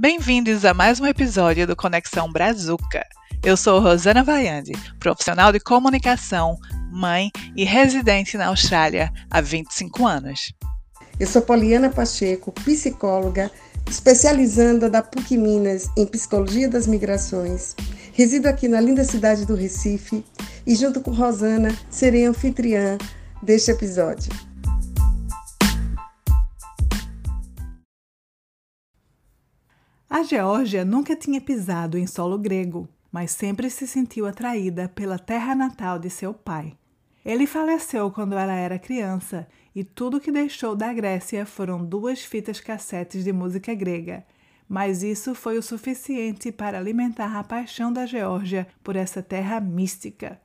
Bem-vindos 0.00 0.64
a 0.64 0.72
mais 0.72 0.98
um 0.98 1.04
episódio 1.04 1.66
do 1.66 1.76
Conexão 1.76 2.32
Brazuca. 2.32 3.04
Eu 3.44 3.54
sou 3.54 3.80
Rosana 3.80 4.24
Vaiande, 4.24 4.72
profissional 4.98 5.52
de 5.52 5.60
comunicação, 5.60 6.56
mãe 6.90 7.30
e 7.54 7.64
residente 7.64 8.38
na 8.38 8.46
Austrália 8.46 9.12
há 9.30 9.42
25 9.42 10.06
anos. 10.06 10.54
Eu 11.20 11.26
sou 11.26 11.42
Poliana 11.42 11.90
Pacheco, 11.90 12.50
psicóloga, 12.50 13.50
especializanda 13.90 14.88
da 14.88 15.02
PUC 15.02 15.36
Minas 15.36 15.90
em 15.94 16.06
Psicologia 16.06 16.66
das 16.66 16.86
Migrações. 16.86 17.76
Resido 18.14 18.48
aqui 18.48 18.68
na 18.68 18.80
linda 18.80 19.04
cidade 19.04 19.44
do 19.44 19.54
Recife 19.54 20.24
e, 20.66 20.74
junto 20.76 21.02
com 21.02 21.10
Rosana, 21.10 21.76
serei 21.90 22.24
anfitriã 22.24 22.96
deste 23.42 23.70
episódio. 23.70 24.32
A 30.12 30.24
Geórgia 30.24 30.84
nunca 30.84 31.14
tinha 31.14 31.40
pisado 31.40 31.96
em 31.96 32.04
solo 32.04 32.36
grego, 32.36 32.88
mas 33.12 33.30
sempre 33.30 33.70
se 33.70 33.86
sentiu 33.86 34.26
atraída 34.26 34.88
pela 34.88 35.16
terra 35.20 35.54
natal 35.54 36.00
de 36.00 36.10
seu 36.10 36.34
pai. 36.34 36.76
Ele 37.24 37.46
faleceu 37.46 38.10
quando 38.10 38.32
ela 38.32 38.54
era 38.54 38.76
criança 38.76 39.46
e 39.72 39.84
tudo 39.84 40.20
que 40.20 40.32
deixou 40.32 40.74
da 40.74 40.92
Grécia 40.92 41.46
foram 41.46 41.84
duas 41.84 42.24
fitas 42.24 42.58
cassetes 42.58 43.22
de 43.22 43.32
música 43.32 43.72
grega. 43.72 44.26
Mas 44.68 45.04
isso 45.04 45.32
foi 45.32 45.56
o 45.56 45.62
suficiente 45.62 46.50
para 46.50 46.76
alimentar 46.76 47.38
a 47.38 47.44
paixão 47.44 47.92
da 47.92 48.04
Geórgia 48.04 48.66
por 48.82 48.96
essa 48.96 49.22
terra 49.22 49.60
mística. 49.60 50.40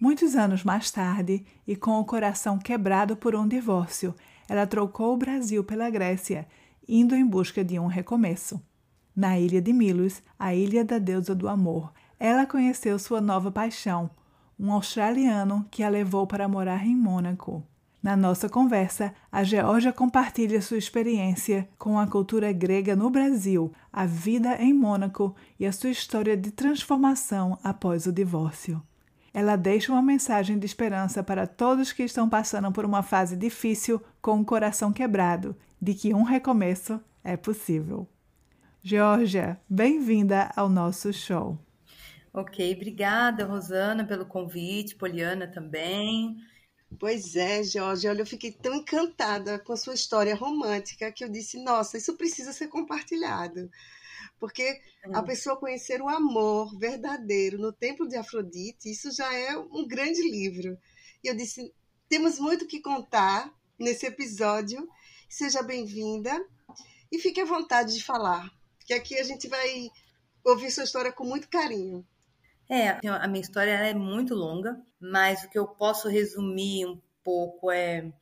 Muitos 0.00 0.34
anos 0.34 0.64
mais 0.64 0.90
tarde, 0.90 1.46
e 1.64 1.76
com 1.76 2.00
o 2.00 2.04
coração 2.04 2.58
quebrado 2.58 3.14
por 3.14 3.36
um 3.36 3.46
divórcio, 3.46 4.12
ela 4.48 4.66
trocou 4.66 5.14
o 5.14 5.16
Brasil 5.16 5.62
pela 5.62 5.88
Grécia, 5.88 6.48
indo 6.88 7.14
em 7.14 7.24
busca 7.24 7.64
de 7.64 7.78
um 7.78 7.86
recomeço. 7.86 8.60
Na 9.14 9.38
ilha 9.38 9.62
de 9.62 9.72
Milos, 9.72 10.22
a 10.38 10.54
ilha 10.54 10.84
da 10.84 10.98
deusa 10.98 11.34
do 11.34 11.48
amor, 11.48 11.92
ela 12.18 12.46
conheceu 12.46 12.98
sua 12.98 13.20
nova 13.20 13.50
paixão, 13.50 14.10
um 14.58 14.72
australiano 14.72 15.66
que 15.70 15.82
a 15.82 15.88
levou 15.88 16.26
para 16.26 16.48
morar 16.48 16.84
em 16.86 16.96
Mônaco. 16.96 17.62
Na 18.02 18.16
nossa 18.16 18.48
conversa, 18.48 19.14
a 19.32 19.42
Geórgia 19.42 19.92
compartilha 19.92 20.60
sua 20.60 20.76
experiência 20.76 21.66
com 21.78 21.98
a 21.98 22.06
cultura 22.06 22.52
grega 22.52 22.94
no 22.94 23.08
Brasil, 23.08 23.72
a 23.92 24.04
vida 24.04 24.56
em 24.60 24.74
Mônaco 24.74 25.34
e 25.58 25.64
a 25.64 25.72
sua 25.72 25.90
história 25.90 26.36
de 26.36 26.50
transformação 26.50 27.58
após 27.64 28.06
o 28.06 28.12
divórcio. 28.12 28.82
Ela 29.32 29.56
deixa 29.56 29.90
uma 29.90 30.02
mensagem 30.02 30.58
de 30.58 30.66
esperança 30.66 31.22
para 31.22 31.46
todos 31.46 31.92
que 31.92 32.02
estão 32.02 32.28
passando 32.28 32.70
por 32.70 32.84
uma 32.84 33.02
fase 33.02 33.36
difícil 33.36 34.00
com 34.20 34.38
o 34.38 34.44
coração 34.44 34.92
quebrado, 34.92 35.56
de 35.80 35.94
que 35.94 36.12
um 36.12 36.24
recomeço 36.24 37.00
é 37.24 37.36
possível. 37.36 38.06
Georgia, 38.86 39.58
bem-vinda 39.66 40.52
ao 40.54 40.68
nosso 40.68 41.10
show. 41.10 41.58
Ok, 42.34 42.74
obrigada, 42.74 43.46
Rosana, 43.46 44.06
pelo 44.06 44.26
convite, 44.26 44.94
Poliana 44.94 45.50
também. 45.50 46.36
Pois 47.00 47.34
é, 47.34 47.62
Georgia, 47.62 48.10
olha, 48.10 48.20
eu 48.20 48.26
fiquei 48.26 48.52
tão 48.52 48.74
encantada 48.74 49.58
com 49.58 49.72
a 49.72 49.76
sua 49.78 49.94
história 49.94 50.34
romântica 50.34 51.10
que 51.10 51.24
eu 51.24 51.30
disse, 51.30 51.64
nossa, 51.64 51.96
isso 51.96 52.14
precisa 52.18 52.52
ser 52.52 52.68
compartilhado. 52.68 53.70
Porque 54.38 54.78
a 55.14 55.20
hum. 55.20 55.24
pessoa 55.24 55.56
conhecer 55.56 56.02
o 56.02 56.08
amor 56.10 56.78
verdadeiro 56.78 57.56
no 57.56 57.72
templo 57.72 58.06
de 58.06 58.16
Afrodite, 58.16 58.90
isso 58.90 59.10
já 59.12 59.32
é 59.32 59.56
um 59.56 59.88
grande 59.88 60.20
livro. 60.20 60.76
E 61.22 61.28
eu 61.28 61.34
disse, 61.34 61.72
temos 62.06 62.38
muito 62.38 62.66
que 62.66 62.82
contar 62.82 63.50
nesse 63.78 64.04
episódio. 64.04 64.86
Seja 65.26 65.62
bem-vinda 65.62 66.38
e 67.10 67.18
fique 67.18 67.40
à 67.40 67.46
vontade 67.46 67.94
de 67.94 68.04
falar 68.04 68.52
que 68.84 68.94
aqui 68.94 69.18
a 69.18 69.22
gente 69.22 69.48
vai 69.48 69.90
ouvir 70.44 70.70
sua 70.70 70.84
história 70.84 71.12
com 71.12 71.24
muito 71.24 71.48
carinho. 71.48 72.06
É, 72.68 72.98
a 73.08 73.28
minha 73.28 73.42
história 73.42 73.72
é 73.72 73.92
muito 73.92 74.34
longa, 74.34 74.80
mas 74.98 75.44
o 75.44 75.50
que 75.50 75.58
eu 75.58 75.66
posso 75.66 76.08
resumir 76.08 76.86
um 76.86 77.00
pouco 77.22 77.70
é 77.70 78.12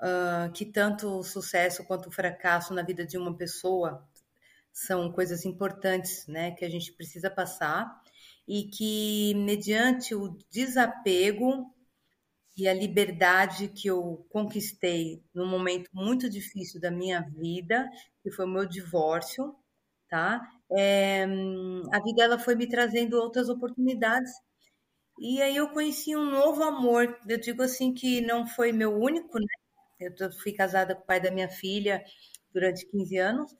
uh, 0.00 0.50
que 0.52 0.64
tanto 0.64 1.18
o 1.18 1.22
sucesso 1.22 1.84
quanto 1.84 2.08
o 2.08 2.12
fracasso 2.12 2.74
na 2.74 2.82
vida 2.82 3.06
de 3.06 3.16
uma 3.16 3.36
pessoa 3.36 4.06
são 4.72 5.10
coisas 5.10 5.44
importantes, 5.44 6.26
né, 6.26 6.50
que 6.50 6.64
a 6.64 6.68
gente 6.68 6.92
precisa 6.92 7.30
passar 7.30 8.02
e 8.46 8.64
que 8.64 9.34
mediante 9.34 10.14
o 10.14 10.36
desapego 10.50 11.72
e 12.56 12.68
a 12.68 12.74
liberdade 12.74 13.68
que 13.68 13.88
eu 13.88 14.26
conquistei 14.30 15.22
num 15.34 15.46
momento 15.46 15.90
muito 15.92 16.28
difícil 16.28 16.80
da 16.80 16.90
minha 16.90 17.20
vida, 17.20 17.88
que 18.22 18.30
foi 18.30 18.46
o 18.46 18.48
meu 18.48 18.66
divórcio, 18.66 19.54
tá? 20.08 20.40
É, 20.72 21.24
a 21.92 22.00
vida 22.02 22.22
ela 22.24 22.38
foi 22.38 22.54
me 22.56 22.68
trazendo 22.68 23.14
outras 23.20 23.48
oportunidades 23.48 24.32
e 25.18 25.40
aí 25.42 25.56
eu 25.56 25.68
conheci 25.70 26.16
um 26.16 26.24
novo 26.30 26.62
amor. 26.62 27.18
Eu 27.28 27.40
digo 27.40 27.62
assim 27.62 27.94
que 27.94 28.20
não 28.20 28.46
foi 28.46 28.72
meu 28.72 28.92
único, 28.98 29.38
né? 29.38 29.46
Eu 30.00 30.32
fui 30.42 30.52
casada 30.52 30.94
com 30.94 31.02
o 31.02 31.06
pai 31.06 31.20
da 31.20 31.30
minha 31.30 31.48
filha 31.48 32.04
durante 32.52 32.86
15 32.90 33.16
anos, 33.18 33.54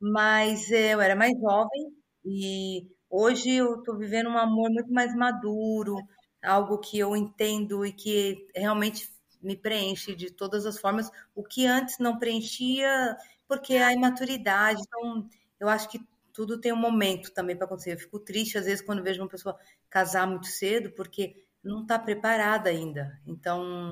mas 0.00 0.70
eu 0.70 1.00
era 1.00 1.16
mais 1.16 1.32
jovem 1.40 1.92
e 2.24 2.88
hoje 3.10 3.50
eu 3.52 3.76
estou 3.80 3.98
vivendo 3.98 4.28
um 4.30 4.38
amor 4.38 4.70
muito 4.70 4.92
mais 4.92 5.14
maduro, 5.16 5.96
algo 6.42 6.78
que 6.78 6.98
eu 6.98 7.16
entendo 7.16 7.84
e 7.86 7.92
que 7.92 8.46
realmente 8.56 9.08
me 9.42 9.56
preenche 9.56 10.14
de 10.16 10.30
todas 10.32 10.66
as 10.66 10.78
formas, 10.80 11.10
o 11.34 11.42
que 11.44 11.66
antes 11.66 11.98
não 11.98 12.18
preenchia, 12.18 13.16
porque 13.48 13.74
a 13.76 13.92
imaturidade. 13.92 14.80
Então, 14.82 15.28
eu 15.60 15.68
acho 15.68 15.88
que 15.88 16.00
tudo 16.32 16.60
tem 16.60 16.72
um 16.72 16.76
momento 16.76 17.32
também 17.32 17.56
para 17.56 17.66
acontecer. 17.66 17.92
Eu 17.92 17.98
fico 17.98 18.18
triste 18.18 18.58
às 18.58 18.64
vezes 18.64 18.84
quando 18.84 19.02
vejo 19.02 19.22
uma 19.22 19.28
pessoa 19.28 19.56
casar 19.88 20.26
muito 20.26 20.46
cedo, 20.46 20.90
porque 20.90 21.46
não 21.62 21.82
está 21.82 21.98
preparada 21.98 22.68
ainda. 22.68 23.20
Então, 23.26 23.90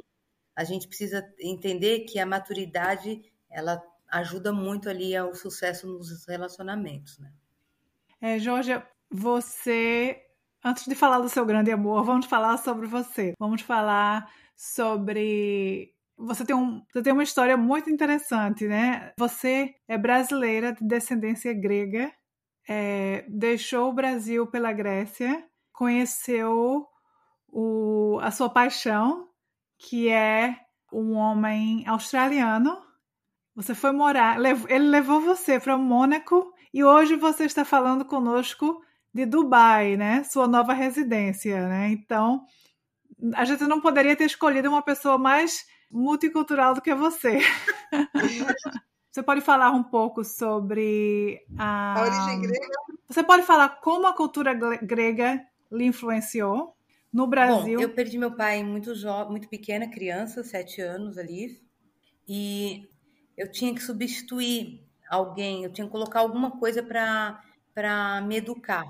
a 0.54 0.64
gente 0.64 0.88
precisa 0.88 1.24
entender 1.40 2.00
que 2.00 2.18
a 2.18 2.26
maturidade 2.26 3.22
ela 3.48 3.82
ajuda 4.08 4.52
muito 4.52 4.88
ali 4.88 5.16
ao 5.16 5.34
sucesso 5.34 5.86
nos 5.86 6.26
relacionamentos, 6.26 7.18
né? 7.18 7.32
É, 8.20 8.38
Jorge, 8.38 8.80
você 9.10 10.20
antes 10.64 10.84
de 10.86 10.94
falar 10.94 11.18
do 11.18 11.28
seu 11.28 11.44
grande 11.44 11.70
amor, 11.70 12.04
vamos 12.04 12.26
falar 12.26 12.56
sobre 12.58 12.86
você. 12.86 13.34
Vamos 13.38 13.62
falar 13.62 14.30
sobre 14.54 15.94
você 16.22 16.44
tem, 16.44 16.54
um, 16.54 16.82
você 16.92 17.02
tem 17.02 17.12
uma 17.12 17.22
história 17.22 17.56
muito 17.56 17.90
interessante, 17.90 18.66
né? 18.66 19.12
Você 19.18 19.74
é 19.88 19.98
brasileira 19.98 20.72
de 20.72 20.86
descendência 20.86 21.52
grega, 21.52 22.12
é, 22.68 23.24
deixou 23.28 23.90
o 23.90 23.92
Brasil 23.92 24.46
pela 24.46 24.72
Grécia, 24.72 25.44
conheceu 25.72 26.86
o, 27.48 28.18
a 28.22 28.30
sua 28.30 28.48
paixão, 28.48 29.28
que 29.78 30.08
é 30.08 30.56
um 30.92 31.14
homem 31.14 31.84
australiano. 31.88 32.80
Você 33.56 33.74
foi 33.74 33.92
morar, 33.92 34.38
ele 34.38 34.88
levou 34.88 35.20
você 35.20 35.58
para 35.58 35.76
Mônaco 35.76 36.52
e 36.72 36.84
hoje 36.84 37.16
você 37.16 37.44
está 37.44 37.64
falando 37.64 38.04
conosco 38.04 38.80
de 39.12 39.26
Dubai, 39.26 39.96
né? 39.96 40.24
Sua 40.24 40.46
nova 40.46 40.72
residência, 40.72 41.68
né? 41.68 41.90
Então, 41.90 42.46
a 43.34 43.44
gente 43.44 43.64
não 43.64 43.80
poderia 43.80 44.16
ter 44.16 44.24
escolhido 44.24 44.68
uma 44.68 44.82
pessoa 44.82 45.18
mais 45.18 45.66
multicultural 45.92 46.74
do 46.74 46.80
que 46.80 46.94
você. 46.94 47.38
Você 49.12 49.22
pode 49.22 49.42
falar 49.42 49.70
um 49.72 49.82
pouco 49.82 50.24
sobre 50.24 51.44
a... 51.58 52.00
a 52.00 52.02
origem 52.02 52.40
grega? 52.40 52.66
Você 53.06 53.22
pode 53.22 53.42
falar 53.42 53.68
como 53.68 54.06
a 54.06 54.14
cultura 54.14 54.54
grega 54.54 55.38
lhe 55.70 55.84
influenciou 55.84 56.74
no 57.12 57.26
Brasil? 57.26 57.78
Bom, 57.78 57.82
eu 57.82 57.92
perdi 57.92 58.16
meu 58.16 58.34
pai 58.34 58.64
muito 58.64 58.94
jovem, 58.94 59.32
muito 59.32 59.50
pequena, 59.50 59.86
criança, 59.86 60.42
sete 60.42 60.80
anos 60.80 61.18
ali, 61.18 61.60
e 62.26 62.88
eu 63.36 63.52
tinha 63.52 63.74
que 63.74 63.82
substituir 63.82 64.82
alguém, 65.10 65.64
eu 65.64 65.70
tinha 65.70 65.86
que 65.86 65.92
colocar 65.92 66.20
alguma 66.20 66.52
coisa 66.52 66.82
para 66.82 67.38
para 67.74 68.22
me 68.22 68.36
educar. 68.36 68.84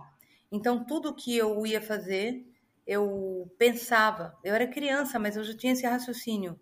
Então 0.52 0.84
tudo 0.84 1.14
que 1.14 1.36
eu 1.36 1.66
ia 1.66 1.80
fazer, 1.80 2.46
eu 2.86 3.52
pensava. 3.58 4.36
Eu 4.44 4.54
era 4.54 4.68
criança, 4.68 5.18
mas 5.18 5.36
eu 5.36 5.42
já 5.42 5.56
tinha 5.56 5.72
esse 5.72 5.84
raciocínio 5.84 6.60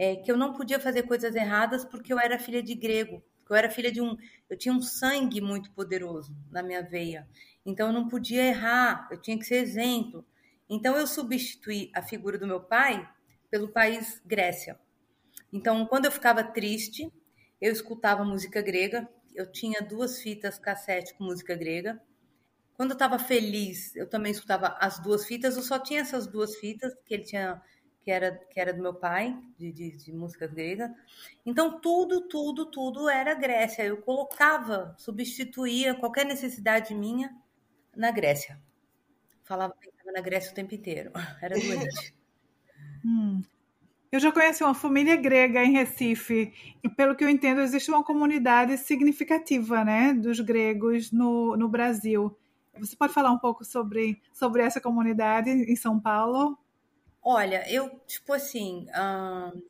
é, 0.00 0.16
que 0.16 0.32
eu 0.32 0.36
não 0.38 0.54
podia 0.54 0.80
fazer 0.80 1.02
coisas 1.02 1.34
erradas 1.34 1.84
porque 1.84 2.10
eu 2.10 2.18
era 2.18 2.38
filha 2.38 2.62
de 2.62 2.74
grego, 2.74 3.22
eu 3.50 3.54
era 3.54 3.68
filha 3.68 3.92
de 3.92 4.00
um, 4.00 4.16
eu 4.48 4.56
tinha 4.56 4.72
um 4.72 4.80
sangue 4.80 5.42
muito 5.42 5.70
poderoso 5.72 6.34
na 6.50 6.62
minha 6.62 6.80
veia, 6.80 7.28
então 7.66 7.88
eu 7.88 7.92
não 7.92 8.08
podia 8.08 8.42
errar, 8.42 9.06
eu 9.10 9.20
tinha 9.20 9.38
que 9.38 9.44
ser 9.44 9.56
exemplo. 9.56 10.24
Então 10.70 10.96
eu 10.96 11.06
substituí 11.06 11.90
a 11.94 12.00
figura 12.00 12.38
do 12.38 12.46
meu 12.46 12.60
pai 12.60 13.06
pelo 13.50 13.68
país 13.68 14.22
Grécia. 14.24 14.80
Então 15.52 15.84
quando 15.84 16.06
eu 16.06 16.12
ficava 16.12 16.42
triste, 16.42 17.12
eu 17.60 17.70
escutava 17.70 18.24
música 18.24 18.62
grega, 18.62 19.06
eu 19.34 19.52
tinha 19.52 19.82
duas 19.82 20.22
fitas 20.22 20.58
cassete 20.58 21.12
com 21.12 21.24
música 21.24 21.54
grega. 21.54 22.00
Quando 22.72 22.92
eu 22.92 22.94
estava 22.94 23.18
feliz, 23.18 23.94
eu 23.94 24.08
também 24.08 24.32
escutava 24.32 24.78
as 24.80 24.98
duas 24.98 25.26
fitas, 25.26 25.56
eu 25.56 25.62
só 25.62 25.78
tinha 25.78 26.00
essas 26.00 26.26
duas 26.26 26.56
fitas 26.56 26.94
que 27.04 27.12
ele 27.12 27.24
tinha 27.24 27.60
que 28.10 28.12
era, 28.12 28.32
que 28.50 28.58
era 28.58 28.72
do 28.72 28.82
meu 28.82 28.92
pai, 28.92 29.38
de, 29.56 29.70
de, 29.70 29.96
de 29.96 30.12
músicas 30.12 30.52
gregas. 30.52 30.90
Então, 31.46 31.80
tudo, 31.80 32.22
tudo, 32.22 32.66
tudo 32.66 33.08
era 33.08 33.34
Grécia. 33.34 33.84
Eu 33.84 33.98
colocava, 33.98 34.96
substituía 34.98 35.94
qualquer 35.94 36.26
necessidade 36.26 36.92
minha 36.92 37.32
na 37.96 38.10
Grécia. 38.10 38.60
Falava, 39.44 39.76
na 40.12 40.20
Grécia 40.20 40.50
o 40.50 40.54
tempo 40.54 40.74
inteiro. 40.74 41.12
Era 41.40 41.54
doente. 41.54 42.14
hum. 43.04 43.40
Eu 44.10 44.18
já 44.18 44.32
conheci 44.32 44.64
uma 44.64 44.74
família 44.74 45.14
grega 45.14 45.62
em 45.62 45.70
Recife 45.70 46.52
e, 46.82 46.88
pelo 46.88 47.14
que 47.14 47.22
eu 47.22 47.28
entendo, 47.28 47.60
existe 47.60 47.92
uma 47.92 48.02
comunidade 48.02 48.76
significativa, 48.76 49.84
né, 49.84 50.12
dos 50.14 50.40
gregos 50.40 51.12
no, 51.12 51.56
no 51.56 51.68
Brasil. 51.68 52.36
Você 52.76 52.96
pode 52.96 53.12
falar 53.12 53.30
um 53.30 53.38
pouco 53.38 53.64
sobre, 53.64 54.20
sobre 54.32 54.62
essa 54.62 54.80
comunidade 54.80 55.48
em 55.48 55.76
São 55.76 56.00
Paulo? 56.00 56.58
Olha, 57.22 57.64
eu, 57.70 57.98
tipo 58.06 58.32
assim, 58.32 58.86
hum, 58.96 59.62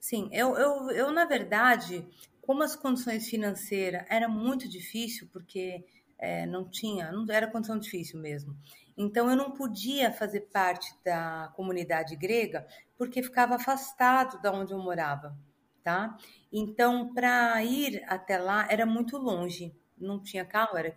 sim, 0.00 0.28
eu, 0.32 0.56
eu, 0.56 0.90
eu, 0.92 1.12
na 1.12 1.24
verdade, 1.26 2.06
como 2.42 2.62
as 2.62 2.76
condições 2.76 3.28
financeiras 3.28 4.04
era 4.08 4.28
muito 4.28 4.68
difícil, 4.68 5.28
porque 5.32 5.84
é, 6.18 6.46
não 6.46 6.68
tinha, 6.68 7.12
não 7.12 7.26
era 7.30 7.50
condição 7.50 7.78
difícil 7.78 8.20
mesmo. 8.20 8.56
Então 8.96 9.30
eu 9.30 9.36
não 9.36 9.52
podia 9.52 10.12
fazer 10.12 10.42
parte 10.52 10.94
da 11.04 11.52
comunidade 11.56 12.16
grega 12.16 12.66
porque 12.98 13.22
ficava 13.22 13.56
afastado 13.56 14.40
da 14.42 14.52
onde 14.52 14.72
eu 14.72 14.78
morava, 14.78 15.36
tá? 15.82 16.16
Então 16.52 17.12
para 17.14 17.62
ir 17.64 18.04
até 18.08 18.38
lá 18.38 18.68
era 18.70 18.86
muito 18.86 19.18
longe, 19.18 19.74
não 19.98 20.22
tinha 20.22 20.44
carro, 20.44 20.76
era 20.78 20.96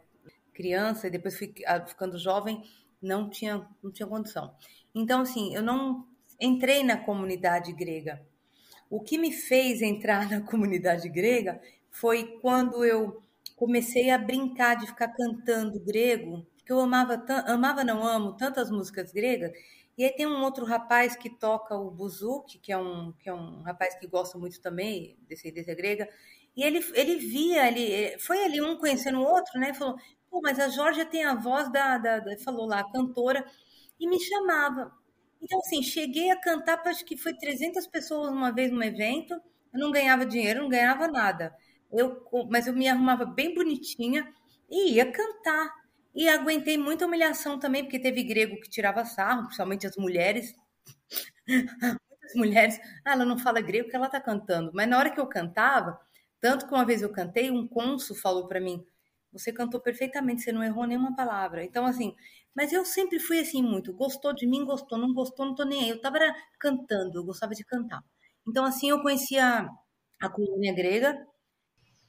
criança 0.53 1.07
e 1.07 1.11
depois 1.11 1.37
fui 1.37 1.53
ah, 1.65 1.85
ficando 1.85 2.17
jovem, 2.19 2.63
não 3.01 3.29
tinha 3.29 3.67
não 3.83 3.91
tinha 3.91 4.07
condição. 4.07 4.55
Então, 4.97 5.21
assim, 5.21 5.53
eu 5.53 5.61
não 5.61 6.07
entrei 6.39 6.83
na 6.83 6.97
comunidade 6.97 7.71
grega. 7.71 8.19
O 8.89 8.99
que 8.99 9.15
me 9.17 9.31
fez 9.31 9.81
entrar 9.81 10.27
na 10.27 10.41
comunidade 10.49 11.07
grega 11.07 11.61
foi 11.91 12.39
quando 12.41 12.83
eu 12.83 13.21
comecei 13.55 14.09
a 14.09 14.17
brincar 14.17 14.75
de 14.75 14.87
ficar 14.87 15.09
cantando 15.09 15.79
grego, 15.79 16.45
que 16.65 16.71
eu 16.71 16.79
amava, 16.79 17.23
amava 17.45 17.83
não 17.83 18.05
amo, 18.05 18.33
tantas 18.33 18.71
músicas 18.71 19.11
gregas. 19.11 19.51
E 19.95 20.03
aí 20.03 20.11
tem 20.11 20.25
um 20.25 20.43
outro 20.43 20.65
rapaz 20.65 21.15
que 21.15 21.29
toca 21.29 21.75
o 21.75 21.91
buzuki, 21.91 22.57
que 22.57 22.71
é 22.71 22.77
um, 22.77 23.13
que 23.19 23.29
é 23.29 23.33
um 23.33 23.61
rapaz 23.61 23.95
que 23.95 24.07
gosta 24.07 24.37
muito 24.37 24.59
também, 24.61 25.15
descendência 25.27 25.75
grega. 25.75 26.09
E 26.55 26.63
ele, 26.63 26.83
ele 26.93 27.15
via, 27.17 27.67
ele, 27.67 28.17
foi 28.17 28.43
ali 28.43 28.61
um 28.61 28.77
conhecendo 28.77 29.19
o 29.19 29.23
outro, 29.23 29.59
né? 29.59 29.73
Falou, 29.75 29.95
pô, 30.29 30.41
mas 30.41 30.59
a 30.59 30.69
Georgia 30.69 31.05
tem 31.05 31.23
a 31.23 31.35
voz 31.35 31.71
da, 31.71 31.97
da, 31.99 32.19
da 32.19 32.37
falou 32.39 32.65
lá, 32.65 32.83
cantora 32.91 33.45
e 33.99 34.07
me 34.07 34.19
chamava. 34.19 34.91
Então, 35.41 35.59
assim, 35.59 35.83
cheguei 35.83 36.31
a 36.31 36.39
cantar 36.39 36.77
para 36.77 36.91
acho 36.91 37.05
que 37.05 37.17
foi 37.17 37.33
300 37.33 37.85
pessoas 37.87 38.31
uma 38.31 38.51
vez 38.51 38.71
num 38.71 38.83
evento. 38.83 39.33
Eu 39.73 39.79
não 39.79 39.91
ganhava 39.91 40.25
dinheiro, 40.25 40.61
não 40.63 40.69
ganhava 40.69 41.07
nada. 41.07 41.55
Eu, 41.91 42.23
mas 42.49 42.67
eu 42.67 42.73
me 42.73 42.87
arrumava 42.87 43.25
bem 43.25 43.53
bonitinha 43.53 44.27
e 44.69 44.93
ia 44.93 45.11
cantar. 45.11 45.73
E 46.15 46.27
aguentei 46.27 46.77
muita 46.77 47.05
humilhação 47.05 47.59
também, 47.59 47.83
porque 47.83 47.99
teve 47.99 48.23
grego 48.23 48.59
que 48.59 48.69
tirava 48.69 49.05
sarro, 49.05 49.43
principalmente 49.43 49.85
as 49.85 49.95
mulheres. 49.95 50.55
Muitas 52.09 52.35
mulheres, 52.35 52.79
ah, 53.05 53.13
ela 53.13 53.25
não 53.25 53.37
fala 53.37 53.61
grego 53.61 53.89
que 53.89 53.95
ela 53.95 54.09
tá 54.09 54.19
cantando. 54.19 54.71
Mas 54.73 54.87
na 54.87 54.97
hora 54.97 55.09
que 55.09 55.19
eu 55.19 55.27
cantava, 55.27 55.99
tanto 56.41 56.67
que 56.67 56.73
uma 56.73 56.85
vez 56.85 57.01
eu 57.01 57.09
cantei, 57.11 57.51
um 57.51 57.67
cônsul 57.67 58.15
falou 58.15 58.47
para 58.47 58.59
mim: 58.59 58.85
você 59.31 59.51
cantou 59.51 59.79
perfeitamente, 59.79 60.41
você 60.41 60.51
não 60.51 60.63
errou 60.63 60.85
nenhuma 60.85 61.15
palavra. 61.15 61.63
Então, 61.63 61.85
assim, 61.85 62.15
mas 62.57 62.73
eu 62.73 62.83
sempre 62.83 63.19
fui 63.19 63.39
assim 63.39 63.61
muito. 63.61 63.93
Gostou 63.93 64.33
de 64.33 64.47
mim, 64.47 64.65
gostou, 64.65 64.97
não 64.97 65.13
gostou, 65.13 65.45
não 65.45 65.53
tô 65.53 65.63
nem 65.63 65.83
aí. 65.83 65.89
Eu 65.91 66.01
tava 66.01 66.17
cantando, 66.59 67.19
eu 67.19 67.23
gostava 67.23 67.53
de 67.53 67.63
cantar. 67.63 68.03
Então, 68.47 68.65
assim, 68.65 68.89
eu 68.89 68.99
conhecia 68.99 69.69
a 70.19 70.27
colônia 70.27 70.73
grega. 70.73 71.13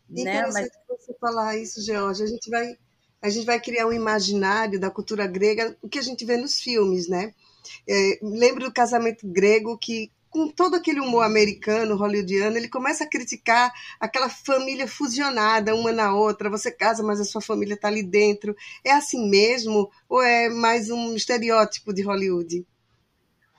Né? 0.08 0.40
Mas... 0.50 0.70
você 0.88 1.14
falar 1.20 1.58
isso, 1.58 1.84
Georgia. 1.84 2.24
A 2.24 2.28
gente 2.28 2.48
vai 2.48 2.78
a 3.20 3.28
gente 3.28 3.44
vai 3.44 3.60
criar 3.60 3.88
um 3.88 3.92
imaginário 3.92 4.80
da 4.80 4.90
cultura 4.90 5.26
grega, 5.26 5.76
o 5.82 5.88
que 5.88 5.98
a 5.98 6.02
gente 6.02 6.24
vê 6.24 6.36
nos 6.36 6.60
filmes, 6.60 7.08
né? 7.08 7.34
É, 7.86 8.18
lembro 8.22 8.64
do 8.64 8.72
casamento 8.72 9.26
grego 9.26 9.76
que 9.76 10.10
com 10.30 10.48
todo 10.48 10.76
aquele 10.76 11.00
humor 11.00 11.24
americano, 11.24 11.96
hollywoodiano, 11.96 12.56
ele 12.56 12.68
começa 12.68 13.04
a 13.04 13.08
criticar 13.08 13.72
aquela 13.98 14.28
família 14.28 14.86
fusionada 14.86 15.74
uma 15.74 15.92
na 15.92 16.14
outra. 16.14 16.50
Você 16.50 16.70
casa, 16.70 17.02
mas 17.02 17.20
a 17.20 17.24
sua 17.24 17.40
família 17.40 17.74
está 17.74 17.88
ali 17.88 18.02
dentro. 18.02 18.54
É 18.84 18.92
assim 18.92 19.28
mesmo 19.28 19.90
ou 20.08 20.22
é 20.22 20.48
mais 20.48 20.90
um 20.90 21.14
estereótipo 21.14 21.92
de 21.92 22.02
Hollywood? 22.02 22.66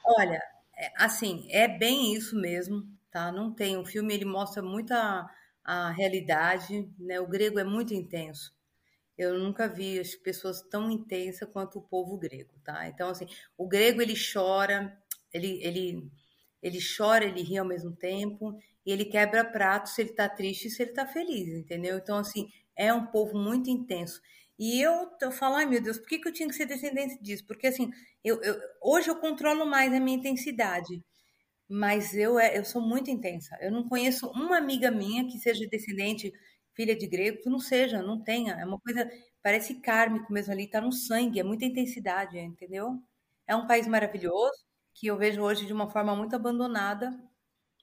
Olha, 0.05 0.41
é, 0.75 0.91
assim, 0.97 1.47
é 1.51 1.67
bem 1.67 2.13
isso 2.13 2.35
mesmo, 2.35 2.83
tá? 3.11 3.31
Não 3.31 3.53
tem. 3.53 3.77
O 3.77 3.85
filme 3.85 4.13
ele 4.13 4.25
mostra 4.25 4.61
muita 4.61 5.29
a 5.63 5.91
realidade, 5.91 6.89
né? 6.97 7.19
O 7.19 7.27
grego 7.27 7.59
é 7.59 7.63
muito 7.63 7.93
intenso. 7.93 8.53
Eu 9.17 9.37
nunca 9.37 9.67
vi 9.67 9.99
as 9.99 10.15
pessoas 10.15 10.61
tão 10.61 10.89
intensas 10.89 11.49
quanto 11.51 11.77
o 11.77 11.81
povo 11.81 12.17
grego, 12.17 12.53
tá? 12.63 12.87
Então, 12.87 13.09
assim, 13.09 13.27
o 13.57 13.67
grego 13.67 14.01
ele 14.01 14.13
chora, 14.15 14.97
ele, 15.33 15.59
ele 15.61 16.09
ele 16.61 16.79
chora, 16.97 17.25
ele 17.25 17.41
ri 17.41 17.57
ao 17.57 17.65
mesmo 17.65 17.91
tempo, 17.95 18.57
e 18.85 18.91
ele 18.91 19.05
quebra 19.05 19.43
prato 19.45 19.89
se 19.89 20.01
ele 20.01 20.13
tá 20.13 20.27
triste 20.27 20.67
e 20.67 20.71
se 20.71 20.81
ele 20.83 20.91
tá 20.93 21.05
feliz, 21.05 21.47
entendeu? 21.49 21.97
Então, 21.97 22.17
assim, 22.17 22.49
é 22.75 22.93
um 22.93 23.05
povo 23.05 23.37
muito 23.37 23.69
intenso. 23.69 24.21
E 24.57 24.81
eu, 24.81 25.09
eu 25.21 25.31
falo, 25.31 25.55
ai 25.55 25.65
meu 25.65 25.81
Deus, 25.81 25.97
por 25.97 26.07
que, 26.07 26.19
que 26.19 26.27
eu 26.27 26.33
tinha 26.33 26.49
que 26.49 26.55
ser 26.55 26.65
descendente 26.65 27.21
disso? 27.21 27.45
Porque, 27.47 27.67
assim, 27.67 27.91
eu, 28.23 28.41
eu, 28.41 28.59
hoje 28.81 29.09
eu 29.09 29.15
controlo 29.15 29.65
mais 29.65 29.93
a 29.93 29.99
minha 29.99 30.17
intensidade, 30.17 31.01
mas 31.67 32.13
eu, 32.15 32.39
é, 32.39 32.57
eu 32.57 32.65
sou 32.65 32.81
muito 32.81 33.09
intensa. 33.11 33.57
Eu 33.61 33.71
não 33.71 33.87
conheço 33.87 34.27
uma 34.31 34.57
amiga 34.57 34.89
minha 34.91 35.27
que 35.27 35.37
seja 35.39 35.67
descendente, 35.67 36.33
filha 36.75 36.95
de 36.95 37.07
grego, 37.07 37.41
que 37.41 37.49
não 37.49 37.59
seja, 37.59 38.01
não 38.01 38.21
tenha. 38.23 38.53
É 38.53 38.65
uma 38.65 38.79
coisa, 38.79 39.09
parece 39.43 39.75
kármico 39.81 40.31
mesmo 40.33 40.53
ali, 40.53 40.67
tá 40.69 40.81
no 40.81 40.91
sangue, 40.91 41.39
é 41.39 41.43
muita 41.43 41.65
intensidade, 41.65 42.37
entendeu? 42.39 42.99
É 43.47 43.55
um 43.55 43.67
país 43.67 43.87
maravilhoso, 43.87 44.57
que 44.93 45.07
eu 45.07 45.17
vejo 45.17 45.41
hoje 45.41 45.65
de 45.65 45.73
uma 45.73 45.89
forma 45.89 46.15
muito 46.15 46.35
abandonada, 46.35 47.11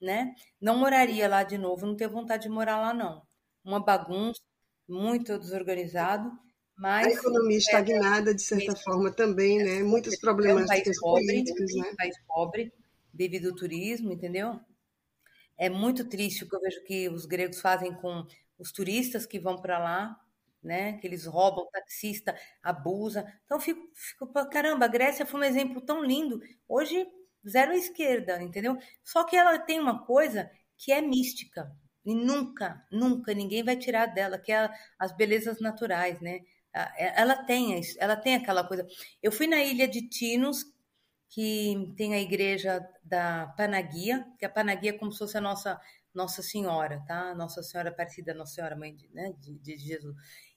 né? 0.00 0.34
Não 0.60 0.76
moraria 0.76 1.28
lá 1.28 1.42
de 1.42 1.56
novo, 1.56 1.86
não 1.86 1.96
tenho 1.96 2.10
vontade 2.10 2.44
de 2.44 2.48
morar 2.48 2.78
lá, 2.78 2.92
não. 2.92 3.22
Uma 3.64 3.82
bagunça, 3.84 4.40
muito 4.88 5.38
desorganizado, 5.38 6.30
mas... 6.76 7.06
A 7.06 7.10
economia 7.10 7.58
estagnada, 7.58 8.34
de 8.34 8.42
certa 8.42 8.72
é, 8.72 8.76
forma, 8.76 9.10
também, 9.10 9.58
né? 9.58 9.82
Muitas 9.82 10.18
problemáticas 10.20 10.96
é 10.96 11.00
um 11.00 11.02
pobre, 11.02 11.26
políticas, 11.26 11.74
né? 11.74 11.90
Um 11.90 11.96
país 11.96 12.16
pobre, 12.26 12.72
devido 13.12 13.48
ao 13.48 13.56
turismo, 13.56 14.12
entendeu? 14.12 14.60
É 15.58 15.70
muito 15.70 16.04
triste 16.04 16.44
o 16.44 16.48
que 16.48 16.54
eu 16.54 16.60
vejo 16.60 16.84
que 16.84 17.08
os 17.08 17.24
gregos 17.24 17.60
fazem 17.60 17.94
com 17.94 18.26
os 18.58 18.70
turistas 18.72 19.24
que 19.24 19.40
vão 19.40 19.60
para 19.60 19.78
lá, 19.78 20.20
né? 20.66 20.98
Que 20.98 21.06
eles 21.06 21.24
roubam, 21.26 21.64
o 21.64 21.70
taxista 21.70 22.36
abusa. 22.62 23.24
Então, 23.44 23.60
fico, 23.60 23.80
fico, 23.94 24.26
caramba, 24.50 24.84
a 24.86 24.88
Grécia 24.88 25.24
foi 25.26 25.40
um 25.40 25.44
exemplo 25.44 25.80
tão 25.80 26.02
lindo. 26.04 26.40
Hoje, 26.68 27.06
zero 27.48 27.72
à 27.72 27.76
esquerda, 27.76 28.42
entendeu? 28.42 28.76
Só 29.04 29.24
que 29.24 29.36
ela 29.36 29.58
tem 29.58 29.80
uma 29.80 30.04
coisa 30.04 30.50
que 30.78 30.92
é 30.92 31.00
mística. 31.00 31.70
E 32.04 32.14
nunca, 32.14 32.84
nunca 32.90 33.34
ninguém 33.34 33.64
vai 33.64 33.76
tirar 33.76 34.06
dela, 34.06 34.38
que 34.38 34.52
é 34.52 34.68
as 34.98 35.12
belezas 35.16 35.60
naturais, 35.60 36.20
né? 36.20 36.40
É, 36.74 37.20
ela 37.20 37.36
tem, 37.44 37.80
ela 37.98 38.16
tem 38.16 38.34
aquela 38.36 38.64
coisa. 38.66 38.86
Eu 39.22 39.32
fui 39.32 39.46
na 39.46 39.62
ilha 39.62 39.88
de 39.88 40.08
Tinos, 40.08 40.64
que 41.30 41.92
tem 41.96 42.14
a 42.14 42.20
igreja 42.20 42.80
da 43.02 43.48
Panagia, 43.56 44.24
que 44.38 44.44
a 44.46 44.48
Panagia 44.50 44.90
é 44.90 44.98
como 44.98 45.12
se 45.12 45.18
fosse 45.18 45.36
a 45.38 45.40
nossa 45.40 45.80
Nossa 46.14 46.42
Senhora, 46.42 47.02
tá? 47.06 47.34
Nossa 47.34 47.62
Senhora 47.62 47.90
Aparecida, 47.90 48.32
Nossa 48.34 48.54
Senhora 48.54 48.76
Mãe 48.76 48.94
de, 48.94 49.08
né, 49.12 49.32
de, 49.38 49.58
de 49.58 49.76
Jesus. 49.76 50.14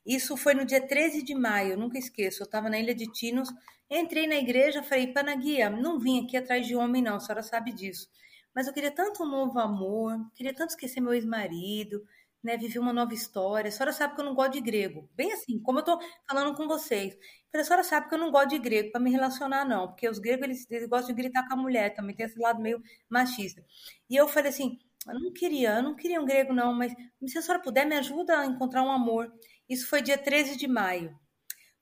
Isso 0.09 0.35
foi 0.35 0.55
no 0.55 0.65
dia 0.65 0.81
13 0.81 1.21
de 1.21 1.35
maio, 1.35 1.77
nunca 1.77 1.99
esqueço. 1.99 2.41
Eu 2.41 2.45
estava 2.45 2.67
na 2.67 2.79
Ilha 2.79 2.95
de 2.95 3.05
Tinos, 3.05 3.47
entrei 3.87 4.25
na 4.25 4.37
igreja, 4.37 4.81
falei, 4.81 5.13
Panaguia, 5.13 5.69
não 5.69 5.99
vim 5.99 6.25
aqui 6.25 6.35
atrás 6.35 6.65
de 6.65 6.75
homem, 6.75 6.99
não, 6.99 7.17
a 7.17 7.19
senhora 7.19 7.43
sabe 7.43 7.71
disso. 7.71 8.09
Mas 8.55 8.65
eu 8.65 8.73
queria 8.73 8.89
tanto 8.89 9.21
um 9.21 9.27
novo 9.27 9.59
amor, 9.59 10.17
queria 10.33 10.51
tanto 10.51 10.71
esquecer 10.71 10.99
meu 10.99 11.13
ex-marido, 11.13 12.03
né, 12.43 12.57
viver 12.57 12.79
uma 12.79 12.91
nova 12.91 13.13
história. 13.13 13.69
A 13.69 13.71
senhora 13.71 13.93
sabe 13.93 14.15
que 14.15 14.21
eu 14.21 14.25
não 14.25 14.33
gosto 14.33 14.53
de 14.53 14.61
grego. 14.61 15.07
Bem 15.13 15.31
assim, 15.31 15.59
como 15.59 15.77
eu 15.77 15.81
estou 15.81 15.99
falando 16.27 16.55
com 16.55 16.67
vocês. 16.67 17.15
a 17.53 17.63
senhora 17.63 17.83
sabe 17.83 18.09
que 18.09 18.15
eu 18.15 18.19
não 18.19 18.31
gosto 18.31 18.49
de 18.49 18.57
grego 18.57 18.91
para 18.91 18.99
me 18.99 19.11
relacionar, 19.11 19.63
não. 19.63 19.89
Porque 19.89 20.09
os 20.09 20.17
gregos, 20.17 20.43
eles, 20.45 20.71
eles 20.71 20.89
gostam 20.89 21.13
de 21.13 21.21
gritar 21.21 21.47
com 21.47 21.53
a 21.53 21.57
mulher 21.57 21.93
também. 21.93 22.15
Tem 22.15 22.25
esse 22.25 22.39
lado 22.39 22.59
meio 22.59 22.81
machista. 23.07 23.63
E 24.09 24.15
eu 24.15 24.27
falei 24.27 24.49
assim, 24.49 24.79
eu 25.07 25.19
não 25.19 25.31
queria, 25.31 25.75
eu 25.75 25.83
não 25.83 25.95
queria 25.95 26.19
um 26.21 26.25
grego, 26.25 26.51
não. 26.51 26.73
Mas 26.73 26.93
se 27.27 27.37
a 27.37 27.41
senhora 27.41 27.61
puder, 27.61 27.85
me 27.85 27.95
ajuda 27.95 28.39
a 28.39 28.45
encontrar 28.45 28.83
um 28.83 28.91
amor. 28.91 29.31
Isso 29.69 29.88
foi 29.88 30.01
dia 30.01 30.17
13 30.17 30.57
de 30.57 30.67
maio. 30.67 31.15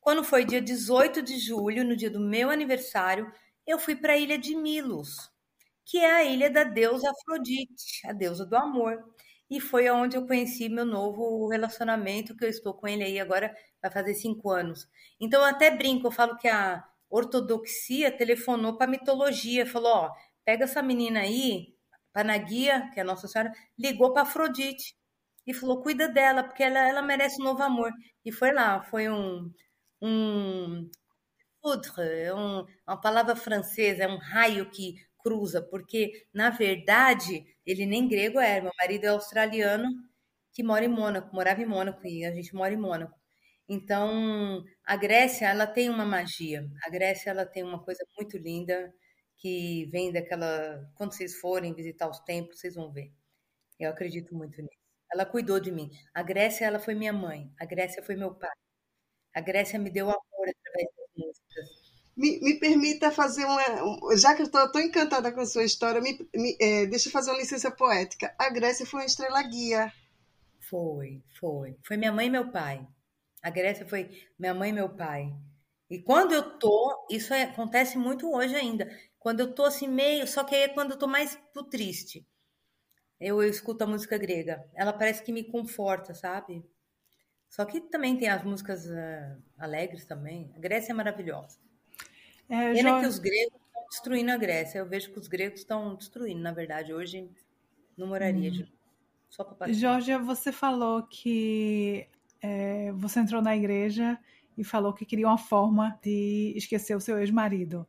Quando 0.02 0.24
foi 0.24 0.44
dia 0.46 0.62
18 0.62 1.22
de 1.22 1.40
julho, 1.40 1.86
no 1.86 1.96
dia 1.96 2.10
do 2.10 2.20
meu 2.20 2.50
aniversário, 2.50 3.32
eu 3.66 3.80
fui 3.80 3.96
para 3.96 4.14
a 4.14 4.18
ilha 4.18 4.38
de 4.38 4.56
Milos, 4.56 5.32
que 5.86 5.98
é 6.00 6.12
a 6.12 6.24
ilha 6.26 6.50
da 6.50 6.64
deusa 6.66 7.10
Afrodite, 7.10 8.06
a 8.06 8.14
deusa 8.14 8.46
do 8.46 8.58
amor. 8.58 9.04
E 9.50 9.62
foi 9.62 9.90
onde 9.90 10.18
eu 10.18 10.28
conheci 10.28 10.68
meu 10.68 10.86
novo 10.86 11.48
relacionamento, 11.48 12.36
que 12.36 12.44
eu 12.44 12.50
estou 12.50 12.74
com 12.74 12.88
ele 12.88 13.04
aí 13.04 13.20
agora, 13.20 13.56
vai 13.82 13.90
fazer 13.90 14.14
cinco 14.16 14.50
anos. 14.52 14.86
Então 15.20 15.40
eu 15.42 15.48
até 15.48 15.72
brinco, 15.72 16.08
eu 16.08 16.12
falo 16.12 16.38
que 16.38 16.50
a 16.50 16.84
ortodoxia 17.10 18.12
telefonou 18.12 18.78
para 18.78 18.88
a 18.88 18.90
mitologia, 18.90 19.66
falou: 19.66 19.94
ó, 19.94 20.12
pega 20.44 20.66
essa 20.66 20.82
menina 20.82 21.22
aí, 21.22 21.74
Panagia, 22.12 22.90
que 22.94 23.00
é 23.00 23.04
Nossa 23.06 23.28
Senhora, 23.30 23.54
ligou 23.78 24.12
para 24.12 24.24
Afrodite 24.24 24.97
e 25.48 25.54
falou: 25.54 25.82
cuida 25.82 26.08
dela, 26.10 26.44
porque 26.44 26.64
ela, 26.64 26.80
ela 26.88 27.02
merece 27.02 27.42
um 27.42 27.46
novo 27.46 27.64
amor. 27.64 27.92
E 28.26 28.32
foi 28.32 28.52
lá, 28.54 28.84
foi 28.84 29.10
um. 29.10 29.52
um 30.02 30.90
é 32.00 32.34
um, 32.34 32.66
uma 32.88 33.00
palavra 33.02 33.36
francesa, 33.36 34.04
é 34.04 34.08
um 34.08 34.18
raio 34.18 34.70
que 34.72 34.96
cruza, 35.20 35.62
porque, 35.62 36.26
na 36.34 36.50
verdade, 36.50 37.44
ele 37.66 37.86
nem 37.86 38.08
grego 38.08 38.40
é, 38.40 38.62
meu 38.62 38.72
marido 38.80 39.06
é 39.06 39.10
australiano 39.10 39.88
que 40.54 40.64
mora 40.64 40.86
em 40.86 40.88
Mônaco, 40.90 41.36
morava 41.36 41.62
em 41.62 41.66
Mônaco 41.66 42.06
e 42.08 42.26
a 42.26 42.32
gente 42.34 42.56
mora 42.56 42.74
em 42.74 42.78
Mônaco. 42.78 43.14
Então, 43.70 44.64
a 44.86 44.96
Grécia, 44.98 45.48
ela 45.48 45.68
tem 45.68 45.90
uma 45.90 46.06
magia. 46.06 46.66
A 46.86 46.90
Grécia, 46.90 47.30
ela 47.32 47.46
tem 47.46 47.64
uma 47.64 47.84
coisa 47.84 48.04
muito 48.18 48.38
linda 48.38 48.94
que 49.38 49.86
vem 49.92 50.12
daquela. 50.12 50.90
Quando 50.96 51.14
vocês 51.14 51.36
forem 51.40 51.74
visitar 51.76 52.10
os 52.10 52.20
templos, 52.22 52.60
vocês 52.60 52.76
vão 52.76 52.92
ver. 52.92 53.12
Eu 53.80 53.92
acredito 53.92 54.36
muito 54.36 54.62
nisso. 54.62 54.77
Ela 55.12 55.26
cuidou 55.26 55.60
de 55.60 55.72
mim. 55.72 55.90
A 56.14 56.22
Grécia, 56.22 56.66
ela 56.66 56.80
foi 56.80 56.96
minha 56.96 57.14
mãe. 57.14 57.52
A 57.60 57.66
Grécia 57.66 58.04
foi 58.04 58.16
meu 58.16 58.34
pai. 58.36 58.56
A 59.34 59.42
Grécia 59.42 59.80
me 59.80 59.90
deu 59.90 60.06
amor 60.06 60.20
através 60.50 60.88
das 60.98 61.08
músicas. 61.16 61.88
Me, 62.16 62.40
me 62.42 62.60
permita 62.60 63.12
fazer 63.12 63.46
uma. 63.46 63.62
Já 64.18 64.36
que 64.36 64.42
eu 64.42 64.46
estou 64.46 64.82
encantada 64.82 65.32
com 65.32 65.42
a 65.42 65.46
sua 65.46 65.64
história, 65.64 66.02
me, 66.02 66.18
me 66.36 66.58
é, 66.60 66.86
deixa 66.88 67.08
eu 67.10 67.12
fazer 67.12 67.30
uma 67.30 67.40
licença 67.40 67.70
poética. 67.70 68.36
A 68.40 68.50
Grécia 68.50 68.86
foi 68.86 69.02
uma 69.02 69.06
estrela 69.06 69.42
guia. 69.44 69.94
Foi, 70.62 71.24
foi. 71.40 71.78
Foi 71.86 71.96
minha 71.98 72.12
mãe 72.12 72.28
e 72.28 72.32
meu 72.32 72.52
pai. 72.52 72.86
A 73.42 73.50
Grécia 73.50 73.88
foi 73.88 74.10
minha 74.38 74.54
mãe 74.54 74.72
e 74.72 74.74
meu 74.74 74.90
pai. 74.90 75.32
E 75.90 76.02
quando 76.02 76.34
eu 76.34 76.58
tô, 76.58 77.06
isso 77.10 77.34
é, 77.34 77.44
acontece 77.44 77.98
muito 77.98 78.30
hoje 78.30 78.56
ainda. 78.56 78.90
Quando 79.20 79.40
eu 79.42 79.54
tô 79.54 79.64
assim 79.64 79.88
meio, 79.88 80.28
só 80.28 80.44
que 80.44 80.56
aí 80.56 80.64
é 80.64 80.68
quando 80.68 80.92
eu 80.92 80.98
tô 80.98 81.08
mais 81.08 81.38
pro 81.54 81.64
triste. 81.64 82.26
Eu, 83.20 83.42
eu 83.42 83.50
escuto 83.50 83.84
a 83.84 83.88
música 83.88 84.18
grega. 84.18 84.64
Ela 84.76 84.94
parece 84.94 85.24
que 85.24 85.32
me 85.32 85.44
conforta, 85.44 86.14
sabe? 86.14 86.64
Só 87.50 87.66
que 87.66 87.82
também 87.82 88.18
tem 88.18 88.28
as 88.28 88.44
músicas 88.44 88.86
uh, 88.86 89.42
alegres 89.58 90.06
também. 90.06 90.52
A 90.56 90.60
Grécia 90.60 90.92
é 90.92 90.96
maravilhosa. 90.96 91.60
É, 92.50 92.74
Pena 92.74 92.90
já... 92.90 93.00
que 93.02 93.08
os 93.08 93.20
gregos 93.20 93.60
estão 93.66 93.86
destruindo 93.90 94.32
a 94.32 94.38
Grécia. 94.38 94.80
Eu 94.80 94.86
vejo 94.88 95.12
que 95.12 95.20
os 95.20 95.28
gregos 95.28 95.62
estão 95.62 95.96
destruindo, 95.96 96.42
na 96.42 96.52
verdade. 96.52 96.94
Hoje 96.94 97.30
não 97.98 98.08
moraria 98.08 98.50
hum. 98.50 98.54
de 98.54 98.74
Só 99.30 99.44
para 99.44 99.72
Jorge, 99.74 100.16
você 100.18 100.52
falou 100.52 101.04
que 101.04 102.08
é, 102.42 102.92
você 102.94 103.20
entrou 103.20 103.42
na 103.42 103.56
igreja 103.56 104.20
e 104.58 104.64
falou 104.64 104.94
que 104.94 105.06
queria 105.06 105.28
uma 105.28 105.38
forma 105.38 105.98
de 106.02 106.54
esquecer 106.56 106.96
o 106.96 107.02
seu 107.02 107.20
ex-marido. 107.20 107.88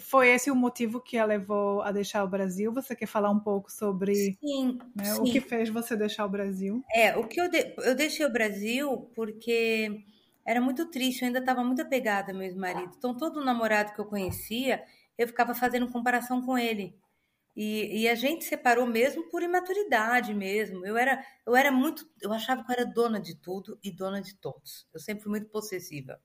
Foi 0.00 0.28
esse 0.28 0.50
o 0.50 0.56
motivo 0.56 1.00
que 1.00 1.18
a 1.18 1.24
levou 1.24 1.82
a 1.82 1.92
deixar 1.92 2.24
o 2.24 2.28
Brasil? 2.28 2.72
Você 2.72 2.94
quer 2.96 3.06
falar 3.06 3.30
um 3.30 3.40
pouco 3.40 3.70
sobre 3.70 4.14
sim, 4.14 4.78
né, 4.94 5.04
sim. 5.04 5.20
o 5.20 5.24
que 5.24 5.40
fez 5.40 5.68
você 5.68 5.96
deixar 5.96 6.24
o 6.24 6.30
Brasil? 6.30 6.82
É, 6.94 7.16
o 7.16 7.26
que 7.26 7.40
eu, 7.40 7.48
de... 7.50 7.74
eu 7.78 7.94
deixei 7.94 8.24
o 8.24 8.32
Brasil 8.32 9.10
porque 9.14 10.04
era 10.44 10.60
muito 10.60 10.90
triste, 10.90 11.22
eu 11.22 11.26
ainda 11.26 11.38
estava 11.38 11.62
muito 11.62 11.82
apegada 11.82 12.32
ao 12.32 12.38
meu 12.38 12.46
ex-marido. 12.46 12.92
Então, 12.96 13.16
todo 13.16 13.44
namorado 13.44 13.92
que 13.92 14.00
eu 14.00 14.06
conhecia, 14.06 14.82
eu 15.16 15.26
ficava 15.26 15.54
fazendo 15.54 15.90
comparação 15.90 16.42
com 16.42 16.58
ele. 16.58 16.96
E, 17.54 18.02
e, 18.02 18.08
a 18.08 18.14
gente 18.14 18.44
separou 18.44 18.86
mesmo 18.86 19.28
por 19.28 19.42
imaturidade 19.42 20.32
mesmo. 20.32 20.86
Eu 20.86 20.96
era, 20.96 21.22
eu 21.46 21.54
era 21.54 21.70
muito, 21.70 22.08
eu 22.20 22.32
achava 22.32 22.64
que 22.64 22.70
eu 22.70 22.74
era 22.74 22.86
dona 22.86 23.20
de 23.20 23.36
tudo 23.36 23.78
e 23.84 23.90
dona 23.90 24.22
de 24.22 24.34
todos. 24.36 24.88
Eu 24.92 24.98
sempre 24.98 25.22
fui 25.22 25.30
muito 25.30 25.48
possessiva. 25.48 26.18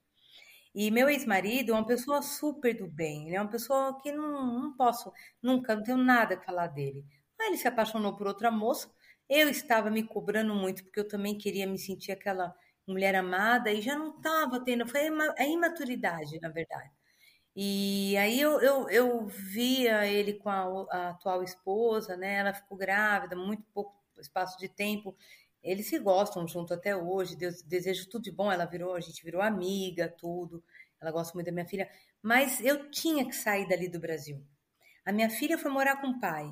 E 0.74 0.92
meu 0.92 1.10
ex-marido 1.10 1.72
é 1.72 1.76
uma 1.76 1.86
pessoa 1.86 2.22
super 2.22 2.76
do 2.78 2.88
bem. 2.88 3.28
Ele 3.28 3.36
é 3.36 3.42
uma 3.42 3.50
pessoa 3.50 4.00
que 4.02 4.12
não, 4.12 4.62
não 4.62 4.74
posso, 4.76 5.12
nunca, 5.42 5.76
não 5.76 5.84
tenho 5.84 5.98
nada 5.98 6.36
a 6.36 6.42
falar 6.42 6.68
dele. 6.68 7.06
Aí 7.40 7.48
ele 7.48 7.58
se 7.58 7.68
apaixonou 7.68 8.16
por 8.16 8.28
outra 8.28 8.52
moça. 8.52 8.92
Eu 9.30 9.50
estava 9.50 9.90
me 9.90 10.04
cobrando 10.04 10.54
muito 10.56 10.84
porque 10.84 11.00
eu 11.00 11.08
também 11.08 11.38
queria 11.38 11.68
me 11.68 11.78
sentir 11.78 12.12
aquela 12.12 12.56
mulher 12.88 13.16
amada 13.16 13.72
e 13.72 13.82
já 13.82 13.98
não 13.98 14.18
estava 14.18 14.64
tendo. 14.64 14.88
Foi 14.88 15.02
a 15.38 15.46
imaturidade, 15.46 16.40
na 16.40 16.50
verdade. 16.50 16.90
E 17.56 18.16
aí 18.18 18.40
eu, 18.40 18.62
eu, 18.62 18.90
eu 18.90 19.26
via 19.26 20.06
ele 20.06 20.36
com 20.36 20.50
a, 20.50 20.86
a, 20.92 21.10
atual 21.10 21.44
esposa, 21.44 22.16
né? 22.16 22.36
Ela 22.36 22.54
ficou 22.54 22.78
grávida, 22.78 23.36
muito 23.36 23.64
pouco 23.74 23.98
espaço 24.20 24.58
de 24.60 24.70
tempo. 24.70 25.18
Eles 25.64 25.88
se 25.88 26.00
gostam 26.00 26.48
junto 26.48 26.74
até 26.74 26.96
hoje. 26.96 27.36
Deus 27.36 27.62
desejo 27.62 28.10
tudo 28.10 28.24
de 28.24 28.32
bom. 28.32 28.52
Ela 28.52 28.66
virou, 28.66 28.96
a 28.96 29.00
gente 29.00 29.24
virou 29.24 29.42
amiga, 29.42 30.08
tudo. 30.08 30.64
Ela 31.02 31.12
gosta 31.12 31.34
muito 31.34 31.48
da 31.48 31.52
minha 31.52 31.68
filha. 31.68 31.90
Mas 32.22 32.60
eu 32.62 32.90
tinha 32.90 33.26
que 33.26 33.36
sair 33.36 33.68
dali 33.68 33.88
do 33.88 34.00
Brasil. 34.00 34.44
A 35.06 35.12
minha 35.12 35.30
filha 35.30 35.58
foi 35.58 35.72
morar 35.72 36.02
com 36.02 36.08
o 36.08 36.20
pai. 36.20 36.52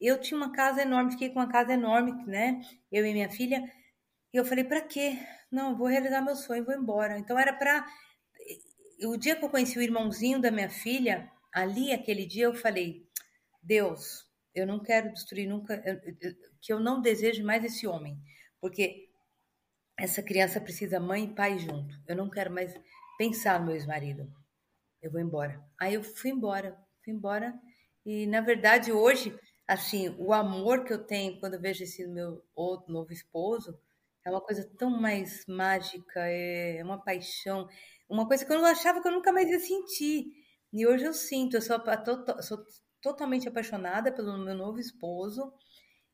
Eu 0.00 0.20
tinha 0.20 0.36
uma 0.36 0.52
casa 0.52 0.82
enorme, 0.82 1.12
fiquei 1.12 1.30
com 1.30 1.38
uma 1.38 1.48
casa 1.48 1.72
enorme, 1.72 2.12
né? 2.26 2.60
Eu 2.92 3.06
e 3.06 3.12
minha 3.12 3.30
filha. 3.30 3.62
E 4.32 4.36
eu 4.36 4.44
falei, 4.44 4.64
para 4.64 4.82
quê? 4.82 5.18
Não, 5.50 5.76
vou 5.76 5.86
realizar 5.86 6.20
meu 6.20 6.36
sonho, 6.36 6.64
vou 6.64 6.74
embora. 6.74 7.18
Então 7.18 7.38
era 7.38 7.52
para 7.52 7.86
o 9.04 9.16
dia 9.16 9.36
que 9.36 9.44
eu 9.44 9.50
conheci 9.50 9.78
o 9.78 9.82
irmãozinho 9.82 10.40
da 10.40 10.50
minha 10.50 10.70
filha, 10.70 11.30
ali, 11.52 11.92
aquele 11.92 12.26
dia, 12.26 12.44
eu 12.44 12.54
falei: 12.54 13.06
Deus, 13.62 14.24
eu 14.54 14.66
não 14.66 14.78
quero 14.78 15.12
destruir 15.12 15.48
nunca, 15.48 15.82
eu, 15.84 15.94
eu, 16.20 16.34
que 16.60 16.72
eu 16.72 16.80
não 16.80 17.00
desejo 17.00 17.44
mais 17.44 17.64
esse 17.64 17.86
homem, 17.86 18.18
porque 18.66 19.08
essa 19.96 20.20
criança 20.20 20.60
precisa 20.60 20.98
mãe 20.98 21.26
e 21.26 21.34
pai 21.36 21.56
junto. 21.56 21.94
Eu 22.04 22.16
não 22.16 22.28
quero 22.28 22.52
mais 22.52 22.74
pensar 23.16 23.60
no 23.60 23.66
meu 23.66 23.76
ex-marido. 23.76 24.28
Eu 25.00 25.12
vou 25.12 25.20
embora. 25.20 25.64
Aí 25.78 25.94
eu 25.94 26.02
fui 26.02 26.32
embora, 26.32 26.76
fui 27.04 27.12
embora. 27.12 27.54
E 28.04 28.26
na 28.26 28.40
verdade, 28.40 28.90
hoje, 28.90 29.32
assim, 29.68 30.08
o 30.18 30.32
amor 30.32 30.82
que 30.82 30.92
eu 30.92 30.98
tenho 30.98 31.38
quando 31.38 31.54
eu 31.54 31.60
vejo 31.60 31.84
esse 31.84 32.04
meu 32.08 32.44
outro 32.56 32.92
novo 32.92 33.12
esposo 33.12 33.78
é 34.24 34.30
uma 34.30 34.40
coisa 34.40 34.68
tão 34.76 34.90
mais 34.90 35.46
mágica, 35.46 36.18
é 36.26 36.82
uma 36.82 37.00
paixão. 37.00 37.68
Uma 38.08 38.26
coisa 38.26 38.44
que 38.44 38.52
eu 38.52 38.58
não 38.58 38.66
achava 38.66 39.00
que 39.00 39.06
eu 39.06 39.12
nunca 39.12 39.32
mais 39.32 39.48
ia 39.48 39.60
sentir. 39.60 40.26
E 40.72 40.84
hoje 40.84 41.04
eu 41.04 41.14
sinto, 41.14 41.54
eu 41.54 41.62
sou, 41.62 41.78
sou 42.42 42.64
totalmente 43.00 43.46
apaixonada 43.46 44.10
pelo 44.10 44.36
meu 44.36 44.56
novo 44.56 44.80
esposo. 44.80 45.52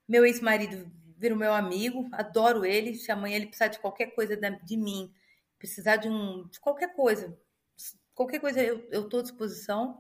Meu 0.07 0.27
ex-marido 0.27 0.93
vira 1.23 1.35
o 1.35 1.39
meu 1.39 1.55
amigo, 1.55 2.09
adoro 2.13 2.65
ele. 2.65 2.95
Se 2.95 3.11
amanhã 3.11 3.37
ele 3.37 3.47
precisar 3.47 3.69
de 3.69 3.79
qualquer 3.79 4.15
coisa 4.15 4.37
de 4.37 4.77
mim, 4.77 5.11
precisar 5.59 5.97
de 5.97 6.09
um 6.09 6.47
de 6.49 6.61
qualquer 6.61 6.95
coisa, 6.95 7.35
qualquer 8.15 8.41
coisa 8.41 8.61
eu 8.63 9.05
estou 9.05 9.21
à 9.21 9.23
disposição. 9.23 9.99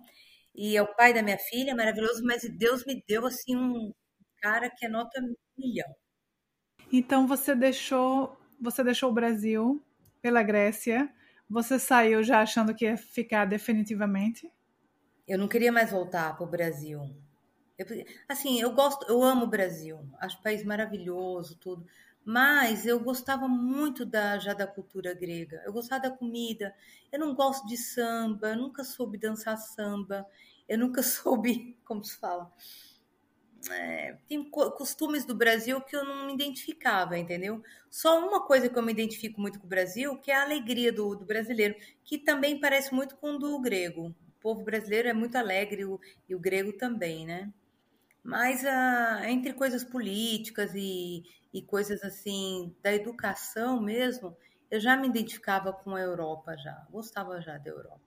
E 0.54 0.76
é 0.76 0.82
o 0.82 0.94
pai 0.94 1.14
da 1.14 1.22
minha 1.22 1.38
filha, 1.38 1.74
maravilhoso, 1.74 2.22
mas 2.24 2.42
Deus 2.58 2.84
me 2.84 3.02
deu 3.08 3.24
assim 3.24 3.56
um 3.56 3.94
cara 4.42 4.68
que 4.68 4.84
é 4.84 4.88
nota 4.88 5.18
milhão. 5.56 5.88
Então 6.92 7.26
você 7.26 7.54
deixou, 7.54 8.36
você 8.60 8.84
deixou 8.84 9.10
o 9.10 9.14
Brasil 9.14 9.82
pela 10.20 10.42
Grécia 10.42 11.10
você 11.52 11.78
saiu 11.78 12.22
já 12.22 12.40
achando 12.40 12.74
que 12.74 12.86
ia 12.86 12.96
ficar 12.96 13.44
definitivamente? 13.44 14.50
Eu 15.28 15.38
não 15.38 15.46
queria 15.46 15.70
mais 15.70 15.90
voltar 15.90 16.34
para 16.34 16.46
o 16.46 16.50
Brasil. 16.50 17.14
Eu, 17.82 18.04
assim, 18.28 18.60
eu 18.60 18.72
gosto, 18.72 19.06
eu 19.08 19.22
amo 19.22 19.44
o 19.44 19.48
Brasil, 19.48 20.00
acho 20.20 20.38
o 20.38 20.42
país 20.42 20.64
maravilhoso, 20.64 21.56
tudo. 21.56 21.86
Mas 22.24 22.86
eu 22.86 23.00
gostava 23.00 23.48
muito 23.48 24.06
da 24.06 24.38
já 24.38 24.54
da 24.54 24.66
cultura 24.66 25.12
grega. 25.12 25.62
Eu 25.66 25.72
gostava 25.72 26.02
da 26.02 26.10
comida. 26.10 26.74
Eu 27.10 27.18
não 27.18 27.34
gosto 27.34 27.66
de 27.66 27.76
samba, 27.76 28.54
nunca 28.54 28.84
soube 28.84 29.18
dançar 29.18 29.56
samba. 29.58 30.26
Eu 30.68 30.78
nunca 30.78 31.02
soube, 31.02 31.76
como 31.84 32.04
se 32.04 32.16
fala, 32.16 32.52
é, 33.70 34.16
tem 34.28 34.42
costumes 34.50 35.24
do 35.24 35.34
Brasil 35.34 35.80
que 35.80 35.94
eu 35.94 36.04
não 36.04 36.26
me 36.26 36.34
identificava, 36.34 37.16
entendeu? 37.16 37.62
Só 37.90 38.18
uma 38.26 38.44
coisa 38.44 38.68
que 38.68 38.76
eu 38.76 38.82
me 38.82 38.92
identifico 38.92 39.40
muito 39.40 39.60
com 39.60 39.66
o 39.66 39.68
Brasil, 39.68 40.16
que 40.18 40.30
é 40.30 40.34
a 40.34 40.42
alegria 40.42 40.92
do, 40.92 41.14
do 41.14 41.24
brasileiro, 41.24 41.76
que 42.04 42.18
também 42.18 42.58
parece 42.58 42.92
muito 42.92 43.16
com 43.16 43.34
o 43.34 43.38
do 43.38 43.60
grego. 43.60 44.08
O 44.08 44.40
povo 44.40 44.64
brasileiro 44.64 45.08
é 45.08 45.12
muito 45.12 45.36
alegre 45.36 45.84
o, 45.84 46.00
e 46.28 46.34
o 46.34 46.40
grego 46.40 46.72
também, 46.72 47.24
né? 47.24 47.52
Mas 48.22 48.64
ah, 48.64 49.22
entre 49.28 49.52
coisas 49.52 49.82
políticas 49.82 50.72
e, 50.74 51.24
e 51.52 51.62
coisas 51.62 52.02
assim 52.02 52.74
da 52.82 52.92
educação 52.92 53.80
mesmo, 53.80 54.36
eu 54.70 54.80
já 54.80 54.96
me 54.96 55.08
identificava 55.08 55.72
com 55.72 55.94
a 55.94 56.00
Europa 56.00 56.56
já, 56.56 56.86
gostava 56.90 57.40
já 57.40 57.58
da 57.58 57.70
Europa. 57.70 58.00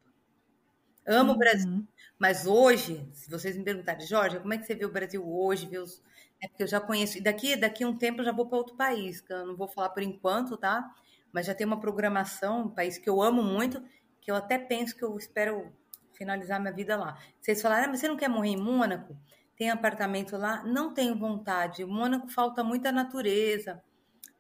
Amo 1.06 1.30
uhum. 1.30 1.36
o 1.36 1.40
Brasil. 1.40 1.88
Mas 2.18 2.48
hoje, 2.48 3.08
se 3.14 3.30
vocês 3.30 3.56
me 3.56 3.64
perguntarem, 3.64 4.08
Jorge, 4.08 4.40
como 4.40 4.54
é 4.54 4.58
que 4.58 4.66
você 4.66 4.74
vê 4.74 4.86
o 4.86 4.92
Brasil 4.92 5.24
hoje? 5.24 5.68
Vê 5.68 5.78
os... 5.78 6.02
É 6.42 6.48
porque 6.48 6.64
eu 6.64 6.68
já 6.68 6.80
conheço. 6.82 7.18
E 7.18 7.22
daqui, 7.22 7.56
daqui 7.56 7.84
a 7.84 7.88
um 7.88 7.98
tempo 7.98 8.22
eu 8.22 8.26
já 8.26 8.32
vou 8.32 8.48
para 8.48 8.58
outro 8.58 8.76
país, 8.76 9.22
que 9.22 9.32
eu 9.32 9.46
não 9.46 9.56
vou 9.56 9.68
falar 9.68 9.90
por 9.90 10.02
enquanto, 10.02 10.58
tá? 10.58 10.92
Mas 11.32 11.46
já 11.46 11.54
tem 11.54 11.68
uma 11.68 11.80
programação, 11.80 12.64
um 12.64 12.70
país 12.70 12.98
que 12.98 13.10
eu 13.10 13.22
amo 13.22 13.44
muito, 13.44 13.84
que 14.20 14.32
eu 14.32 14.36
até 14.36 14.58
penso 14.58 14.96
que 14.96 15.04
eu 15.04 15.16
espero 15.18 15.72
finalizar 16.14 16.60
minha 16.60 16.74
vida 16.74 16.96
lá. 16.96 17.18
Vocês 17.40 17.62
falaram, 17.62 17.86
ah, 17.86 17.88
mas 17.90 18.00
você 18.00 18.08
não 18.08 18.18
quer 18.18 18.30
morrer 18.30 18.50
em 18.50 18.58
Mônaco? 18.58 19.16
Tem 19.58 19.70
apartamento 19.70 20.38
lá? 20.38 20.64
Não 20.64 20.94
tenho 20.94 21.18
vontade. 21.18 21.86
Mônaco 21.86 22.28
falta 22.30 22.64
muita 22.64 22.92
natureza. 22.92 23.82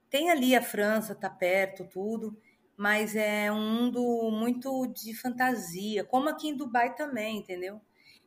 Tem 0.09 0.29
ali 0.29 0.55
a 0.55 0.61
França, 0.61 1.15
tá 1.15 1.29
perto, 1.29 1.85
tudo 1.85 2.37
mas 2.77 3.15
é 3.15 3.51
um 3.51 3.71
mundo 3.71 4.29
muito 4.31 4.87
de 4.87 5.13
fantasia, 5.15 6.03
como 6.03 6.29
aqui 6.29 6.49
em 6.49 6.57
Dubai 6.57 6.95
também, 6.95 7.37
entendeu? 7.37 7.81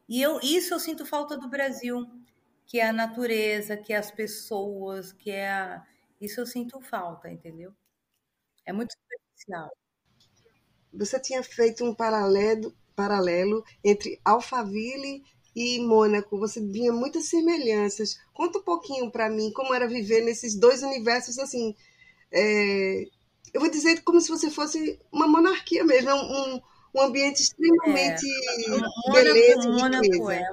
E 0.09 0.23
eu, 0.23 0.41
isso 0.43 0.73
eu 0.73 0.81
sinto 0.81 1.05
falta 1.05 1.37
do 1.37 1.49
Brasil, 1.49 2.07
que 2.67 2.81
é 2.81 2.89
a 2.89 2.93
natureza, 2.93 3.77
que 3.77 3.93
é 3.93 3.97
as 3.97 4.11
pessoas, 4.11 5.13
que 5.13 5.31
é 5.31 5.51
a... 5.51 5.85
Isso 6.21 6.41
eu 6.41 6.47
sinto 6.47 6.81
falta, 6.81 7.31
entendeu? 7.31 7.75
É 8.65 8.73
muito 8.73 8.93
superficial. 8.95 9.71
Você 10.93 11.21
tinha 11.21 11.43
feito 11.43 11.85
um 11.85 11.95
paralelo, 11.95 12.75
paralelo 12.97 13.63
entre 13.85 14.19
Alphaville 14.25 15.23
e 15.59 15.81
Mônaco. 15.81 16.39
Você 16.39 16.61
via 16.61 16.93
muitas 16.93 17.27
semelhanças. 17.27 18.19
Conta 18.33 18.59
um 18.59 18.63
pouquinho 18.63 19.11
para 19.11 19.29
mim 19.29 19.53
como 19.53 19.75
era 19.75 19.89
viver 19.89 20.23
nesses 20.23 20.55
dois 20.55 20.83
universos 20.83 21.39
assim. 21.39 21.75
É... 22.31 23.05
eu 23.53 23.61
vou 23.61 23.71
dizer 23.71 24.03
como 24.03 24.21
se 24.21 24.29
você 24.29 24.51
fosse 24.51 25.01
uma 25.11 25.27
monarquia 25.27 25.83
mesmo, 25.85 26.11
um, 26.11 26.61
um 26.95 27.03
ambiente 27.03 27.43
extremamente 27.43 28.27
é, 28.67 29.13
beleza 29.13 29.71
Mônaco, 29.71 30.31
é. 30.31 30.49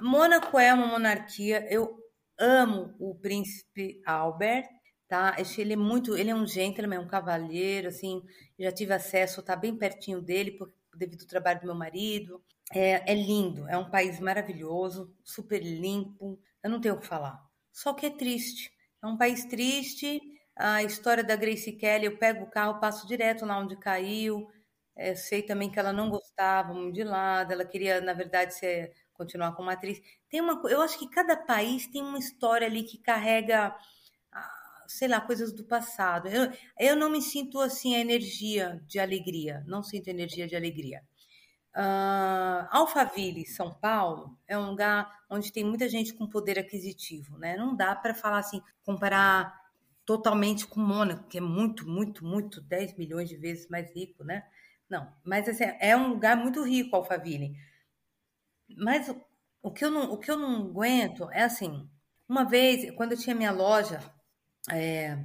Mônaco 0.00 0.58
é 0.58 0.72
uma 0.72 0.86
monarquia. 0.86 1.66
Eu 1.70 1.98
amo 2.38 2.94
o 2.98 3.14
príncipe 3.14 4.00
Albert, 4.04 4.68
tá? 5.08 5.36
Ele 5.58 5.72
é 5.72 5.76
muito, 5.76 6.16
ele 6.16 6.30
é 6.30 6.34
um 6.34 6.46
gentleman, 6.46 7.00
um 7.00 7.08
cavalheiro, 7.08 7.88
assim. 7.88 8.22
Já 8.58 8.70
tive 8.70 8.92
acesso, 8.92 9.42
tá 9.42 9.56
bem 9.56 9.76
pertinho 9.76 10.20
dele 10.20 10.52
por, 10.52 10.70
devido 10.98 11.22
ao 11.22 11.28
trabalho 11.28 11.60
do 11.60 11.66
meu 11.66 11.74
marido. 11.74 12.42
É, 12.72 13.12
é 13.12 13.14
lindo, 13.14 13.68
é 13.68 13.76
um 13.76 13.90
país 13.90 14.18
maravilhoso, 14.20 15.14
super 15.22 15.62
limpo. 15.62 16.38
Eu 16.62 16.70
não 16.70 16.80
tenho 16.80 16.94
o 16.94 17.00
que 17.00 17.06
falar. 17.06 17.44
Só 17.72 17.92
que 17.92 18.06
é 18.06 18.10
triste. 18.10 18.72
É 19.02 19.06
um 19.06 19.16
país 19.16 19.44
triste. 19.44 20.20
A 20.56 20.82
história 20.82 21.24
da 21.24 21.36
Grace 21.36 21.72
Kelly, 21.72 22.06
eu 22.06 22.16
pego 22.16 22.44
o 22.44 22.50
carro, 22.50 22.80
passo 22.80 23.06
direto 23.06 23.44
lá 23.44 23.58
onde 23.58 23.76
caiu. 23.76 24.48
É, 24.96 25.14
sei 25.14 25.42
também 25.42 25.70
que 25.70 25.78
ela 25.78 25.92
não 25.92 26.08
gostava 26.08 26.72
muito 26.72 26.94
de 26.94 27.02
lado, 27.02 27.52
ela 27.52 27.64
queria, 27.64 28.00
na 28.00 28.12
verdade, 28.12 28.54
ser, 28.54 28.92
continuar 29.12 29.52
como 29.54 29.70
atriz. 29.70 30.00
Tem 30.28 30.40
uma, 30.40 30.60
eu 30.70 30.80
acho 30.82 30.98
que 30.98 31.08
cada 31.08 31.36
país 31.36 31.86
tem 31.88 32.02
uma 32.02 32.18
história 32.18 32.66
ali 32.66 32.84
que 32.84 32.98
carrega, 32.98 33.74
sei 34.86 35.08
lá, 35.08 35.20
coisas 35.20 35.52
do 35.52 35.64
passado. 35.64 36.28
Eu, 36.28 36.52
eu 36.78 36.96
não 36.96 37.10
me 37.10 37.22
sinto 37.22 37.60
assim 37.60 37.94
a 37.94 38.00
energia 38.00 38.82
de 38.86 38.98
alegria, 38.98 39.64
não 39.66 39.82
sinto 39.82 40.08
energia 40.08 40.46
de 40.46 40.56
alegria. 40.56 41.02
Uh, 41.76 42.68
Alphaville, 42.70 43.44
São 43.44 43.74
Paulo, 43.74 44.38
é 44.46 44.56
um 44.56 44.70
lugar 44.70 45.24
onde 45.28 45.52
tem 45.52 45.64
muita 45.64 45.88
gente 45.88 46.14
com 46.14 46.28
poder 46.28 46.58
aquisitivo, 46.58 47.36
né? 47.36 47.56
Não 47.56 47.74
dá 47.74 47.96
para 47.96 48.14
falar 48.14 48.38
assim, 48.38 48.62
comparar 48.84 49.60
totalmente 50.06 50.66
com 50.66 50.80
Mônaco, 50.80 51.26
que 51.28 51.38
é 51.38 51.40
muito, 51.40 51.88
muito, 51.88 52.24
muito, 52.24 52.60
10 52.60 52.96
milhões 52.96 53.28
de 53.28 53.36
vezes 53.36 53.68
mais 53.68 53.92
rico, 53.92 54.22
né? 54.22 54.44
Não, 54.88 55.12
mas 55.24 55.48
assim, 55.48 55.64
é 55.80 55.96
um 55.96 56.10
lugar 56.10 56.36
muito 56.36 56.62
rico, 56.62 56.94
Alphaville. 56.94 57.56
Mas 58.76 59.08
o, 59.08 59.20
o, 59.62 59.70
que 59.72 59.84
eu 59.84 59.90
não, 59.90 60.12
o 60.12 60.18
que 60.18 60.30
eu 60.30 60.36
não 60.36 60.66
aguento 60.66 61.28
é 61.32 61.42
assim, 61.42 61.88
uma 62.28 62.44
vez, 62.44 62.90
quando 62.94 63.12
eu 63.12 63.18
tinha 63.18 63.34
minha 63.34 63.50
loja, 63.50 64.00
é, 64.70 65.18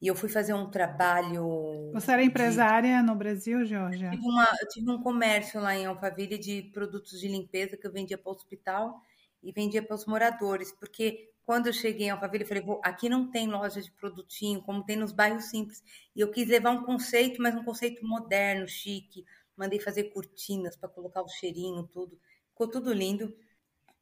e 0.00 0.06
eu 0.06 0.14
fui 0.14 0.28
fazer 0.28 0.54
um 0.54 0.70
trabalho. 0.70 1.90
Você 1.92 2.12
era 2.12 2.22
empresária 2.22 2.98
de... 2.98 3.06
no 3.06 3.14
Brasil, 3.14 3.64
Georgia? 3.64 4.10
Tive 4.10 4.22
uma, 4.22 4.48
eu 4.60 4.68
tive 4.68 4.90
um 4.90 5.02
comércio 5.02 5.60
lá 5.60 5.74
em 5.74 5.86
Alphaville 5.86 6.38
de 6.38 6.62
produtos 6.74 7.18
de 7.18 7.28
limpeza 7.28 7.76
que 7.76 7.86
eu 7.86 7.92
vendia 7.92 8.18
para 8.18 8.30
o 8.30 8.34
hospital 8.34 9.00
e 9.42 9.52
vendia 9.52 9.82
para 9.82 9.94
os 9.94 10.06
moradores, 10.06 10.72
porque 10.72 11.30
quando 11.44 11.66
eu 11.66 11.72
cheguei 11.72 12.06
em 12.06 12.10
Alphaville, 12.10 12.44
eu 12.44 12.48
falei, 12.48 12.64
aqui 12.82 13.08
não 13.08 13.30
tem 13.30 13.46
loja 13.46 13.80
de 13.80 13.90
produtinho, 13.92 14.62
como 14.62 14.84
tem 14.84 14.96
nos 14.96 15.12
bairros 15.12 15.44
simples. 15.44 15.82
E 16.16 16.20
eu 16.20 16.30
quis 16.30 16.48
levar 16.48 16.70
um 16.70 16.84
conceito, 16.84 17.40
mas 17.42 17.54
um 17.54 17.62
conceito 17.62 18.06
moderno, 18.06 18.66
chique. 18.66 19.24
Mandei 19.56 19.78
fazer 19.78 20.04
cortinas 20.04 20.74
para 20.76 20.88
colocar 20.88 21.22
o 21.22 21.28
cheirinho, 21.28 21.86
tudo. 21.92 22.18
Ficou 22.48 22.68
tudo 22.68 22.92
lindo. 22.92 23.36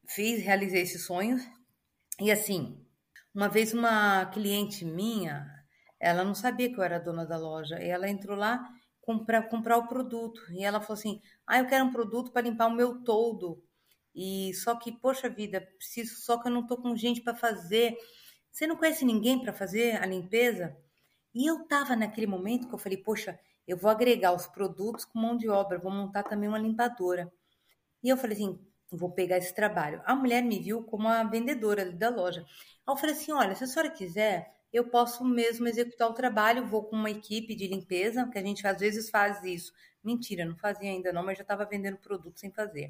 Fiz, 0.07 0.43
realizei 0.43 0.83
esse 0.83 1.01
sonho. 1.01 1.37
E 2.21 2.31
assim, 2.31 2.81
uma 3.35 3.49
vez 3.49 3.73
uma 3.73 4.27
cliente 4.27 4.85
minha, 4.85 5.47
ela 5.99 6.25
não 6.25 6.35
sabia 6.35 6.69
que 6.73 6.79
eu 6.79 6.83
era 6.85 6.99
dona 6.99 7.25
da 7.25 7.37
loja. 7.37 7.83
E 7.83 7.89
ela 7.89 8.09
entrou 8.09 8.37
lá 8.37 8.63
para 9.27 9.43
comprar 9.43 9.79
o 9.79 9.87
produto. 9.89 10.41
E 10.53 10.65
ela 10.65 10.81
falou 10.81 10.99
assim: 10.99 11.21
Ah, 11.47 11.59
eu 11.59 11.67
quero 11.67 11.85
um 11.85 11.93
produto 11.93 12.33
para 12.33 12.43
limpar 12.43 12.67
o 12.67 12.75
meu 12.75 13.03
toldo. 13.03 13.63
E 14.15 14.53
só 14.55 14.77
que, 14.77 14.93
poxa 14.93 15.29
vida, 15.29 15.61
preciso, 15.61 16.21
só 16.21 16.39
que 16.41 16.49
eu 16.49 16.53
não 16.53 16.67
tô 16.67 16.77
com 16.77 16.95
gente 16.97 17.23
para 17.23 17.35
fazer. 17.35 17.97
Você 18.51 18.67
não 18.67 18.77
conhece 18.77 19.05
ninguém 19.05 19.41
para 19.41 19.53
fazer 19.53 19.97
a 19.97 20.07
limpeza? 20.07 20.77
E 21.35 21.47
eu 21.51 21.67
tava 21.67 21.97
naquele 21.97 22.27
momento 22.27 22.69
que 22.69 22.75
eu 22.75 22.79
falei, 22.79 22.99
poxa, 22.99 23.39
eu 23.67 23.77
vou 23.77 23.91
agregar 23.91 24.35
os 24.35 24.47
produtos 24.47 25.05
com 25.07 25.19
mão 25.19 25.37
de 25.37 25.49
obra, 25.49 25.79
vou 25.79 25.91
montar 25.91 26.25
também 26.25 26.49
uma 26.49 26.59
limpadora. 26.59 27.33
E 28.03 28.09
eu 28.11 28.17
falei 28.17 28.37
assim, 28.37 28.61
vou 28.93 29.11
pegar 29.11 29.39
esse 29.39 29.55
trabalho. 29.55 30.03
A 30.05 30.15
mulher 30.15 30.43
me 30.43 30.59
viu 30.59 30.83
como 30.85 31.09
a 31.09 31.25
vendedora 31.25 31.91
da 31.91 32.09
loja. 32.09 32.45
Eu 32.87 32.97
falei 32.97 33.15
assim, 33.15 33.33
olha, 33.33 33.55
se 33.55 33.65
a 33.65 33.67
senhora 33.67 33.91
quiser, 33.91 34.53
eu 34.73 34.89
posso 34.89 35.25
mesmo 35.25 35.69
executar 35.69 36.09
o 36.09 36.15
trabalho, 36.15 36.67
vou 36.67 36.85
com 36.85 36.97
uma 36.97 37.11
equipe 37.11 37.55
de 37.55 37.67
limpeza, 37.67 38.29
que 38.29 38.39
a 38.39 38.43
gente 38.43 38.67
às 38.67 38.81
vezes 38.81 39.11
faz 39.11 39.43
isso. 39.45 39.73
Mentira, 40.03 40.45
não 40.45 40.57
fazia 40.57 40.91
ainda 40.91 41.13
não, 41.13 41.25
mas 41.25 41.39
já 41.39 41.43
estava 41.43 41.65
vendendo 41.65 41.99
produto 41.99 42.41
sem 42.41 42.51
fazer. 42.51 42.89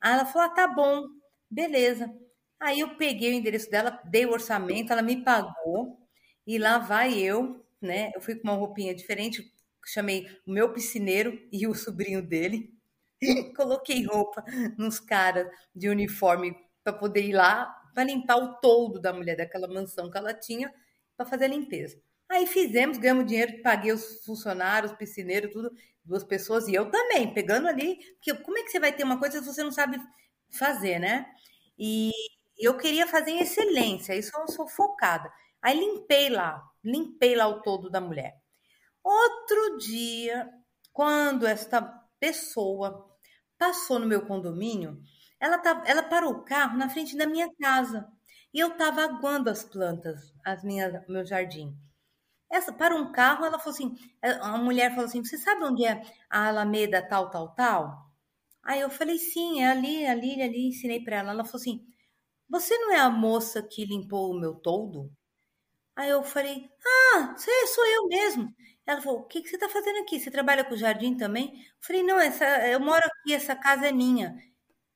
Aí 0.00 0.12
ela 0.12 0.24
falou: 0.26 0.48
ah, 0.48 0.54
tá 0.54 0.68
bom, 0.68 1.06
beleza. 1.50 2.12
Aí 2.60 2.80
eu 2.80 2.96
peguei 2.96 3.32
o 3.32 3.34
endereço 3.34 3.70
dela, 3.70 4.00
dei 4.04 4.26
o 4.26 4.32
orçamento, 4.32 4.92
ela 4.92 5.02
me 5.02 5.22
pagou, 5.22 5.98
e 6.46 6.58
lá 6.58 6.78
vai 6.78 7.18
eu, 7.18 7.64
né? 7.80 8.12
Eu 8.14 8.20
fui 8.20 8.36
com 8.36 8.48
uma 8.48 8.56
roupinha 8.56 8.94
diferente, 8.94 9.52
chamei 9.84 10.26
o 10.46 10.52
meu 10.52 10.72
piscineiro 10.72 11.38
e 11.52 11.66
o 11.66 11.74
sobrinho 11.74 12.22
dele, 12.22 12.75
coloquei 13.56 14.04
roupa 14.04 14.44
nos 14.76 15.00
caras 15.00 15.48
de 15.74 15.88
uniforme 15.88 16.56
para 16.82 16.92
poder 16.92 17.22
ir 17.22 17.32
lá 17.32 17.74
para 17.94 18.04
limpar 18.04 18.36
o 18.36 18.54
toldo 18.60 19.00
da 19.00 19.12
mulher 19.12 19.36
daquela 19.36 19.66
mansão 19.66 20.10
que 20.10 20.18
ela 20.18 20.34
tinha 20.34 20.72
para 21.16 21.24
fazer 21.24 21.46
a 21.46 21.48
limpeza. 21.48 21.98
Aí 22.28 22.46
fizemos, 22.46 22.98
ganhamos 22.98 23.26
dinheiro, 23.26 23.62
paguei 23.62 23.92
os 23.92 24.22
funcionários, 24.24 24.92
piscineiro, 24.92 25.50
tudo 25.50 25.70
duas 26.04 26.22
pessoas 26.22 26.68
e 26.68 26.74
eu 26.74 26.90
também, 26.90 27.32
pegando 27.32 27.66
ali, 27.68 27.96
porque 28.14 28.34
como 28.42 28.58
é 28.58 28.62
que 28.62 28.70
você 28.70 28.78
vai 28.78 28.92
ter 28.92 29.02
uma 29.02 29.18
coisa 29.18 29.40
se 29.40 29.46
você 29.46 29.62
não 29.62 29.72
sabe 29.72 29.98
fazer, 30.50 30.98
né? 30.98 31.26
E 31.78 32.10
eu 32.58 32.76
queria 32.76 33.06
fazer 33.06 33.32
em 33.32 33.40
excelência, 33.40 34.14
isso 34.14 34.30
eu 34.36 34.48
sou 34.48 34.68
focada. 34.68 35.32
Aí 35.60 35.78
limpei 35.78 36.28
lá, 36.28 36.62
limpei 36.84 37.34
lá 37.34 37.48
o 37.48 37.62
todo 37.62 37.90
da 37.90 38.00
mulher. 38.00 38.36
Outro 39.02 39.78
dia, 39.78 40.48
quando 40.92 41.46
esta 41.46 41.82
pessoa 42.20 43.06
passou 43.58 43.98
no 43.98 44.06
meu 44.06 44.26
condomínio, 44.26 45.00
ela, 45.40 45.58
tá, 45.58 45.82
ela 45.86 46.02
parou 46.02 46.32
o 46.32 46.44
carro 46.44 46.76
na 46.78 46.88
frente 46.88 47.16
da 47.16 47.26
minha 47.26 47.48
casa 47.60 48.06
e 48.52 48.58
eu 48.60 48.68
estava 48.68 49.02
aguando 49.04 49.50
as 49.50 49.64
plantas, 49.64 50.32
as 50.44 50.62
minhas, 50.64 51.06
meu 51.08 51.24
jardim. 51.24 51.76
Essa, 52.50 52.72
para 52.72 52.94
um 52.94 53.12
carro, 53.12 53.44
ela 53.44 53.58
falou 53.58 53.74
assim: 53.74 53.94
é, 54.22 54.30
a 54.32 54.56
mulher 54.58 54.90
falou 54.90 55.06
assim: 55.06 55.24
Você 55.24 55.36
sabe 55.38 55.64
onde 55.64 55.84
é 55.84 56.02
a 56.30 56.48
Alameda 56.48 57.02
tal, 57.06 57.30
tal, 57.30 57.54
tal? 57.54 58.10
Aí 58.62 58.80
eu 58.80 58.90
falei: 58.90 59.18
Sim, 59.18 59.62
é 59.62 59.70
ali, 59.70 60.06
ali, 60.06 60.42
ali. 60.42 60.68
Ensinei 60.68 61.02
para 61.04 61.18
ela. 61.18 61.32
Ela 61.32 61.44
falou 61.44 61.60
assim: 61.60 61.80
Você 62.50 62.76
não 62.78 62.92
é 62.92 63.00
a 63.00 63.10
moça 63.10 63.62
que 63.62 63.84
limpou 63.86 64.32
o 64.32 64.40
meu 64.40 64.54
toldo? 64.56 65.10
Aí 65.96 66.10
eu 66.10 66.22
falei: 66.24 66.68
Ah, 67.16 67.34
sou 67.74 67.86
eu 67.86 68.08
mesmo. 68.08 68.48
Ela 68.86 69.00
falou: 69.02 69.20
O 69.20 69.24
que, 69.24 69.42
que 69.42 69.48
você 69.48 69.56
está 69.56 69.68
fazendo 69.68 69.98
aqui? 70.00 70.20
Você 70.20 70.30
trabalha 70.30 70.64
com 70.64 70.76
jardim 70.76 71.16
também? 71.16 71.52
Eu 71.54 71.62
falei: 71.80 72.02
Não, 72.02 72.18
essa, 72.20 72.44
eu 72.68 72.80
moro 72.80 73.04
aqui, 73.06 73.34
essa 73.34 73.56
casa 73.56 73.88
é 73.88 73.92
minha. 73.92 74.36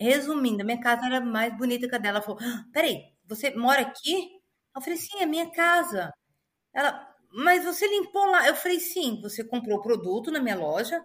Resumindo, 0.01 0.65
minha 0.65 0.81
casa 0.81 1.07
era 1.07 1.21
mais 1.21 1.57
bonita 1.57 1.89
que 1.89 1.95
a 1.95 1.99
dela. 1.99 2.19
Ela 2.19 2.27
falou: 2.27 2.41
ah, 2.43 2.65
Peraí, 2.73 3.05
você 3.27 3.51
mora 3.57 3.83
aqui? 3.83 4.31
Eu 4.75 4.83
falei: 4.83 4.99
Sim, 4.99 5.19
é 5.21 5.27
minha 5.27 5.51
casa. 5.51 6.13
Ela, 6.75 7.11
mas 7.33 7.65
você 7.65 7.87
limpou 7.87 8.27
lá? 8.27 8.47
Eu 8.49 8.57
falei, 8.57 8.81
sim, 8.81 9.21
você 9.23 9.45
comprou 9.45 9.79
o 9.79 9.83
produto 9.83 10.31
na 10.31 10.41
minha 10.41 10.57
loja 10.57 11.03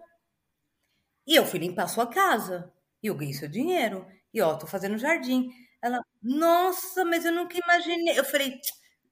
e 1.26 1.34
eu 1.34 1.44
fui 1.46 1.58
limpar 1.58 1.84
a 1.84 1.88
sua 1.88 2.06
casa. 2.06 2.72
E 3.02 3.06
eu 3.08 3.14
ganhei 3.14 3.34
seu 3.34 3.48
dinheiro. 3.48 4.06
E 4.32 4.40
ó, 4.40 4.56
tô 4.56 4.66
fazendo 4.66 4.98
jardim. 4.98 5.48
Ela, 5.82 6.00
nossa, 6.22 7.04
mas 7.04 7.24
eu 7.24 7.32
nunca 7.32 7.56
imaginei. 7.58 8.18
Eu 8.18 8.24
falei, 8.24 8.58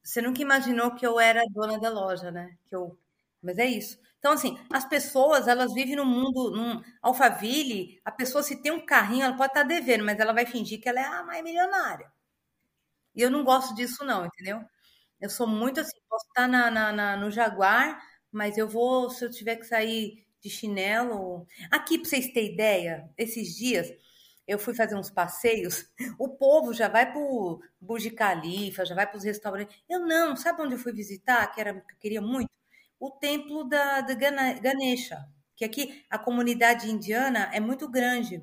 você 0.03 0.21
nunca 0.23 0.43
imaginou 0.43 0.95
que 0.95 1.07
eu 1.07 1.19
era 1.21 1.45
dona 1.51 1.79
da 1.79 1.91
loja, 1.91 2.31
né? 2.31 2.57
Que 2.69 2.77
eu... 2.77 2.99
Mas 3.45 3.59
é 3.59 3.67
isso. 3.67 3.99
Então, 4.19 4.33
assim, 4.33 4.59
as 4.71 4.87
pessoas, 4.89 5.47
elas 5.47 5.75
vivem 5.75 5.97
num 5.97 6.05
mundo, 6.07 6.51
num 6.51 6.83
Alphaville, 7.03 8.01
a 8.05 8.11
pessoa 8.11 8.43
se 8.43 8.63
tem 8.63 8.73
um 8.73 8.85
carrinho, 8.85 9.25
ela 9.25 9.37
pode 9.37 9.51
estar 9.51 9.63
tá 9.63 9.69
devendo, 9.69 10.05
mas 10.05 10.19
ela 10.19 10.33
vai 10.33 10.47
fingir 10.47 10.81
que 10.81 10.89
ela 10.89 11.01
é 11.01 11.05
a 11.05 11.23
mais 11.23 11.43
milionária. 11.45 12.11
E 13.15 13.23
eu 13.23 13.31
não 13.31 13.45
gosto 13.45 13.75
disso, 13.75 14.05
não, 14.05 14.27
entendeu? 14.27 14.63
Eu 15.21 15.31
sou 15.31 15.47
muito 15.47 15.81
assim, 15.81 15.97
posso 16.09 16.27
estar 16.27 16.49
na, 16.49 16.71
na, 16.71 16.93
na, 16.93 17.17
no 17.17 17.31
Jaguar, 17.31 18.01
mas 18.33 18.59
eu 18.59 18.69
vou, 18.69 19.11
se 19.11 19.25
eu 19.25 19.31
tiver 19.31 19.57
que 19.57 19.67
sair 19.67 20.27
de 20.43 20.51
chinelo. 20.51 21.47
Aqui, 21.71 21.99
para 21.99 22.09
vocês 22.09 22.33
terem 22.33 22.53
ideia, 22.53 23.11
esses 23.17 23.55
dias 23.57 23.93
eu 24.47 24.59
fui 24.59 24.75
fazer 24.75 24.95
uns 24.97 25.11
passeios, 25.11 25.87
o 26.19 26.29
povo 26.29 26.73
já 26.75 26.89
vai 26.89 27.11
para 27.11 27.21
o 27.21 27.61
Burj 27.81 28.11
Khalifa, 28.11 28.85
já 28.85 28.95
vai 28.95 29.07
para 29.07 29.17
os 29.17 29.25
restaurantes. 29.25 29.77
Eu 29.89 30.01
não, 30.01 30.37
sabe 30.37 30.63
onde 30.63 30.75
eu 30.75 30.79
fui 30.79 30.93
visitar, 30.93 31.47
que, 31.49 31.61
era, 31.61 31.75
que 31.75 31.95
eu 31.95 31.99
queria 31.99 32.21
muito? 32.21 32.51
O 33.05 33.11
templo 33.11 33.65
da, 33.65 34.01
da 34.01 34.15
Ganesha, 34.15 35.29
que 35.55 35.63
aqui 35.63 36.03
a 36.09 36.19
comunidade 36.19 36.91
indiana 36.91 37.51
é 37.53 37.61
muito 37.61 37.87
grande. 37.87 38.43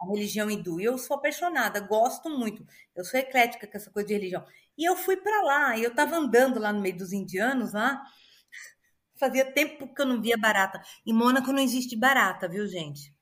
a 0.00 0.06
religião 0.10 0.50
hindu. 0.50 0.80
E 0.80 0.84
eu 0.84 0.96
sou 0.96 1.18
apaixonada, 1.18 1.78
gosto 1.80 2.30
muito. 2.30 2.66
Eu 2.96 3.04
sou 3.04 3.20
eclética 3.20 3.66
com 3.66 3.76
essa 3.76 3.90
coisa 3.90 4.08
de 4.08 4.14
religião. 4.14 4.42
E 4.78 4.88
eu 4.88 4.96
fui 4.96 5.18
para 5.18 5.42
lá, 5.42 5.76
e 5.76 5.84
eu 5.84 5.90
estava 5.90 6.16
andando 6.16 6.58
lá 6.58 6.72
no 6.72 6.80
meio 6.80 6.96
dos 6.96 7.12
indianos 7.12 7.74
lá. 7.74 8.02
Fazia 9.20 9.52
tempo 9.52 9.92
que 9.94 10.00
eu 10.00 10.06
não 10.06 10.22
via 10.22 10.38
barata. 10.38 10.80
Em 11.06 11.12
Mônaco 11.12 11.52
não 11.52 11.62
existe 11.62 11.94
barata, 11.94 12.48
viu, 12.48 12.66
gente? 12.66 13.14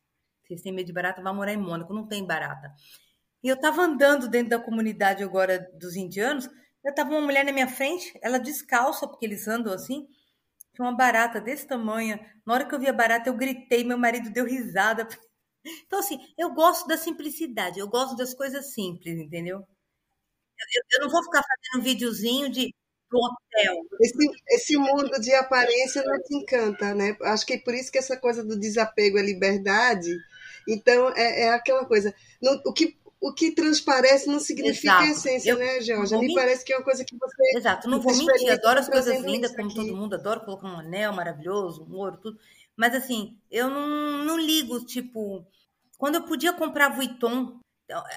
Vocês 0.44 0.62
têm 0.62 0.72
medo 0.72 0.86
de 0.86 0.92
barata, 0.92 1.20
vá 1.20 1.32
morar 1.32 1.52
em 1.52 1.56
Mônaco, 1.56 1.92
não 1.92 2.06
tem 2.06 2.24
barata. 2.24 2.72
E 3.42 3.48
eu 3.48 3.56
estava 3.56 3.82
andando 3.82 4.28
dentro 4.28 4.50
da 4.50 4.60
comunidade 4.60 5.24
agora 5.24 5.68
dos 5.80 5.96
indianos, 5.96 6.48
eu 6.84 6.94
tava 6.94 7.10
uma 7.10 7.22
mulher 7.22 7.44
na 7.44 7.50
minha 7.50 7.66
frente, 7.66 8.16
ela 8.22 8.38
descalça, 8.38 9.08
porque 9.08 9.26
eles 9.26 9.48
andam 9.48 9.72
assim, 9.72 10.06
tinha 10.76 10.86
uma 10.86 10.96
barata 10.96 11.40
desse 11.40 11.66
tamanho. 11.66 12.18
Na 12.46 12.54
hora 12.54 12.68
que 12.68 12.74
eu 12.74 12.78
vi 12.78 12.86
a 12.86 12.92
barata, 12.92 13.28
eu 13.30 13.34
gritei, 13.36 13.82
meu 13.82 13.98
marido 13.98 14.30
deu 14.30 14.44
risada. 14.44 15.08
Então, 15.84 15.98
assim, 15.98 16.16
eu 16.38 16.54
gosto 16.54 16.86
da 16.86 16.96
simplicidade, 16.96 17.80
eu 17.80 17.88
gosto 17.88 18.16
das 18.16 18.32
coisas 18.32 18.72
simples, 18.72 19.18
entendeu? 19.18 19.66
Eu, 20.74 20.82
eu 20.92 21.00
não 21.04 21.10
vou 21.10 21.24
ficar 21.24 21.42
fazendo 21.42 21.80
um 21.80 21.84
videozinho 21.84 22.48
de 22.48 22.72
do 23.10 23.18
hotel. 23.18 23.76
Esse, 24.00 24.16
esse 24.50 24.76
mundo 24.76 25.20
de 25.20 25.32
aparência 25.34 26.02
não 26.04 26.22
te 26.22 26.36
encanta, 26.36 26.94
né? 26.94 27.16
Acho 27.22 27.46
que 27.46 27.54
é 27.54 27.58
por 27.58 27.74
isso 27.74 27.90
que 27.90 27.98
essa 27.98 28.16
coisa 28.16 28.44
do 28.44 28.58
desapego 28.58 29.18
é 29.18 29.22
liberdade. 29.22 30.16
Então, 30.68 31.10
é, 31.16 31.42
é 31.42 31.48
aquela 31.50 31.84
coisa. 31.84 32.14
O 32.64 32.72
que 32.72 32.96
o 33.20 33.32
que 33.32 33.50
transparece 33.52 34.26
não 34.26 34.38
significa 34.38 35.04
Exato. 35.04 35.10
essência, 35.10 35.50
eu, 35.50 35.58
né, 35.58 35.80
Georgia? 35.80 36.18
Me 36.18 36.34
parece 36.34 36.64
que 36.64 36.72
é 36.72 36.76
uma 36.76 36.84
coisa 36.84 37.04
que 37.04 37.16
você. 37.16 37.56
Exato, 37.56 37.88
não 37.88 38.00
vou 38.00 38.14
mentir, 38.14 38.50
adoro 38.50 38.80
as 38.80 38.88
coisas 38.88 39.20
lindas, 39.22 39.54
como 39.54 39.72
todo 39.72 39.96
mundo, 39.96 40.14
adoro 40.14 40.44
colocar 40.44 40.68
um 40.68 40.78
anel 40.78 41.12
maravilhoso, 41.12 41.84
um 41.84 41.96
ouro, 41.96 42.18
tudo. 42.18 42.38
Mas 42.76 42.94
assim, 42.94 43.38
eu 43.50 43.70
não, 43.70 44.24
não 44.24 44.38
ligo, 44.38 44.84
tipo, 44.84 45.46
quando 45.96 46.16
eu 46.16 46.24
podia 46.24 46.52
comprar 46.52 46.90
Vuitton, 46.90 47.58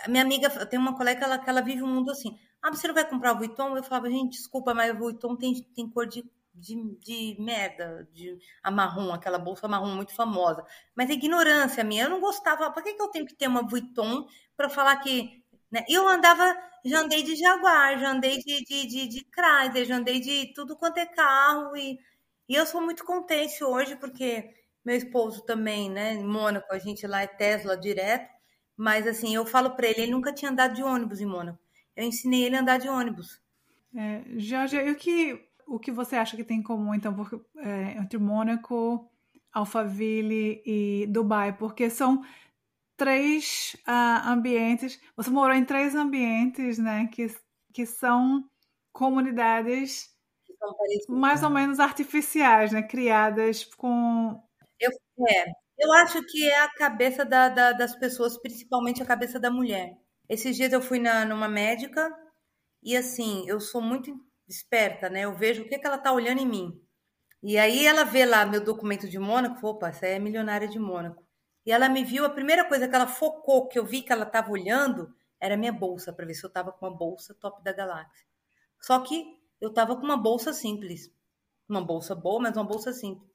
minha 0.08 0.24
amiga, 0.24 0.50
tem 0.66 0.78
uma 0.78 0.96
colega 0.96 1.20
que 1.20 1.26
ela, 1.26 1.40
que 1.40 1.50
ela 1.50 1.62
vive 1.62 1.82
um 1.82 1.88
mundo 1.88 2.12
assim. 2.12 2.38
Ah, 2.62 2.70
você 2.70 2.88
não 2.88 2.94
vai 2.94 3.10
comprar 3.10 3.34
Vuitton? 3.34 3.78
Eu 3.78 3.84
falava, 3.84 4.10
gente, 4.10 4.38
desculpa, 4.38 4.74
mas 4.74 4.94
o 4.94 4.98
Vuitton 4.98 5.36
tem, 5.38 5.64
tem 5.74 5.90
cor 5.90 6.06
de 6.06 6.26
de, 6.60 6.76
de 7.00 7.38
merda, 7.40 8.08
de 8.14 8.38
a 8.62 8.70
marrom, 8.70 9.14
aquela 9.14 9.40
bolsa 9.40 9.68
marrom 9.68 9.96
muito 9.96 10.14
famosa. 10.14 10.64
Mas 10.94 11.10
é 11.10 11.14
ignorância 11.14 11.84
minha, 11.84 12.04
eu 12.04 12.10
não 12.10 12.20
gostava. 12.20 12.70
Por 12.72 12.84
que, 12.84 12.94
que 12.94 13.02
eu 13.02 13.08
tenho 13.08 13.26
que 13.26 13.36
ter 13.36 13.48
uma 13.48 13.66
Vuitton 13.66 14.28
para 14.60 14.68
falar 14.68 14.98
que. 14.98 15.42
Né? 15.72 15.86
Eu 15.88 16.06
andava, 16.06 16.54
já 16.84 17.00
andei 17.00 17.24
de 17.24 17.38
Jaguar, 17.38 17.98
já 17.98 18.12
andei 18.12 18.40
de, 18.40 18.66
de, 18.66 18.86
de, 18.88 19.08
de 19.08 19.28
Chrysler, 19.34 19.86
já 19.86 19.96
andei 19.96 20.20
de 20.20 20.54
tudo 20.54 20.76
quanto 20.76 20.98
é 20.98 21.06
carro. 21.06 21.78
E, 21.78 21.98
e 22.50 22.56
eu 22.56 22.66
sou 22.66 22.82
muito 22.82 23.06
contente 23.06 23.64
hoje, 23.64 23.96
porque 23.96 24.54
meu 24.84 24.98
esposo 24.98 25.46
também, 25.46 25.90
né? 25.90 26.16
Em 26.16 26.26
Mônaco, 26.26 26.74
a 26.74 26.78
gente 26.78 27.08
lá 27.08 27.22
é 27.22 27.28
Tesla 27.28 27.78
direto. 27.78 28.30
Mas 28.76 29.08
assim, 29.08 29.34
eu 29.34 29.46
falo 29.46 29.72
para 29.72 29.88
ele, 29.88 30.02
ele 30.02 30.12
nunca 30.12 30.34
tinha 30.34 30.52
andado 30.52 30.74
de 30.74 30.84
ônibus 30.84 31.22
em 31.22 31.26
Mônaco. 31.26 31.60
Eu 31.96 32.04
ensinei 32.04 32.44
ele 32.44 32.58
a 32.58 32.60
andar 32.60 32.80
de 32.80 32.90
ônibus. 32.90 33.42
É, 33.96 34.24
Jorge, 34.38 34.78
o 34.78 34.96
que 34.96 35.48
o 35.66 35.80
que 35.80 35.92
você 35.92 36.18
acha 36.18 36.36
que 36.36 36.44
tem 36.44 36.60
em 36.60 36.64
comum, 36.64 36.94
então, 36.94 37.14
por, 37.14 37.46
é, 37.58 37.98
entre 37.98 38.18
Mônaco, 38.18 39.10
Alphaville 39.54 40.62
e 40.66 41.06
Dubai? 41.08 41.56
Porque 41.56 41.90
são 41.90 42.24
três 43.00 43.76
uh, 43.88 44.30
ambientes. 44.30 45.00
Você 45.16 45.30
morou 45.32 45.56
em 45.56 45.66
três 45.66 45.96
ambientes, 45.96 46.78
né? 46.78 47.08
Que, 47.08 47.28
que 47.74 47.86
são 47.86 48.44
comunidades 48.94 50.10
mais 51.08 51.42
ou 51.42 51.50
menos 51.50 51.80
artificiais, 51.80 52.72
né? 52.72 52.84
Criadas 52.84 53.66
com. 53.76 54.40
Eu, 54.80 54.92
é, 55.28 55.46
eu 55.80 55.94
acho 55.94 56.22
que 56.26 56.48
é 56.50 56.60
a 56.62 56.74
cabeça 56.74 57.26
da, 57.26 57.50
da, 57.50 57.72
das 57.72 57.96
pessoas, 57.96 58.38
principalmente 58.38 59.02
a 59.02 59.06
cabeça 59.06 59.40
da 59.40 59.50
mulher. 59.50 59.98
Esses 60.28 60.56
dias 60.56 60.74
eu 60.74 60.82
fui 60.82 61.00
na, 61.00 61.26
numa 61.26 61.48
médica 61.48 62.14
e 62.84 62.96
assim, 62.98 63.46
eu 63.48 63.60
sou 63.60 63.82
muito 63.82 64.14
esperta, 64.48 65.10
né? 65.10 65.22
Eu 65.22 65.36
vejo 65.38 65.64
o 65.64 65.70
que, 65.70 65.80
que 65.80 65.88
ela 65.88 65.98
tá 65.98 66.12
olhando 66.12 66.42
em 66.42 66.48
mim. 66.48 66.82
E 67.42 67.58
aí 67.58 67.88
ela 67.88 68.04
vê 68.04 68.26
lá 68.26 68.46
meu 68.46 68.64
documento 68.64 69.08
de 69.10 69.20
Mônaco, 69.20 69.66
opa, 69.66 69.90
essa 69.90 70.06
é 70.08 70.20
milionária 70.20 70.68
de 70.68 70.80
Mônaco. 70.80 71.24
E 71.70 71.72
ela 71.72 71.88
me 71.88 72.04
viu, 72.04 72.26
a 72.26 72.32
primeira 72.32 72.66
coisa 72.66 72.88
que 72.88 72.96
ela 72.96 73.06
focou, 73.06 73.68
que 73.68 73.78
eu 73.78 73.86
vi 73.86 74.02
que 74.02 74.12
ela 74.12 74.24
estava 74.24 74.50
olhando, 74.50 75.14
era 75.40 75.56
minha 75.56 75.72
bolsa, 75.72 76.12
para 76.12 76.26
ver 76.26 76.34
se 76.34 76.44
eu 76.44 76.48
estava 76.48 76.72
com 76.72 76.88
uma 76.88 76.98
bolsa 76.98 77.36
top 77.36 77.64
da 77.64 77.72
galáxia. 77.72 78.26
Só 78.82 79.00
que 79.02 79.40
eu 79.62 79.70
estava 79.70 79.96
com 79.96 80.02
uma 80.02 80.18
bolsa 80.18 80.52
simples. 80.52 81.14
Uma 81.70 81.86
bolsa 81.86 82.16
boa, 82.16 82.42
mas 82.42 82.58
uma 82.58 82.64
bolsa 82.64 82.92
simples. 82.92 83.30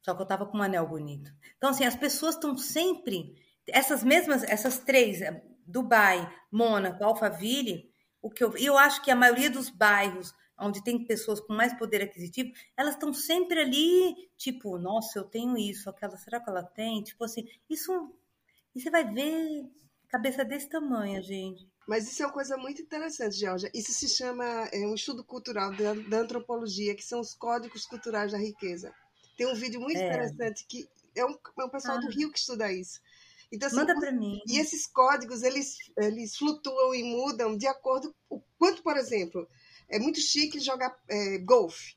Só 0.00 0.14
que 0.14 0.20
eu 0.20 0.22
estava 0.22 0.46
com 0.46 0.58
um 0.58 0.62
anel 0.62 0.86
bonito. 0.86 1.32
Então, 1.56 1.70
assim, 1.70 1.84
as 1.84 1.96
pessoas 1.96 2.36
estão 2.36 2.56
sempre. 2.56 3.34
Essas 3.66 4.04
mesmas, 4.04 4.44
essas 4.44 4.78
três, 4.78 5.18
Dubai, 5.66 6.32
Mônaco, 6.52 7.02
Alphaville, 7.02 7.92
o 8.22 8.30
que 8.30 8.44
eu, 8.44 8.56
eu 8.58 8.78
acho 8.78 9.02
que 9.02 9.10
a 9.10 9.16
maioria 9.16 9.50
dos 9.50 9.68
bairros 9.68 10.32
onde 10.62 10.82
tem 10.82 11.04
pessoas 11.04 11.40
com 11.40 11.52
mais 11.52 11.76
poder 11.76 12.02
aquisitivo, 12.02 12.52
elas 12.76 12.94
estão 12.94 13.12
sempre 13.12 13.60
ali, 13.60 14.30
tipo, 14.36 14.78
nossa, 14.78 15.18
eu 15.18 15.24
tenho 15.24 15.56
isso, 15.58 15.90
aquela, 15.90 16.16
será 16.16 16.40
que 16.40 16.48
ela 16.48 16.62
tem? 16.62 17.02
Tipo 17.02 17.24
assim, 17.24 17.46
isso. 17.68 18.14
E 18.74 18.80
você 18.80 18.90
vai 18.90 19.04
ver 19.12 19.70
cabeça 20.08 20.44
desse 20.44 20.68
tamanho, 20.68 21.22
gente. 21.22 21.66
Mas 21.86 22.10
isso 22.10 22.22
é 22.22 22.26
uma 22.26 22.32
coisa 22.32 22.56
muito 22.56 22.80
interessante, 22.80 23.36
Georgia. 23.36 23.70
Isso 23.74 23.92
se 23.92 24.08
chama 24.08 24.44
é, 24.72 24.86
um 24.86 24.94
estudo 24.94 25.24
cultural 25.24 25.74
da, 25.74 25.94
da, 25.94 26.18
antropologia, 26.18 26.94
que 26.94 27.02
são 27.02 27.20
os 27.20 27.34
códigos 27.34 27.86
culturais 27.86 28.30
da 28.30 28.38
riqueza. 28.38 28.94
Tem 29.36 29.46
um 29.46 29.54
vídeo 29.54 29.80
muito 29.80 29.98
é. 29.98 30.06
interessante 30.06 30.64
que 30.68 30.88
é 31.16 31.24
um, 31.24 31.36
é 31.58 31.64
um 31.64 31.68
pessoal 31.68 31.96
ah. 31.96 32.00
do 32.00 32.08
Rio 32.08 32.30
que 32.30 32.38
estuda 32.38 32.70
isso. 32.70 33.00
Então, 33.50 33.66
assim, 33.66 33.76
Manda 33.76 33.94
para 33.98 34.12
mim. 34.12 34.40
E 34.46 34.58
esses 34.58 34.86
códigos, 34.86 35.42
eles, 35.42 35.76
eles 35.98 36.36
flutuam 36.36 36.94
e 36.94 37.02
mudam 37.02 37.56
de 37.56 37.66
acordo 37.66 38.14
com 38.28 38.36
o 38.36 38.42
quanto, 38.56 38.82
por 38.82 38.96
exemplo, 38.96 39.46
é 39.92 39.98
muito 39.98 40.20
chique 40.20 40.58
jogar 40.58 40.96
é, 41.08 41.38
golfe. 41.38 41.94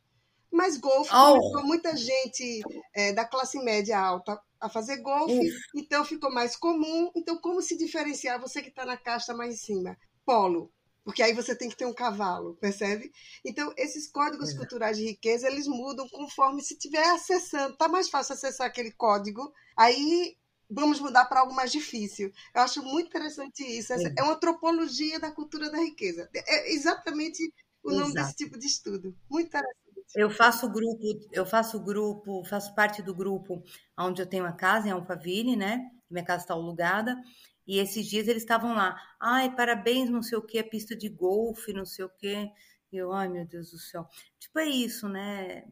Mas 0.51 0.77
golfe 0.77 1.12
oh. 1.13 1.39
começou 1.39 1.63
muita 1.65 1.95
gente 1.95 2.62
é, 2.93 3.12
da 3.13 3.25
classe 3.25 3.58
média 3.63 3.99
alta 3.99 4.39
a 4.60 4.69
fazer 4.69 4.97
golfe, 4.97 5.51
então 5.75 6.05
ficou 6.05 6.31
mais 6.31 6.55
comum. 6.55 7.12
Então, 7.15 7.38
como 7.38 7.62
se 7.62 7.77
diferenciar 7.77 8.39
você 8.39 8.62
que 8.62 8.69
está 8.69 8.86
na 8.86 8.97
casta 8.97 9.34
mais 9.34 9.53
em 9.55 9.58
cima? 9.58 9.97
Polo. 10.25 10.71
Porque 11.03 11.21
aí 11.21 11.34
você 11.34 11.55
tem 11.55 11.69
que 11.69 11.77
ter 11.77 11.86
um 11.86 11.93
cavalo, 11.93 12.55
percebe? 12.55 13.12
Então, 13.45 13.71
esses 13.77 14.08
códigos 14.08 14.49
é. 14.51 14.58
culturais 14.58 14.97
de 14.97 15.03
riqueza, 15.05 15.47
eles 15.47 15.67
mudam 15.67 16.08
conforme 16.10 16.63
se 16.63 16.73
estiver 16.73 17.05
acessando. 17.12 17.77
Tá 17.77 17.88
mais 17.88 18.10
fácil 18.10 18.34
acessar 18.34 18.65
aquele 18.65 18.91
código, 18.91 19.53
aí 19.77 20.36
vamos 20.69 20.99
mudar 20.99 21.25
para 21.25 21.41
algo 21.41 21.53
mais 21.53 21.71
difícil. 21.71 22.31
Eu 22.53 22.62
acho 22.62 22.81
muito 22.81 23.08
interessante 23.08 23.63
isso. 23.63 23.93
É, 23.93 23.97
é 24.17 24.23
uma 24.23 24.34
antropologia 24.34 25.19
da 25.19 25.31
cultura 25.31 25.69
da 25.69 25.77
riqueza. 25.77 26.29
É 26.34 26.73
exatamente 26.73 27.53
o 27.86 27.91
nome 27.91 28.12
Exato. 28.12 28.13
desse 28.15 28.36
tipo 28.36 28.58
de 28.58 28.65
estudo. 28.65 29.15
Muito 29.30 29.48
interessante. 29.48 29.86
Eu 30.15 30.30
faço 30.30 30.69
grupo, 30.69 31.04
eu 31.32 31.45
faço 31.45 31.80
grupo, 31.84 32.43
faço 32.45 32.74
parte 32.74 33.02
do 33.02 33.13
grupo 33.13 33.62
onde 33.98 34.21
eu 34.21 34.26
tenho 34.26 34.43
uma 34.43 34.54
casa 34.54 34.88
em 34.88 34.91
Alphaville, 34.91 35.56
né? 35.56 35.89
Minha 36.10 36.24
casa 36.24 36.43
está 36.43 36.54
alugada. 36.54 37.19
E 37.67 37.80
esses 37.80 38.06
dias 38.06 38.28
eles 38.28 38.43
estavam 38.43 38.74
lá. 38.74 38.95
Ai, 39.19 39.54
parabéns, 39.56 40.10
não 40.10 40.21
sei 40.21 40.38
o 40.38 40.41
que, 40.41 40.60
a 40.60 40.63
pista 40.63 40.95
de 40.95 41.10
golfe, 41.10 41.74
não 41.74 41.86
sei 41.86 42.06
o 42.06 42.10
que. 42.10 42.50
E 42.91 42.98
eu, 42.98 43.12
ai 43.12 43.28
meu 43.28 43.45
Deus 43.45 43.71
do 43.71 43.80
céu. 43.80 44.08
Tipo, 44.39 44.60
é 44.60 44.67
isso, 44.67 45.10
né? 45.10 45.65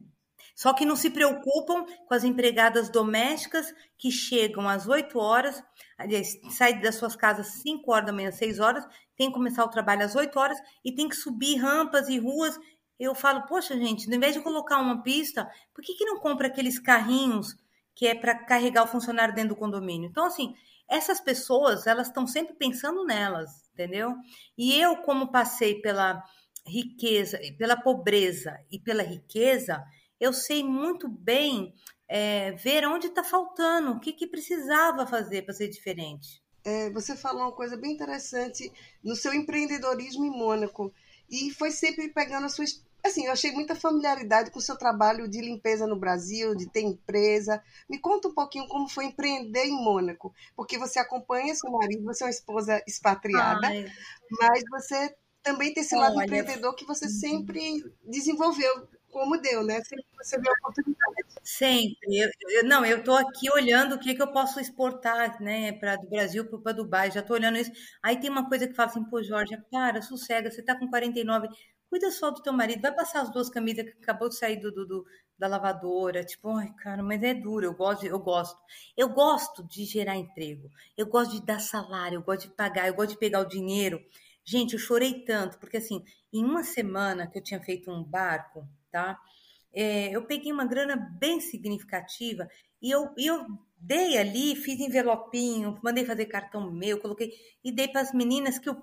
Só 0.54 0.72
que 0.72 0.86
não 0.86 0.94
se 0.94 1.10
preocupam 1.10 1.84
com 1.84 2.14
as 2.14 2.22
empregadas 2.22 2.88
domésticas 2.88 3.74
que 3.98 4.10
chegam 4.10 4.68
às 4.68 4.86
8 4.86 5.18
horas, 5.18 5.62
aliás, 5.98 6.38
saem 6.50 6.80
das 6.80 6.94
suas 6.94 7.16
casas 7.16 7.48
às 7.48 7.54
5 7.62 7.92
horas 7.92 8.06
da 8.06 8.12
manhã, 8.12 8.30
6 8.30 8.60
horas, 8.60 8.86
tem 9.16 9.28
que 9.28 9.34
começar 9.34 9.64
o 9.64 9.70
trabalho 9.70 10.04
às 10.04 10.14
8 10.14 10.38
horas 10.38 10.58
e 10.84 10.92
tem 10.94 11.08
que 11.08 11.16
subir 11.16 11.56
rampas 11.56 12.08
e 12.08 12.18
ruas. 12.18 12.56
Eu 12.98 13.14
falo, 13.14 13.46
poxa, 13.46 13.76
gente, 13.76 14.08
ao 14.08 14.14
invés 14.14 14.34
de 14.34 14.42
colocar 14.42 14.78
uma 14.78 15.02
pista, 15.02 15.50
por 15.74 15.82
que, 15.82 15.94
que 15.94 16.04
não 16.04 16.20
compra 16.20 16.46
aqueles 16.46 16.78
carrinhos 16.78 17.56
que 17.94 18.06
é 18.06 18.14
para 18.14 18.34
carregar 18.44 18.84
o 18.84 18.88
funcionário 18.88 19.34
dentro 19.34 19.50
do 19.50 19.58
condomínio? 19.58 20.08
Então, 20.08 20.26
assim, 20.26 20.54
essas 20.88 21.20
pessoas, 21.20 21.86
elas 21.86 22.08
estão 22.08 22.26
sempre 22.26 22.54
pensando 22.54 23.04
nelas, 23.04 23.68
entendeu? 23.72 24.14
E 24.56 24.78
eu, 24.80 24.98
como 24.98 25.32
passei 25.32 25.80
pela 25.80 26.22
riqueza, 26.66 27.38
pela 27.58 27.76
pobreza 27.76 28.56
e 28.70 28.78
pela 28.78 29.02
riqueza, 29.02 29.84
eu 30.20 30.32
sei 30.32 30.62
muito 30.62 31.08
bem 31.08 31.74
é, 32.08 32.52
ver 32.52 32.86
onde 32.86 33.06
está 33.08 33.24
faltando, 33.24 33.92
o 33.92 34.00
que, 34.00 34.12
que 34.12 34.26
precisava 34.26 35.06
fazer 35.06 35.42
para 35.42 35.54
ser 35.54 35.68
diferente. 35.68 36.42
É, 36.64 36.90
você 36.90 37.14
falou 37.14 37.42
uma 37.42 37.52
coisa 37.52 37.76
bem 37.76 37.92
interessante 37.92 38.72
no 39.02 39.14
seu 39.14 39.34
empreendedorismo 39.34 40.24
em 40.24 40.30
Mônaco 40.30 40.92
e 41.30 41.50
foi 41.50 41.70
sempre 41.70 42.08
pegando 42.08 42.46
a 42.46 42.48
sua 42.48 42.64
assim, 43.04 43.26
eu 43.26 43.32
achei 43.32 43.52
muita 43.52 43.76
familiaridade 43.76 44.50
com 44.50 44.58
o 44.58 44.62
seu 44.62 44.78
trabalho 44.78 45.28
de 45.28 45.38
limpeza 45.40 45.86
no 45.86 45.94
Brasil, 45.94 46.54
de 46.54 46.66
ter 46.70 46.80
empresa. 46.80 47.62
Me 47.88 47.98
conta 47.98 48.28
um 48.28 48.34
pouquinho 48.34 48.66
como 48.66 48.88
foi 48.88 49.04
empreender 49.04 49.66
em 49.66 49.72
Mônaco, 49.72 50.34
porque 50.56 50.78
você 50.78 50.98
acompanha 50.98 51.54
seu 51.54 51.70
marido, 51.70 52.02
você 52.02 52.24
é 52.24 52.26
uma 52.26 52.30
esposa 52.30 52.82
expatriada, 52.88 53.66
Ai. 53.66 53.92
mas 54.40 54.64
você 54.70 55.14
também 55.42 55.74
tem 55.74 55.82
esse 55.82 55.94
lado 55.94 56.16
Olha, 56.16 56.24
empreendedor 56.24 56.74
que 56.74 56.86
você 56.86 57.04
uhum. 57.04 57.10
sempre 57.10 57.84
desenvolveu 58.02 58.88
como 59.14 59.40
deu, 59.40 59.62
né? 59.62 59.80
você 60.20 60.38
vê 60.40 60.48
a 60.48 60.52
oportunidade. 60.52 61.14
Sempre. 61.44 62.18
Eu, 62.18 62.28
eu, 62.48 62.64
não, 62.64 62.84
eu 62.84 62.98
estou 62.98 63.16
aqui 63.16 63.48
olhando 63.52 63.94
o 63.94 63.98
que, 63.98 64.12
que 64.12 64.20
eu 64.20 64.32
posso 64.32 64.58
exportar, 64.58 65.40
né, 65.40 65.70
para 65.72 65.94
do 65.94 66.08
Brasil 66.08 66.44
para 66.44 66.72
Dubai. 66.72 67.12
Já 67.12 67.20
estou 67.20 67.36
olhando 67.36 67.56
isso. 67.56 67.70
Aí 68.02 68.18
tem 68.18 68.28
uma 68.28 68.48
coisa 68.48 68.66
que 68.66 68.74
fala 68.74 68.90
assim, 68.90 69.04
pô, 69.04 69.22
Jorge, 69.22 69.56
para, 69.70 70.02
sossega, 70.02 70.50
você 70.50 70.60
está 70.60 70.76
com 70.76 70.88
49, 70.88 71.46
cuida 71.88 72.10
só 72.10 72.32
do 72.32 72.42
teu 72.42 72.52
marido, 72.52 72.82
vai 72.82 72.92
passar 72.92 73.22
as 73.22 73.30
duas 73.30 73.48
camisas 73.48 73.84
que 73.84 74.02
acabou 74.02 74.28
de 74.28 74.36
sair 74.36 74.56
do, 74.56 74.72
do, 74.72 74.84
do 74.84 75.06
da 75.38 75.46
lavadora, 75.46 76.24
tipo, 76.24 76.48
ai, 76.56 76.72
cara, 76.78 77.02
mas 77.02 77.22
é 77.22 77.34
duro, 77.34 77.66
eu 77.66 77.74
gosto, 77.74 78.04
eu 78.04 78.18
gosto. 78.18 78.60
Eu 78.96 79.08
gosto 79.10 79.62
de 79.64 79.84
gerar 79.84 80.16
emprego, 80.16 80.68
eu 80.96 81.06
gosto 81.06 81.32
de 81.32 81.46
dar 81.46 81.60
salário, 81.60 82.16
eu 82.16 82.22
gosto 82.22 82.48
de 82.48 82.54
pagar, 82.54 82.88
eu 82.88 82.94
gosto 82.94 83.10
de 83.10 83.18
pegar 83.18 83.40
o 83.40 83.48
dinheiro. 83.48 84.00
Gente, 84.44 84.74
eu 84.74 84.78
chorei 84.78 85.24
tanto, 85.24 85.58
porque 85.58 85.76
assim, 85.76 86.04
em 86.32 86.44
uma 86.44 86.64
semana 86.64 87.26
que 87.28 87.38
eu 87.38 87.42
tinha 87.42 87.60
feito 87.60 87.90
um 87.90 88.02
barco, 88.02 88.68
tá? 88.94 89.18
É, 89.72 90.14
eu 90.14 90.24
peguei 90.24 90.52
uma 90.52 90.64
grana 90.64 90.94
bem 91.18 91.40
significativa 91.40 92.48
e 92.80 92.92
eu, 92.92 93.12
eu 93.18 93.44
dei 93.76 94.16
ali, 94.16 94.54
fiz 94.54 94.78
envelopinho, 94.78 95.80
mandei 95.82 96.04
fazer 96.04 96.26
cartão 96.26 96.70
meu, 96.70 97.00
coloquei 97.00 97.32
e 97.64 97.72
dei 97.72 97.88
para 97.88 98.02
as 98.02 98.12
meninas 98.14 98.56
que 98.56 98.68
eu 98.68 98.80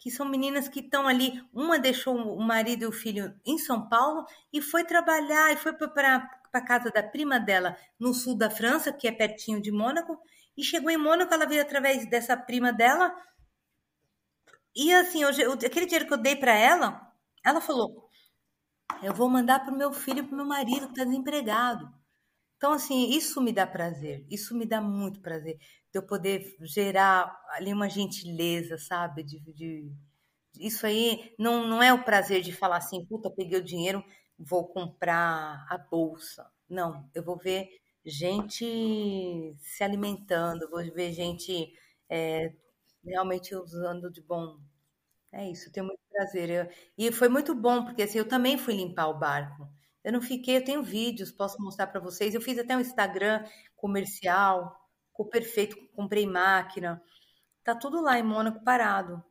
que 0.00 0.10
são 0.10 0.28
meninas 0.28 0.68
que 0.68 0.80
estão 0.80 1.06
ali. 1.06 1.40
Uma 1.54 1.78
deixou 1.78 2.16
o 2.16 2.42
marido 2.42 2.82
e 2.82 2.86
o 2.86 2.92
filho 2.92 3.32
em 3.46 3.56
São 3.56 3.88
Paulo 3.88 4.26
e 4.52 4.60
foi 4.60 4.82
trabalhar 4.82 5.52
e 5.52 5.56
foi 5.56 5.72
para 5.74 6.28
a 6.52 6.60
casa 6.60 6.90
da 6.90 7.04
prima 7.04 7.38
dela 7.38 7.76
no 8.00 8.12
sul 8.12 8.36
da 8.36 8.50
França, 8.50 8.92
que 8.92 9.06
é 9.06 9.12
pertinho 9.12 9.62
de 9.62 9.70
Mônaco. 9.70 10.18
E 10.56 10.64
chegou 10.64 10.90
em 10.90 10.96
Mônaco, 10.96 11.32
ela 11.32 11.46
veio 11.46 11.62
através 11.62 12.04
dessa 12.10 12.36
prima 12.36 12.72
dela. 12.72 13.14
E 14.74 14.92
assim, 14.92 15.22
eu, 15.22 15.52
aquele 15.52 15.86
dinheiro 15.86 16.08
que 16.08 16.14
eu 16.14 16.18
dei 16.18 16.34
para 16.34 16.52
ela, 16.52 17.00
ela 17.44 17.60
falou: 17.60 18.01
Eu 19.02 19.14
vou 19.14 19.28
mandar 19.28 19.60
para 19.60 19.74
o 19.74 19.76
meu 19.76 19.92
filho 19.92 20.24
para 20.26 20.34
o 20.34 20.36
meu 20.36 20.46
marido 20.46 20.86
que 20.86 20.92
está 20.92 21.04
desempregado. 21.04 21.88
Então, 22.56 22.72
assim, 22.74 23.10
isso 23.10 23.40
me 23.42 23.52
dá 23.52 23.66
prazer, 23.66 24.24
isso 24.30 24.56
me 24.56 24.66
dá 24.66 24.80
muito 24.80 25.20
prazer 25.20 25.58
de 25.92 25.98
eu 25.98 26.02
poder 26.06 26.56
gerar 26.62 27.36
ali 27.50 27.72
uma 27.72 27.88
gentileza, 27.90 28.78
sabe? 28.78 29.24
De, 29.24 29.40
de, 29.52 29.92
isso 30.58 30.86
aí 30.86 31.34
não, 31.38 31.66
não 31.66 31.82
é 31.82 31.92
o 31.92 32.04
prazer 32.04 32.42
de 32.42 32.52
falar 32.52 32.78
assim, 32.78 33.04
puta, 33.06 33.30
peguei 33.30 33.58
o 33.58 33.64
dinheiro, 33.64 34.04
vou 34.38 34.66
comprar 34.68 35.66
a 35.70 35.78
bolsa. 35.78 36.50
Não, 36.68 37.08
eu 37.14 37.22
vou 37.24 37.38
ver 37.38 37.68
gente 38.04 38.64
se 39.60 39.84
alimentando, 39.84 40.68
vou 40.70 40.82
ver 40.92 41.12
gente 41.12 41.72
é, 42.08 42.52
realmente 43.04 43.54
usando 43.56 44.10
de 44.10 44.22
bom. 44.22 44.58
É 45.32 45.48
isso, 45.50 45.72
tenho 45.72 45.86
muito 45.86 46.00
prazer. 46.10 46.50
Eu, 46.50 46.68
e 46.98 47.10
foi 47.12 47.28
muito 47.28 47.54
bom, 47.54 47.84
porque 47.84 48.02
assim, 48.02 48.18
eu 48.18 48.28
também 48.28 48.58
fui 48.58 48.74
limpar 48.74 49.08
o 49.08 49.18
barco. 49.18 49.66
Eu 50.04 50.12
não 50.12 50.20
fiquei, 50.20 50.56
eu 50.58 50.64
tenho 50.64 50.82
vídeos, 50.82 51.32
posso 51.32 51.56
mostrar 51.62 51.86
para 51.86 52.00
vocês. 52.00 52.34
Eu 52.34 52.40
fiz 52.40 52.58
até 52.58 52.76
um 52.76 52.80
Instagram 52.80 53.44
comercial 53.76 54.78
ficou 55.10 55.28
perfeito, 55.28 55.76
comprei 55.94 56.26
máquina. 56.26 57.02
Tá 57.64 57.74
tudo 57.76 58.00
lá 58.02 58.18
em 58.18 58.22
Mônaco 58.24 58.64
parado, 58.64 59.22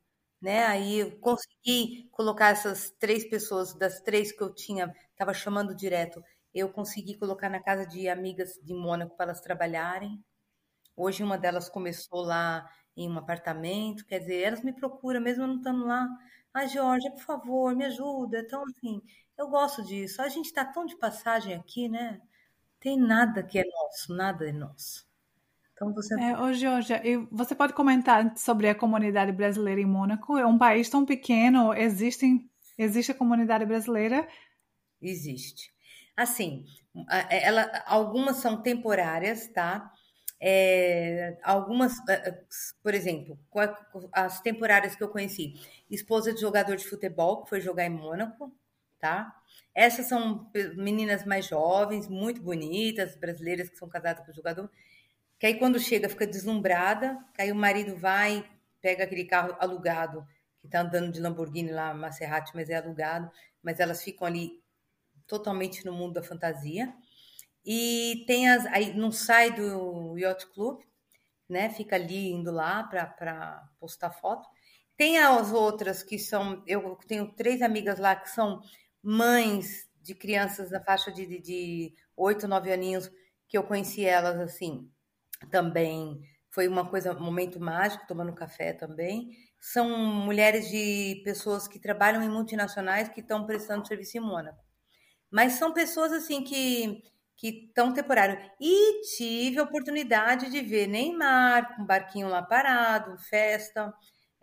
né? 0.42 0.66
Aí 0.68 1.00
eu 1.00 1.20
consegui 1.20 2.10
colocar 2.12 2.50
essas 2.50 2.92
três 3.00 3.26
pessoas, 3.30 3.74
das 3.76 4.02
três 4.02 4.32
que 4.32 4.42
eu 4.44 4.54
tinha, 4.54 4.94
estava 5.12 5.34
chamando 5.34 5.76
direto, 5.76 6.24
eu 6.54 6.70
consegui 6.72 7.18
colocar 7.18 7.50
na 7.50 7.62
casa 7.62 7.86
de 7.88 8.10
amigas 8.10 8.54
de 8.64 8.74
Mônaco 8.74 9.16
para 9.18 9.26
elas 9.28 9.42
trabalharem. 9.42 10.24
Hoje 10.96 11.24
uma 11.24 11.38
delas 11.38 11.70
começou 11.70 12.22
lá 12.24 12.70
em 13.04 13.12
um 13.12 13.18
apartamento, 13.18 14.06
quer 14.06 14.20
dizer, 14.20 14.42
elas 14.42 14.64
me 14.64 14.74
procuram 14.74 15.22
mesmo 15.22 15.48
não 15.48 15.58
estando 15.58 15.86
lá. 15.86 16.08
Ah, 16.54 16.66
Georgia, 16.66 17.12
por 17.12 17.22
favor, 17.22 17.76
me 17.76 17.86
ajuda. 17.86 18.40
Então, 18.40 18.64
assim, 18.64 19.02
eu 19.38 19.48
gosto 19.48 19.84
disso. 19.84 20.22
A 20.22 20.30
gente 20.30 20.46
está 20.46 20.66
tão 20.66 20.86
de 20.86 20.98
passagem 20.98 21.54
aqui, 21.56 21.88
né? 21.88 22.22
Tem 22.80 23.00
nada 23.00 23.44
que 23.44 23.60
é 23.60 23.64
nosso, 23.64 24.14
nada 24.14 24.48
é 24.48 24.52
nosso. 24.52 25.06
Então 25.74 25.94
você. 25.94 26.20
É, 26.20 26.38
ô, 26.40 26.54
Georgia, 26.54 27.02
você 27.32 27.56
pode 27.56 27.74
comentar 27.74 28.38
sobre 28.38 28.70
a 28.70 28.76
comunidade 28.76 29.32
brasileira 29.32 29.82
em 29.82 29.86
Mônaco? 29.86 30.38
É 30.38 30.46
um 30.46 30.58
país 30.58 30.90
tão 30.90 31.06
pequeno, 31.06 31.74
existem, 31.74 32.50
existe 32.78 33.12
a 33.12 33.16
comunidade 33.16 33.66
brasileira? 33.66 34.28
Existe. 35.02 35.74
Assim, 36.16 36.66
é, 37.10 37.48
ela, 37.48 37.84
algumas 37.88 38.38
são 38.38 38.62
temporárias, 38.62 39.48
tá? 39.48 39.92
É, 40.44 41.38
algumas, 41.44 41.94
é, 42.10 42.30
é, 42.30 42.44
por 42.82 42.96
exemplo, 42.96 43.38
as 44.12 44.42
temporárias 44.42 44.96
que 44.96 45.04
eu 45.04 45.10
conheci, 45.10 45.54
esposa 45.90 46.34
de 46.34 46.42
jogador 46.42 46.76
de 46.76 46.86
futebol 46.86 47.44
que 47.44 47.50
foi 47.50 47.62
jogar 47.62 47.86
em 47.86 47.92
Mônaco, 47.92 48.52
tá? 49.00 49.36
Essas 49.74 50.08
são 50.08 50.50
meninas 50.76 51.26
mais 51.26 51.46
jovens, 51.46 52.08
muito 52.08 52.42
bonitas, 52.42 53.16
brasileiras 53.16 53.70
que 53.70 53.78
são 53.78 53.88
casadas 53.88 54.26
com 54.26 54.32
o 54.32 54.36
jogador 54.36 54.70
que 55.42 55.48
aí 55.48 55.58
quando 55.58 55.80
chega 55.80 56.08
fica 56.08 56.28
deslumbrada, 56.28 57.18
que 57.34 57.42
aí 57.42 57.52
o 57.52 57.56
marido 57.56 57.98
vai, 57.98 58.48
pega 58.80 59.06
aquele 59.06 59.26
carro 59.26 59.58
alugado, 59.60 60.24
que 60.60 60.68
está 60.68 60.82
andando 60.82 61.12
de 61.12 61.20
Lamborghini 61.20 61.72
lá, 61.72 61.96
Maserati, 61.96 62.52
mas 62.54 62.70
é 62.70 62.76
alugado, 62.76 63.28
mas 63.64 63.80
elas 63.80 64.04
ficam 64.04 64.28
ali 64.28 64.62
totalmente 65.26 65.84
no 65.84 65.94
mundo 65.94 66.14
da 66.14 66.22
fantasia. 66.22 66.94
E 67.66 68.24
tem 68.28 68.50
as. 68.50 68.66
Aí 68.68 68.94
não 68.94 69.12
sai 69.12 69.52
do 69.52 70.18
Yacht 70.18 70.48
Club, 70.48 70.82
né? 71.48 71.70
Fica 71.70 71.96
ali 71.96 72.32
indo 72.32 72.52
lá 72.52 72.84
para 72.84 73.70
postar 73.80 74.12
foto. 74.12 74.48
Tem 74.98 75.20
as 75.20 75.52
outras 75.52 76.04
que 76.04 76.18
são. 76.18 76.64
Eu 76.68 76.98
tenho 77.08 77.32
três 77.34 77.62
amigas 77.62 78.00
lá 78.00 78.16
que 78.16 78.30
são 78.30 78.62
mães 79.04 79.90
de 80.02 80.16
crianças 80.16 80.72
na 80.72 80.82
faixa 80.82 81.12
de, 81.12 81.40
de, 81.40 81.94
8, 82.16 82.48
9 82.48 82.72
aninhos, 82.72 83.12
que 83.48 83.58
eu 83.58 83.64
conheci 83.64 84.06
elas 84.06 84.40
assim, 84.40 84.90
também 85.50 86.22
foi 86.50 86.68
uma 86.68 86.88
coisa, 86.90 87.14
um 87.16 87.24
momento 87.24 87.60
mágico, 87.60 88.06
tomando 88.08 88.34
café 88.34 88.74
também. 88.74 89.32
São 89.60 89.88
mulheres 89.90 90.70
de 90.70 91.22
pessoas 91.24 91.68
que 91.68 91.80
trabalham 91.80 92.22
em 92.22 92.30
multinacionais 92.30 93.10
que 93.10 93.22
estão 93.22 93.46
prestando 93.46 93.88
serviço 93.88 94.18
em 94.18 94.22
Mônaco. 94.22 94.60
Mas 95.30 95.54
são 95.54 95.74
pessoas 95.74 96.12
assim 96.12 96.44
que 96.44 97.04
que 97.42 97.66
estão 97.68 97.92
temporário. 97.94 98.38
E 98.60 99.02
tive 99.18 99.60
a 99.60 99.64
oportunidade 99.64 100.50
de 100.52 100.62
ver 100.62 100.86
Neymar 100.88 101.76
com 101.76 101.82
um 101.84 101.86
barquinho 101.86 102.28
lá 102.30 102.42
parado, 102.44 103.18
festa, 103.18 103.92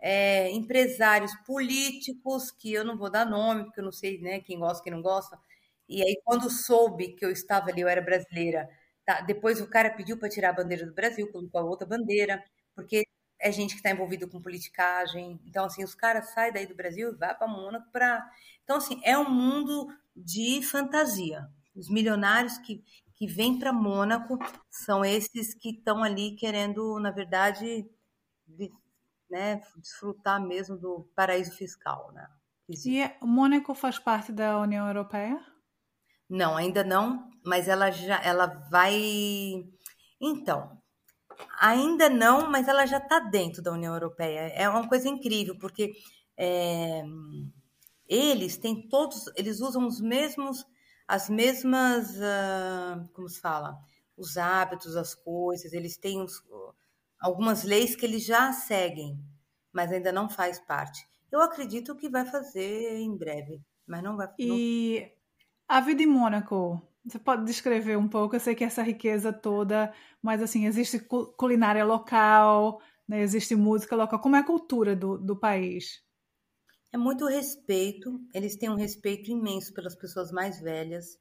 é, 0.01 0.49
empresários 0.51 1.31
políticos, 1.45 2.51
que 2.51 2.73
eu 2.73 2.83
não 2.83 2.97
vou 2.97 3.09
dar 3.09 3.25
nome, 3.25 3.63
porque 3.65 3.79
eu 3.79 3.85
não 3.85 3.91
sei 3.91 4.19
né, 4.21 4.39
quem 4.41 4.59
gosta, 4.59 4.83
quem 4.83 4.91
não 4.93 5.01
gosta. 5.01 5.39
E 5.87 6.01
aí, 6.03 6.21
quando 6.25 6.49
soube 6.49 7.13
que 7.15 7.25
eu 7.25 7.31
estava 7.31 7.69
ali, 7.69 7.81
eu 7.81 7.87
era 7.87 8.01
brasileira, 8.01 8.69
Tá? 9.05 9.21
Depois 9.21 9.59
o 9.59 9.67
cara 9.67 9.89
pediu 9.89 10.17
para 10.19 10.29
tirar 10.29 10.49
a 10.51 10.53
bandeira 10.53 10.85
do 10.85 10.93
Brasil, 10.93 11.31
colocou 11.31 11.59
a 11.61 11.63
outra 11.63 11.87
bandeira, 11.87 12.43
porque 12.75 13.03
é 13.39 13.51
gente 13.51 13.71
que 13.71 13.77
está 13.77 13.89
envolvido 13.91 14.27
com 14.29 14.39
politicagem. 14.41 15.39
Então, 15.45 15.65
assim, 15.65 15.83
os 15.83 15.95
caras 15.95 16.29
saem 16.31 16.53
daí 16.53 16.67
do 16.67 16.75
Brasil 16.75 17.09
e 17.09 17.15
vão 17.15 17.35
para 17.35 17.47
Mônaco 17.47 17.91
para. 17.91 18.23
Então, 18.63 18.77
assim, 18.77 19.01
é 19.03 19.17
um 19.17 19.27
mundo 19.29 19.87
de 20.15 20.61
fantasia. 20.61 21.47
Os 21.79 21.89
milionários 21.89 22.57
que, 22.57 22.83
que 23.15 23.25
vêm 23.25 23.57
para 23.57 23.71
Mônaco 23.71 24.37
são 24.69 25.05
esses 25.05 25.53
que 25.53 25.69
estão 25.69 26.03
ali 26.03 26.35
querendo, 26.35 26.99
na 26.99 27.09
verdade, 27.09 27.89
de, 28.45 28.69
né, 29.29 29.61
desfrutar 29.77 30.45
mesmo 30.45 30.77
do 30.77 31.09
paraíso 31.15 31.51
fiscal. 31.53 32.11
Né? 32.11 32.27
E 32.85 33.09
Mônaco 33.21 33.73
faz 33.73 33.97
parte 33.97 34.33
da 34.33 34.59
União 34.59 34.85
Europeia? 34.87 35.39
Não, 36.29 36.57
ainda 36.57 36.83
não, 36.83 37.29
mas 37.45 37.67
ela 37.67 37.89
já 37.89 38.21
ela 38.21 38.45
vai. 38.69 38.93
Então, 40.21 40.77
ainda 41.59 42.09
não, 42.09 42.51
mas 42.51 42.67
ela 42.67 42.85
já 42.85 42.97
está 42.97 43.19
dentro 43.19 43.63
da 43.63 43.71
União 43.71 43.93
Europeia. 43.93 44.51
É 44.53 44.67
uma 44.69 44.87
coisa 44.87 45.07
incrível, 45.07 45.57
porque 45.57 45.93
é, 46.37 47.03
eles 48.07 48.57
têm 48.57 48.87
todos, 48.89 49.25
eles 49.35 49.59
usam 49.61 49.87
os 49.87 49.99
mesmos, 50.01 50.65
as 51.09 51.27
mesmas, 51.27 52.17
uh, 52.17 53.09
como 53.13 53.27
se 53.27 53.41
fala, 53.41 53.79
os 54.15 54.37
hábitos, 54.37 54.95
as 54.95 55.15
coisas, 55.15 55.73
eles 55.73 55.97
têm 55.97 56.23
algumas 57.19 57.63
leis 57.63 57.95
que 57.95 58.05
eles 58.05 58.23
já 58.23 58.53
seguem, 58.53 59.19
mas 59.73 59.91
ainda 59.91 60.11
não 60.11 60.29
faz 60.29 60.59
parte. 60.59 61.03
Eu 61.31 61.41
acredito 61.41 61.95
que 61.95 62.07
vai 62.07 62.27
fazer 62.27 62.99
em 62.99 63.17
breve, 63.17 63.59
mas 63.87 64.03
não 64.03 64.15
vai. 64.15 64.29
E 64.37 64.99
não... 65.67 65.77
A 65.77 65.81
vida 65.81 66.03
em 66.03 66.05
Mônaco, 66.05 66.79
você 67.03 67.17
pode 67.17 67.43
descrever 67.43 67.97
um 67.97 68.07
pouco? 68.07 68.35
Eu 68.35 68.39
sei 68.39 68.53
que 68.53 68.63
essa 68.63 68.83
riqueza 68.83 69.33
toda, 69.33 69.91
mas 70.21 70.43
assim, 70.43 70.67
existe 70.67 70.99
culinária 71.35 71.83
local, 71.83 72.83
né? 73.07 73.19
existe 73.21 73.55
música 73.55 73.95
local. 73.95 74.19
Como 74.19 74.35
é 74.35 74.39
a 74.39 74.45
cultura 74.45 74.95
do, 74.95 75.17
do 75.17 75.35
país? 75.35 76.03
É 76.91 76.97
muito 76.97 77.27
respeito, 77.27 78.19
eles 78.33 78.55
têm 78.55 78.69
um 78.69 78.75
respeito 78.75 79.29
imenso 79.29 79.73
pelas 79.73 79.95
pessoas 79.95 80.31
mais 80.31 80.59
velhas, 80.59 81.19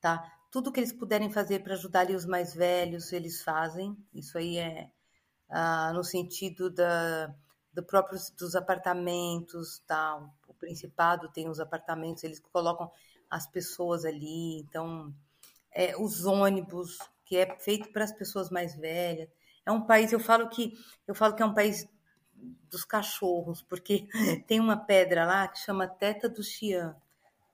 tá? 0.00 0.24
Tudo 0.50 0.72
que 0.72 0.80
eles 0.80 0.92
puderem 0.92 1.30
fazer 1.30 1.62
para 1.62 1.74
ajudar 1.74 2.00
ali 2.00 2.14
os 2.14 2.24
mais 2.24 2.54
velhos, 2.54 3.12
eles 3.12 3.42
fazem. 3.42 3.96
Isso 4.14 4.38
aí 4.38 4.56
é 4.56 4.90
ah, 5.50 5.92
no 5.92 6.02
sentido 6.02 6.70
da, 6.70 7.34
do 7.72 7.82
próprio, 7.82 8.18
dos 8.38 8.56
apartamentos, 8.56 9.80
tá? 9.86 10.26
Principado 10.58 11.30
tem 11.32 11.48
os 11.50 11.60
apartamentos, 11.60 12.24
eles 12.24 12.40
colocam 12.40 12.90
as 13.28 13.46
pessoas 13.46 14.06
ali, 14.06 14.60
então 14.60 15.14
é, 15.70 15.94
os 15.96 16.24
ônibus, 16.24 16.96
que 17.26 17.36
é 17.36 17.58
feito 17.58 17.92
para 17.92 18.04
as 18.04 18.12
pessoas 18.12 18.48
mais 18.48 18.74
velhas. 18.74 19.28
É 19.66 19.72
um 19.72 19.82
país, 19.82 20.12
eu 20.12 20.20
falo 20.20 20.48
que 20.48 20.72
eu 21.06 21.14
falo 21.14 21.34
que 21.34 21.42
é 21.42 21.46
um 21.46 21.54
país 21.54 21.86
dos 22.70 22.84
cachorros, 22.84 23.62
porque 23.62 24.06
tem 24.46 24.60
uma 24.60 24.76
pedra 24.76 25.24
lá 25.24 25.48
que 25.48 25.58
chama 25.58 25.86
Teta 25.86 26.28
do 26.28 26.42
Xian. 26.42 26.96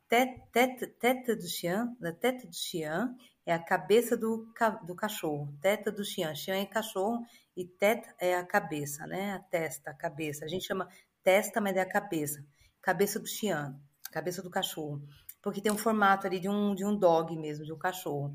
Teta, 0.09 0.87
teta 0.99 1.37
do 1.37 1.47
Xian, 1.47 1.97
da 2.01 2.13
Teta 2.13 2.47
do 2.47 2.55
Xian 2.55 3.15
é 3.47 3.55
a 3.55 3.59
cabeça 3.59 4.17
do, 4.17 4.47
do 4.85 4.95
cachorro. 4.95 5.53
Teta 5.61 5.91
do 5.91 6.05
Xian. 6.05 6.35
Xian 6.35 6.57
é 6.57 6.67
cachorro 6.67 7.25
e 7.57 7.65
teta 7.65 8.15
é 8.19 8.35
a 8.35 8.45
cabeça, 8.45 9.07
né? 9.07 9.35
A 9.35 9.39
testa, 9.39 9.91
a 9.91 9.95
cabeça. 9.95 10.45
A 10.45 10.49
gente 10.49 10.67
chama 10.67 10.89
testa, 11.23 11.61
mas 11.61 11.77
é 11.77 11.81
a 11.81 11.89
cabeça. 11.89 12.45
Cabeça 12.81 13.19
do 13.19 13.27
Xian, 13.27 13.79
cabeça 14.13 14.43
do 14.43 14.51
cachorro. 14.51 15.03
Porque 15.43 15.61
tem 15.61 15.73
um 15.73 15.79
formato 15.79 16.27
ali 16.27 16.39
de 16.39 16.49
um, 16.49 16.75
de 16.75 16.85
um 16.85 16.97
dog 16.97 17.37
mesmo, 17.37 17.65
de 17.65 17.73
um 17.73 17.79
cachorro. 17.79 18.35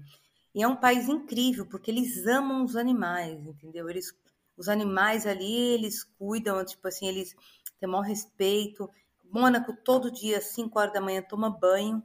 E 0.54 0.64
é 0.64 0.68
um 0.68 0.76
país 0.76 1.08
incrível, 1.08 1.66
porque 1.66 1.92
eles 1.92 2.26
amam 2.26 2.64
os 2.64 2.76
animais, 2.76 3.46
entendeu? 3.46 3.90
Eles, 3.90 4.12
os 4.58 4.70
animais 4.70 5.26
ali, 5.26 5.74
eles 5.74 6.04
cuidam, 6.04 6.64
tipo 6.66 6.88
assim, 6.88 7.08
eles 7.08 7.36
têm 7.80 7.90
maior 7.90 8.04
respeito. 8.04 8.90
Mônaco, 9.24 9.76
todo 9.84 10.12
dia, 10.12 10.42
5 10.42 10.80
horas 10.80 10.94
da 10.94 11.02
manhã, 11.02 11.22
toma 11.22 11.50
banho. 11.50 12.02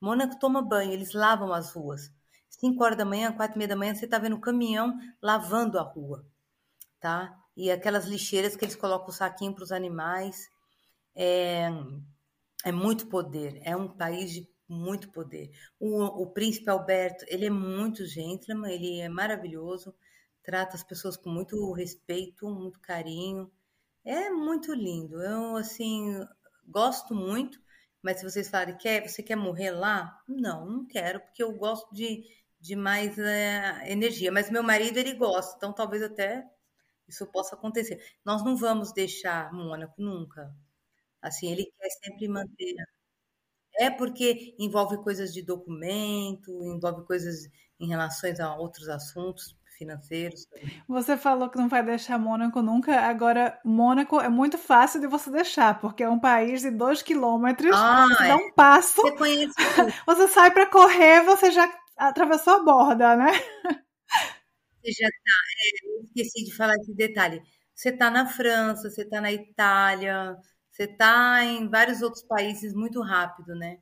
Mônaco 0.00 0.38
toma 0.38 0.62
banho, 0.62 0.92
eles 0.92 1.12
lavam 1.12 1.52
as 1.52 1.72
ruas. 1.72 2.10
5 2.48 2.82
horas 2.82 2.98
da 2.98 3.04
manhã, 3.04 3.32
4 3.32 3.56
e 3.56 3.58
meia 3.58 3.68
da 3.68 3.76
manhã, 3.76 3.94
você 3.94 4.06
tá 4.06 4.18
vendo 4.18 4.36
o 4.36 4.40
caminhão 4.40 4.98
lavando 5.20 5.78
a 5.78 5.82
rua, 5.82 6.24
tá? 7.00 7.36
E 7.56 7.70
aquelas 7.70 8.06
lixeiras 8.06 8.56
que 8.56 8.64
eles 8.64 8.76
colocam 8.76 9.08
o 9.08 9.12
saquinho 9.12 9.54
para 9.54 9.64
os 9.64 9.72
animais. 9.72 10.48
É, 11.14 11.70
é 12.64 12.72
muito 12.72 13.06
poder, 13.08 13.60
é 13.64 13.76
um 13.76 13.88
país 13.88 14.32
de 14.32 14.48
muito 14.68 15.10
poder. 15.10 15.50
O, 15.78 16.22
o 16.22 16.26
príncipe 16.30 16.70
Alberto, 16.70 17.24
ele 17.28 17.46
é 17.46 17.50
muito 17.50 18.06
gentleman, 18.06 18.70
ele 18.70 19.00
é 19.00 19.08
maravilhoso, 19.08 19.94
trata 20.42 20.76
as 20.76 20.82
pessoas 20.82 21.16
com 21.16 21.30
muito 21.30 21.72
respeito, 21.72 22.48
muito 22.48 22.80
carinho. 22.80 23.50
É 24.04 24.30
muito 24.30 24.72
lindo. 24.74 25.22
Eu, 25.22 25.56
assim, 25.56 26.18
gosto 26.66 27.14
muito, 27.14 27.60
mas 28.02 28.18
se 28.18 28.24
vocês 28.24 28.48
falarem, 28.48 28.76
quer, 28.78 29.06
você 29.08 29.22
quer 29.22 29.36
morrer 29.36 29.70
lá? 29.72 30.22
Não, 30.28 30.66
não 30.66 30.86
quero, 30.86 31.20
porque 31.20 31.42
eu 31.42 31.52
gosto 31.54 31.92
de, 31.94 32.24
de 32.60 32.76
mais 32.76 33.18
é, 33.18 33.90
energia. 33.92 34.32
Mas 34.32 34.50
meu 34.50 34.62
marido, 34.62 34.98
ele 34.98 35.14
gosta, 35.14 35.56
então 35.56 35.72
talvez 35.72 36.02
até 36.02 36.44
isso 37.08 37.26
possa 37.26 37.56
acontecer. 37.56 38.02
Nós 38.24 38.44
não 38.44 38.56
vamos 38.56 38.92
deixar 38.92 39.52
Mônaco 39.52 40.00
nunca. 40.00 40.54
Assim, 41.22 41.50
ele 41.52 41.66
quer 41.78 41.90
sempre 41.90 42.28
manter 42.28 42.74
é 43.78 43.90
porque 43.90 44.54
envolve 44.58 44.98
coisas 45.02 45.32
de 45.32 45.42
documento, 45.42 46.50
envolve 46.64 47.04
coisas 47.06 47.48
em 47.78 47.88
relações 47.88 48.38
a 48.40 48.54
outros 48.56 48.88
assuntos 48.88 49.56
financeiros. 49.80 50.46
Você 50.86 51.16
falou 51.16 51.48
que 51.48 51.56
não 51.56 51.68
vai 51.68 51.82
deixar 51.82 52.18
Mônaco 52.18 52.60
nunca. 52.60 53.00
Agora, 53.00 53.58
Mônaco 53.64 54.20
é 54.20 54.28
muito 54.28 54.58
fácil 54.58 55.00
de 55.00 55.06
você 55.06 55.30
deixar, 55.30 55.80
porque 55.80 56.02
é 56.02 56.08
um 56.08 56.20
país 56.20 56.60
de 56.60 56.70
dois 56.70 57.00
quilômetros. 57.00 57.74
Ah, 57.74 58.06
você 58.06 58.24
é. 58.24 58.28
dá 58.28 58.36
um 58.36 58.52
passo. 58.52 59.00
Você 59.00 59.16
conhece. 59.16 59.54
você 60.06 60.28
sai 60.28 60.50
para 60.50 60.66
correr, 60.66 61.22
você 61.22 61.50
já 61.50 61.72
atravessou 61.96 62.54
a 62.54 62.62
borda, 62.62 63.16
né? 63.16 63.32
Você 64.82 64.92
já 64.92 65.08
tá. 65.08 65.32
É, 65.64 66.04
esqueci 66.04 66.44
de 66.44 66.54
falar 66.54 66.74
esse 66.76 66.94
detalhe. 66.94 67.42
Você 67.74 67.88
está 67.88 68.10
na 68.10 68.26
França, 68.26 68.90
você 68.90 69.02
está 69.02 69.20
na 69.20 69.32
Itália, 69.32 70.36
você 70.70 70.84
está 70.84 71.42
em 71.42 71.68
vários 71.68 72.02
outros 72.02 72.22
países 72.22 72.74
muito 72.74 73.00
rápido, 73.00 73.54
né? 73.54 73.78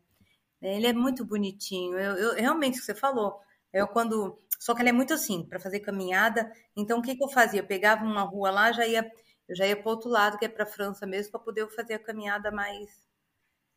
Ele 0.63 0.87
é 0.87 0.93
muito 0.93 1.25
bonitinho. 1.25 1.99
Eu, 1.99 2.17
eu 2.17 2.35
realmente 2.35 2.77
o 2.77 2.81
que 2.81 2.87
você 2.87 2.95
falou. 2.95 3.41
Eu 3.73 3.87
quando 3.89 4.39
só 4.59 4.75
que 4.75 4.83
ele 4.83 4.89
é 4.91 4.93
muito 4.93 5.15
assim 5.15 5.45
para 5.47 5.61
fazer 5.61 5.81
caminhada. 5.81 6.51
Então 6.77 6.99
o 6.99 7.03
que, 7.03 7.15
que 7.17 7.25
eu 7.25 7.29
fazia? 7.29 7.61
Eu 7.61 7.67
pegava 7.67 8.05
uma 8.05 8.23
rua 8.23 8.51
lá, 8.51 8.73
já 8.73 8.87
ia 8.87 9.11
eu 9.49 9.57
já 9.57 9.67
ia 9.67 9.77
para 9.77 9.91
outro 9.91 10.11
lado 10.11 10.39
que 10.39 10.45
é 10.45 10.49
para 10.49 10.65
a 10.65 10.67
França 10.67 11.07
mesmo 11.07 11.33
para 11.33 11.41
poder 11.41 11.67
fazer 11.71 11.95
a 11.95 11.99
caminhada 11.99 12.51
mais 12.51 12.91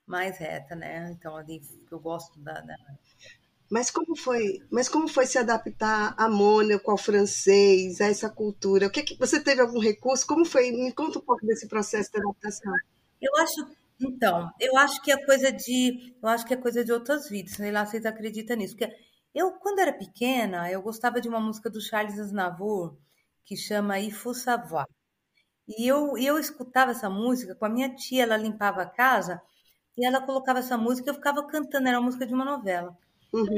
mais 0.06 0.38
reta, 0.38 0.76
né? 0.76 1.10
Então 1.12 1.36
ali 1.36 1.62
eu 1.90 2.00
gosto 2.00 2.40
da, 2.40 2.60
da... 2.60 2.76
Mas 3.70 3.90
como 3.90 4.18
foi? 4.18 4.60
Mas 4.70 4.90
como 4.90 5.08
foi 5.08 5.26
se 5.26 5.38
adaptar 5.38 6.14
a 6.18 6.28
Mônaco 6.28 6.92
ao 6.92 6.98
francês, 6.98 8.02
a 8.02 8.08
essa 8.08 8.30
cultura? 8.30 8.88
O 8.88 8.92
que, 8.92 9.04
que 9.04 9.18
você 9.18 9.42
teve 9.42 9.62
algum 9.62 9.80
recurso? 9.80 10.28
Como 10.28 10.44
foi? 10.44 10.72
Me 10.72 10.92
conta 10.92 11.20
um 11.20 11.22
pouco 11.22 11.46
desse 11.46 11.70
processo 11.70 12.12
de 12.12 12.20
adaptação. 12.20 12.74
Eu 13.22 13.32
acho, 13.38 13.66
então, 14.02 14.52
eu 14.60 14.76
acho 14.78 15.02
que 15.02 15.12
é 15.12 15.26
coisa 15.26 15.52
de, 15.54 16.14
eu 16.22 16.28
acho 16.28 16.46
que 16.46 16.54
é 16.54 16.58
coisa 16.58 16.84
de 16.84 16.92
outras 16.92 17.30
vidas, 17.30 17.54
sei 17.54 17.72
lá, 17.72 17.86
vocês 17.86 18.06
acreditam 18.06 18.58
nisso, 18.58 18.76
porque 18.76 18.94
eu, 19.34 19.52
quando 19.54 19.80
era 19.80 19.94
pequena, 19.94 20.70
eu 20.72 20.82
gostava 20.82 21.22
de 21.22 21.30
uma 21.30 21.40
música 21.40 21.70
do 21.70 21.82
Charles 21.82 22.20
Aznavour, 22.20 22.98
que 23.46 23.56
chama 23.56 23.96
faut 24.12 24.38
savoir. 24.38 24.88
E 25.68 25.88
eu, 25.88 26.18
eu 26.18 26.38
escutava 26.38 26.92
essa 26.92 27.10
música 27.10 27.56
com 27.56 27.66
a 27.66 27.70
minha 27.70 27.94
tia, 27.96 28.24
ela 28.24 28.38
limpava 28.38 28.82
a 28.82 28.90
casa, 28.90 29.42
e 29.98 30.06
ela 30.06 30.22
colocava 30.22 30.60
essa 30.60 30.78
música 30.78 31.10
e 31.10 31.12
eu 31.12 31.16
ficava 31.16 31.46
cantando, 31.48 31.88
era 31.88 31.98
a 31.98 32.02
música 32.02 32.26
de 32.26 32.34
uma 32.34 32.46
novela. 32.46 32.98
Uhum. 33.34 33.58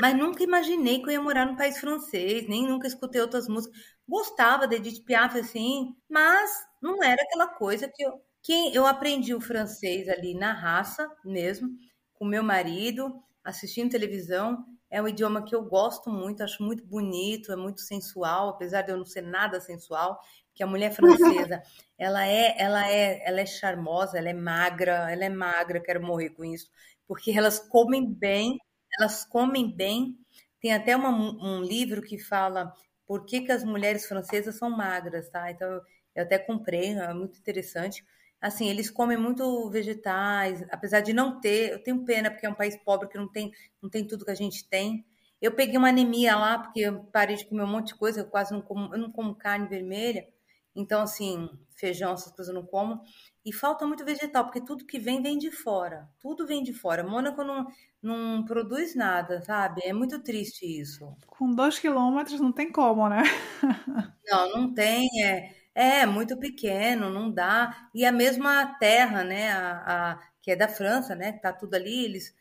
Mas 0.00 0.16
nunca 0.16 0.42
imaginei 0.42 1.00
que 1.00 1.06
eu 1.06 1.12
ia 1.12 1.20
morar 1.20 1.46
num 1.46 1.56
país 1.56 1.78
francês, 1.78 2.48
nem 2.48 2.66
nunca 2.66 2.86
escutei 2.86 3.20
outras 3.20 3.48
músicas. 3.48 3.78
Gostava 4.08 4.66
de 4.66 4.76
Edith 4.76 5.04
Piaf, 5.04 5.38
assim, 5.38 5.94
mas 6.08 6.50
não 6.80 7.02
era 7.02 7.22
aquela 7.22 7.46
coisa 7.46 7.88
que 7.88 8.02
eu, 8.02 8.20
que 8.42 8.74
eu 8.74 8.86
aprendi 8.86 9.34
o 9.34 9.40
francês 9.40 10.08
ali 10.08 10.34
na 10.34 10.52
raça 10.52 11.10
mesmo, 11.24 11.68
com 12.14 12.24
meu 12.24 12.42
marido, 12.42 13.22
assistindo 13.44 13.90
televisão. 13.90 14.64
É 14.92 15.00
um 15.00 15.08
idioma 15.08 15.42
que 15.42 15.54
eu 15.54 15.64
gosto 15.64 16.10
muito, 16.10 16.42
acho 16.42 16.62
muito 16.62 16.84
bonito, 16.84 17.50
é 17.50 17.56
muito 17.56 17.80
sensual, 17.80 18.50
apesar 18.50 18.82
de 18.82 18.92
eu 18.92 18.98
não 18.98 19.06
ser 19.06 19.22
nada 19.22 19.58
sensual, 19.58 20.20
que 20.54 20.62
a 20.62 20.66
mulher 20.66 20.92
francesa, 21.40 21.62
ela 21.98 22.26
é, 22.26 22.54
ela 22.58 22.86
é, 22.86 23.26
ela 23.26 23.40
é 23.40 23.46
charmosa, 23.46 24.18
ela 24.18 24.28
é 24.28 24.34
magra, 24.34 25.10
ela 25.10 25.24
é 25.24 25.30
magra, 25.30 25.80
quero 25.80 26.02
morrer 26.02 26.28
com 26.28 26.44
isso, 26.44 26.70
porque 27.08 27.32
elas 27.32 27.58
comem 27.58 28.06
bem, 28.12 28.58
elas 29.00 29.24
comem 29.24 29.74
bem. 29.74 30.14
Tem 30.60 30.74
até 30.74 30.94
uma, 30.94 31.08
um 31.10 31.62
livro 31.62 32.02
que 32.02 32.18
fala 32.18 32.70
por 33.06 33.24
que, 33.24 33.40
que 33.40 33.50
as 33.50 33.64
mulheres 33.64 34.06
francesas 34.06 34.56
são 34.56 34.68
magras, 34.68 35.30
tá? 35.30 35.50
Então 35.50 35.66
eu, 35.66 35.80
eu 36.16 36.22
até 36.24 36.38
comprei, 36.38 36.90
é 36.90 37.14
muito 37.14 37.38
interessante 37.38 38.04
assim, 38.42 38.68
eles 38.68 38.90
comem 38.90 39.16
muito 39.16 39.70
vegetais, 39.70 40.64
apesar 40.70 41.00
de 41.00 41.12
não 41.12 41.40
ter, 41.40 41.72
eu 41.72 41.82
tenho 41.82 42.04
pena 42.04 42.30
porque 42.30 42.44
é 42.44 42.50
um 42.50 42.54
país 42.54 42.76
pobre 42.76 43.08
que 43.08 43.16
não 43.16 43.28
tem, 43.28 43.52
não 43.80 43.88
tem 43.88 44.04
tudo 44.06 44.24
que 44.24 44.32
a 44.32 44.34
gente 44.34 44.68
tem. 44.68 45.06
Eu 45.40 45.52
peguei 45.54 45.76
uma 45.78 45.88
anemia 45.88 46.36
lá 46.36 46.58
porque 46.58 46.80
eu 46.80 47.04
parei 47.12 47.36
de 47.36 47.46
comer 47.46 47.62
um 47.62 47.68
monte 47.68 47.88
de 47.88 47.94
coisa, 47.94 48.20
eu 48.20 48.26
quase 48.26 48.52
não 48.52 48.60
como, 48.60 48.92
eu 48.94 48.98
não 48.98 49.12
como 49.12 49.34
carne 49.36 49.68
vermelha. 49.68 50.26
Então, 50.74 51.02
assim, 51.02 51.48
feijão, 51.76 52.12
essas 52.12 52.32
coisas 52.32 52.54
eu 52.54 52.60
não 52.60 52.66
como. 52.66 53.00
E 53.44 53.52
falta 53.52 53.86
muito 53.86 54.04
vegetal, 54.04 54.44
porque 54.44 54.60
tudo 54.60 54.86
que 54.86 54.98
vem, 54.98 55.22
vem 55.22 55.36
de 55.38 55.50
fora. 55.50 56.08
Tudo 56.20 56.46
vem 56.46 56.62
de 56.62 56.72
fora. 56.72 57.04
Mônaco 57.04 57.42
não, 57.44 57.66
não 58.00 58.44
produz 58.44 58.94
nada, 58.94 59.42
sabe? 59.42 59.82
É 59.84 59.92
muito 59.92 60.20
triste 60.22 60.64
isso. 60.64 61.14
Com 61.26 61.52
dois 61.54 61.78
quilômetros 61.78 62.40
não 62.40 62.52
tem 62.52 62.70
como, 62.70 63.08
né? 63.08 63.22
não, 64.26 64.48
não 64.52 64.74
tem. 64.74 65.08
É, 65.24 65.54
é, 65.74 66.04
muito 66.06 66.38
pequeno, 66.38 67.10
não 67.10 67.30
dá. 67.32 67.88
E 67.94 68.04
a 68.04 68.12
mesma 68.12 68.66
terra, 68.78 69.24
né, 69.24 69.52
a, 69.52 70.12
a, 70.12 70.20
que 70.42 70.50
é 70.50 70.56
da 70.56 70.68
França, 70.68 71.14
né, 71.14 71.32
tá 71.32 71.52
tudo 71.52 71.74
ali, 71.74 72.04
eles, 72.04 72.34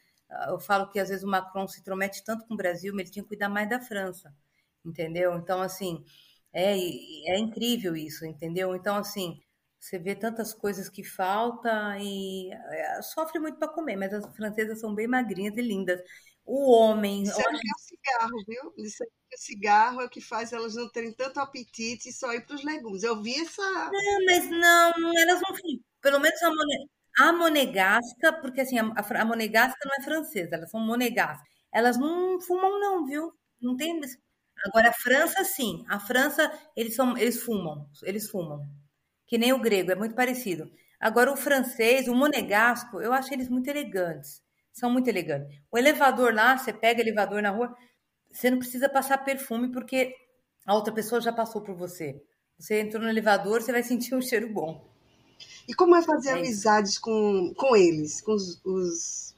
eu 0.49 0.59
falo 0.59 0.89
que 0.89 0.99
às 0.99 1.09
vezes 1.09 1.23
o 1.23 1.27
Macron 1.29 1.67
se 1.67 1.79
intromete 1.79 2.23
tanto 2.23 2.45
com 2.47 2.53
o 2.53 2.57
Brasil, 2.57 2.93
mas 2.93 3.03
ele 3.03 3.11
tinha 3.11 3.23
que 3.23 3.29
cuidar 3.29 3.49
mais 3.49 3.69
da 3.69 3.79
França, 3.79 4.33
entendeu? 4.85 5.35
Então, 5.35 5.61
assim, 5.61 6.03
é, 6.53 6.77
é 6.77 7.37
incrível 7.39 7.95
isso, 7.95 8.25
entendeu? 8.25 8.75
Então, 8.75 8.95
assim, 8.97 9.39
você 9.79 9.97
vê 9.97 10.15
tantas 10.15 10.53
coisas 10.53 10.89
que 10.89 11.03
falta 11.03 11.97
e 11.99 12.51
é, 12.51 13.01
sofre 13.01 13.39
muito 13.39 13.57
para 13.57 13.67
comer, 13.69 13.95
mas 13.95 14.13
as 14.13 14.25
francesas 14.35 14.79
são 14.79 14.93
bem 14.93 15.07
magrinhas 15.07 15.57
e 15.57 15.61
lindas. 15.61 16.01
O 16.45 16.71
homem. 16.71 17.23
Isso 17.23 17.37
olha... 17.37 17.45
é 17.45 17.49
o 17.49 17.79
cigarro, 17.79 18.43
viu? 18.47 18.73
Isso 18.85 19.03
é 19.03 19.07
o 19.33 19.37
cigarro 19.37 20.01
é 20.01 20.05
o 20.05 20.09
que 20.09 20.19
faz 20.19 20.51
elas 20.51 20.75
não 20.75 20.89
terem 20.89 21.13
tanto 21.13 21.39
apetite 21.39 22.09
e 22.09 22.13
só 22.13 22.33
ir 22.33 22.45
para 22.45 22.55
os 22.55 22.63
legumes. 22.63 23.03
Eu 23.03 23.21
vi 23.21 23.39
essa. 23.39 23.61
Não, 23.61 24.25
mas 24.25 24.49
não, 24.49 25.17
elas 25.17 25.41
não. 25.41 25.55
Pelo 26.01 26.19
menos 26.19 26.41
a, 26.41 27.27
a 27.27 27.33
monegasca, 27.33 28.33
porque 28.41 28.61
assim, 28.61 28.77
a, 28.79 28.83
a 28.83 29.25
monegasca 29.25 29.79
não 29.85 29.95
é 29.99 30.03
francesa, 30.03 30.55
elas 30.55 30.69
são 30.69 30.79
monegascas. 30.79 31.47
Elas 31.73 31.97
não 31.97 32.39
fumam, 32.41 32.79
não, 32.79 33.05
viu? 33.05 33.31
Não 33.61 33.77
tem. 33.77 33.99
Agora, 34.65 34.89
a 34.89 34.93
França, 34.93 35.43
sim. 35.43 35.83
A 35.87 35.99
França, 35.99 36.51
eles, 36.75 36.95
são, 36.95 37.17
eles 37.17 37.41
fumam. 37.41 37.89
Eles 38.03 38.29
fumam. 38.29 38.61
Que 39.25 39.37
nem 39.37 39.53
o 39.53 39.61
grego, 39.61 39.91
é 39.91 39.95
muito 39.95 40.15
parecido. 40.15 40.69
Agora, 40.99 41.31
o 41.31 41.37
francês, 41.37 42.07
o 42.07 42.15
monegasco, 42.15 43.01
eu 43.01 43.13
acho 43.13 43.33
eles 43.33 43.49
muito 43.49 43.67
elegantes. 43.69 44.41
São 44.71 44.89
muito 44.89 45.07
elegantes. 45.07 45.59
O 45.71 45.77
elevador 45.77 46.33
lá, 46.33 46.57
você 46.57 46.71
pega 46.71 47.01
elevador 47.01 47.41
na 47.41 47.49
rua, 47.49 47.75
você 48.31 48.49
não 48.49 48.59
precisa 48.59 48.87
passar 48.87 49.17
perfume 49.19 49.71
porque 49.71 50.15
a 50.65 50.73
outra 50.75 50.93
pessoa 50.93 51.19
já 51.19 51.33
passou 51.33 51.61
por 51.61 51.75
você. 51.75 52.21
Você 52.57 52.79
entrou 52.79 53.01
no 53.01 53.09
elevador, 53.09 53.61
você 53.61 53.71
vai 53.71 53.83
sentir 53.83 54.15
um 54.15 54.21
cheiro 54.21 54.51
bom. 54.53 54.89
E 55.67 55.73
como 55.73 55.95
é 55.95 56.01
fazer 56.01 56.29
é 56.29 56.33
amizades 56.33 56.97
com, 56.97 57.53
com 57.55 57.75
eles, 57.75 58.21
com 58.21 58.33
os, 58.33 58.61
os 58.63 59.35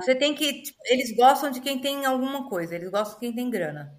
Você 0.00 0.14
tem 0.14 0.34
que. 0.34 0.62
Tipo, 0.62 0.78
eles 0.86 1.14
gostam 1.14 1.50
de 1.50 1.60
quem 1.60 1.80
tem 1.80 2.04
alguma 2.04 2.48
coisa, 2.48 2.74
eles 2.74 2.90
gostam 2.90 3.14
de 3.14 3.20
quem 3.20 3.34
tem 3.34 3.50
grana. 3.50 3.94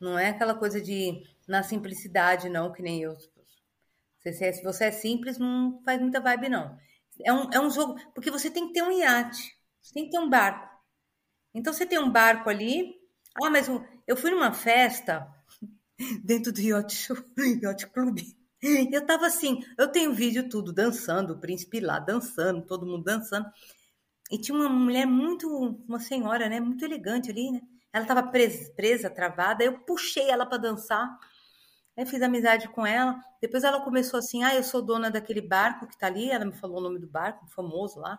Não 0.00 0.18
é 0.18 0.30
aquela 0.30 0.54
coisa 0.54 0.80
de 0.80 1.22
na 1.46 1.62
simplicidade, 1.62 2.48
não, 2.48 2.72
que 2.72 2.82
nem 2.82 3.02
eu. 3.02 3.16
Se, 4.20 4.32
se 4.32 4.62
você 4.62 4.86
é 4.86 4.90
simples, 4.90 5.38
não 5.38 5.80
faz 5.84 6.00
muita 6.00 6.20
vibe, 6.20 6.48
não. 6.48 6.76
É 7.24 7.32
um, 7.32 7.50
é 7.52 7.60
um 7.60 7.70
jogo. 7.70 7.98
Porque 8.14 8.30
você 8.30 8.50
tem 8.50 8.68
que 8.68 8.72
ter 8.72 8.82
um 8.82 8.92
iate, 8.92 9.56
você 9.82 9.94
tem 9.94 10.04
que 10.04 10.10
ter 10.10 10.18
um 10.18 10.30
barco. 10.30 10.68
Então 11.54 11.72
você 11.72 11.84
tem 11.84 11.98
um 11.98 12.10
barco 12.10 12.48
ali. 12.48 12.94
Ah, 13.42 13.50
mas 13.50 13.68
eu 14.06 14.16
fui 14.16 14.30
numa 14.30 14.52
festa 14.52 15.26
dentro 16.24 16.52
do 16.52 16.60
Yacht, 16.60 16.94
Show, 16.94 17.16
Yacht 17.62 17.86
Club. 17.88 18.18
Eu 18.92 19.04
tava 19.04 19.26
assim, 19.26 19.60
eu 19.76 19.88
tenho 19.90 20.14
vídeo 20.14 20.48
tudo, 20.48 20.72
dançando, 20.72 21.32
o 21.32 21.40
príncipe 21.40 21.80
lá 21.80 21.98
dançando, 21.98 22.64
todo 22.64 22.86
mundo 22.86 23.02
dançando. 23.02 23.46
E 24.30 24.38
tinha 24.38 24.56
uma 24.56 24.68
mulher 24.68 25.06
muito, 25.06 25.48
uma 25.88 25.98
senhora, 26.00 26.48
né, 26.48 26.60
muito 26.60 26.84
elegante 26.84 27.30
ali, 27.30 27.50
né? 27.50 27.60
Ela 27.92 28.06
tava 28.06 28.22
presa, 28.22 28.72
presa 28.74 29.10
travada, 29.10 29.64
eu 29.64 29.80
puxei 29.80 30.30
ela 30.30 30.46
para 30.46 30.58
dançar. 30.58 31.08
Aí 31.96 32.06
fiz 32.06 32.22
amizade 32.22 32.68
com 32.68 32.86
ela. 32.86 33.20
Depois 33.40 33.64
ela 33.64 33.82
começou 33.82 34.18
assim: 34.18 34.42
"Ah, 34.44 34.54
eu 34.54 34.62
sou 34.62 34.80
dona 34.82 35.10
daquele 35.10 35.42
barco 35.42 35.86
que 35.86 35.98
tá 35.98 36.06
ali". 36.06 36.30
Ela 36.30 36.44
me 36.46 36.52
falou 36.54 36.78
o 36.78 36.82
nome 36.82 36.98
do 36.98 37.08
barco, 37.08 37.46
famoso 37.48 38.00
lá. 38.00 38.18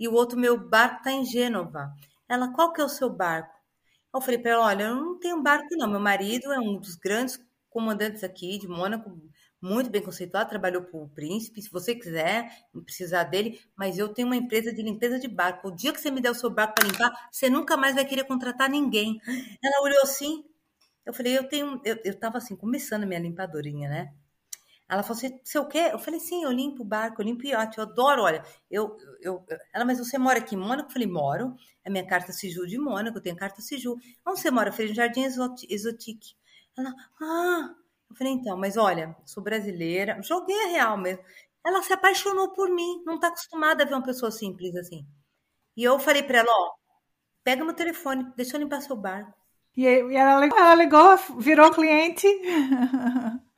E 0.00 0.08
o 0.08 0.14
outro 0.14 0.38
meu 0.38 0.58
barco 0.58 1.04
tá 1.04 1.12
em 1.12 1.24
Gênova. 1.24 1.92
Ela: 2.28 2.52
"Qual 2.54 2.72
que 2.72 2.80
é 2.80 2.84
o 2.84 2.88
seu 2.88 3.10
barco?" 3.10 3.54
Eu 4.14 4.20
falei 4.20 4.38
para 4.40 4.52
ela: 4.52 4.66
"Olha, 4.66 4.84
eu 4.84 4.96
não 4.96 5.18
tenho 5.18 5.42
barco 5.42 5.68
não. 5.76 5.88
Meu 5.88 6.00
marido 6.00 6.52
é 6.52 6.58
um 6.58 6.78
dos 6.80 6.96
grandes 6.96 7.38
comandantes 7.70 8.24
aqui 8.24 8.58
de 8.58 8.66
Mônaco, 8.68 9.10
muito 9.62 9.90
bem 9.90 10.02
conceituado, 10.02 10.48
trabalhou 10.50 10.82
para 10.82 10.98
o 10.98 11.08
príncipe. 11.08 11.62
Se 11.62 11.70
você 11.70 11.94
quiser 11.94 12.50
precisar 12.84 13.24
dele, 13.24 13.60
mas 13.76 13.98
eu 13.98 14.08
tenho 14.08 14.26
uma 14.28 14.36
empresa 14.36 14.72
de 14.72 14.82
limpeza 14.82 15.18
de 15.18 15.28
barco. 15.28 15.68
O 15.68 15.76
dia 15.76 15.92
que 15.92 16.00
você 16.00 16.10
me 16.10 16.20
der 16.20 16.30
o 16.30 16.34
seu 16.34 16.50
barco 16.50 16.74
para 16.74 16.88
limpar, 16.88 17.28
você 17.30 17.50
nunca 17.50 17.76
mais 17.76 17.94
vai 17.94 18.04
querer 18.04 18.24
contratar 18.24 18.68
ninguém. 18.70 19.20
Ela 19.62 19.82
olhou 19.82 20.02
assim. 20.02 20.44
Eu 21.06 21.12
falei, 21.14 21.36
eu 21.38 21.48
tenho. 21.48 21.80
Eu, 21.84 21.98
eu 22.04 22.18
tava 22.18 22.38
assim, 22.38 22.56
começando 22.56 23.06
minha 23.06 23.20
limpadorinha, 23.20 23.88
né? 23.88 24.14
Ela 24.90 25.04
falou 25.04 25.16
assim: 25.16 25.38
você 25.44 25.56
o 25.56 25.66
quê? 25.66 25.90
Eu 25.92 25.98
falei, 26.00 26.18
sim, 26.18 26.42
eu 26.42 26.50
limpo 26.50 26.82
o 26.82 26.84
barco, 26.84 27.22
eu 27.22 27.24
limpo 27.24 27.46
iate, 27.46 27.78
eu 27.78 27.84
adoro, 27.84 28.22
olha. 28.22 28.44
Eu, 28.68 28.96
eu, 29.20 29.46
ela, 29.72 29.84
mas 29.84 29.98
você 30.00 30.18
mora 30.18 30.40
aqui 30.40 30.56
em 30.56 30.58
Mônaco? 30.58 30.88
Eu 30.88 30.92
falei, 30.92 31.06
moro. 31.06 31.54
É 31.84 31.88
minha 31.88 32.04
carta 32.04 32.32
Siju 32.32 32.66
de 32.66 32.76
Mônaco, 32.76 33.16
eu 33.18 33.22
tenho 33.22 33.36
carta 33.36 33.62
Siju. 33.62 33.96
Onde 34.26 34.40
você 34.40 34.50
mora? 34.50 34.70
Eu 34.70 34.72
falei, 34.72 34.92
Jardim 34.92 35.22
Exotique. 35.22 36.34
Ela, 36.76 36.92
ah, 37.22 37.74
eu 38.10 38.16
falei, 38.16 38.32
então, 38.32 38.56
mas 38.56 38.76
olha, 38.76 39.16
sou 39.24 39.42
brasileira, 39.42 40.20
joguei 40.22 40.64
a 40.64 40.68
real 40.68 40.98
mesmo. 40.98 41.22
Ela 41.64 41.82
se 41.82 41.92
apaixonou 41.92 42.52
por 42.52 42.68
mim, 42.68 43.02
não 43.06 43.18
tá 43.18 43.28
acostumada 43.28 43.84
a 43.84 43.86
ver 43.86 43.94
uma 43.94 44.02
pessoa 44.02 44.30
simples 44.30 44.74
assim. 44.74 45.06
E 45.76 45.84
eu 45.84 45.98
falei 46.00 46.22
para 46.22 46.38
ela, 46.38 46.50
ó, 46.50 46.72
pega 47.44 47.64
meu 47.64 47.74
telefone, 47.74 48.26
deixa 48.36 48.56
eu 48.56 48.60
limpar 48.60 48.82
seu 48.82 48.96
barco. 48.96 49.32
E, 49.76 49.86
ela, 49.86 50.46
ela 50.46 50.74
ligou, 50.74 51.16
virou 51.38 51.72
cliente. 51.72 52.26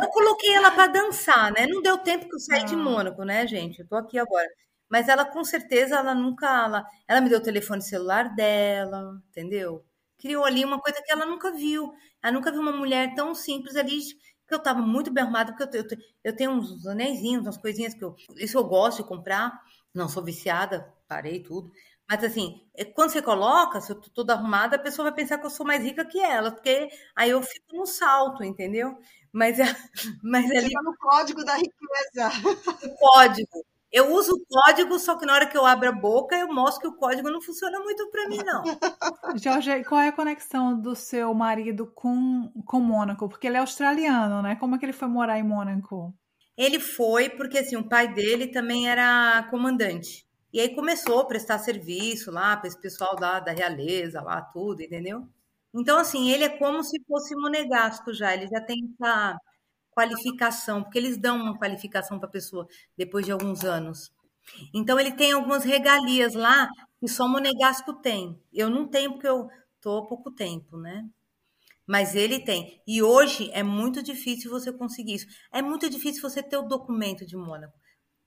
Eu 0.00 0.08
coloquei 0.08 0.54
ela 0.54 0.70
para 0.70 0.86
dançar, 0.86 1.52
né? 1.52 1.66
Não 1.66 1.82
deu 1.82 1.98
tempo 1.98 2.28
que 2.28 2.34
eu 2.34 2.40
saí 2.40 2.62
ah. 2.62 2.64
de 2.64 2.76
Mônaco, 2.76 3.24
né, 3.24 3.46
gente? 3.46 3.80
Eu 3.80 3.86
tô 3.86 3.96
aqui 3.96 4.18
agora. 4.18 4.48
Mas 4.88 5.08
ela, 5.08 5.24
com 5.24 5.44
certeza, 5.44 5.96
ela 5.96 6.14
nunca. 6.14 6.46
Ela, 6.46 6.86
ela 7.08 7.20
me 7.20 7.28
deu 7.28 7.38
o 7.38 7.42
telefone 7.42 7.82
celular 7.82 8.34
dela, 8.34 9.20
entendeu? 9.30 9.84
Criou 10.18 10.44
ali 10.44 10.64
uma 10.64 10.80
coisa 10.80 11.02
que 11.02 11.10
ela 11.12 11.26
nunca 11.26 11.50
viu. 11.52 11.92
Ela 12.22 12.32
nunca 12.32 12.50
viu 12.52 12.60
uma 12.60 12.72
mulher 12.72 13.14
tão 13.14 13.34
simples 13.34 13.76
ali, 13.76 13.98
que 14.46 14.54
eu 14.54 14.58
estava 14.58 14.80
muito 14.80 15.10
bem 15.10 15.24
arrumada, 15.24 15.54
porque 15.54 15.76
eu, 15.76 15.82
eu, 15.82 15.88
eu 16.24 16.36
tenho 16.36 16.52
uns 16.52 16.86
anéisinhos, 16.86 17.42
umas 17.42 17.58
coisinhas 17.58 17.94
que 17.94 18.04
eu. 18.04 18.14
Isso 18.36 18.58
eu 18.58 18.64
gosto 18.64 19.02
de 19.02 19.08
comprar. 19.08 19.60
Não 19.94 20.08
sou 20.08 20.22
viciada, 20.24 20.92
parei 21.08 21.40
tudo. 21.42 21.70
Mas 22.12 22.24
assim, 22.24 22.60
é, 22.74 22.84
quando 22.84 23.08
você 23.08 23.22
coloca, 23.22 23.80
se 23.80 23.90
eu 23.90 23.98
tô 23.98 24.10
toda 24.10 24.34
arrumada, 24.34 24.76
a 24.76 24.78
pessoa 24.78 25.08
vai 25.08 25.14
pensar 25.16 25.38
que 25.38 25.46
eu 25.46 25.50
sou 25.50 25.64
mais 25.64 25.82
rica 25.82 26.04
que 26.04 26.20
ela, 26.20 26.50
porque 26.50 26.90
aí 27.16 27.30
eu 27.30 27.42
fico 27.42 27.74
no 27.74 27.86
salto, 27.86 28.44
entendeu? 28.44 28.98
Mas, 29.32 29.58
é, 29.58 29.64
mas 30.22 30.44
ali. 30.50 30.74
no 30.84 30.94
código 30.98 31.42
da 31.42 31.54
riqueza. 31.54 31.72
O 32.84 32.94
código. 32.96 33.64
Eu 33.90 34.12
uso 34.12 34.34
o 34.34 34.44
código, 34.46 34.98
só 34.98 35.16
que 35.16 35.24
na 35.24 35.32
hora 35.32 35.46
que 35.46 35.56
eu 35.56 35.64
abro 35.64 35.88
a 35.88 35.92
boca, 35.92 36.36
eu 36.36 36.52
mostro 36.52 36.82
que 36.82 36.88
o 36.88 36.98
código 36.98 37.30
não 37.30 37.40
funciona 37.40 37.78
muito 37.80 38.06
para 38.10 38.28
mim, 38.28 38.38
não. 38.44 38.62
Jorge, 39.42 39.82
qual 39.84 40.02
é 40.02 40.08
a 40.08 40.12
conexão 40.12 40.78
do 40.78 40.94
seu 40.94 41.32
marido 41.32 41.86
com, 41.94 42.52
com 42.66 42.78
Mônaco? 42.78 43.26
Porque 43.26 43.46
ele 43.46 43.56
é 43.56 43.60
australiano, 43.60 44.42
né? 44.42 44.56
Como 44.56 44.74
é 44.74 44.78
que 44.78 44.84
ele 44.84 44.92
foi 44.92 45.08
morar 45.08 45.38
em 45.38 45.42
Mônaco? 45.42 46.14
Ele 46.58 46.78
foi 46.78 47.30
porque, 47.30 47.56
assim, 47.56 47.76
o 47.76 47.88
pai 47.88 48.12
dele 48.12 48.48
também 48.48 48.90
era 48.90 49.46
comandante. 49.50 50.26
E 50.52 50.60
aí 50.60 50.74
começou 50.74 51.20
a 51.20 51.24
prestar 51.26 51.58
serviço 51.58 52.30
lá 52.30 52.56
para 52.56 52.68
esse 52.68 52.80
pessoal 52.80 53.16
da, 53.16 53.40
da 53.40 53.52
realeza, 53.52 54.20
lá, 54.20 54.40
tudo, 54.42 54.82
entendeu? 54.82 55.26
Então, 55.74 55.98
assim, 55.98 56.30
ele 56.30 56.44
é 56.44 56.58
como 56.58 56.82
se 56.84 57.02
fosse 57.06 57.34
monegasco 57.34 58.12
já, 58.12 58.34
ele 58.34 58.46
já 58.48 58.60
tem 58.60 58.94
essa 59.00 59.38
qualificação, 59.92 60.82
porque 60.82 60.98
eles 60.98 61.16
dão 61.16 61.36
uma 61.38 61.58
qualificação 61.58 62.18
para 62.18 62.28
a 62.28 62.32
pessoa 62.32 62.66
depois 62.96 63.24
de 63.24 63.32
alguns 63.32 63.64
anos. 63.64 64.10
Então 64.74 64.98
ele 64.98 65.12
tem 65.12 65.32
algumas 65.32 65.64
regalias 65.64 66.34
lá 66.34 66.68
que 66.98 67.08
só 67.08 67.28
Monegasco 67.28 67.94
tem. 67.94 68.40
Eu 68.52 68.70
não 68.70 68.88
tenho 68.88 69.12
porque 69.12 69.28
eu 69.28 69.48
tô 69.80 69.98
há 69.98 70.06
pouco 70.06 70.30
tempo, 70.30 70.76
né? 70.76 71.08
Mas 71.86 72.14
ele 72.14 72.40
tem. 72.40 72.80
E 72.86 73.02
hoje 73.02 73.50
é 73.52 73.62
muito 73.62 74.02
difícil 74.02 74.50
você 74.50 74.72
conseguir 74.72 75.14
isso. 75.14 75.26
É 75.52 75.60
muito 75.60 75.90
difícil 75.90 76.22
você 76.22 76.42
ter 76.42 76.56
o 76.56 76.62
documento 76.62 77.26
de 77.26 77.36
Mônaco. 77.36 77.74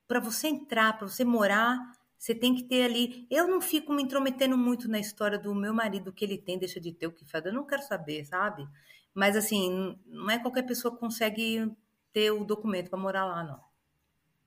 Para 0.07 0.19
você 0.19 0.47
entrar, 0.47 0.97
para 0.97 1.07
você 1.07 1.23
morar, 1.23 1.78
você 2.26 2.34
tem 2.34 2.55
que 2.55 2.63
ter 2.63 2.84
ali. 2.84 3.28
Eu 3.30 3.47
não 3.47 3.61
fico 3.61 3.93
me 3.93 4.01
intrometendo 4.01 4.57
muito 4.57 4.88
na 4.89 4.97
história 4.97 5.38
do 5.38 5.53
meu 5.53 5.71
marido, 5.71 6.11
que 6.11 6.26
ele 6.26 6.39
tem, 6.39 6.57
deixa 6.57 6.80
de 6.80 6.91
ter 6.91 7.05
o 7.05 7.11
que 7.11 7.23
faz. 7.23 7.45
Eu 7.45 7.53
não 7.53 7.67
quero 7.67 7.84
saber, 7.84 8.26
sabe? 8.26 8.67
Mas 9.13 9.36
assim, 9.36 9.95
não 10.07 10.32
é 10.32 10.39
qualquer 10.39 10.63
pessoa 10.63 10.91
que 10.91 10.99
consegue 10.99 11.71
ter 12.11 12.32
o 12.32 12.43
documento 12.43 12.89
para 12.89 12.97
morar 12.97 13.26
lá, 13.26 13.43
não. 13.43 13.59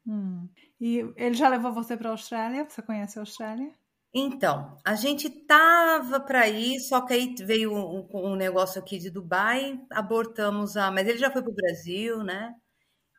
Hum. 0.04 0.48
E 0.80 1.08
ele 1.16 1.36
já 1.36 1.48
levou 1.48 1.72
você 1.72 1.96
para 1.96 2.08
a 2.08 2.12
Austrália? 2.12 2.68
Você 2.68 2.82
conhece 2.82 3.16
a 3.16 3.22
Austrália? 3.22 3.70
Então, 4.12 4.76
a 4.84 4.96
gente 4.96 5.30
tava 5.30 6.18
para 6.18 6.48
ir, 6.48 6.80
só 6.80 7.02
que 7.02 7.12
aí 7.12 7.32
veio 7.38 7.72
um, 7.72 8.08
um, 8.12 8.34
negócio 8.34 8.80
aqui 8.80 8.98
de 8.98 9.08
Dubai, 9.08 9.80
abortamos 9.90 10.76
a. 10.76 10.90
Mas 10.90 11.06
ele 11.06 11.18
já 11.18 11.30
foi 11.30 11.42
para 11.42 11.52
o 11.52 11.54
Brasil, 11.54 12.24
né? 12.24 12.56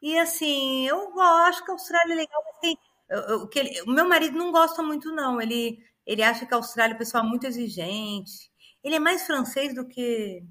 E 0.01 0.17
assim, 0.19 0.85
eu 0.87 1.17
acho 1.21 1.63
que 1.63 1.71
a 1.71 1.73
Austrália 1.75 2.13
é 2.13 2.17
legal, 2.17 2.43
mas 2.45 2.59
tem. 2.59 2.77
Eu, 3.09 3.19
eu, 3.21 3.47
que 3.47 3.59
ele, 3.59 3.81
o 3.81 3.91
meu 3.91 4.07
marido 4.07 4.37
não 4.37 4.51
gosta 4.51 4.83
muito, 4.83 5.11
não. 5.11 5.41
Ele, 5.41 5.83
ele 6.05 6.23
acha 6.23 6.45
que 6.45 6.53
a 6.53 6.57
Austrália 6.57 6.93
é 6.93 6.95
um 6.95 6.99
pessoal 6.99 7.25
muito 7.25 7.47
exigente. 7.47 8.51
Ele 8.83 8.95
é 8.95 8.99
mais 8.99 9.25
francês 9.25 9.73
do 9.73 9.87
que 9.87 10.43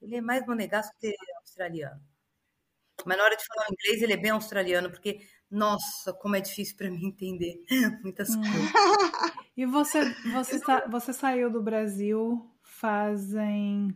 ele 0.00 0.16
é 0.16 0.20
mais 0.20 0.44
monegasco 0.46 0.94
que 0.98 1.14
australiano. 1.40 2.00
Mas 3.06 3.16
na 3.16 3.24
hora 3.24 3.36
de 3.36 3.44
falar 3.44 3.66
inglês, 3.70 4.02
ele 4.02 4.12
é 4.12 4.16
bem 4.16 4.30
australiano, 4.30 4.90
porque, 4.90 5.20
nossa, 5.50 6.12
como 6.12 6.36
é 6.36 6.40
difícil 6.40 6.76
para 6.76 6.90
mim 6.90 7.06
entender 7.06 7.62
muitas 8.02 8.30
hum. 8.30 8.40
coisas. 8.40 8.72
E 9.54 9.66
você, 9.66 10.02
você, 10.32 10.58
sa 10.58 10.88
você 10.88 11.12
saiu 11.12 11.50
do 11.50 11.62
Brasil 11.62 12.50
fazem 12.62 13.94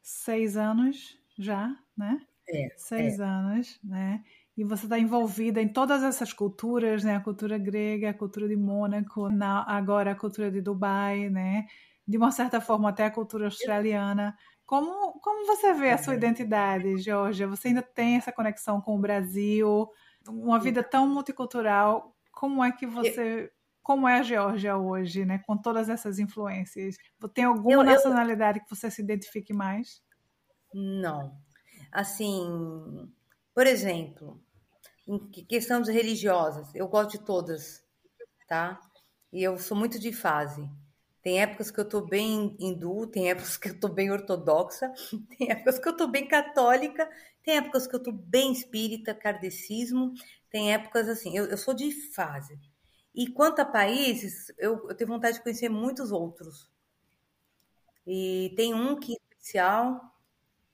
seis 0.00 0.56
anos 0.56 1.18
já, 1.38 1.68
né? 1.94 2.18
É. 2.48 2.68
Seis 2.78 3.20
é. 3.20 3.22
anos, 3.22 3.78
né? 3.84 4.24
E 4.56 4.64
você 4.64 4.86
está 4.86 4.98
envolvida 4.98 5.60
em 5.60 5.68
todas 5.68 6.02
essas 6.02 6.32
culturas, 6.32 7.04
né? 7.04 7.16
A 7.16 7.20
cultura 7.20 7.58
grega, 7.58 8.10
a 8.10 8.14
cultura 8.14 8.48
de 8.48 8.56
Mônaco, 8.56 9.28
na, 9.28 9.62
agora 9.68 10.12
a 10.12 10.14
cultura 10.16 10.50
de 10.50 10.62
Dubai, 10.62 11.28
né? 11.28 11.66
De 12.08 12.16
uma 12.16 12.30
certa 12.30 12.60
forma 12.60 12.88
até 12.88 13.04
a 13.04 13.10
cultura 13.10 13.46
australiana. 13.46 14.36
Como, 14.64 15.20
como 15.20 15.46
você 15.46 15.74
vê 15.74 15.90
a 15.90 15.98
sua 15.98 16.12
uhum. 16.12 16.18
identidade, 16.18 16.96
Georgia? 16.98 17.46
Você 17.46 17.68
ainda 17.68 17.82
tem 17.82 18.16
essa 18.16 18.32
conexão 18.32 18.80
com 18.80 18.96
o 18.96 18.98
Brasil, 18.98 19.88
uma 20.26 20.58
vida 20.58 20.82
tão 20.82 21.06
multicultural. 21.06 22.16
Como 22.32 22.64
é 22.64 22.72
que 22.72 22.86
você. 22.86 23.52
Como 23.82 24.08
é 24.08 24.18
a 24.18 24.22
Geórgia 24.22 24.76
hoje, 24.76 25.24
né? 25.24 25.38
Com 25.46 25.56
todas 25.56 25.88
essas 25.88 26.18
influências. 26.18 26.96
Tem 27.34 27.44
alguma 27.44 27.74
eu, 27.74 27.84
nacionalidade 27.84 28.58
eu... 28.58 28.64
que 28.64 28.74
você 28.74 28.90
se 28.90 29.02
identifique 29.02 29.52
mais? 29.52 30.02
Não. 30.74 31.38
Assim, 31.92 33.08
por 33.54 33.66
exemplo, 33.66 34.42
em 35.06 35.18
questões 35.46 35.88
religiosas, 35.88 36.74
eu 36.74 36.88
gosto 36.88 37.12
de 37.12 37.24
todas, 37.24 37.82
tá? 38.48 38.80
E 39.32 39.42
eu 39.42 39.58
sou 39.58 39.76
muito 39.76 39.98
de 39.98 40.12
fase. 40.12 40.68
Tem 41.22 41.40
épocas 41.42 41.70
que 41.70 41.80
eu 41.80 41.88
tô 41.88 42.02
bem 42.02 42.56
hindu, 42.60 43.06
tem 43.08 43.30
épocas 43.30 43.56
que 43.56 43.68
eu 43.70 43.80
tô 43.80 43.88
bem 43.88 44.10
ortodoxa, 44.10 44.92
tem 45.38 45.50
épocas 45.50 45.78
que 45.78 45.88
eu 45.88 45.96
tô 45.96 46.08
bem 46.08 46.26
católica, 46.28 47.08
tem 47.42 47.56
épocas 47.58 47.86
que 47.86 47.96
eu 47.96 48.02
tô 48.02 48.12
bem 48.12 48.52
espírita, 48.52 49.14
kardecismo, 49.14 50.14
tem 50.50 50.72
épocas 50.72 51.08
assim, 51.08 51.36
eu, 51.36 51.46
eu 51.46 51.58
sou 51.58 51.74
de 51.74 51.90
fase. 52.14 52.58
E 53.14 53.28
quanto 53.28 53.60
a 53.60 53.64
países, 53.64 54.52
eu, 54.58 54.88
eu 54.88 54.94
tenho 54.94 55.08
vontade 55.10 55.38
de 55.38 55.42
conhecer 55.42 55.68
muitos 55.68 56.12
outros. 56.12 56.70
E 58.06 58.54
tem 58.56 58.72
um 58.74 58.98
que 58.98 59.12
é 59.12 59.16
especial, 59.30 59.94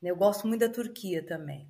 né, 0.02 0.10
eu 0.10 0.16
gosto 0.16 0.46
muito 0.46 0.60
da 0.60 0.68
Turquia 0.68 1.24
também. 1.26 1.68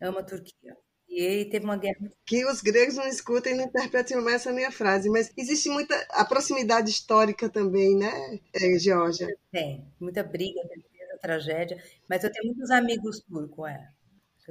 Amo 0.00 0.18
a 0.18 0.22
Turquia. 0.24 0.76
E 1.14 1.44
teve 1.44 1.66
uma 1.66 1.76
guerra. 1.76 2.10
Que 2.24 2.42
os 2.46 2.62
gregos 2.62 2.94
não 2.94 3.06
escutem 3.06 3.52
e 3.52 3.56
não 3.56 3.64
interpretem 3.64 4.16
mais 4.22 4.36
essa 4.36 4.50
minha 4.50 4.72
frase, 4.72 5.10
mas 5.10 5.30
existe 5.36 5.68
muita. 5.68 5.94
a 6.10 6.24
proximidade 6.24 6.90
histórica 6.90 7.50
também, 7.50 7.94
né, 7.94 8.40
é, 8.54 8.78
Georgia? 8.78 9.28
Tem, 9.50 9.86
muita 10.00 10.22
briga, 10.22 10.62
muita 10.64 11.18
tragédia, 11.20 11.82
mas 12.08 12.24
eu 12.24 12.32
tenho 12.32 12.46
muitos 12.46 12.70
amigos 12.70 13.20
turcos, 13.20 13.68
é. 13.68 13.88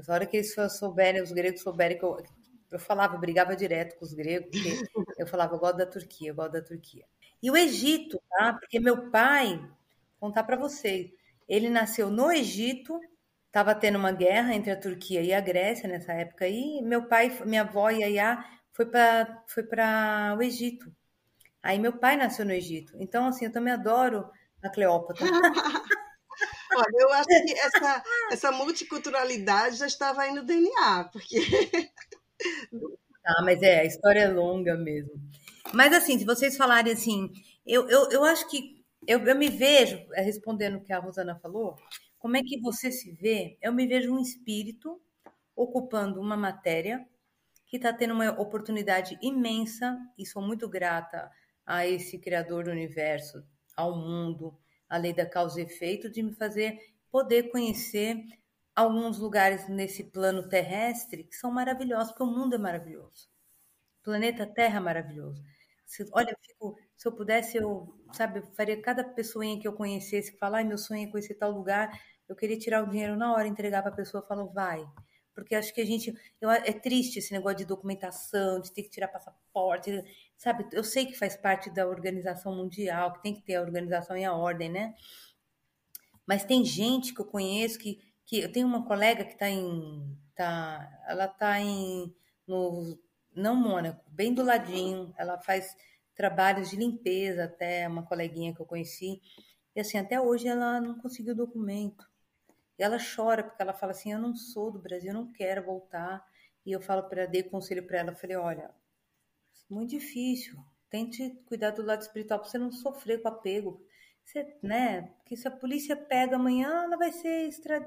A 0.07 0.13
hora 0.13 0.25
que 0.25 0.37
eles 0.37 0.53
souberem, 0.77 1.21
os 1.21 1.31
gregos 1.31 1.61
souberem 1.61 1.97
que 1.97 2.05
eu, 2.05 2.23
eu 2.71 2.79
falava, 2.79 3.15
eu 3.15 3.19
brigava 3.19 3.55
direto 3.55 3.97
com 3.97 4.05
os 4.05 4.13
gregos, 4.13 4.49
porque 4.51 4.69
eu 5.17 5.25
falava, 5.25 5.55
eu 5.55 5.59
gosto 5.59 5.77
da 5.77 5.85
Turquia, 5.87 6.29
eu 6.29 6.35
gosto 6.35 6.53
da 6.53 6.61
Turquia. 6.61 7.05
E 7.41 7.49
o 7.49 7.57
Egito, 7.57 8.21
tá? 8.29 8.53
Porque 8.53 8.79
meu 8.79 9.09
pai, 9.09 9.59
contar 10.19 10.43
para 10.43 10.57
vocês, 10.57 11.11
ele 11.49 11.69
nasceu 11.69 12.11
no 12.11 12.31
Egito, 12.31 12.99
estava 13.51 13.75
tendo 13.75 13.97
uma 13.97 14.13
guerra 14.13 14.55
entre 14.55 14.71
a 14.71 14.79
Turquia 14.79 15.21
e 15.21 15.33
a 15.33 15.41
Grécia 15.41 15.87
nessa 15.87 16.13
época 16.13 16.45
aí. 16.45 16.81
Meu 16.81 17.07
pai, 17.07 17.37
minha 17.45 17.63
avó 17.63 17.89
Yaya 17.89 18.43
foi 18.71 18.85
para 18.85 19.43
foi 19.45 19.63
para 19.63 20.35
o 20.37 20.41
Egito. 20.41 20.89
Aí 21.61 21.77
meu 21.77 21.93
pai 21.93 22.15
nasceu 22.15 22.45
no 22.45 22.53
Egito. 22.53 22.93
Então 22.97 23.27
assim, 23.27 23.45
eu 23.45 23.51
também 23.51 23.73
adoro 23.73 24.25
a 24.63 24.69
Cleópatra. 24.69 25.25
Olha, 26.73 26.97
eu 26.97 27.13
acho 27.13 27.27
que 27.27 27.59
essa, 27.59 28.03
essa 28.31 28.51
multiculturalidade 28.53 29.75
já 29.75 29.85
estava 29.85 30.21
aí 30.21 30.33
no 30.33 30.43
DNA, 30.43 31.09
porque. 31.11 31.37
Ah, 33.23 33.43
mas 33.43 33.61
é, 33.61 33.81
a 33.81 33.85
história 33.85 34.21
é 34.21 34.27
longa 34.27 34.75
mesmo. 34.75 35.11
Mas 35.71 35.93
assim, 35.93 36.17
se 36.17 36.25
vocês 36.25 36.57
falarem 36.57 36.91
assim, 36.91 37.31
eu, 37.67 37.87
eu, 37.87 38.09
eu 38.09 38.23
acho 38.23 38.49
que 38.49 38.83
eu, 39.07 39.19
eu 39.19 39.35
me 39.35 39.47
vejo, 39.47 40.03
é, 40.13 40.23
respondendo 40.23 40.77
o 40.77 40.81
que 40.81 40.91
a 40.91 40.97
Rosana 40.97 41.37
falou, 41.39 41.75
como 42.21 42.37
é 42.37 42.43
que 42.43 42.61
você 42.61 42.91
se 42.91 43.11
vê? 43.11 43.57
Eu 43.59 43.73
me 43.73 43.87
vejo 43.87 44.13
um 44.13 44.19
espírito 44.19 45.01
ocupando 45.55 46.21
uma 46.21 46.37
matéria 46.37 47.03
que 47.65 47.77
está 47.77 47.91
tendo 47.91 48.13
uma 48.13 48.29
oportunidade 48.39 49.17
imensa 49.23 49.97
e 50.17 50.25
sou 50.25 50.41
muito 50.41 50.69
grata 50.69 51.31
a 51.65 51.87
esse 51.87 52.19
criador 52.19 52.65
do 52.65 52.71
universo, 52.71 53.43
ao 53.75 53.97
mundo, 53.97 54.55
a 54.87 54.97
lei 54.97 55.13
da 55.13 55.25
causa 55.25 55.59
e 55.59 55.63
efeito, 55.63 56.11
de 56.11 56.21
me 56.21 56.33
fazer 56.33 56.79
poder 57.09 57.49
conhecer 57.49 58.23
alguns 58.75 59.17
lugares 59.17 59.67
nesse 59.67 60.03
plano 60.03 60.47
terrestre 60.47 61.23
que 61.23 61.35
são 61.35 61.51
maravilhosos, 61.51 62.09
porque 62.09 62.23
o 62.23 62.27
mundo 62.27 62.53
é 62.53 62.57
maravilhoso. 62.59 63.29
O 63.99 64.03
planeta 64.03 64.45
Terra 64.45 64.77
é 64.77 64.79
maravilhoso. 64.79 65.43
Se, 65.85 66.07
olha, 66.13 66.37
fico, 66.41 66.77
se 66.95 67.07
eu 67.07 67.11
pudesse, 67.11 67.57
eu, 67.57 67.93
sabe, 68.13 68.41
faria 68.55 68.81
cada 68.81 69.03
pessoinha 69.03 69.59
que 69.59 69.67
eu 69.67 69.73
conhecesse 69.73 70.31
que 70.31 70.37
falar, 70.37 70.59
ai, 70.59 70.63
meu 70.63 70.77
sonho 70.77 71.07
é 71.07 71.11
conhecer 71.11 71.33
tal 71.33 71.51
lugar, 71.51 71.91
eu 72.31 72.35
queria 72.35 72.57
tirar 72.57 72.83
o 72.83 72.89
dinheiro 72.89 73.17
na 73.17 73.33
hora, 73.33 73.47
entregar 73.47 73.81
para 73.81 73.91
a 73.91 73.95
pessoa, 73.95 74.23
falar, 74.23 74.45
vai. 74.45 74.87
Porque 75.33 75.53
acho 75.53 75.73
que 75.73 75.81
a 75.81 75.85
gente, 75.85 76.13
eu, 76.39 76.49
é 76.49 76.71
triste 76.71 77.19
esse 77.19 77.33
negócio 77.33 77.57
de 77.57 77.65
documentação, 77.65 78.59
de 78.61 78.71
ter 78.71 78.83
que 78.83 78.89
tirar 78.89 79.09
passaporte, 79.09 80.03
sabe? 80.37 80.65
Eu 80.71 80.83
sei 80.83 81.05
que 81.05 81.17
faz 81.17 81.35
parte 81.35 81.69
da 81.69 81.87
organização 81.87 82.55
mundial, 82.55 83.13
que 83.13 83.21
tem 83.21 83.33
que 83.33 83.41
ter 83.41 83.55
a 83.55 83.61
organização 83.61 84.15
e 84.17 84.23
a 84.23 84.33
ordem, 84.33 84.69
né? 84.69 84.93
Mas 86.25 86.45
tem 86.45 86.63
gente 86.63 87.13
que 87.13 87.21
eu 87.21 87.25
conheço 87.25 87.79
que, 87.79 87.99
que 88.25 88.39
eu 88.39 88.51
tenho 88.51 88.67
uma 88.67 88.85
colega 88.85 89.25
que 89.25 89.33
está 89.33 89.49
em, 89.49 90.17
tá, 90.35 91.03
ela 91.07 91.25
está 91.25 91.59
em 91.59 92.13
no 92.47 92.97
não 93.35 93.55
Mônaco, 93.55 94.03
bem 94.09 94.33
do 94.33 94.43
ladinho, 94.43 95.13
ela 95.17 95.37
faz 95.37 95.75
trabalhos 96.15 96.69
de 96.69 96.75
limpeza 96.75 97.45
até 97.45 97.87
uma 97.87 98.03
coleguinha 98.05 98.53
que 98.53 98.61
eu 98.61 98.65
conheci. 98.65 99.21
E 99.75 99.79
assim, 99.79 99.97
até 99.97 100.19
hoje 100.19 100.47
ela 100.47 100.81
não 100.81 100.97
conseguiu 100.99 101.33
documento. 101.33 102.10
Ela 102.81 102.97
chora 103.15 103.43
porque 103.43 103.61
ela 103.61 103.73
fala 103.73 103.91
assim: 103.91 104.11
"Eu 104.13 104.19
não 104.19 104.35
sou 104.35 104.71
do 104.71 104.79
Brasil, 104.79 105.09
eu 105.11 105.15
não 105.15 105.31
quero 105.31 105.63
voltar". 105.65 106.25
E 106.65 106.71
eu 106.71 106.81
falo 106.81 107.03
para 107.09 107.25
dei 107.25 107.43
conselho 107.43 107.85
para 107.87 107.99
ela, 107.99 108.15
falei: 108.15 108.37
"Olha, 108.37 108.71
muito 109.69 109.91
difícil. 109.91 110.57
Tente 110.89 111.29
cuidar 111.45 111.71
do 111.71 111.81
lado 111.81 112.01
espiritual 112.01 112.39
para 112.39 112.49
você 112.49 112.57
não 112.57 112.71
sofrer 112.71 113.21
com 113.21 113.29
apego. 113.29 113.81
Você, 114.23 114.45
né? 114.61 115.03
Porque 115.17 115.35
se 115.37 115.47
a 115.47 115.51
polícia 115.51 115.95
pega 115.95 116.35
amanhã, 116.35 116.83
ela 116.83 116.97
vai 116.97 117.11
ser 117.11 117.47
extra, 117.47 117.81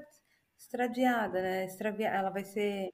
extradiada, 0.57 1.41
né? 1.41 1.65
Extravia, 1.65 2.09
ela 2.09 2.29
vai 2.31 2.43
ser, 2.43 2.89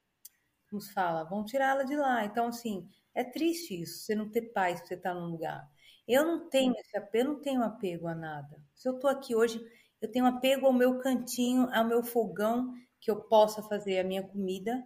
como 0.70 0.80
se 0.82 0.92
fala, 0.92 1.24
vão 1.24 1.44
tirar 1.44 1.70
ela 1.70 1.84
de 1.84 1.96
lá. 1.96 2.24
Então, 2.24 2.48
assim, 2.48 2.88
é 3.14 3.24
triste 3.24 3.80
isso, 3.82 4.00
você 4.04 4.14
não 4.14 4.30
ter 4.30 4.52
paz, 4.52 4.80
você 4.80 4.94
estar 4.94 5.14
tá 5.14 5.20
num 5.20 5.28
lugar. 5.30 5.68
Eu 6.06 6.24
não 6.26 6.48
tenho 6.48 6.74
esse 6.78 6.96
apego, 6.96 7.30
eu 7.30 7.34
não 7.34 7.40
tenho 7.42 7.62
apego 7.62 8.08
a 8.08 8.14
nada. 8.14 8.60
Se 8.74 8.88
eu 8.88 8.98
tô 8.98 9.08
aqui 9.08 9.34
hoje, 9.36 9.60
eu 10.02 10.10
tenho 10.10 10.26
apego 10.26 10.66
ao 10.66 10.72
meu 10.72 10.98
cantinho, 10.98 11.68
ao 11.72 11.86
meu 11.86 12.02
fogão, 12.02 12.74
que 13.00 13.10
eu 13.10 13.16
possa 13.16 13.62
fazer 13.62 14.00
a 14.00 14.04
minha 14.04 14.22
comida, 14.22 14.84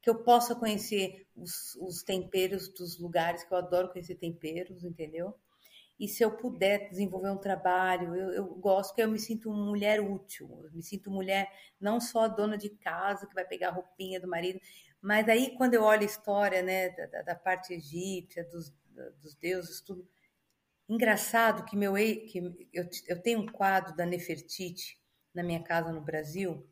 que 0.00 0.08
eu 0.08 0.24
possa 0.24 0.54
conhecer 0.54 1.26
os, 1.36 1.74
os 1.76 2.02
temperos 2.02 2.68
dos 2.68 2.98
lugares, 2.98 3.44
que 3.44 3.52
eu 3.52 3.58
adoro 3.58 3.90
conhecer 3.90 4.14
temperos, 4.14 4.82
entendeu? 4.82 5.34
E 6.00 6.08
se 6.08 6.22
eu 6.22 6.30
puder 6.30 6.88
desenvolver 6.88 7.30
um 7.30 7.36
trabalho, 7.36 8.14
eu, 8.14 8.30
eu 8.30 8.46
gosto 8.54 8.94
que 8.94 9.02
eu 9.02 9.08
me 9.08 9.18
sinto 9.18 9.50
mulher 9.50 10.00
útil, 10.00 10.48
eu 10.64 10.72
me 10.72 10.82
sinto 10.82 11.10
mulher 11.10 11.52
não 11.78 12.00
só 12.00 12.26
dona 12.26 12.56
de 12.56 12.70
casa 12.70 13.26
que 13.26 13.34
vai 13.34 13.44
pegar 13.44 13.68
a 13.68 13.72
roupinha 13.72 14.18
do 14.18 14.28
marido, 14.28 14.60
mas 15.00 15.28
aí 15.28 15.54
quando 15.56 15.74
eu 15.74 15.82
olho 15.82 16.02
a 16.02 16.06
história, 16.06 16.62
né, 16.62 16.88
da, 16.90 17.22
da 17.22 17.34
parte 17.34 17.74
egípcia, 17.74 18.44
dos, 18.44 18.72
dos 19.20 19.34
deuses, 19.34 19.80
tudo, 19.80 20.08
engraçado 20.88 21.64
que 21.64 21.76
meu 21.76 21.94
que 21.94 22.38
eu, 22.72 22.88
eu 23.06 23.22
tenho 23.22 23.40
um 23.40 23.46
quadro 23.46 23.94
da 23.94 24.06
Nefertiti 24.06 24.98
na 25.34 25.42
minha 25.42 25.62
casa 25.62 25.92
no 25.92 26.00
Brasil 26.00 26.66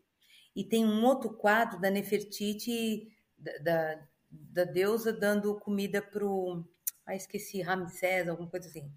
e 0.54 0.64
tem 0.64 0.84
um 0.84 1.04
outro 1.04 1.34
quadro 1.36 1.80
da 1.80 1.90
Nefertiti 1.90 3.12
da, 3.36 3.58
da, 3.58 4.08
da 4.30 4.64
deusa 4.64 5.12
dando 5.12 5.58
comida 5.60 6.00
pro 6.00 6.64
ah, 7.06 7.14
esqueci, 7.14 7.62
Ramsés, 7.62 8.28
alguma 8.28 8.50
coisa 8.50 8.68
assim. 8.68 8.90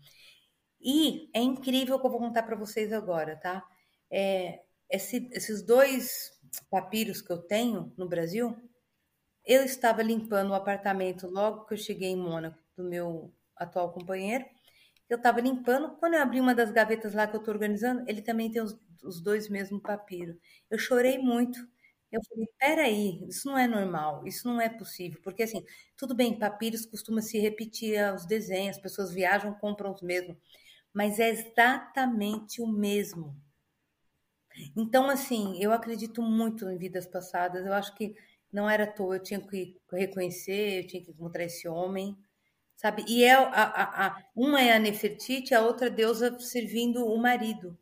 E 0.81 1.29
é 1.33 1.39
incrível 1.39 1.95
o 1.95 1.99
que 1.99 2.07
eu 2.07 2.11
vou 2.11 2.19
contar 2.19 2.43
para 2.43 2.55
vocês 2.55 2.91
agora, 2.91 3.35
tá? 3.35 3.63
É, 4.09 4.63
esse, 4.89 5.29
esses 5.31 5.61
dois 5.61 6.31
papiros 6.69 7.21
que 7.21 7.31
eu 7.31 7.37
tenho 7.37 7.93
no 7.95 8.07
Brasil, 8.07 8.57
eu 9.45 9.63
estava 9.63 10.01
limpando 10.01 10.49
o 10.49 10.55
apartamento 10.55 11.27
logo 11.27 11.65
que 11.65 11.75
eu 11.75 11.77
cheguei 11.77 12.09
em 12.09 12.17
Mônaco 12.17 12.57
do 12.75 12.83
meu 12.83 13.31
atual 13.55 13.91
companheiro. 13.91 14.45
Eu 15.09 15.17
estava 15.17 15.41
limpando, 15.41 15.95
quando 15.97 16.13
eu 16.15 16.21
abri 16.21 16.39
uma 16.39 16.53
das 16.55 16.71
gavetas 16.71 17.13
lá 17.13 17.27
que 17.27 17.35
eu 17.35 17.39
estou 17.39 17.53
organizando, 17.53 18.03
ele 18.07 18.21
também 18.21 18.51
tem 18.51 18.61
os, 18.61 18.77
os 19.03 19.21
dois 19.21 19.49
mesmos 19.49 19.81
papiros. 19.81 20.35
Eu 20.69 20.77
chorei 20.77 21.17
muito. 21.17 21.59
Eu 22.11 22.21
falei, 22.27 22.47
peraí, 22.59 23.25
isso 23.27 23.47
não 23.47 23.57
é 23.57 23.67
normal, 23.67 24.25
isso 24.27 24.47
não 24.47 24.59
é 24.59 24.67
possível, 24.69 25.19
porque 25.23 25.43
assim, 25.43 25.63
tudo 25.95 26.15
bem, 26.15 26.39
papiros 26.39 26.83
costuma 26.85 27.21
se 27.21 27.37
repetir 27.39 27.99
os 28.15 28.25
desenhos, 28.25 28.77
as 28.77 28.81
pessoas 28.81 29.13
viajam, 29.13 29.53
compram 29.59 29.93
os 29.93 30.01
mesmos, 30.01 30.35
mas 30.93 31.19
é 31.19 31.29
exatamente 31.29 32.61
o 32.61 32.67
mesmo. 32.67 33.35
Então, 34.75 35.09
assim, 35.09 35.61
eu 35.61 35.71
acredito 35.71 36.21
muito 36.21 36.67
em 36.69 36.77
vidas 36.77 37.05
passadas, 37.07 37.65
eu 37.65 37.73
acho 37.73 37.93
que 37.95 38.15
não 38.51 38.69
era 38.69 38.83
à 38.85 38.87
toa, 38.87 39.15
eu 39.17 39.23
tinha 39.23 39.39
que 39.39 39.77
reconhecer, 39.91 40.83
eu 40.83 40.87
tinha 40.87 41.03
que 41.03 41.11
encontrar 41.11 41.43
esse 41.43 41.67
homem, 41.67 42.17
sabe? 42.79 43.03
E 43.07 43.23
é 43.23 43.33
a, 43.33 43.43
a, 43.43 44.07
a 44.07 44.23
uma 44.35 44.61
é 44.61 44.73
a 44.73 44.79
Nefertiti, 44.79 45.53
a 45.53 45.61
outra 45.61 45.89
deusa 45.89 46.39
servindo 46.39 47.05
o 47.05 47.17
marido 47.17 47.77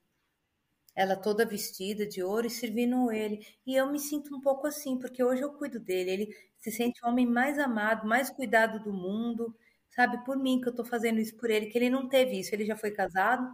ela 0.97 1.15
toda 1.15 1.45
vestida 1.45 2.07
de 2.07 2.23
ouro 2.23 2.47
e 2.47 2.49
servindo 2.49 3.11
ele. 3.11 3.45
E 3.65 3.75
eu 3.75 3.91
me 3.91 3.99
sinto 3.99 4.35
um 4.35 4.41
pouco 4.41 4.65
assim, 4.65 4.97
porque 4.97 5.23
hoje 5.23 5.43
eu 5.43 5.53
cuido 5.53 5.79
dele. 5.79 6.09
Ele 6.09 6.35
se 6.57 6.71
sente 6.71 6.99
o 7.05 7.07
homem 7.07 7.25
mais 7.25 7.59
amado, 7.59 8.07
mais 8.07 8.31
cuidado 8.31 8.83
do 8.83 8.91
mundo, 8.91 9.55
sabe? 9.89 10.17
Por 10.25 10.35
mim 10.37 10.59
que 10.59 10.67
eu 10.67 10.73
tô 10.73 10.83
fazendo 10.83 11.19
isso 11.19 11.37
por 11.37 11.51
ele, 11.51 11.67
que 11.67 11.77
ele 11.77 11.89
não 11.91 12.09
teve 12.09 12.39
isso. 12.39 12.53
Ele 12.55 12.65
já 12.65 12.75
foi 12.75 12.89
casado, 12.89 13.47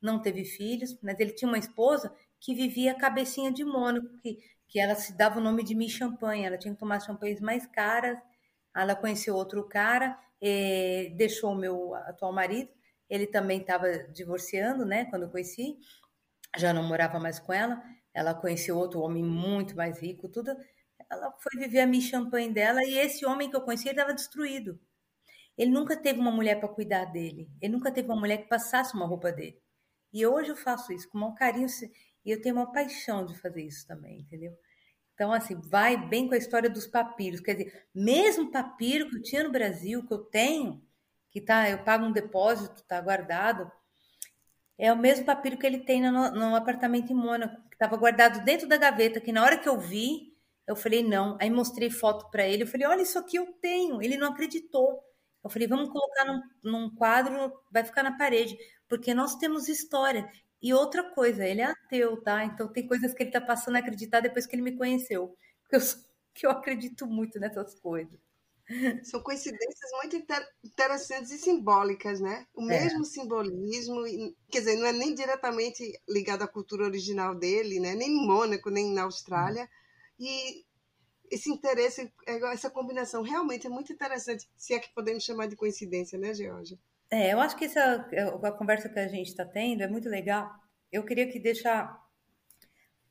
não 0.00 0.22
teve 0.22 0.42
filhos, 0.44 0.98
mas 1.02 1.20
ele 1.20 1.32
tinha 1.32 1.48
uma 1.48 1.58
esposa 1.58 2.10
que 2.40 2.54
vivia 2.54 2.94
cabecinha 2.94 3.52
de 3.52 3.62
Mônaco, 3.64 4.08
que, 4.22 4.38
que 4.66 4.80
ela 4.80 4.94
se 4.94 5.14
dava 5.14 5.38
o 5.38 5.42
nome 5.42 5.62
de 5.62 5.74
Mi 5.74 5.90
Champanhe. 5.90 6.46
Ela 6.46 6.56
tinha 6.56 6.72
que 6.72 6.80
tomar 6.80 7.00
champanhes 7.00 7.40
mais 7.42 7.66
caras. 7.66 8.18
Ela 8.74 8.96
conheceu 8.96 9.34
outro 9.34 9.62
cara, 9.68 10.18
eh, 10.42 11.12
deixou 11.16 11.52
o 11.52 11.56
meu 11.56 11.94
atual 11.94 12.32
marido. 12.32 12.70
Ele 13.08 13.26
também 13.26 13.60
estava 13.60 13.90
divorciando, 14.12 14.84
né? 14.84 15.04
Quando 15.06 15.24
eu 15.24 15.30
conheci 15.30 15.78
já 16.56 16.72
não 16.72 16.82
morava 16.82 17.18
mais 17.18 17.38
com 17.38 17.52
ela, 17.52 17.82
ela 18.14 18.34
conheceu 18.34 18.76
outro 18.76 19.00
homem 19.00 19.22
muito 19.22 19.76
mais 19.76 20.00
rico, 20.00 20.28
tudo. 20.28 20.56
Ela 21.10 21.32
foi 21.38 21.60
viver 21.60 21.80
a 21.80 21.86
mi 21.86 22.00
champanhe 22.00 22.52
dela 22.52 22.82
e 22.84 22.98
esse 22.98 23.24
homem 23.26 23.50
que 23.50 23.56
eu 23.56 23.60
conhecia 23.60 23.90
estava 23.92 24.14
destruído. 24.14 24.80
Ele 25.56 25.70
nunca 25.70 25.96
teve 25.96 26.20
uma 26.20 26.30
mulher 26.30 26.58
para 26.60 26.68
cuidar 26.68 27.06
dele. 27.06 27.50
Ele 27.60 27.72
nunca 27.72 27.90
teve 27.92 28.08
uma 28.08 28.18
mulher 28.18 28.38
que 28.38 28.48
passasse 28.48 28.94
uma 28.94 29.06
roupa 29.06 29.32
dele. 29.32 29.60
E 30.12 30.26
hoje 30.26 30.50
eu 30.50 30.56
faço 30.56 30.92
isso 30.92 31.08
com 31.10 31.18
um 31.18 31.34
carinho 31.34 31.66
e 32.24 32.30
eu 32.30 32.40
tenho 32.40 32.56
uma 32.56 32.72
paixão 32.72 33.24
de 33.24 33.38
fazer 33.38 33.62
isso 33.62 33.86
também, 33.86 34.20
entendeu? 34.20 34.52
Então, 35.16 35.32
assim, 35.34 35.60
vai 35.62 35.98
bem 35.98 36.28
com 36.28 36.34
a 36.36 36.38
história 36.38 36.70
dos 36.70 36.86
papiros. 36.86 37.40
Quer 37.40 37.54
dizer, 37.56 37.88
mesmo 37.94 38.52
papiro 38.52 39.10
que 39.10 39.16
eu 39.18 39.22
tinha 39.22 39.44
no 39.44 39.52
Brasil, 39.52 40.06
que 40.06 40.14
eu 40.14 40.20
tenho, 40.20 40.82
que 41.30 41.40
tá, 41.42 41.68
eu 41.70 41.84
pago 41.84 42.06
um 42.06 42.12
depósito, 42.12 42.84
tá 42.84 43.00
guardado, 43.02 43.72
é 44.78 44.92
o 44.92 44.96
mesmo 44.96 45.24
papiro 45.24 45.56
que 45.58 45.66
ele 45.66 45.78
tem 45.80 46.02
no, 46.02 46.30
no 46.32 46.54
apartamento 46.56 47.12
em 47.12 47.16
Mônaco, 47.16 47.56
que 47.68 47.74
estava 47.76 47.96
guardado 47.96 48.44
dentro 48.44 48.68
da 48.68 48.76
gaveta, 48.76 49.20
que 49.20 49.32
na 49.32 49.42
hora 49.42 49.58
que 49.58 49.68
eu 49.68 49.78
vi, 49.80 50.34
Eu 50.68 50.76
falei, 50.76 51.02
não. 51.02 51.38
Aí 51.40 51.50
mostrei 51.50 51.90
foto 51.90 52.30
para 52.30 52.46
ele. 52.46 52.64
Eu 52.64 52.68
falei, 52.68 52.86
olha, 52.88 53.02
isso 53.02 53.18
aqui 53.18 53.38
eu 53.38 53.46
tenho. 53.62 54.02
Ele 54.02 54.18
não 54.18 54.28
acreditou. 54.32 55.02
Eu 55.44 55.50
falei, 55.50 55.68
vamos 55.68 55.90
colocar 55.90 56.26
num, 56.26 56.42
num 56.64 56.96
quadro, 56.96 57.52
vai 57.72 57.84
ficar 57.84 58.04
na 58.04 58.18
parede, 58.18 58.58
porque 58.88 59.14
nós 59.14 59.36
temos 59.36 59.68
história. 59.68 60.30
E 60.62 60.72
outra 60.72 61.02
coisa, 61.10 61.44
ele 61.44 61.60
é 61.60 61.66
ateu, 61.66 62.20
tá? 62.22 62.44
Então 62.44 62.68
tem 62.68 62.86
coisas 62.86 63.12
que 63.12 63.22
ele 63.22 63.30
tá 63.30 63.40
passando 63.40 63.76
a 63.76 63.78
acreditar 63.78 64.20
depois 64.20 64.46
que 64.46 64.56
ele 64.56 64.62
me 64.62 64.76
conheceu. 64.76 65.36
Porque 65.62 65.76
eu, 65.76 65.80
que 66.34 66.46
eu 66.46 66.50
acredito 66.50 67.06
muito 67.06 67.38
nessas 67.38 67.74
coisas. 67.74 68.18
São 69.04 69.22
coincidências 69.22 69.90
muito 70.02 70.16
interessantes 70.64 71.30
e 71.30 71.38
simbólicas, 71.38 72.20
né? 72.20 72.46
O 72.52 72.62
é. 72.62 72.80
mesmo 72.80 73.04
simbolismo, 73.04 74.02
quer 74.50 74.58
dizer, 74.58 74.76
não 74.76 74.86
é 74.86 74.92
nem 74.92 75.14
diretamente 75.14 75.84
ligado 76.08 76.42
à 76.42 76.48
cultura 76.48 76.84
original 76.84 77.34
dele, 77.34 77.78
né? 77.78 77.94
Nem 77.94 78.08
em 78.08 78.26
Mônaco, 78.26 78.68
nem 78.68 78.92
na 78.92 79.02
Austrália. 79.02 79.64
Hum. 79.64 79.68
E 80.18 80.66
esse 81.30 81.50
interesse, 81.50 82.12
essa 82.26 82.70
combinação 82.70 83.22
realmente 83.22 83.66
é 83.66 83.70
muito 83.70 83.92
interessante, 83.92 84.48
se 84.56 84.74
é 84.74 84.78
que 84.78 84.92
podemos 84.94 85.24
chamar 85.24 85.46
de 85.46 85.56
coincidência, 85.56 86.18
né, 86.18 86.34
Georgia? 86.34 86.78
É, 87.10 87.32
eu 87.32 87.40
acho 87.40 87.56
que 87.56 87.66
essa 87.66 88.08
a 88.42 88.52
conversa 88.52 88.88
que 88.88 88.98
a 88.98 89.08
gente 89.08 89.28
está 89.28 89.44
tendo 89.44 89.82
é 89.82 89.88
muito 89.88 90.08
legal. 90.08 90.50
Eu 90.90 91.04
queria 91.04 91.30
que 91.30 91.38
deixar 91.38 91.96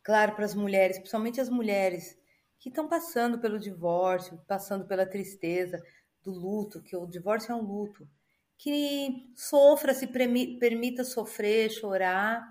claro 0.04 0.36
para 0.36 0.46
as 0.46 0.54
mulheres, 0.54 0.98
principalmente 0.98 1.40
as 1.40 1.50
mulheres 1.50 2.18
que 2.60 2.70
estão 2.70 2.88
passando 2.88 3.40
pelo 3.40 3.60
divórcio, 3.60 4.42
passando 4.48 4.86
pela 4.86 5.06
tristeza 5.06 5.82
do 6.24 6.32
luto, 6.32 6.82
que 6.82 6.96
o 6.96 7.06
divórcio 7.06 7.52
é 7.52 7.56
um 7.56 7.62
luto, 7.62 8.08
que 8.58 9.32
sofra, 9.36 9.94
se 9.94 10.08
permita 10.08 11.04
sofrer, 11.04 11.70
chorar, 11.70 12.44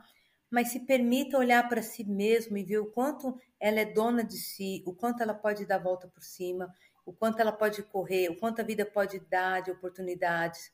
mas 0.51 0.69
se 0.69 0.81
permita 0.81 1.39
olhar 1.39 1.69
para 1.69 1.83
si 1.83 2.05
mesmo 2.05 2.57
e 2.57 2.65
ver 2.65 2.79
o 2.79 2.91
quanto 2.91 3.37
ela 3.59 3.81
é 3.81 3.85
dona 3.85 4.23
de 4.23 4.37
si, 4.37 4.85
o 4.87 4.95
quanto 4.95 5.23
ela 5.23 5.35
pode 5.35 5.67
dar 5.67 5.77
a 5.77 5.83
volta 5.83 6.07
por 6.07 6.23
cima, 6.23 6.73
o 7.05 7.13
quanto 7.13 7.41
ela 7.41 7.53
pode 7.53 7.83
correr, 7.83 8.29
o 8.31 8.39
quanto 8.39 8.61
a 8.61 8.65
vida 8.65 8.87
pode 8.87 9.19
dar 9.21 9.61
de 9.63 9.71
oportunidades. 9.71 10.73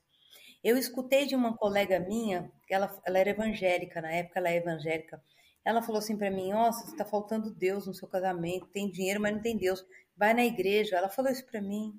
Eu 0.62 0.76
escutei 0.76 1.26
de 1.26 1.34
uma 1.34 1.56
colega 1.56 1.98
minha, 1.98 2.50
ela, 2.68 3.00
ela 3.06 3.18
era 3.18 3.30
evangélica, 3.30 4.00
na 4.00 4.12
época 4.12 4.38
ela 4.38 4.50
é 4.50 4.56
evangélica, 4.56 5.22
ela 5.64 5.82
falou 5.82 5.98
assim 5.98 6.16
para 6.16 6.30
mim: 6.30 6.52
Nossa, 6.52 6.86
está 6.90 7.04
faltando 7.04 7.54
Deus 7.54 7.86
no 7.86 7.94
seu 7.94 8.08
casamento, 8.08 8.66
tem 8.68 8.90
dinheiro, 8.90 9.20
mas 9.20 9.32
não 9.34 9.40
tem 9.40 9.56
Deus. 9.56 9.84
Vai 10.16 10.34
na 10.34 10.44
igreja. 10.44 10.96
Ela 10.96 11.08
falou 11.08 11.30
isso 11.30 11.46
para 11.46 11.60
mim. 11.60 11.98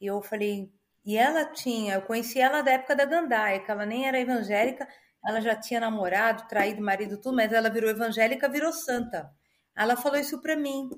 E 0.00 0.06
eu 0.06 0.22
falei: 0.22 0.70
E 1.04 1.16
ela 1.16 1.46
tinha, 1.46 1.94
eu 1.94 2.02
conheci 2.02 2.40
ela 2.40 2.62
da 2.62 2.72
época 2.72 2.96
da 2.96 3.04
Gandaia, 3.04 3.60
que 3.60 3.70
ela 3.70 3.86
nem 3.86 4.06
era 4.06 4.20
evangélica, 4.20 4.86
ela 5.24 5.40
já 5.40 5.56
tinha 5.56 5.80
namorado, 5.80 6.46
traído 6.48 6.82
marido, 6.82 7.20
tudo, 7.20 7.36
mas 7.36 7.52
ela 7.52 7.70
virou 7.70 7.90
evangélica, 7.90 8.48
virou 8.48 8.72
santa. 8.72 9.30
Ela 9.76 9.96
falou 9.96 10.18
isso 10.18 10.40
para 10.40 10.56
mim. 10.56 10.88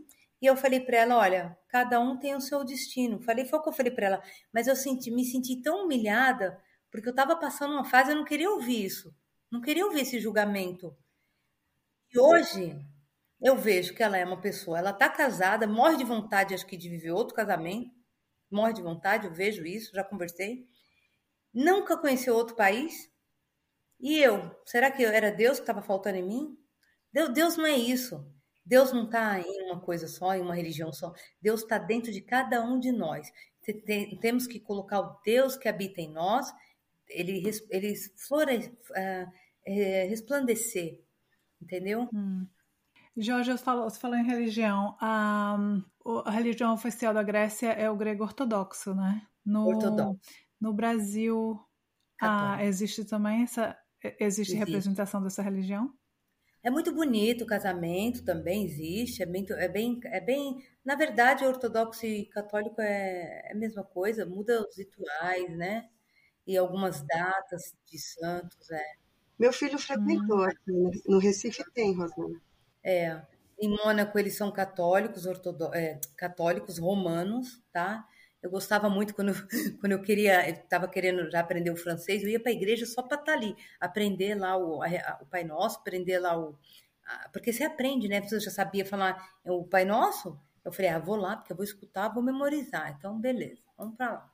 E 0.43 0.47
eu 0.47 0.57
falei 0.57 0.80
para 0.80 0.99
ela, 0.99 1.16
olha, 1.16 1.57
cada 1.68 1.99
um 2.01 2.18
tem 2.18 2.34
o 2.34 2.41
seu 2.41 2.64
destino. 2.64 3.20
Falei, 3.22 3.47
foi 3.47 3.59
o 3.59 3.62
que 3.62 3.68
eu 3.70 3.72
falei 3.72 3.93
para 3.93 4.07
ela, 4.07 4.22
mas 4.53 4.66
eu 4.66 4.76
senti, 4.76 5.11
me 5.11 5.24
senti 5.24 5.62
tão 5.62 5.84
humilhada 5.84 6.61
porque 6.91 7.09
eu 7.09 7.12
estava 7.12 7.37
passando 7.37 7.72
uma 7.72 7.84
fase, 7.84 8.11
eu 8.11 8.16
não 8.16 8.24
queria 8.24 8.51
ouvir 8.51 8.84
isso. 8.84 9.14
Não 9.51 9.61
queria 9.61 9.84
ouvir 9.84 10.01
esse 10.01 10.18
julgamento. 10.20 10.97
E 12.12 12.18
hoje 12.18 12.78
eu 13.41 13.57
vejo 13.57 13.95
que 13.95 14.03
ela 14.03 14.16
é 14.16 14.24
uma 14.24 14.41
pessoa, 14.41 14.78
ela 14.78 14.91
está 14.91 15.09
casada, 15.09 15.66
morre 15.66 15.97
de 15.97 16.05
vontade, 16.05 16.55
acho 16.55 16.66
que 16.66 16.76
de 16.76 16.89
viver 16.89 17.11
outro 17.11 17.34
casamento, 17.34 17.91
morre 18.51 18.72
de 18.72 18.82
vontade, 18.82 19.26
eu 19.26 19.32
vejo 19.32 19.66
isso, 19.66 19.95
já 19.95 20.03
conversei. 20.03 20.66
Nunca 21.53 21.97
conheceu 21.97 22.34
outro 22.34 22.57
país. 22.57 23.11
E 23.99 24.18
eu, 24.18 24.55
será 24.64 24.91
que 24.91 25.05
era 25.05 25.30
Deus 25.30 25.59
que 25.59 25.62
estava 25.62 25.82
faltando 25.82 26.18
em 26.18 26.22
mim? 26.22 26.59
Deus 27.12 27.57
não 27.57 27.66
é 27.66 27.76
isso. 27.76 28.30
Deus 28.64 28.93
não 28.93 29.05
está 29.05 29.39
em 29.41 29.62
uma 29.70 29.80
coisa 29.80 30.09
só, 30.09 30.34
em 30.34 30.41
uma 30.41 30.55
religião 30.55 30.93
só. 30.93 31.12
Deus 31.41 31.62
está 31.62 31.78
dentro 31.78 32.12
de 32.12 32.20
cada 32.20 32.62
um 32.62 32.78
de 32.78 32.91
nós. 32.91 33.30
Temos 34.20 34.47
que 34.47 34.61
colocar 34.61 35.01
o 35.01 35.20
Deus 35.24 35.57
que 35.57 35.68
habita 35.68 36.01
em 36.01 36.12
nós, 36.12 36.53
ele, 37.09 37.42
ele 37.70 37.94
flore, 38.16 38.72
uh, 38.90 39.32
é, 39.66 40.04
resplandecer, 40.04 41.00
entendeu? 41.61 42.09
Hum. 42.12 42.46
Jorge, 43.16 43.50
você 43.50 43.64
falou, 43.64 43.88
você 43.88 43.98
falou 43.98 44.16
em 44.16 44.26
religião. 44.26 44.96
A, 45.00 45.57
a, 46.26 46.30
religião 46.30 46.74
oficial 46.74 47.14
da 47.14 47.22
Grécia 47.22 47.68
é 47.68 47.90
o 47.90 47.96
grego 47.96 48.22
ortodoxo, 48.22 48.94
né? 48.94 49.26
No, 49.44 49.66
ortodoxo. 49.66 50.20
No 50.61 50.72
Brasil, 50.72 51.59
ah, 52.20 52.62
existe 52.62 53.04
também 53.04 53.42
essa 53.42 53.76
existe, 54.02 54.24
existe, 54.24 54.54
representação 54.54 55.22
dessa 55.22 55.42
religião? 55.42 55.92
É 56.62 56.70
muito 56.70 56.92
bonito 56.92 57.44
o 57.44 57.46
casamento, 57.46 58.24
também 58.24 58.64
existe. 58.64 59.22
É 59.22 59.26
bem, 59.26 59.46
é 59.50 59.68
bem, 59.68 60.00
é 60.04 60.20
bem. 60.20 60.62
Na 60.84 60.94
verdade, 60.94 61.44
ortodoxo 61.44 62.04
e 62.04 62.26
católico 62.26 62.80
é, 62.80 63.48
é 63.48 63.52
a 63.52 63.57
mesma 63.57 63.84
coisa. 63.84 64.26
Muda 64.26 64.66
os 64.66 64.76
rituais, 64.76 65.57
né? 65.57 65.88
E 66.47 66.57
algumas 66.57 67.03
datas 67.03 67.74
de 67.90 67.99
santos, 67.99 68.70
é. 68.70 68.94
Meu 69.38 69.53
filho 69.53 69.78
frequentou 69.78 70.38
hum. 70.38 70.44
aqui 70.44 71.03
no 71.07 71.18
Recife 71.18 71.64
tem, 71.72 71.94
Rosana. 71.94 72.40
É. 72.82 73.20
Em 73.59 73.68
Mônaco 73.68 74.18
eles 74.18 74.36
são 74.36 74.51
católicos, 74.53 75.26
ortodo... 75.26 75.74
É, 75.74 75.99
católicos 76.16 76.78
romanos, 76.78 77.62
tá? 77.72 78.07
Eu 78.42 78.51
gostava 78.51 78.88
muito 78.88 79.14
quando, 79.14 79.32
quando 79.80 79.92
eu 79.92 80.03
queria, 80.03 80.49
estava 80.49 80.86
querendo 80.86 81.28
já 81.30 81.40
aprender 81.40 81.70
o 81.70 81.76
francês, 81.76 82.22
eu 82.22 82.28
ia 82.28 82.40
para 82.40 82.53
a 82.53 82.55
igreja 82.55 82.86
só 82.86 83.03
para 83.03 83.18
estar 83.18 83.32
tá 83.32 83.36
ali, 83.36 83.57
aprender 83.80 84.34
lá 84.34 84.57
o, 84.57 84.82
a, 84.82 85.18
o 85.20 85.26
Pai 85.26 85.42
Nosso, 85.42 85.78
aprender 85.78 86.18
lá 86.18 86.38
o. 86.38 86.57
A, 87.05 87.28
porque 87.30 87.53
você 87.53 87.64
aprende, 87.64 88.09
né? 88.09 88.20
Você 88.20 88.38
já 88.38 88.51
sabia 88.51 88.84
falar 88.84 89.20
o 89.44 89.64
Pai 89.64 89.84
Nosso? 89.84 90.38
Eu 90.64 90.72
falei, 90.72 90.90
ah, 90.90 90.99
vou 90.99 91.16
lá, 91.16 91.36
porque 91.36 91.53
eu 91.53 91.57
vou 91.57 91.64
escutar, 91.64 92.09
vou 92.09 92.22
memorizar. 92.22 92.94
Então, 92.99 93.18
beleza, 93.18 93.62
vamos 93.76 93.97
para 93.97 94.12
lá. 94.12 94.32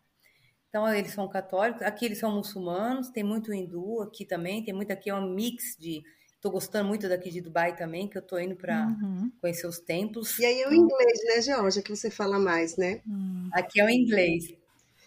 Então, 0.73 0.89
eles 0.89 1.13
são 1.13 1.29
católicos, 1.29 1.83
aqui 1.83 2.07
eles 2.07 2.17
são 2.17 2.35
muçulmanos, 2.35 3.11
tem 3.11 3.23
muito 3.23 3.53
hindu 3.53 4.01
aqui 4.01 4.25
também, 4.25 4.65
tem 4.65 4.73
muito 4.73 4.91
aqui, 4.91 5.11
é 5.11 5.15
um 5.15 5.29
mix 5.29 5.77
de. 5.79 6.03
Estou 6.35 6.51
gostando 6.51 6.89
muito 6.89 7.11
daqui 7.11 7.31
de 7.31 7.43
Dubai 7.43 7.77
também, 7.77 8.09
que 8.09 8.17
eu 8.17 8.23
estou 8.23 8.41
indo 8.41 8.57
para 8.57 8.87
uhum. 8.87 9.31
conhecer 9.39 9.67
os 9.67 9.79
templos. 9.79 10.39
E 10.39 10.47
aí 10.47 10.63
é 10.63 10.69
o 10.69 10.73
inglês, 10.73 11.21
né, 11.27 11.43
Georgia, 11.43 11.83
que 11.83 11.95
você 11.95 12.11
fala 12.11 12.39
mais, 12.39 12.79
né? 12.79 13.03
Hum. 13.07 13.51
Aqui 13.53 13.83
é 13.83 13.85
o 13.85 13.91
inglês. 13.91 14.47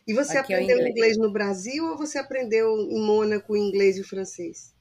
E 0.07 0.13
você 0.13 0.37
aqui 0.37 0.53
aprendeu 0.53 0.77
é 0.77 0.79
inglês. 0.81 0.95
inglês 0.95 1.17
no 1.17 1.33
Brasil 1.33 1.83
ou 1.83 1.97
você 1.97 2.19
aprendeu 2.19 2.77
em 2.77 3.01
Mônaco 3.03 3.53
o 3.53 3.57
inglês 3.57 3.97
e 3.97 4.01
o 4.01 4.07
francês? 4.07 4.71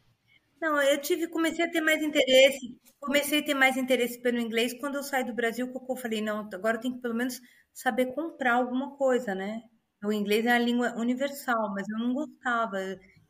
Não, 0.61 0.81
eu 0.83 1.01
tive, 1.01 1.29
comecei 1.29 1.65
a 1.65 1.71
ter 1.71 1.81
mais 1.81 2.03
interesse, 2.03 2.77
comecei 3.01 3.41
a 3.41 3.43
ter 3.43 3.55
mais 3.55 3.79
interesse 3.79 4.21
pelo 4.21 4.39
inglês 4.39 4.75
quando 4.79 4.97
eu 4.97 5.03
saí 5.03 5.25
do 5.25 5.35
Brasil, 5.35 5.73
que 5.73 5.91
eu 5.91 5.97
falei, 5.97 6.21
não, 6.21 6.47
agora 6.53 6.77
eu 6.77 6.81
tenho 6.81 6.95
que 6.95 7.01
pelo 7.01 7.15
menos 7.15 7.41
saber 7.73 8.15
comprar 8.15 8.57
alguma 8.57 8.97
coisa, 8.97 9.35
né? 9.35 9.63
O 10.05 10.13
inglês 10.13 10.45
é 10.47 10.51
a 10.53 10.59
língua 10.59 10.95
universal, 10.97 11.73
mas 11.75 11.89
eu 11.89 11.99
não 11.99 12.13
gostava. 12.15 12.79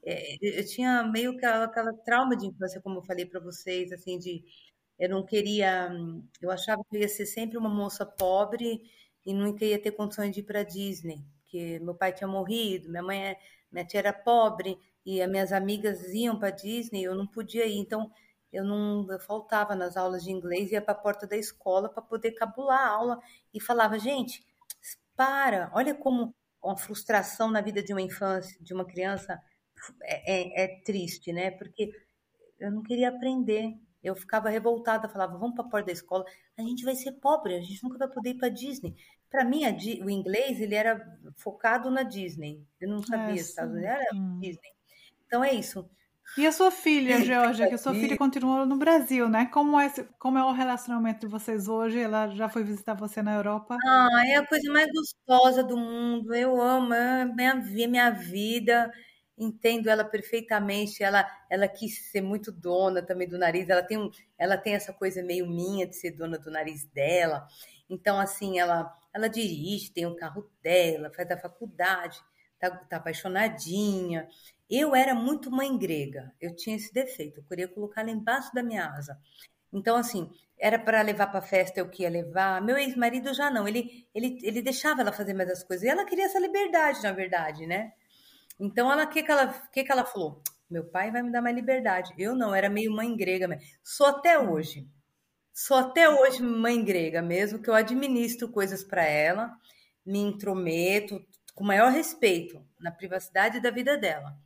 É, 0.05 0.37
eu 0.61 0.67
tinha 0.67 1.03
meio 1.05 1.37
que 1.37 1.47
aquela, 1.47 1.93
trauma 2.05 2.37
de 2.37 2.47
infância, 2.47 2.81
como 2.81 2.99
eu 2.99 3.03
falei 3.03 3.27
para 3.27 3.41
vocês, 3.41 3.93
assim, 3.93 4.19
de 4.19 4.45
eu 4.99 5.09
não 5.09 5.25
queria, 5.25 5.91
eu 6.41 6.51
achava 6.51 6.83
que 6.85 6.97
eu 6.97 7.01
ia 7.01 7.09
ser 7.09 7.27
sempre 7.27 7.59
uma 7.59 7.69
moça 7.69 8.07
pobre 8.07 8.83
e 9.27 9.33
nunca 9.35 9.65
ia 9.65 9.81
ter 9.81 9.93
condições 9.93 10.33
de 10.33 10.41
ir 10.41 10.45
para 10.45 10.63
Disney, 10.63 11.25
porque 11.43 11.79
meu 11.81 11.95
pai 11.95 12.13
tinha 12.13 12.29
morrido, 12.29 12.89
minha 12.89 13.03
mãe, 13.03 13.25
é, 13.29 13.39
minha 13.73 13.85
tia 13.85 14.01
era 14.01 14.13
pobre 14.13 14.79
e 15.05 15.21
as 15.23 15.31
minhas 15.31 15.53
amigas 15.53 16.03
iam 16.15 16.39
para 16.39 16.51
Disney, 16.51 17.03
eu 17.05 17.15
não 17.15 17.27
podia 17.27 17.67
ir, 17.67 17.79
então 17.79 18.11
eu 18.53 18.65
não 18.65 19.11
eu 19.11 19.19
faltava 19.19 19.75
nas 19.75 19.97
aulas 19.97 20.23
de 20.25 20.31
inglês, 20.31 20.71
ia 20.71 20.81
para 20.83 20.93
a 20.93 20.97
porta 20.97 21.27
da 21.27 21.37
escola 21.37 21.89
para 21.89 22.03
poder 22.03 22.33
cabular 22.33 22.81
a 22.81 22.89
aula 22.91 23.21
e 23.53 23.61
falava, 23.61 23.99
gente, 23.99 24.45
para, 25.17 25.71
olha 25.75 25.95
como 25.95 26.35
uma 26.65 26.77
frustração 26.77 27.51
na 27.51 27.61
vida 27.61 27.83
de 27.83 27.93
uma 27.93 28.01
infância, 28.01 28.57
de 28.61 28.73
uma 28.73 28.85
criança, 28.85 29.41
é, 30.03 30.63
é, 30.63 30.65
é 30.65 30.81
triste, 30.81 31.33
né? 31.33 31.51
Porque 31.51 31.91
eu 32.59 32.73
não 32.73 32.83
queria 32.83 33.11
aprender. 33.11 33.75
Eu 34.03 34.15
ficava 34.15 34.49
revoltada, 34.49 35.09
falava, 35.09 35.39
vamos 35.39 35.55
para 35.55 35.65
a 35.65 35.69
porta 35.69 35.87
da 35.87 35.93
escola, 35.93 36.25
a 36.59 36.63
gente 36.63 36.85
vai 36.85 36.95
ser 36.95 37.13
pobre, 37.13 37.55
a 37.55 37.61
gente 37.61 37.83
nunca 37.83 37.99
vai 37.99 38.09
poder 38.09 38.31
ir 38.31 38.39
para 38.39 38.51
Disney. 38.51 38.95
Para 39.31 39.45
mim, 39.45 39.63
o 40.03 40.11
inglês 40.11 40.61
ele 40.61 40.75
era 40.75 41.19
focado 41.37 41.91
na 41.91 42.03
Disney. 42.03 42.63
Eu 42.81 42.89
não 42.89 43.03
sabia, 43.03 43.35
é, 43.35 43.37
Estados 43.37 43.73
Unidos 43.75 43.91
era. 43.91 44.39
Disney. 44.41 44.73
Então 45.27 45.43
é 45.43 45.53
isso. 45.53 45.89
E 46.37 46.47
a 46.47 46.53
sua 46.53 46.71
filha, 46.71 47.21
Georgia, 47.23 47.69
que 47.69 47.75
a 47.75 47.79
sua 47.79 47.95
filha 47.95 48.17
continuou 48.17 48.67
no 48.67 48.77
Brasil, 48.77 49.29
né? 49.29 49.47
Como 49.47 49.79
é, 49.79 49.89
como 50.19 50.37
é 50.39 50.45
o 50.45 50.53
relacionamento 50.53 51.21
de 51.21 51.27
vocês 51.27 51.69
hoje? 51.69 52.01
Ela 52.01 52.29
já 52.29 52.49
foi 52.49 52.65
visitar 52.65 52.95
você 52.95 53.23
na 53.23 53.35
Europa? 53.35 53.77
Ah, 53.85 54.23
é 54.27 54.37
a 54.37 54.47
coisa 54.47 54.73
mais 54.73 54.89
gostosa 54.93 55.63
do 55.63 55.77
mundo. 55.77 56.35
Eu 56.35 56.61
amo, 56.61 56.93
é 56.93 57.25
minha, 57.25 57.55
minha 57.55 58.11
vida. 58.11 58.93
Entendo 59.39 59.89
ela 59.89 60.05
perfeitamente. 60.05 61.05
Ela, 61.05 61.25
ela 61.49 61.69
quis 61.69 62.11
ser 62.11 62.21
muito 62.21 62.51
dona 62.51 63.01
também 63.01 63.29
do 63.29 63.39
nariz. 63.39 63.69
Ela 63.69 63.83
tem, 63.83 63.99
um, 63.99 64.11
ela 64.37 64.57
tem 64.57 64.75
essa 64.75 64.93
coisa 64.93 65.23
meio 65.23 65.47
minha 65.47 65.87
de 65.87 65.95
ser 65.95 66.11
dona 66.13 66.37
do 66.37 66.51
nariz 66.51 66.85
dela. 66.87 67.47
Então, 67.89 68.19
assim, 68.19 68.59
ela, 68.59 68.93
ela 69.13 69.29
dirige, 69.29 69.93
tem 69.93 70.07
o 70.07 70.11
um 70.11 70.17
carro 70.17 70.51
dela, 70.63 71.13
faz 71.15 71.31
a 71.31 71.37
faculdade, 71.37 72.19
tá, 72.59 72.71
tá 72.71 72.97
apaixonadinha. 72.97 74.27
Eu 74.69 74.95
era 74.95 75.15
muito 75.15 75.51
mãe 75.51 75.77
grega, 75.77 76.33
eu 76.41 76.55
tinha 76.57 76.77
esse 76.77 76.93
defeito, 76.93 77.41
eu 77.41 77.45
queria 77.45 77.69
colocar 77.69 78.01
ela 78.01 78.11
embaixo 78.11 78.53
da 78.55 78.63
minha 78.63 78.87
asa. 78.87 79.19
Então, 79.73 79.97
assim, 79.97 80.31
era 80.59 80.79
para 80.79 81.03
levar 81.03 81.27
para 81.27 81.43
festa 81.43 81.81
eu 81.81 81.89
que 81.89 82.03
ia 82.03 82.09
levar. 82.09 82.63
Meu 82.63 82.79
ex-marido 82.79 83.35
já 83.35 83.51
não, 83.51 83.67
ele, 83.67 84.07
ele, 84.15 84.39
ele 84.43 84.63
deixava 84.63 85.01
ela 85.01 85.13
fazer 85.13 85.35
mais 85.35 85.51
as 85.51 85.65
coisas. 85.65 85.85
E 85.85 85.89
ela 85.89 86.05
queria 86.05 86.27
essa 86.27 86.39
liberdade, 86.39 87.03
na 87.03 87.13
verdade, 87.13 87.67
né? 87.67 87.93
Então, 88.59 88.91
ela 88.91 89.07
que 89.07 89.23
que 89.23 89.31
ela, 89.31 89.49
que 89.73 89.85
que 89.85 89.93
ela 89.93 90.05
falou? 90.05 90.43
Meu 90.71 90.85
pai 90.85 91.11
vai 91.11 91.23
me 91.23 91.31
dar 91.31 91.43
mais 91.43 91.55
liberdade. 91.55 92.15
Eu 92.17 92.35
não, 92.35 92.55
era 92.55 92.71
meio 92.71 92.93
mãe 92.93 93.15
grega 93.17 93.49
mesmo. 93.49 93.65
Sou 93.83 94.07
até 94.07 94.39
hoje. 94.39 94.89
Sou 95.53 95.77
até 95.77 96.09
hoje 96.09 96.43
mãe 96.43 96.85
grega 96.85 97.23
mesmo, 97.23 97.61
que 97.61 97.71
eu 97.71 97.75
administro 97.75 98.49
coisas 98.49 98.83
para 98.83 99.05
ela, 99.05 99.57
me 100.05 100.19
intrometo 100.19 101.25
com 101.55 101.63
maior 101.65 101.93
respeito 101.93 102.65
na 102.81 102.91
privacidade 102.91 103.61
da 103.61 103.71
vida 103.71 103.97
dela. 103.97 104.37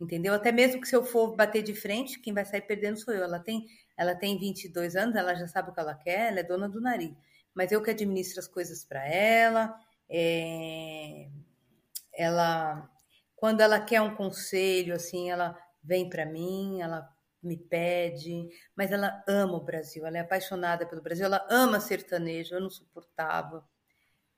Entendeu? 0.00 0.32
Até 0.32 0.50
mesmo 0.50 0.80
que 0.80 0.88
se 0.88 0.96
eu 0.96 1.04
for 1.04 1.36
bater 1.36 1.62
de 1.62 1.74
frente, 1.74 2.18
quem 2.20 2.32
vai 2.32 2.44
sair 2.44 2.62
perdendo 2.62 2.98
sou 2.98 3.12
eu. 3.12 3.22
Ela 3.22 3.38
tem, 3.38 3.66
ela 3.96 4.14
tem 4.14 4.38
22 4.38 4.96
anos, 4.96 5.14
ela 5.14 5.34
já 5.34 5.46
sabe 5.46 5.70
o 5.70 5.74
que 5.74 5.80
ela 5.80 5.94
quer, 5.94 6.28
ela 6.28 6.40
é 6.40 6.42
dona 6.42 6.68
do 6.68 6.80
nariz. 6.80 7.14
Mas 7.54 7.70
eu 7.70 7.82
que 7.82 7.90
administro 7.90 8.40
as 8.40 8.48
coisas 8.48 8.84
para 8.84 9.06
ela. 9.06 9.78
É... 10.08 11.28
Ela, 12.14 12.88
quando 13.36 13.60
ela 13.60 13.80
quer 13.80 14.00
um 14.00 14.14
conselho, 14.16 14.94
assim, 14.94 15.30
ela 15.30 15.56
vem 15.82 16.08
para 16.08 16.26
mim, 16.26 16.80
ela 16.80 17.08
me 17.42 17.56
pede, 17.56 18.48
mas 18.76 18.92
ela 18.92 19.22
ama 19.26 19.54
o 19.54 19.64
Brasil, 19.64 20.06
ela 20.06 20.18
é 20.18 20.20
apaixonada 20.20 20.86
pelo 20.86 21.02
Brasil, 21.02 21.24
ela 21.24 21.46
ama 21.50 21.80
sertanejo, 21.80 22.54
eu 22.54 22.60
não 22.60 22.70
suportava. 22.70 23.66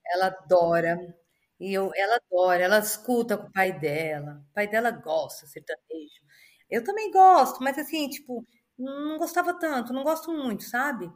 Ela 0.05 0.27
adora. 0.27 1.15
E 1.59 1.73
eu, 1.73 1.91
ela 1.95 2.17
adora, 2.17 2.63
ela 2.63 2.79
escuta 2.79 3.37
com 3.37 3.47
o 3.47 3.51
pai 3.51 3.77
dela. 3.79 4.43
O 4.51 4.53
pai 4.53 4.67
dela 4.67 4.91
gosta 4.91 5.47
sertanejo. 5.47 6.21
Eu 6.69 6.83
também 6.83 7.11
gosto, 7.11 7.61
mas 7.63 7.77
assim, 7.77 8.09
tipo, 8.09 8.45
não 8.77 9.17
gostava 9.17 9.57
tanto, 9.59 9.93
não 9.93 10.03
gosto 10.03 10.31
muito, 10.31 10.63
sabe? 10.63 11.09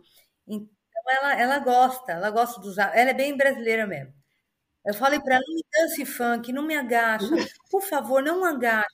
Então 0.48 0.70
ela, 1.10 1.34
ela 1.42 1.60
gosta, 1.60 2.12
ela 2.14 2.30
gosta 2.32 2.62
dos. 2.62 2.78
Ela 2.78 3.12
é 3.12 3.14
bem 3.14 3.36
brasileira 3.38 3.88
mesmo. 3.88 4.14
Eu 4.86 4.94
falei 4.94 5.20
para 5.20 5.36
ela, 5.36 5.44
não 5.48 5.56
me 5.56 5.64
dance 5.74 6.06
funk, 6.06 6.54
não 6.54 6.64
me 6.64 6.76
agacha. 6.78 7.28
Por 7.72 7.82
favor, 7.84 8.24
não 8.24 8.44
agacha. 8.46 8.88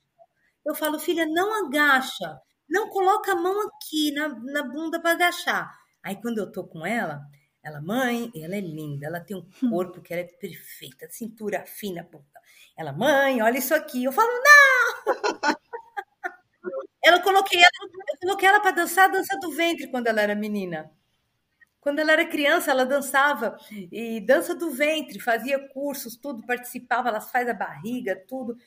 Eu 0.66 0.76
falo, 0.76 1.00
filha, 1.00 1.26
não 1.26 1.66
agacha. 1.66 2.40
Não 2.70 2.90
coloca 2.90 3.34
a 3.34 3.36
mão 3.36 3.68
aqui 3.68 4.12
na, 4.14 4.30
na 4.30 4.64
bunda 4.64 5.02
para 5.02 5.12
agachar. 5.12 5.72
Aí 6.04 6.20
quando 6.22 6.40
eu 6.40 6.52
tô 6.52 6.66
com 6.68 6.86
ela, 6.86 7.22
ela, 7.64 7.82
mãe, 7.82 8.32
ela 8.36 8.56
é 8.56 8.60
linda, 8.60 9.08
ela 9.08 9.22
tem 9.22 9.38
um 9.38 9.48
hum. 9.64 9.70
corpo 9.70 10.02
que 10.02 10.14
ela 10.14 10.22
é 10.22 10.26
perfeita, 10.26 11.08
cintura 11.10 11.66
fina, 11.66 12.04
puta. 12.04 12.42
Ela, 12.76 12.92
mãe, 12.92 13.42
olha 13.42 13.58
isso 13.58 13.74
aqui. 13.74 14.04
Eu 14.04 14.12
falo, 14.12 14.30
não! 14.30 15.04
ela 17.04 17.22
coloquei 17.22 17.60
ela, 17.60 17.92
eu 18.14 18.20
coloquei 18.20 18.50
ela 18.50 18.60
para 18.60 18.72
dançar 18.72 19.06
a 19.06 19.14
dança 19.14 19.38
do 19.40 19.52
ventre 19.52 19.88
quando 19.88 20.08
ela 20.08 20.22
era 20.22 20.36
menina. 20.36 20.92
Quando 21.80 22.00
ela 22.00 22.14
era 22.14 22.26
criança, 22.26 22.72
ela 22.72 22.86
dançava 22.86 23.58
e 23.92 24.20
dança 24.22 24.56
do 24.56 24.72
ventre, 24.72 25.20
fazia 25.20 25.60
cursos, 25.70 26.16
tudo, 26.16 26.46
participava, 26.46 27.10
ela 27.10 27.20
faz 27.20 27.48
a 27.48 27.54
barriga, 27.54 28.16
tudo. 28.28 28.58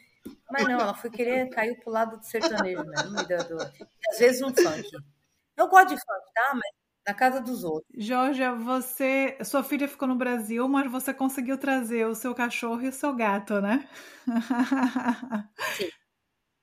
Mas 0.51 0.65
não, 0.65 0.81
ela 0.81 0.95
foi 0.95 1.11
querer, 1.11 1.49
caiu 1.49 1.77
pro 1.77 1.91
lado 1.91 2.19
do 2.19 2.27
sertanejo 2.27 2.85
mesmo, 2.85 3.11
me 3.13 3.27
dando. 3.27 3.57
Às 4.11 4.19
vezes 4.19 4.43
um 4.43 4.55
funk. 4.55 4.91
Eu 5.57 5.69
gosto 5.69 5.89
de 5.89 5.97
funk, 5.97 6.33
tá? 6.35 6.53
Mas 6.55 6.76
na 7.07 7.15
casa 7.15 7.41
dos 7.41 7.63
outros. 7.63 7.87
Georgia, 7.97 8.53
você, 8.55 9.39
sua 9.45 9.63
filha 9.63 9.87
ficou 9.87 10.09
no 10.09 10.17
Brasil, 10.17 10.67
mas 10.69 10.91
você 10.91 11.15
conseguiu 11.15 11.57
trazer 11.57 12.05
o 12.07 12.15
seu 12.15 12.35
cachorro 12.35 12.83
e 12.83 12.89
o 12.89 12.93
seu 12.93 13.15
gato, 13.15 13.61
né? 13.61 13.89
Sim. 15.77 15.89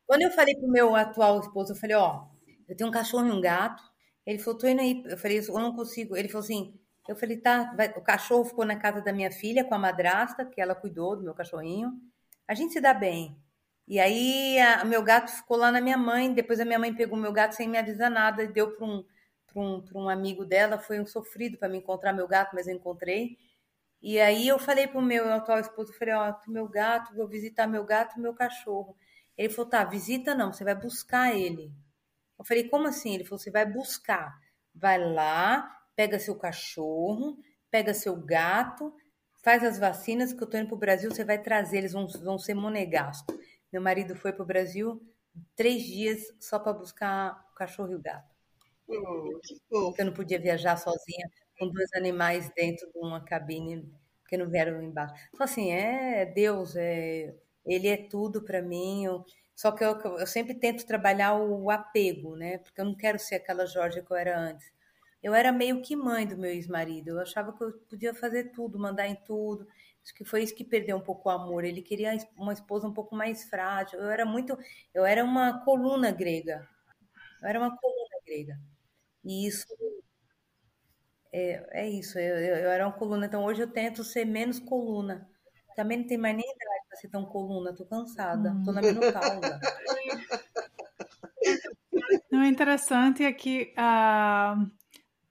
Quando 0.06 0.24
eu 0.24 0.32
falei 0.32 0.56
pro 0.56 0.68
meu 0.70 0.96
atual 0.96 1.40
esposo, 1.40 1.74
eu 1.74 1.78
falei, 1.78 1.96
ó, 1.96 2.28
eu 2.68 2.76
tenho 2.76 2.90
um 2.90 2.94
cachorro 2.94 3.28
e 3.28 3.32
um 3.32 3.42
gato. 3.42 3.82
Ele 4.26 4.38
falou, 4.40 4.60
tô 4.60 4.68
indo 4.68 4.82
aí. 4.82 5.02
Eu 5.06 5.18
falei, 5.18 5.40
eu 5.40 5.54
não 5.60 5.76
consigo. 5.76 6.16
Ele 6.16 6.28
falou 6.28 6.44
assim, 6.44 6.78
eu 7.08 7.16
falei, 7.16 7.38
tá, 7.38 7.74
vai. 7.76 7.90
o 7.92 8.02
cachorro 8.02 8.46
ficou 8.46 8.66
na 8.66 8.76
casa 8.76 9.02
da 9.02 9.14
minha 9.14 9.32
filha 9.32 9.64
com 9.64 9.74
a 9.76 9.80
madrasta, 9.80 10.46
que 10.46 10.62
ela 10.62 10.76
cuidou 10.76 11.16
do 11.16 11.24
meu 11.24 11.34
cachorrinho. 11.34 11.92
A 12.48 12.54
gente 12.54 12.74
se 12.74 12.82
dá 12.82 12.94
bem. 12.94 13.38
E 13.88 14.00
aí, 14.00 14.58
o 14.84 14.88
meu 14.88 15.04
gato 15.04 15.32
ficou 15.32 15.58
lá 15.58 15.72
na 15.72 15.82
minha 15.82 15.98
mãe. 15.98 16.34
Depois 16.34 16.60
a 16.60 16.66
minha 16.66 16.80
mãe 16.80 16.94
pegou 16.94 17.18
o 17.18 17.22
meu 17.22 17.32
gato 17.32 17.54
sem 17.56 17.68
me 17.68 17.78
avisar 17.78 18.12
nada 18.12 18.44
e 18.44 18.48
deu 18.48 18.76
para 18.76 18.86
um 18.86 19.04
para 19.54 19.62
um, 19.62 19.84
um 19.96 20.10
amigo 20.10 20.44
dela, 20.44 20.80
foi 20.80 21.00
um 21.00 21.06
sofrido 21.06 21.58
para 21.58 21.70
me 21.70 21.78
encontrar 21.78 22.12
meu 22.12 22.28
gato, 22.28 22.56
mas 22.56 22.68
eu 22.68 22.76
encontrei. 22.76 23.38
E 24.02 24.20
aí 24.20 24.48
eu 24.48 24.60
falei 24.60 24.88
pro 24.88 25.02
meu 25.02 25.32
atual 25.32 25.60
esposo, 25.60 25.94
falei, 25.94 26.14
ó, 26.14 26.30
oh, 26.30 26.52
meu 26.52 26.68
gato, 26.68 27.16
vou 27.16 27.28
visitar 27.28 27.68
meu 27.68 27.86
gato 27.86 28.18
e 28.18 28.22
meu 28.22 28.34
cachorro. 28.34 28.98
Ele 29.38 29.50
falou, 29.50 29.70
tá, 29.70 29.84
visita 29.86 30.36
não, 30.36 30.52
você 30.52 30.64
vai 30.64 30.76
buscar 30.76 31.34
ele. 31.34 31.72
Eu 32.38 32.44
falei, 32.44 32.68
como 32.68 32.88
assim? 32.88 33.14
Ele 33.14 33.24
falou, 33.24 33.40
você 33.40 33.52
vai 33.52 33.66
buscar. 33.66 34.38
Vai 34.76 35.00
lá, 35.00 35.70
pega 35.96 36.20
seu 36.20 36.36
cachorro, 36.36 37.38
pega 37.72 37.94
seu 37.94 38.16
gato, 38.16 38.94
faz 39.44 39.64
as 39.64 39.80
vacinas 39.80 40.34
que 40.34 40.44
eu 40.44 40.50
tô 40.50 40.58
indo 40.58 40.68
pro 40.68 40.78
Brasil, 40.78 41.12
você 41.12 41.24
vai 41.24 41.42
trazer, 41.42 41.78
eles 41.78 41.94
vão, 41.94 42.08
vão 42.08 42.38
ser 42.38 42.54
monegasco. 42.56 43.34
Meu 43.72 43.82
marido 43.82 44.16
foi 44.16 44.34
pro 44.34 44.46
Brasil 44.46 45.02
três 45.56 45.84
dias 45.84 46.22
só 46.40 46.60
para 46.60 46.74
buscar 46.74 47.46
o 47.52 47.56
cachorro 47.56 47.92
e 47.92 47.96
o 47.96 48.02
gato. 48.02 48.33
Oh, 48.88 49.40
porque 49.70 50.02
eu 50.02 50.06
não 50.06 50.14
podia 50.14 50.40
viajar 50.40 50.78
sozinha 50.78 51.30
com 51.58 51.70
dois 51.70 51.90
animais 51.96 52.50
dentro 52.56 52.90
de 52.92 52.98
uma 53.00 53.24
cabine, 53.24 53.90
porque 54.22 54.38
não 54.38 54.50
vieram 54.50 54.82
embaixo. 54.82 55.14
Então, 55.34 55.44
assim, 55.46 55.72
é 55.72 56.26
Deus, 56.26 56.76
é, 56.76 57.34
Ele 57.66 57.88
é 57.88 57.98
tudo 57.98 58.44
para 58.44 58.62
mim. 58.62 59.06
Eu, 59.06 59.26
só 59.56 59.72
que 59.72 59.84
eu, 59.84 59.96
eu 60.20 60.28
sempre 60.28 60.54
tento 60.56 60.86
trabalhar 60.86 61.36
o 61.36 61.70
apego, 61.72 62.36
né? 62.36 62.58
Porque 62.60 62.82
eu 62.82 62.86
não 62.86 62.96
quero 62.96 63.18
ser 63.20 63.36
aquela 63.36 63.66
Jorge 63.66 64.02
que 64.02 64.12
eu 64.12 64.18
era 64.18 64.38
antes. 64.40 64.72
Eu 65.22 65.34
era 65.34 65.52
meio 65.54 65.82
que 65.82 65.96
mãe 65.96 66.28
do 66.28 66.38
meu 66.38 66.52
ex-marido. 66.52 67.10
Eu 67.12 67.20
achava 67.22 67.54
que 67.54 67.64
eu 67.64 67.72
podia 67.90 68.14
fazer 68.14 68.52
tudo, 68.52 68.78
mandar 68.80 69.08
em 69.08 69.16
tudo. 69.16 69.66
Acho 70.04 70.14
que 70.14 70.26
foi 70.26 70.44
isso 70.44 70.54
que 70.56 70.66
perdeu 70.66 70.98
um 70.98 71.02
pouco 71.02 71.30
o 71.30 71.32
amor. 71.32 71.64
Ele 71.64 71.82
queria 71.82 72.12
uma 72.38 72.52
esposa 72.54 72.88
um 72.88 72.94
pouco 72.94 73.16
mais 73.16 73.44
frágil. 73.50 74.00
Eu 74.00 74.10
era 74.10 74.26
muito, 74.26 74.58
eu 74.94 75.06
era 75.06 75.24
uma 75.24 75.64
coluna 75.64 76.12
grega. 76.12 76.68
Eu 77.42 77.50
era 77.50 77.60
uma 77.60 77.76
coluna 77.78 78.18
grega. 78.26 78.60
E 79.24 79.48
isso 79.48 79.66
é, 81.34 81.66
é 81.72 81.90
isso. 81.90 82.20
Eu, 82.20 82.36
eu, 82.36 82.56
eu, 82.58 82.70
era 82.70 82.86
uma 82.86 82.94
coluna, 82.94 83.26
então 83.26 83.44
hoje 83.44 83.62
eu 83.62 83.68
tento 83.68 84.04
ser 84.04 84.24
menos 84.24 84.60
coluna. 84.60 85.28
Também 85.76 85.98
não 85.98 86.06
tem 86.06 86.18
mais 86.18 86.36
nem 86.36 86.46
idade 86.46 86.86
para 86.88 86.98
ser 86.98 87.08
tão 87.10 87.26
coluna, 87.26 87.74
tô 87.74 87.84
cansada, 87.86 88.52
hum. 88.52 88.64
tô 88.64 88.72
na 88.72 88.82
menopausa. 88.82 89.60
Não, 92.32 92.42
é 92.42 92.48
interessante 92.48 93.24
é 93.24 93.32
que, 93.32 93.74
ah, 93.78 94.56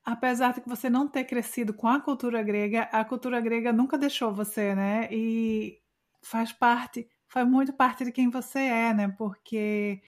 apesar 0.04 0.52
de 0.54 0.60
que 0.60 0.68
você 0.68 0.88
não 0.88 1.08
ter 1.08 1.24
crescido 1.24 1.74
com 1.74 1.88
a 1.88 2.00
cultura 2.00 2.42
grega, 2.42 2.82
a 2.92 3.04
cultura 3.04 3.40
grega 3.40 3.72
nunca 3.72 3.98
deixou 3.98 4.32
você, 4.32 4.74
né? 4.74 5.08
E 5.10 5.80
faz 6.22 6.52
parte, 6.52 7.08
faz 7.26 7.48
muito 7.48 7.72
parte 7.72 8.04
de 8.04 8.12
quem 8.12 8.30
você 8.30 8.60
é, 8.60 8.94
né? 8.94 9.08
Porque 9.18 10.00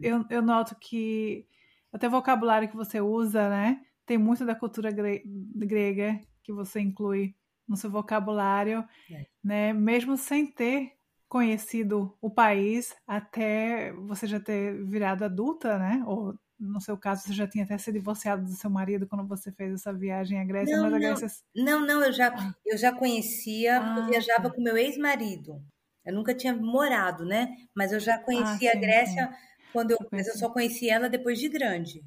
eu, 0.00 0.24
eu 0.28 0.42
noto 0.42 0.76
que 0.78 1.46
até 1.92 2.08
o 2.08 2.10
vocabulário 2.10 2.68
que 2.68 2.76
você 2.76 3.00
usa, 3.00 3.48
né? 3.48 3.80
Tem 4.06 4.18
muito 4.18 4.44
da 4.44 4.54
cultura 4.54 4.90
gre 4.90 5.22
grega 5.54 6.20
que 6.42 6.52
você 6.52 6.80
inclui 6.80 7.34
no 7.68 7.76
seu 7.76 7.90
vocabulário, 7.90 8.84
é. 9.10 9.26
né? 9.42 9.72
Mesmo 9.72 10.16
sem 10.16 10.46
ter 10.46 10.92
conhecido 11.28 12.16
o 12.20 12.28
país 12.28 12.94
até 13.06 13.92
você 13.92 14.26
já 14.26 14.40
ter 14.40 14.84
virado 14.84 15.24
adulta, 15.24 15.78
né? 15.78 16.02
Ou 16.06 16.34
no 16.58 16.80
seu 16.80 16.98
caso 16.98 17.22
você 17.22 17.32
já 17.32 17.46
tinha 17.46 17.64
até 17.64 17.78
se 17.78 17.92
divorciado 17.92 18.42
do 18.42 18.52
seu 18.52 18.68
marido 18.68 19.06
quando 19.06 19.26
você 19.26 19.50
fez 19.52 19.74
essa 19.74 19.92
viagem 19.92 20.40
à 20.40 20.44
Grécia, 20.44 20.76
não, 20.76 20.84
mas 20.84 20.94
a 20.94 20.98
Grécia... 20.98 21.28
não, 21.54 21.86
não, 21.86 22.02
eu 22.02 22.12
já 22.12 22.28
ah. 22.28 22.54
eu 22.66 22.76
já 22.76 22.92
conhecia, 22.92 23.80
ah, 23.80 23.98
eu 23.98 24.06
viajava 24.06 24.48
tá. 24.48 24.50
com 24.50 24.62
meu 24.62 24.76
ex-marido. 24.76 25.62
Eu 26.04 26.14
nunca 26.14 26.34
tinha 26.34 26.54
morado, 26.54 27.24
né? 27.24 27.54
Mas 27.74 27.92
eu 27.92 28.00
já 28.00 28.18
conhecia 28.18 28.70
ah, 28.70 28.72
sim, 28.72 28.78
a 28.78 28.80
Grécia 28.80 29.26
sim 29.26 29.50
quando 29.72 29.92
eu, 29.92 29.98
mas 30.10 30.26
eu 30.28 30.36
só 30.36 30.48
conheci 30.48 30.88
ela 30.88 31.08
depois 31.08 31.38
de 31.38 31.48
grande. 31.48 32.04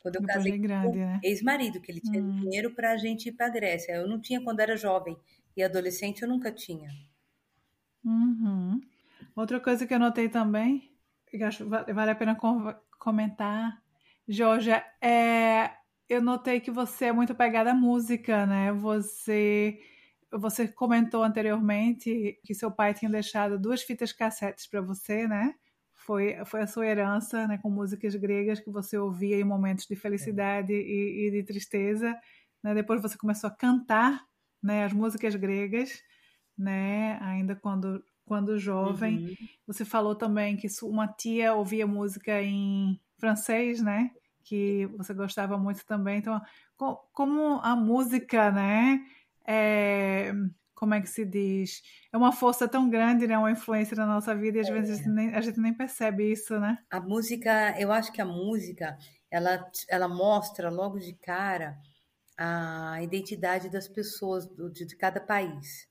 Quando 0.00 0.16
eu 0.16 0.20
depois 0.20 0.36
casei 0.36 0.58
grande, 0.58 0.86
com 0.86 0.92
o 0.92 0.96
né? 0.96 1.20
ex-marido, 1.22 1.80
que 1.80 1.90
ele 1.90 2.00
tinha 2.00 2.22
hum. 2.22 2.40
dinheiro 2.40 2.74
para 2.74 2.92
a 2.92 2.96
gente 2.96 3.28
ir 3.28 3.32
para 3.32 3.46
a 3.46 3.50
Grécia. 3.50 3.92
Eu 3.92 4.08
não 4.08 4.20
tinha 4.20 4.40
quando 4.40 4.60
era 4.60 4.76
jovem. 4.76 5.16
E 5.56 5.62
adolescente 5.62 6.22
eu 6.22 6.28
nunca 6.28 6.52
tinha. 6.52 6.88
Uhum. 8.04 8.80
Outra 9.34 9.60
coisa 9.60 9.86
que 9.86 9.92
eu 9.92 9.98
notei 9.98 10.28
também, 10.28 10.92
que 11.26 11.42
acho 11.42 11.68
vale 11.68 12.10
a 12.10 12.14
pena 12.14 12.38
comentar, 12.98 13.82
Georgia, 14.26 14.84
é 15.02 15.70
eu 16.08 16.22
notei 16.22 16.60
que 16.60 16.70
você 16.70 17.06
é 17.06 17.12
muito 17.12 17.34
pegada 17.34 17.72
à 17.72 17.74
música, 17.74 18.46
né? 18.46 18.72
Você 18.72 19.80
você 20.30 20.68
comentou 20.68 21.22
anteriormente 21.22 22.38
que 22.44 22.54
seu 22.54 22.70
pai 22.70 22.92
tinha 22.94 23.10
deixado 23.10 23.58
duas 23.58 23.82
fitas 23.82 24.12
cassetes 24.12 24.66
para 24.66 24.80
você, 24.80 25.26
né? 25.26 25.54
Foi, 26.08 26.42
foi 26.46 26.62
a 26.62 26.66
sua 26.66 26.86
herança, 26.86 27.46
né, 27.46 27.58
com 27.58 27.68
músicas 27.68 28.14
gregas 28.14 28.58
que 28.58 28.70
você 28.70 28.96
ouvia 28.96 29.36
em 29.38 29.44
momentos 29.44 29.84
de 29.86 29.94
felicidade 29.94 30.72
e, 30.72 31.26
e 31.26 31.30
de 31.30 31.42
tristeza. 31.42 32.18
Né? 32.62 32.74
Depois 32.74 33.02
você 33.02 33.18
começou 33.18 33.48
a 33.48 33.54
cantar 33.54 34.24
né, 34.62 34.84
as 34.84 34.94
músicas 34.94 35.34
gregas, 35.34 36.02
né, 36.56 37.18
ainda 37.20 37.54
quando, 37.54 38.02
quando 38.24 38.58
jovem. 38.58 39.18
Uhum. 39.18 39.34
Você 39.66 39.84
falou 39.84 40.14
também 40.14 40.56
que 40.56 40.66
uma 40.82 41.06
tia 41.06 41.52
ouvia 41.52 41.86
música 41.86 42.40
em 42.40 42.98
francês, 43.18 43.82
né? 43.82 44.10
que 44.44 44.86
você 44.96 45.12
gostava 45.12 45.58
muito 45.58 45.84
também. 45.84 46.20
Então, 46.20 46.40
como 47.12 47.60
a 47.62 47.76
música, 47.76 48.50
né? 48.50 48.98
É, 49.46 50.32
como 50.78 50.94
é 50.94 51.00
que 51.00 51.08
se 51.08 51.24
diz? 51.24 51.82
É 52.12 52.16
uma 52.16 52.30
força 52.30 52.68
tão 52.68 52.88
grande, 52.88 53.26
né? 53.26 53.36
Uma 53.36 53.50
influência 53.50 53.96
na 53.96 54.06
nossa 54.06 54.32
vida 54.32 54.58
e 54.58 54.60
às 54.60 54.68
é. 54.68 54.72
vezes 54.72 55.04
nem, 55.04 55.34
a 55.34 55.40
gente 55.40 55.58
nem 55.58 55.74
percebe 55.74 56.30
isso, 56.30 56.58
né? 56.60 56.78
A 56.88 57.00
música, 57.00 57.74
eu 57.80 57.90
acho 57.90 58.12
que 58.12 58.22
a 58.22 58.24
música, 58.24 58.96
ela, 59.28 59.68
ela 59.88 60.06
mostra 60.06 60.70
logo 60.70 61.00
de 61.00 61.12
cara 61.14 61.76
a 62.36 63.02
identidade 63.02 63.68
das 63.68 63.88
pessoas 63.88 64.46
do, 64.46 64.70
de, 64.70 64.86
de 64.86 64.96
cada 64.96 65.20
país, 65.20 65.88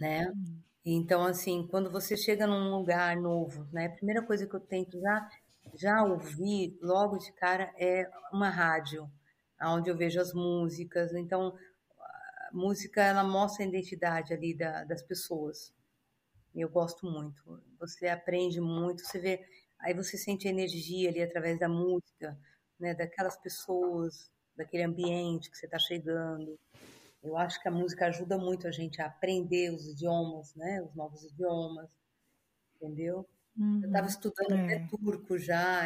né? 0.00 0.26
Hum. 0.34 0.62
Então, 0.82 1.22
assim, 1.24 1.66
quando 1.66 1.90
você 1.90 2.16
chega 2.16 2.46
num 2.46 2.70
lugar 2.70 3.14
novo, 3.16 3.68
né? 3.72 3.86
A 3.86 3.90
primeira 3.90 4.22
coisa 4.22 4.46
que 4.46 4.56
eu 4.56 4.60
tento 4.60 4.98
já, 4.98 5.28
já 5.74 6.02
ouvir 6.02 6.78
logo 6.80 7.18
de 7.18 7.30
cara 7.34 7.70
é 7.76 8.08
uma 8.32 8.48
rádio, 8.48 9.06
onde 9.60 9.90
eu 9.90 9.96
vejo 9.96 10.18
as 10.18 10.32
músicas. 10.32 11.12
Então, 11.12 11.54
música 12.52 13.02
ela 13.02 13.24
mostra 13.24 13.64
a 13.64 13.68
identidade 13.68 14.32
ali 14.32 14.54
da, 14.54 14.84
das 14.84 15.02
pessoas. 15.02 15.74
Eu 16.54 16.68
gosto 16.68 17.06
muito. 17.06 17.62
Você 17.78 18.08
aprende 18.08 18.60
muito, 18.60 19.04
você 19.04 19.18
vê, 19.18 19.46
aí 19.78 19.92
você 19.92 20.16
sente 20.16 20.48
a 20.48 20.50
energia 20.50 21.10
ali 21.10 21.22
através 21.22 21.58
da 21.58 21.68
música, 21.68 22.38
né, 22.78 22.94
daquelas 22.94 23.36
pessoas, 23.36 24.30
daquele 24.56 24.82
ambiente 24.82 25.50
que 25.50 25.56
você 25.56 25.66
está 25.66 25.78
chegando. 25.78 26.58
Eu 27.22 27.36
acho 27.36 27.60
que 27.60 27.68
a 27.68 27.72
música 27.72 28.06
ajuda 28.06 28.38
muito 28.38 28.66
a 28.66 28.70
gente 28.70 29.02
a 29.02 29.06
aprender 29.06 29.70
os 29.70 29.86
idiomas, 29.86 30.54
né, 30.54 30.82
os 30.82 30.94
novos 30.94 31.24
idiomas, 31.24 31.90
entendeu? 32.76 33.28
Uhum, 33.56 33.80
eu 33.82 33.88
estava 33.88 34.06
estudando 34.06 34.52
é. 34.52 34.64
até 34.64 34.86
turco 34.88 35.38
já, 35.38 35.82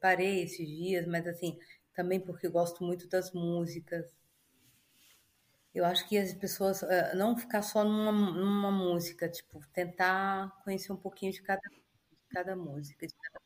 parei 0.00 0.42
esses 0.42 0.66
dias, 0.68 1.06
mas 1.06 1.26
assim, 1.26 1.58
também 1.94 2.20
porque 2.20 2.48
gosto 2.48 2.84
muito 2.84 3.08
das 3.08 3.32
músicas. 3.32 4.06
Eu 5.74 5.84
acho 5.84 6.08
que 6.08 6.18
as 6.18 6.32
pessoas 6.32 6.82
uh, 6.82 7.16
não 7.16 7.36
ficar 7.36 7.62
só 7.62 7.84
numa, 7.84 8.12
numa 8.12 8.70
música, 8.70 9.28
tipo, 9.28 9.60
tentar 9.72 10.50
conhecer 10.64 10.92
um 10.92 10.96
pouquinho 10.96 11.32
de 11.32 11.42
cada, 11.42 11.60
de 11.60 12.28
cada 12.30 12.56
música, 12.56 13.06
de 13.06 13.14
cada 13.14 13.38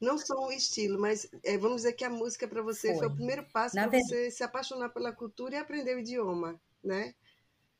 não 0.00 0.18
só 0.18 0.34
o 0.46 0.52
estilo, 0.52 0.98
mas 1.00 1.28
é, 1.42 1.56
vamos 1.56 1.78
dizer 1.78 1.94
que 1.94 2.04
a 2.04 2.10
música 2.10 2.46
para 2.46 2.62
você 2.62 2.88
foi. 2.88 2.98
foi. 2.98 3.06
o 3.08 3.14
primeiro 3.14 3.44
passo 3.50 3.74
para 3.74 3.88
você 3.88 4.30
se 4.30 4.44
apaixonar 4.44 4.90
pela 4.90 5.12
cultura 5.12 5.54
e 5.54 5.58
aprender 5.58 5.96
o 5.96 6.00
idioma, 6.00 6.60
né? 6.82 7.14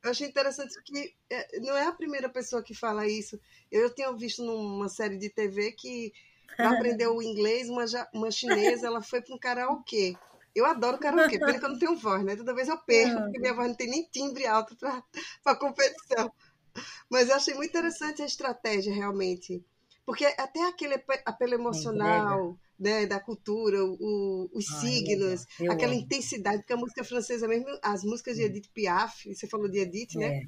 Eu 0.02 0.10
achei 0.10 0.28
interessante 0.28 0.74
que 0.84 1.14
é, 1.28 1.58
não 1.60 1.76
é 1.76 1.86
a 1.86 1.92
primeira 1.92 2.28
pessoa 2.28 2.62
que 2.62 2.74
fala 2.74 3.06
isso. 3.06 3.40
Eu, 3.70 3.92
tinha 3.92 4.12
visto 4.12 4.42
numa 4.42 4.88
série 4.88 5.16
de 5.16 5.28
TV 5.28 5.72
que 5.72 6.12
para 6.56 6.70
aprender 6.70 7.08
o 7.08 7.20
inglês, 7.22 7.68
uma, 7.68 7.84
uma 8.14 8.30
chinesa, 8.30 8.86
ela 8.86 9.02
foi 9.02 9.20
para 9.20 9.34
um 9.34 9.38
karaokê. 9.38 10.16
Eu 10.56 10.64
adoro 10.64 10.96
karaokê, 10.96 11.38
pena 11.38 11.58
que 11.58 11.64
eu 11.66 11.68
não 11.68 11.78
tenho 11.78 11.96
voz, 11.96 12.24
né? 12.24 12.34
Toda 12.34 12.54
vez 12.54 12.66
eu 12.66 12.78
perco, 12.78 13.20
porque 13.24 13.38
minha 13.38 13.52
voz 13.52 13.68
não 13.68 13.74
tem 13.74 13.90
nem 13.90 14.08
timbre 14.10 14.46
alto 14.46 14.74
para 14.74 15.54
competição. 15.60 16.32
Mas 17.10 17.28
eu 17.28 17.36
achei 17.36 17.52
muito 17.52 17.68
interessante 17.68 18.22
a 18.22 18.26
estratégia, 18.26 18.92
realmente. 18.92 19.62
Porque 20.06 20.24
até 20.24 20.66
aquele 20.66 20.94
apelo 21.26 21.54
emocional 21.54 22.58
né, 22.78 23.04
da 23.04 23.20
cultura, 23.20 23.84
o, 23.84 24.48
os 24.54 24.70
Ai, 24.70 24.80
signos, 24.80 25.46
aquela 25.68 25.92
amo. 25.92 26.00
intensidade, 26.00 26.58
porque 26.58 26.72
a 26.72 26.76
música 26.76 27.04
francesa 27.04 27.46
mesmo, 27.46 27.66
as 27.82 28.02
músicas 28.02 28.36
de. 28.36 28.44
Edith 28.44 28.70
Piaf, 28.72 29.34
você 29.34 29.46
falou 29.46 29.68
de 29.68 29.80
Edith, 29.80 30.16
né? 30.16 30.42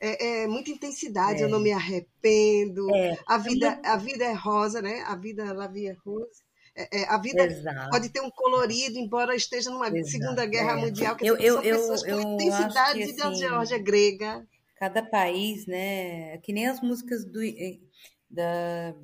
É, 0.00 0.42
é 0.42 0.46
muita 0.46 0.70
intensidade, 0.70 1.42
é. 1.42 1.44
eu 1.44 1.48
não 1.48 1.58
me 1.58 1.72
arrependo. 1.72 2.94
É. 2.94 3.18
A, 3.26 3.38
vida, 3.38 3.80
a 3.84 3.96
vida 3.96 4.24
é 4.24 4.32
rosa, 4.32 4.80
né? 4.80 5.02
A 5.06 5.16
vida, 5.16 5.52
la 5.52 5.66
vie 5.66 5.88
é 5.88 5.96
rosa. 6.04 6.47
É, 6.78 7.00
é, 7.00 7.08
a 7.08 7.18
vida 7.18 7.44
Exato. 7.44 7.90
pode 7.90 8.08
ter 8.08 8.20
um 8.20 8.30
colorido, 8.30 9.00
embora 9.00 9.34
esteja 9.34 9.68
numa 9.68 9.88
Exato. 9.88 10.10
Segunda 10.10 10.46
Guerra 10.46 10.72
é. 10.72 10.76
Mundial, 10.76 11.16
que 11.16 11.26
eu, 11.26 11.36
eu, 11.36 11.54
são 11.54 11.62
pessoas 11.62 12.04
eu, 12.04 12.22
com 12.22 12.34
intensidade 12.34 13.04
que, 13.04 13.16
da 13.16 13.28
assim, 13.28 13.40
Geórgia 13.40 13.78
grega. 13.78 14.46
Cada 14.76 15.02
país, 15.02 15.66
né? 15.66 16.38
Que 16.38 16.52
nem 16.52 16.68
as 16.68 16.80
músicas 16.80 17.24
do, 17.24 17.42
eh, 17.42 17.80
da, 18.30 18.94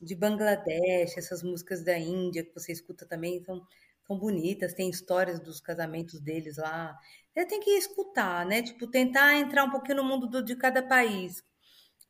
de 0.00 0.14
Bangladesh, 0.14 1.18
essas 1.18 1.42
músicas 1.42 1.84
da 1.84 1.98
Índia 1.98 2.44
que 2.44 2.54
você 2.54 2.70
escuta 2.70 3.04
também 3.04 3.42
são, 3.42 3.60
são 4.06 4.16
bonitas, 4.16 4.74
tem 4.74 4.88
histórias 4.88 5.40
dos 5.40 5.60
casamentos 5.60 6.20
deles 6.20 6.56
lá. 6.56 6.96
Você 7.34 7.46
tem 7.46 7.58
que 7.58 7.70
escutar, 7.70 8.46
né? 8.46 8.62
Tipo, 8.62 8.86
tentar 8.86 9.36
entrar 9.36 9.64
um 9.64 9.70
pouquinho 9.72 9.96
no 9.96 10.04
mundo 10.04 10.28
do, 10.28 10.40
de 10.40 10.54
cada 10.54 10.80
país 10.80 11.42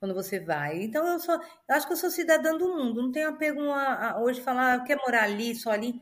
quando 0.04 0.14
você 0.14 0.38
vai. 0.38 0.82
Então 0.82 1.06
eu 1.06 1.18
sou, 1.18 1.34
eu 1.34 1.74
acho 1.74 1.86
que 1.86 1.94
eu 1.94 1.96
sou 1.96 2.10
cidadã 2.10 2.56
do 2.56 2.68
mundo, 2.68 3.02
não 3.02 3.10
tenho 3.10 3.30
apego 3.30 3.62
a, 3.70 4.10
a 4.10 4.20
hoje 4.20 4.42
falar, 4.42 4.74
ah, 4.74 4.84
quer 4.84 4.98
morar 4.98 5.24
ali, 5.24 5.54
só 5.54 5.70
ali. 5.70 5.98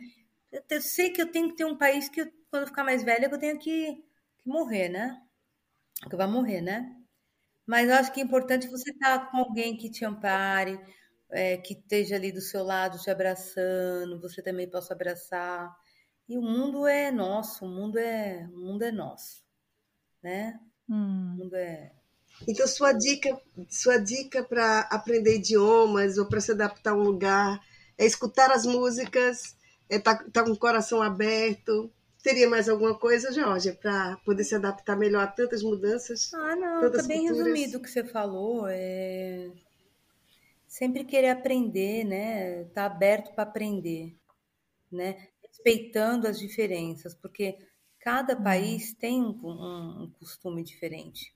Eu, 0.50 0.62
eu, 0.70 0.82
sei 0.82 1.10
que 1.10 1.22
eu 1.22 1.30
tenho 1.30 1.50
que 1.50 1.56
ter 1.56 1.64
um 1.64 1.78
país 1.78 2.08
que 2.08 2.24
quando 2.50 2.62
eu 2.62 2.66
ficar 2.66 2.82
mais 2.84 3.04
velha 3.04 3.28
eu 3.30 3.38
tenho 3.38 3.58
que, 3.60 3.94
que 4.38 4.48
morrer, 4.48 4.88
né? 4.88 5.22
Que 6.10 6.16
vai 6.16 6.26
morrer, 6.26 6.60
né? 6.60 6.96
Mas 7.66 7.88
eu 7.88 7.94
acho 7.96 8.12
que 8.12 8.20
é 8.20 8.24
importante 8.24 8.68
você 8.68 8.90
estar 8.90 9.30
com 9.30 9.38
alguém 9.38 9.76
que 9.76 9.90
te 9.90 10.04
ampare, 10.04 10.80
é, 11.30 11.56
que 11.58 11.74
esteja 11.74 12.16
ali 12.16 12.32
do 12.32 12.40
seu 12.40 12.64
lado 12.64 12.98
te 12.98 13.10
abraçando, 13.10 14.20
você 14.20 14.42
também 14.42 14.68
possa 14.68 14.94
abraçar. 14.94 15.72
E 16.28 16.36
o 16.38 16.42
mundo 16.42 16.86
é 16.88 17.10
nosso, 17.12 17.64
o 17.66 17.68
mundo 17.68 17.98
é, 17.98 18.48
o 18.52 18.58
mundo 18.58 18.82
é 18.82 18.92
nosso, 18.92 19.44
né? 20.22 20.60
Hum. 20.88 21.34
O 21.34 21.44
mundo 21.44 21.56
é 21.56 22.01
então, 22.48 22.66
sua 22.66 22.92
dica, 22.92 23.40
sua 23.68 23.98
dica 23.98 24.42
para 24.42 24.80
aprender 24.90 25.36
idiomas 25.36 26.18
ou 26.18 26.26
para 26.26 26.40
se 26.40 26.52
adaptar 26.52 26.92
a 26.92 26.96
um 26.96 27.02
lugar 27.02 27.60
é 27.98 28.06
escutar 28.06 28.50
as 28.50 28.66
músicas, 28.66 29.56
é 29.88 29.96
estar 29.96 30.16
tá, 30.16 30.30
tá 30.30 30.44
com 30.44 30.50
o 30.50 30.58
coração 30.58 31.02
aberto. 31.02 31.92
Teria 32.22 32.48
mais 32.48 32.68
alguma 32.68 32.96
coisa, 32.96 33.32
Jorge, 33.32 33.72
para 33.72 34.16
poder 34.24 34.44
se 34.44 34.54
adaptar 34.54 34.96
melhor 34.96 35.24
a 35.24 35.26
tantas 35.26 35.62
mudanças? 35.62 36.32
Ah, 36.34 36.56
não, 36.56 36.86
está 36.86 37.02
bem 37.02 37.26
culturas? 37.26 37.46
resumido 37.46 37.78
o 37.78 37.82
que 37.82 37.90
você 37.90 38.04
falou. 38.04 38.66
É... 38.68 39.50
Sempre 40.66 41.04
querer 41.04 41.30
aprender, 41.30 42.04
né? 42.04 42.64
Tá 42.74 42.86
aberto 42.86 43.34
para 43.34 43.42
aprender, 43.42 44.16
né? 44.90 45.28
Respeitando 45.42 46.26
as 46.26 46.38
diferenças, 46.38 47.14
porque 47.14 47.58
cada 48.00 48.36
uhum. 48.36 48.42
país 48.42 48.94
tem 48.94 49.20
um, 49.20 50.02
um 50.04 50.10
costume 50.18 50.62
diferente. 50.62 51.34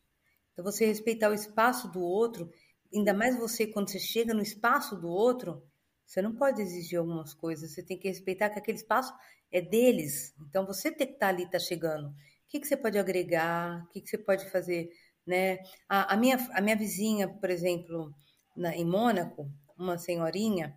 Então, 0.56 0.64
você 0.64 0.86
respeitar 0.86 1.28
o 1.30 1.34
espaço 1.34 1.86
do 1.92 2.00
outro, 2.00 2.50
ainda 2.92 3.12
mais 3.12 3.36
você, 3.36 3.66
quando 3.66 3.90
você 3.90 3.98
chega 3.98 4.32
no 4.32 4.40
espaço 4.40 4.96
do 4.96 5.06
outro, 5.06 5.62
você 6.06 6.22
não 6.22 6.34
pode 6.34 6.62
exigir 6.62 6.98
algumas 6.98 7.34
coisas, 7.34 7.72
você 7.72 7.82
tem 7.82 7.98
que 7.98 8.08
respeitar 8.08 8.48
que 8.48 8.58
aquele 8.58 8.78
espaço 8.78 9.12
é 9.52 9.60
deles. 9.60 10.34
Então, 10.48 10.64
você 10.64 10.90
tem 10.90 11.06
que 11.06 11.12
estar 11.12 11.28
ali, 11.28 11.42
está 11.42 11.58
chegando. 11.58 12.08
O 12.08 12.14
que, 12.48 12.58
que 12.58 12.66
você 12.66 12.74
pode 12.74 12.98
agregar? 12.98 13.84
O 13.84 13.88
que, 13.90 14.00
que 14.00 14.08
você 14.08 14.16
pode 14.16 14.48
fazer? 14.50 14.88
Né? 15.26 15.58
A, 15.86 16.14
a, 16.14 16.16
minha, 16.16 16.36
a 16.52 16.62
minha 16.62 16.76
vizinha, 16.76 17.28
por 17.28 17.50
exemplo, 17.50 18.14
na, 18.56 18.74
em 18.74 18.84
Mônaco, 18.86 19.50
uma 19.76 19.98
senhorinha, 19.98 20.74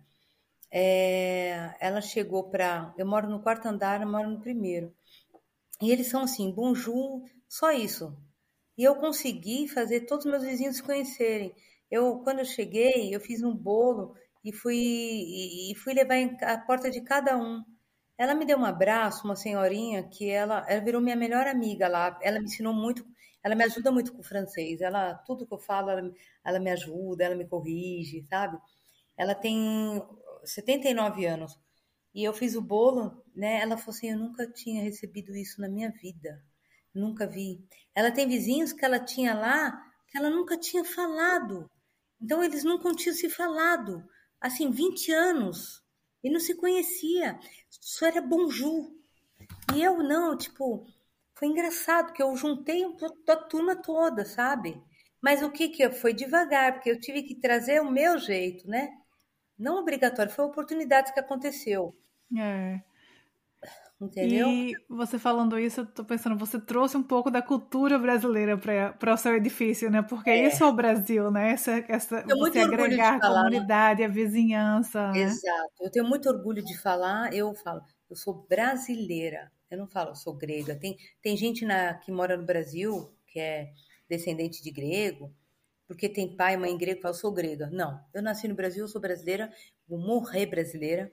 é, 0.70 1.74
ela 1.80 2.02
chegou 2.02 2.50
para. 2.50 2.94
Eu 2.98 3.06
moro 3.06 3.30
no 3.30 3.40
quarto 3.40 3.66
andar, 3.66 4.02
eu 4.02 4.08
moro 4.08 4.28
no 4.28 4.40
primeiro. 4.40 4.94
E 5.80 5.90
eles 5.90 6.08
são 6.08 6.22
assim, 6.22 6.52
bonjour, 6.52 7.22
só 7.48 7.72
isso. 7.72 8.14
E 8.80 8.84
eu 8.84 8.94
consegui 8.96 9.68
fazer 9.68 10.06
todos 10.06 10.24
os 10.24 10.30
meus 10.30 10.42
vizinhos 10.42 10.76
se 10.76 10.82
conhecerem. 10.82 11.54
Eu, 11.90 12.20
quando 12.20 12.38
eu 12.38 12.46
cheguei, 12.46 13.14
eu 13.14 13.20
fiz 13.20 13.42
um 13.42 13.54
bolo 13.54 14.14
e 14.42 14.54
fui, 14.54 14.74
e, 14.74 15.74
fui 15.74 15.92
levar 15.92 16.16
a 16.44 16.56
porta 16.56 16.90
de 16.90 17.02
cada 17.02 17.36
um. 17.36 17.62
Ela 18.16 18.34
me 18.34 18.46
deu 18.46 18.56
um 18.56 18.64
abraço, 18.64 19.26
uma 19.26 19.36
senhorinha 19.36 20.02
que 20.08 20.30
ela, 20.30 20.64
ela 20.66 20.80
virou 20.80 20.98
minha 21.02 21.14
melhor 21.14 21.46
amiga 21.46 21.88
lá. 21.88 22.18
Ela 22.22 22.38
me 22.38 22.46
ensinou 22.46 22.72
muito, 22.72 23.04
ela 23.44 23.54
me 23.54 23.64
ajuda 23.64 23.92
muito 23.92 24.14
com 24.14 24.20
o 24.20 24.24
francês. 24.24 24.80
Ela, 24.80 25.12
tudo 25.26 25.46
que 25.46 25.52
eu 25.52 25.58
falo, 25.58 25.90
ela, 25.90 26.10
ela 26.42 26.58
me 26.58 26.70
ajuda, 26.70 27.22
ela 27.24 27.34
me 27.34 27.46
corrige, 27.46 28.24
sabe? 28.30 28.58
Ela 29.14 29.34
tem 29.34 30.02
79 30.42 31.26
anos. 31.26 31.60
E 32.14 32.24
eu 32.24 32.32
fiz 32.32 32.54
o 32.56 32.62
bolo, 32.62 33.22
né? 33.36 33.60
Ela 33.60 33.76
falou 33.76 33.94
assim: 33.94 34.10
Eu 34.10 34.18
nunca 34.18 34.50
tinha 34.50 34.82
recebido 34.82 35.36
isso 35.36 35.60
na 35.60 35.68
minha 35.68 35.90
vida. 35.90 36.42
Nunca 36.94 37.26
vi. 37.26 37.64
Ela 37.94 38.10
tem 38.10 38.28
vizinhos 38.28 38.72
que 38.72 38.84
ela 38.84 38.98
tinha 38.98 39.34
lá 39.34 39.86
que 40.08 40.18
ela 40.18 40.28
nunca 40.28 40.58
tinha 40.58 40.84
falado. 40.84 41.70
Então 42.20 42.42
eles 42.42 42.64
nunca 42.64 42.92
tinham 42.94 43.14
se 43.14 43.30
falado. 43.30 44.04
Assim, 44.40 44.70
20 44.70 45.12
anos. 45.12 45.82
E 46.22 46.30
não 46.30 46.40
se 46.40 46.54
conhecia. 46.54 47.38
Só 47.68 48.06
era 48.06 48.20
bonjour. 48.20 48.92
E 49.74 49.82
eu 49.82 50.02
não, 50.02 50.36
tipo, 50.36 50.86
foi 51.34 51.48
engraçado 51.48 52.12
que 52.12 52.22
eu 52.22 52.36
juntei 52.36 52.84
a 53.28 53.36
turma 53.36 53.76
toda, 53.76 54.24
sabe? 54.24 54.82
Mas 55.22 55.42
o 55.42 55.50
que 55.50 55.68
que 55.68 55.90
foi 55.90 56.12
devagar, 56.12 56.74
porque 56.74 56.90
eu 56.90 57.00
tive 57.00 57.22
que 57.22 57.40
trazer 57.40 57.80
o 57.80 57.90
meu 57.90 58.18
jeito, 58.18 58.68
né? 58.68 58.90
Não 59.58 59.78
obrigatório, 59.78 60.32
foi 60.32 60.44
oportunidades 60.44 61.12
que 61.12 61.20
aconteceu. 61.20 61.94
É. 62.36 62.80
Entendeu? 64.00 64.48
E 64.48 64.74
você 64.88 65.18
falando 65.18 65.58
isso, 65.58 65.82
eu 65.82 65.86
tô 65.86 66.02
pensando, 66.02 66.34
você 66.34 66.58
trouxe 66.58 66.96
um 66.96 67.02
pouco 67.02 67.30
da 67.30 67.42
cultura 67.42 67.98
brasileira 67.98 68.56
para 68.56 69.12
o 69.12 69.16
seu 69.18 69.34
edifício, 69.36 69.90
né? 69.90 70.00
Porque 70.00 70.30
é. 70.30 70.46
isso 70.48 70.64
é 70.64 70.66
o 70.66 70.72
Brasil, 70.72 71.30
né? 71.30 71.50
Essa, 71.52 71.84
essa, 71.86 72.24
você 72.26 72.60
agregar 72.60 73.16
a 73.16 73.20
comunidade, 73.20 74.00
né? 74.00 74.06
a 74.06 74.08
vizinhança. 74.08 75.12
Né? 75.12 75.20
Exato. 75.20 75.72
Eu 75.82 75.90
tenho 75.90 76.08
muito 76.08 76.30
orgulho 76.30 76.64
de 76.64 76.78
falar, 76.78 77.34
eu 77.34 77.54
falo, 77.54 77.82
eu 78.08 78.16
sou 78.16 78.46
brasileira. 78.48 79.52
Eu 79.70 79.76
não 79.76 79.86
falo, 79.86 80.12
eu 80.12 80.16
sou 80.16 80.34
grega. 80.34 80.74
Tem, 80.74 80.96
tem 81.20 81.36
gente 81.36 81.66
na, 81.66 81.92
que 81.94 82.10
mora 82.10 82.38
no 82.38 82.46
Brasil, 82.46 83.12
que 83.26 83.38
é 83.38 83.70
descendente 84.08 84.62
de 84.62 84.70
grego, 84.70 85.30
porque 85.86 86.08
tem 86.08 86.34
pai 86.34 86.54
e 86.54 86.56
mãe 86.56 86.76
grego 86.76 86.96
que 86.96 87.02
fala, 87.02 87.14
eu 87.14 87.18
sou 87.18 87.32
grega. 87.32 87.68
Não, 87.70 88.02
eu 88.14 88.22
nasci 88.22 88.48
no 88.48 88.54
Brasil, 88.54 88.82
eu 88.82 88.88
sou 88.88 89.00
brasileira, 89.00 89.52
vou 89.86 89.98
morrer 89.98 90.46
brasileira 90.46 91.12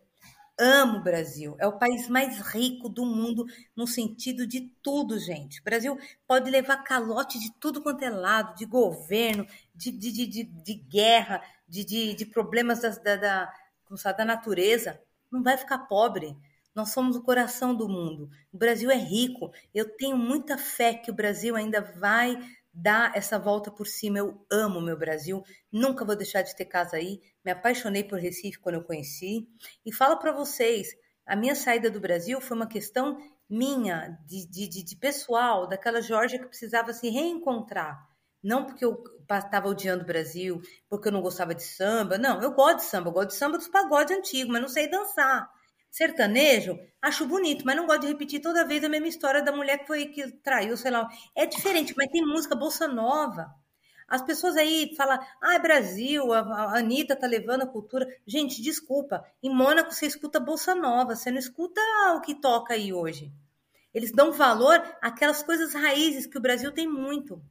amo 0.59 0.97
o 0.97 1.03
Brasil. 1.03 1.55
É 1.59 1.67
o 1.67 1.77
país 1.77 2.07
mais 2.07 2.39
rico 2.39 2.89
do 2.89 3.05
mundo 3.05 3.45
no 3.75 3.85
sentido 3.85 4.47
de 4.47 4.61
tudo, 4.81 5.19
gente. 5.19 5.59
O 5.59 5.63
Brasil 5.63 5.97
pode 6.27 6.49
levar 6.49 6.83
calote 6.83 7.39
de 7.39 7.51
tudo 7.59 7.81
quanto 7.81 8.03
é 8.03 8.09
lado, 8.09 8.55
de 8.55 8.65
governo, 8.65 9.47
de, 9.75 9.91
de, 9.91 10.11
de, 10.11 10.43
de 10.43 10.73
guerra, 10.73 11.41
de, 11.67 11.83
de, 11.85 12.13
de 12.13 12.25
problemas 12.25 12.81
da, 12.81 12.89
da, 12.89 13.15
da, 13.15 14.11
da 14.13 14.25
natureza. 14.25 14.99
Não 15.31 15.43
vai 15.43 15.57
ficar 15.57 15.79
pobre. 15.79 16.35
Nós 16.73 16.91
somos 16.91 17.15
o 17.15 17.23
coração 17.23 17.75
do 17.75 17.89
mundo. 17.89 18.29
O 18.53 18.57
Brasil 18.57 18.91
é 18.91 18.97
rico. 18.97 19.51
Eu 19.73 19.97
tenho 19.97 20.15
muita 20.15 20.57
fé 20.57 20.93
que 20.93 21.09
o 21.09 21.13
Brasil 21.13 21.55
ainda 21.55 21.81
vai 21.81 22.37
dar 22.77 23.11
essa 23.15 23.39
volta 23.39 23.71
por 23.71 23.87
cima. 23.87 24.19
Eu 24.19 24.45
amo 24.51 24.79
meu 24.79 24.97
Brasil, 24.97 25.43
nunca 25.71 26.05
vou 26.05 26.15
deixar 26.15 26.43
de 26.43 26.55
ter 26.55 26.65
casa 26.65 26.97
aí. 26.97 27.19
Me 27.43 27.51
apaixonei 27.51 28.03
por 28.03 28.19
Recife 28.19 28.59
quando 28.59 28.75
eu 28.75 28.83
conheci. 28.83 29.47
E 29.85 29.91
falo 29.91 30.17
para 30.17 30.31
vocês, 30.31 30.89
a 31.25 31.35
minha 31.35 31.55
saída 31.55 31.89
do 31.89 31.99
Brasil 31.99 32.39
foi 32.39 32.55
uma 32.55 32.67
questão 32.67 33.17
minha, 33.49 34.17
de, 34.25 34.47
de, 34.47 34.83
de 34.83 34.95
pessoal, 34.95 35.67
daquela 35.67 36.01
Georgia 36.01 36.39
que 36.39 36.47
precisava 36.47 36.93
se 36.93 37.09
reencontrar. 37.09 37.97
Não 38.43 38.65
porque 38.65 38.85
eu 38.85 39.03
estava 39.23 39.67
odiando 39.67 40.03
o 40.03 40.07
Brasil, 40.07 40.61
porque 40.87 41.07
eu 41.07 41.11
não 41.11 41.21
gostava 41.21 41.55
de 41.55 41.63
samba. 41.63 42.17
Não, 42.17 42.41
eu 42.41 42.51
gosto 42.51 42.77
de 42.77 42.83
samba, 42.83 43.09
eu 43.09 43.13
gosto 43.13 43.29
de 43.29 43.35
samba 43.35 43.57
dos 43.57 43.67
pagodes 43.67 44.15
antigos, 44.15 44.51
mas 44.51 44.61
não 44.61 44.69
sei 44.69 44.87
dançar. 44.89 45.49
Sertanejo, 45.89 46.77
acho 47.01 47.25
bonito, 47.25 47.65
mas 47.65 47.75
não 47.75 47.87
gosto 47.87 48.01
de 48.01 48.07
repetir 48.07 48.41
toda 48.41 48.65
vez 48.65 48.83
a 48.83 48.89
mesma 48.89 49.07
história 49.07 49.41
da 49.41 49.51
mulher 49.51 49.79
que 49.79 49.87
foi 49.87 50.05
que 50.07 50.31
traiu, 50.43 50.77
sei 50.77 50.91
lá. 50.91 51.07
É 51.35 51.45
diferente, 51.45 51.93
mas 51.97 52.11
tem 52.11 52.25
música 52.25 52.55
bolsa 52.55 52.87
nova. 52.87 53.53
As 54.07 54.21
pessoas 54.21 54.55
aí 54.55 54.93
falam, 54.95 55.19
ah, 55.41 55.55
é 55.55 55.59
Brasil, 55.59 56.31
a 56.31 56.77
Anitta 56.77 57.15
tá 57.15 57.27
levando 57.27 57.63
a 57.63 57.67
cultura. 57.67 58.07
Gente, 58.25 58.61
desculpa, 58.61 59.25
em 59.43 59.49
Mônaco 59.53 59.91
você 59.93 60.05
escuta 60.05 60.39
bolsa 60.39 60.73
nova, 60.73 61.15
você 61.15 61.29
não 61.29 61.39
escuta 61.39 61.81
o 62.15 62.21
que 62.21 62.35
toca 62.35 62.73
aí 62.73 62.93
hoje. 62.93 63.33
Eles 63.93 64.11
dão 64.11 64.31
valor 64.31 64.81
àquelas 65.01 65.43
coisas 65.43 65.73
raízes 65.73 66.25
que 66.25 66.37
o 66.37 66.41
Brasil 66.41 66.71
tem 66.71 66.87
muito. 66.87 67.41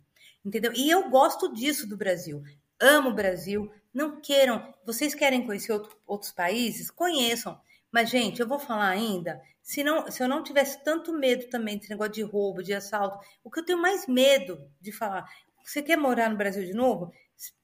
Entendeu? 0.44 0.72
E 0.74 0.88
eu 0.88 1.10
gosto 1.10 1.52
disso 1.52 1.86
do 1.88 1.96
Brasil. 1.96 2.42
Amo 2.80 3.10
o 3.10 3.14
Brasil. 3.14 3.70
Não 3.92 4.20
queiram. 4.20 4.72
Vocês 4.84 5.14
querem 5.14 5.44
conhecer 5.44 5.72
outro, 5.72 5.96
outros 6.06 6.30
países? 6.30 6.90
Conheçam. 6.90 7.60
Mas, 7.92 8.10
gente, 8.10 8.40
eu 8.40 8.48
vou 8.48 8.58
falar 8.58 8.88
ainda, 8.88 9.40
se, 9.62 9.82
não, 9.82 10.10
se 10.10 10.22
eu 10.22 10.28
não 10.28 10.42
tivesse 10.42 10.82
tanto 10.84 11.12
medo 11.12 11.48
também 11.48 11.78
desse 11.78 11.90
negócio 11.90 12.12
de 12.12 12.22
roubo, 12.22 12.62
de 12.62 12.74
assalto, 12.74 13.18
o 13.42 13.50
que 13.50 13.60
eu 13.60 13.64
tenho 13.64 13.80
mais 13.80 14.06
medo 14.06 14.58
de 14.80 14.92
falar, 14.92 15.24
você 15.64 15.82
quer 15.82 15.96
morar 15.96 16.30
no 16.30 16.36
Brasil 16.36 16.64
de 16.64 16.72
novo? 16.74 17.12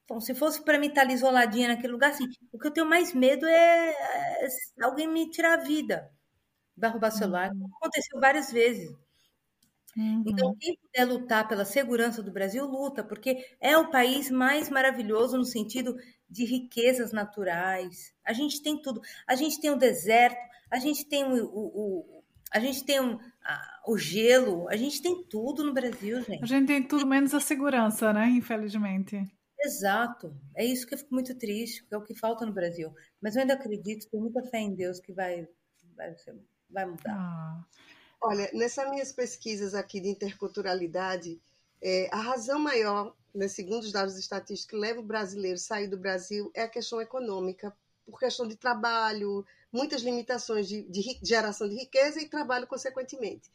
Então, 0.04 0.20
se 0.20 0.34
fosse 0.34 0.62
para 0.64 0.78
mim 0.78 0.88
estar 0.88 1.02
ali 1.02 1.14
isoladinha 1.14 1.68
naquele 1.68 1.92
lugar, 1.92 2.10
assim, 2.10 2.24
o 2.52 2.58
que 2.58 2.66
eu 2.66 2.72
tenho 2.72 2.86
mais 2.86 3.14
medo 3.14 3.46
é, 3.46 3.90
é 3.90 4.48
alguém 4.82 5.08
me 5.08 5.30
tirar 5.30 5.54
a 5.54 5.62
vida, 5.62 6.10
vai 6.76 6.90
roubar 6.90 7.10
celular. 7.12 7.50
Uhum. 7.52 7.68
Aconteceu 7.76 8.20
várias 8.20 8.52
vezes. 8.52 8.90
Uhum. 9.96 10.24
Então, 10.26 10.54
quem 10.58 10.76
puder 10.76 11.04
lutar 11.04 11.46
pela 11.46 11.64
segurança 11.64 12.22
do 12.22 12.32
Brasil, 12.32 12.64
luta, 12.66 13.04
porque 13.04 13.44
é 13.60 13.76
o 13.76 13.90
país 13.90 14.30
mais 14.30 14.70
maravilhoso 14.70 15.36
no 15.36 15.44
sentido 15.44 15.94
de 16.32 16.44
riquezas 16.44 17.12
naturais. 17.12 18.14
A 18.24 18.32
gente 18.32 18.62
tem 18.62 18.80
tudo. 18.80 19.02
A 19.26 19.34
gente 19.34 19.60
tem 19.60 19.70
o 19.70 19.76
deserto, 19.76 20.40
a 20.70 20.78
gente 20.78 21.04
tem 21.04 21.24
o, 21.24 21.44
o, 21.44 22.18
o 22.18 22.22
a 22.50 22.58
gente 22.58 22.84
tem 22.84 23.00
um, 23.00 23.18
a, 23.44 23.80
o 23.86 23.96
gelo, 23.96 24.68
a 24.68 24.76
gente 24.76 25.00
tem 25.00 25.24
tudo 25.24 25.64
no 25.64 25.72
Brasil, 25.72 26.22
gente. 26.22 26.42
A 26.42 26.46
gente 26.46 26.66
tem 26.66 26.82
tudo 26.82 27.06
menos 27.06 27.34
a 27.34 27.40
segurança, 27.40 28.12
né? 28.12 28.28
Infelizmente. 28.28 29.24
Exato. 29.58 30.34
É 30.54 30.64
isso 30.64 30.86
que 30.86 30.94
eu 30.94 30.98
fico 30.98 31.14
muito 31.14 31.34
triste, 31.34 31.84
que 31.84 31.94
é 31.94 31.96
o 31.96 32.02
que 32.02 32.14
falta 32.14 32.44
no 32.44 32.52
Brasil. 32.52 32.94
Mas 33.22 33.36
eu 33.36 33.42
ainda 33.42 33.54
acredito, 33.54 34.08
tenho 34.10 34.22
muita 34.22 34.42
fé 34.42 34.58
em 34.58 34.74
Deus 34.74 35.00
que 35.00 35.12
vai, 35.12 35.48
vai, 35.96 36.14
vai 36.68 36.84
mudar. 36.86 37.14
Ah. 37.14 37.64
Olha, 38.20 38.50
nessas 38.52 38.90
minhas 38.90 39.12
pesquisas 39.12 39.74
aqui 39.74 40.00
de 40.00 40.08
interculturalidade, 40.08 41.40
é, 41.82 42.08
a 42.12 42.18
razão 42.18 42.58
maior, 42.58 43.14
né, 43.34 43.48
segundo 43.48 43.82
os 43.82 43.92
dados 43.92 44.16
estatísticos, 44.18 44.70
que 44.70 44.76
leva 44.76 45.00
o 45.00 45.04
brasileiro 45.04 45.56
a 45.56 45.60
sair 45.60 45.88
do 45.88 45.96
Brasil 45.96 46.50
é 46.54 46.62
a 46.62 46.68
questão 46.68 47.00
econômica, 47.00 47.74
por 48.04 48.18
questão 48.18 48.46
de 48.46 48.56
trabalho, 48.56 49.44
muitas 49.72 50.02
limitações 50.02 50.68
de, 50.68 50.82
de 50.82 51.18
geração 51.22 51.68
de 51.68 51.76
riqueza 51.76 52.20
e 52.20 52.28
trabalho, 52.28 52.66
consequentemente. 52.66 53.50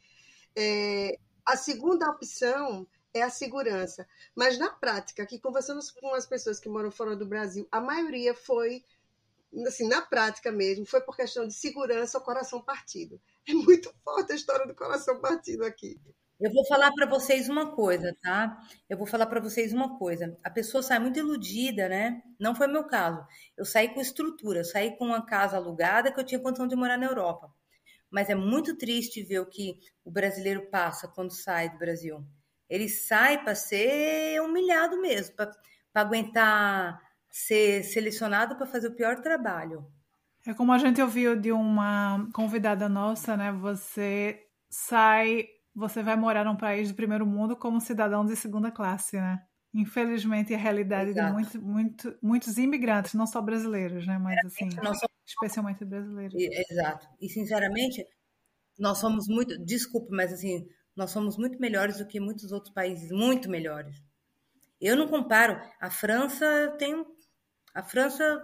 É, 0.56 1.18
a 1.46 1.56
segunda 1.56 2.10
opção 2.10 2.86
é 3.14 3.22
a 3.22 3.30
segurança. 3.30 4.06
Mas 4.34 4.58
na 4.58 4.70
prática, 4.70 5.22
aqui 5.22 5.38
conversando 5.38 5.80
com 6.00 6.14
as 6.14 6.26
pessoas 6.26 6.58
que 6.58 6.68
moram 6.68 6.90
fora 6.90 7.14
do 7.14 7.26
Brasil, 7.26 7.66
a 7.70 7.80
maioria 7.80 8.34
foi, 8.34 8.84
assim, 9.66 9.86
na 9.86 10.02
prática 10.02 10.50
mesmo, 10.50 10.84
foi 10.84 11.00
por 11.00 11.16
questão 11.16 11.46
de 11.46 11.54
segurança 11.54 12.18
ou 12.18 12.24
coração 12.24 12.60
partido. 12.60 13.20
É 13.46 13.54
muito 13.54 13.94
forte 14.04 14.32
a 14.32 14.36
história 14.36 14.66
do 14.66 14.74
coração 14.74 15.20
partido 15.20 15.64
aqui. 15.64 16.00
Eu 16.40 16.52
vou 16.52 16.64
falar 16.66 16.92
para 16.92 17.04
vocês 17.06 17.48
uma 17.48 17.72
coisa, 17.74 18.16
tá? 18.22 18.62
Eu 18.88 18.96
vou 18.96 19.06
falar 19.06 19.26
para 19.26 19.40
vocês 19.40 19.72
uma 19.72 19.98
coisa. 19.98 20.36
A 20.44 20.48
pessoa 20.48 20.84
sai 20.84 21.00
muito 21.00 21.18
iludida, 21.18 21.88
né? 21.88 22.22
Não 22.38 22.54
foi 22.54 22.68
meu 22.68 22.84
caso. 22.84 23.26
Eu 23.56 23.64
saí 23.64 23.88
com 23.88 24.00
estrutura, 24.00 24.60
eu 24.60 24.64
saí 24.64 24.96
com 24.96 25.06
uma 25.06 25.26
casa 25.26 25.56
alugada 25.56 26.12
que 26.12 26.20
eu 26.20 26.24
tinha 26.24 26.40
condição 26.40 26.68
de 26.68 26.76
morar 26.76 26.96
na 26.96 27.06
Europa. 27.06 27.52
Mas 28.08 28.30
é 28.30 28.36
muito 28.36 28.76
triste 28.76 29.22
ver 29.24 29.40
o 29.40 29.46
que 29.46 29.80
o 30.04 30.12
brasileiro 30.12 30.70
passa 30.70 31.08
quando 31.08 31.32
sai 31.32 31.70
do 31.70 31.78
Brasil. 31.78 32.24
Ele 32.70 32.88
sai 32.88 33.42
para 33.42 33.56
ser 33.56 34.40
humilhado 34.40 35.00
mesmo, 35.00 35.34
para 35.34 35.52
aguentar 35.94 37.02
ser 37.28 37.82
selecionado 37.82 38.56
para 38.56 38.66
fazer 38.66 38.88
o 38.88 38.94
pior 38.94 39.20
trabalho. 39.20 39.84
É 40.46 40.54
como 40.54 40.72
a 40.72 40.78
gente 40.78 41.02
ouviu 41.02 41.34
de 41.34 41.50
uma 41.50 42.28
convidada 42.32 42.88
nossa, 42.88 43.36
né? 43.36 43.50
Você 43.52 44.46
sai 44.70 45.57
você 45.78 46.02
vai 46.02 46.16
morar 46.16 46.44
num 46.44 46.56
país 46.56 46.88
de 46.88 46.94
primeiro 46.94 47.24
mundo 47.24 47.56
como 47.56 47.80
cidadão 47.80 48.26
de 48.26 48.34
segunda 48.34 48.70
classe, 48.70 49.16
né? 49.16 49.40
Infelizmente, 49.72 50.52
é 50.52 50.56
a 50.56 50.58
realidade 50.58 51.10
Exato. 51.10 51.28
de 51.28 51.32
muito, 51.32 51.62
muito, 51.62 52.18
muitos 52.20 52.58
imigrantes, 52.58 53.14
não 53.14 53.26
só 53.26 53.40
brasileiros, 53.40 54.06
né? 54.06 54.18
Mas, 54.18 54.38
assim, 54.44 54.68
somos... 54.70 54.98
especialmente 55.24 55.84
brasileiros. 55.84 56.34
Exato. 56.70 57.06
E, 57.20 57.28
sinceramente, 57.28 58.04
nós 58.78 58.98
somos 58.98 59.28
muito... 59.28 59.56
Desculpa, 59.64 60.08
mas, 60.10 60.32
assim, 60.32 60.66
nós 60.96 61.12
somos 61.12 61.38
muito 61.38 61.60
melhores 61.60 61.98
do 61.98 62.06
que 62.06 62.18
muitos 62.18 62.50
outros 62.50 62.74
países. 62.74 63.10
Muito 63.12 63.48
melhores. 63.48 64.02
Eu 64.80 64.96
não 64.96 65.06
comparo. 65.06 65.60
A 65.80 65.90
França 65.90 66.74
tem... 66.78 67.06
A 67.72 67.82
França 67.84 68.42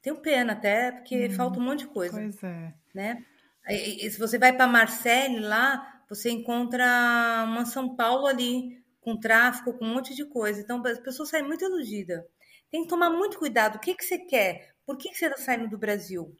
tem 0.00 0.14
pena 0.14 0.52
até, 0.52 0.92
porque 0.92 1.26
hum, 1.26 1.32
falta 1.32 1.58
um 1.58 1.62
monte 1.62 1.80
de 1.80 1.88
coisa. 1.88 2.16
Pois 2.16 2.44
é. 2.44 2.74
Né? 2.94 3.24
E, 3.68 4.06
e 4.06 4.10
se 4.10 4.18
você 4.18 4.38
vai 4.38 4.52
para 4.52 4.68
Marseille, 4.68 5.40
lá 5.40 5.93
você 6.08 6.30
encontra 6.30 7.44
uma 7.46 7.64
São 7.64 7.94
Paulo 7.94 8.26
ali 8.26 8.82
com 9.00 9.18
tráfico, 9.18 9.74
com 9.74 9.84
um 9.84 9.94
monte 9.94 10.14
de 10.14 10.24
coisa. 10.24 10.60
Então, 10.60 10.82
as 10.86 10.98
pessoas 10.98 11.28
saem 11.28 11.44
muito 11.44 11.64
iludidas. 11.64 12.22
Tem 12.70 12.82
que 12.82 12.88
tomar 12.88 13.10
muito 13.10 13.38
cuidado. 13.38 13.76
O 13.76 13.78
que, 13.78 13.94
que 13.94 14.04
você 14.04 14.18
quer? 14.18 14.74
Por 14.86 14.96
que, 14.96 15.10
que 15.10 15.16
você 15.16 15.26
está 15.26 15.38
saindo 15.38 15.68
do 15.68 15.78
Brasil? 15.78 16.34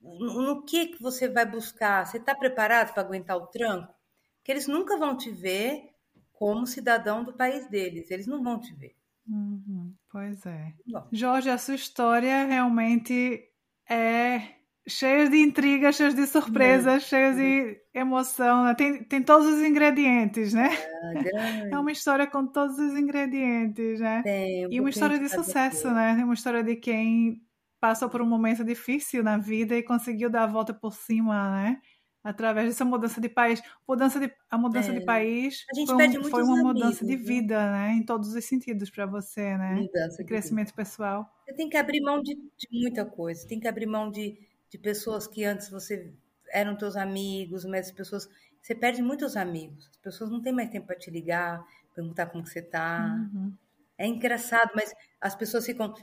No, 0.00 0.42
no 0.42 0.64
que, 0.64 0.86
que 0.86 1.02
você 1.02 1.28
vai 1.28 1.44
buscar? 1.44 2.06
Você 2.06 2.18
está 2.18 2.34
preparado 2.34 2.92
para 2.94 3.02
aguentar 3.02 3.36
o 3.36 3.46
tranco? 3.46 3.94
Porque 4.38 4.52
eles 4.52 4.66
nunca 4.66 4.96
vão 4.96 5.16
te 5.16 5.30
ver 5.30 5.90
como 6.32 6.66
cidadão 6.66 7.24
do 7.24 7.32
país 7.32 7.68
deles. 7.68 8.10
Eles 8.10 8.26
não 8.26 8.42
vão 8.42 8.60
te 8.60 8.72
ver. 8.74 8.94
Uhum, 9.28 9.92
pois 10.10 10.46
é. 10.46 10.72
Bom. 10.86 11.08
Jorge, 11.10 11.50
a 11.50 11.58
sua 11.58 11.74
história 11.74 12.44
realmente 12.44 13.44
é 13.88 14.55
cheios 14.88 15.30
de 15.30 15.38
intrigas, 15.38 15.96
cheios 15.96 16.14
de 16.14 16.26
surpresas, 16.26 16.94
é. 16.94 17.00
cheios 17.00 17.36
de 17.36 17.80
emoção. 17.92 18.64
Né? 18.64 18.74
Tem, 18.74 19.04
tem 19.04 19.22
todos 19.22 19.46
os 19.46 19.62
ingredientes, 19.62 20.52
né? 20.52 20.70
É, 21.34 21.70
é 21.74 21.78
uma 21.78 21.90
história 21.90 22.26
com 22.26 22.46
todos 22.46 22.78
os 22.78 22.96
ingredientes, 22.96 24.00
né? 24.00 24.22
Tem, 24.22 24.66
um 24.66 24.72
e 24.72 24.80
uma 24.80 24.90
história 24.90 25.18
de 25.18 25.28
sucesso, 25.28 25.90
né? 25.90 26.16
É 26.20 26.24
uma 26.24 26.34
história 26.34 26.62
de 26.62 26.76
quem 26.76 27.42
passou 27.80 28.08
por 28.08 28.22
um 28.22 28.26
momento 28.26 28.64
difícil 28.64 29.22
na 29.22 29.36
vida 29.36 29.76
e 29.76 29.82
conseguiu 29.82 30.30
dar 30.30 30.44
a 30.44 30.46
volta 30.46 30.72
por 30.72 30.92
cima, 30.94 31.50
né? 31.50 31.80
Através 32.22 32.68
dessa 32.68 32.84
mudança 32.84 33.20
de 33.20 33.28
país. 33.28 33.62
Mudança 33.88 34.18
de, 34.18 34.32
a 34.50 34.58
mudança 34.58 34.90
é. 34.90 34.98
de 34.98 35.04
país 35.04 35.64
foi, 35.86 35.94
um, 35.94 36.24
foi, 36.24 36.42
uma 36.42 36.56
mudança 36.56 37.04
amigos, 37.04 37.06
de 37.06 37.16
vida, 37.16 37.70
né? 37.72 37.92
Em 37.92 38.04
todos 38.04 38.34
os 38.34 38.44
sentidos 38.44 38.90
para 38.90 39.06
você, 39.06 39.56
né? 39.56 39.74
Mudança 39.74 40.18
de 40.18 40.24
crescimento 40.24 40.68
vida. 40.68 40.76
pessoal. 40.76 41.28
Você 41.44 41.54
tem 41.54 41.68
que 41.68 41.76
abrir 41.76 42.00
mão 42.00 42.20
de, 42.20 42.34
de 42.34 42.68
muita 42.72 43.04
coisa. 43.04 43.40
Você 43.40 43.48
tem 43.48 43.60
que 43.60 43.68
abrir 43.68 43.86
mão 43.86 44.10
de 44.10 44.36
de 44.76 44.78
pessoas 44.78 45.26
que 45.26 45.42
antes 45.42 45.70
você 45.70 46.12
eram 46.50 46.76
teus 46.76 46.96
amigos, 46.96 47.64
mas 47.64 47.86
as 47.86 47.92
pessoas. 47.92 48.28
Você 48.60 48.74
perde 48.74 49.00
muitos 49.00 49.36
amigos. 49.36 49.88
As 49.90 49.96
pessoas 49.96 50.30
não 50.30 50.42
têm 50.42 50.52
mais 50.52 50.70
tempo 50.70 50.86
para 50.86 50.98
te 50.98 51.10
ligar, 51.10 51.64
perguntar 51.94 52.26
como 52.26 52.46
você 52.46 52.60
tá. 52.60 53.16
Uhum. 53.32 53.52
É 53.96 54.06
engraçado, 54.06 54.72
mas 54.74 54.92
as 55.20 55.34
pessoas 55.34 55.64
ficam. 55.64 55.94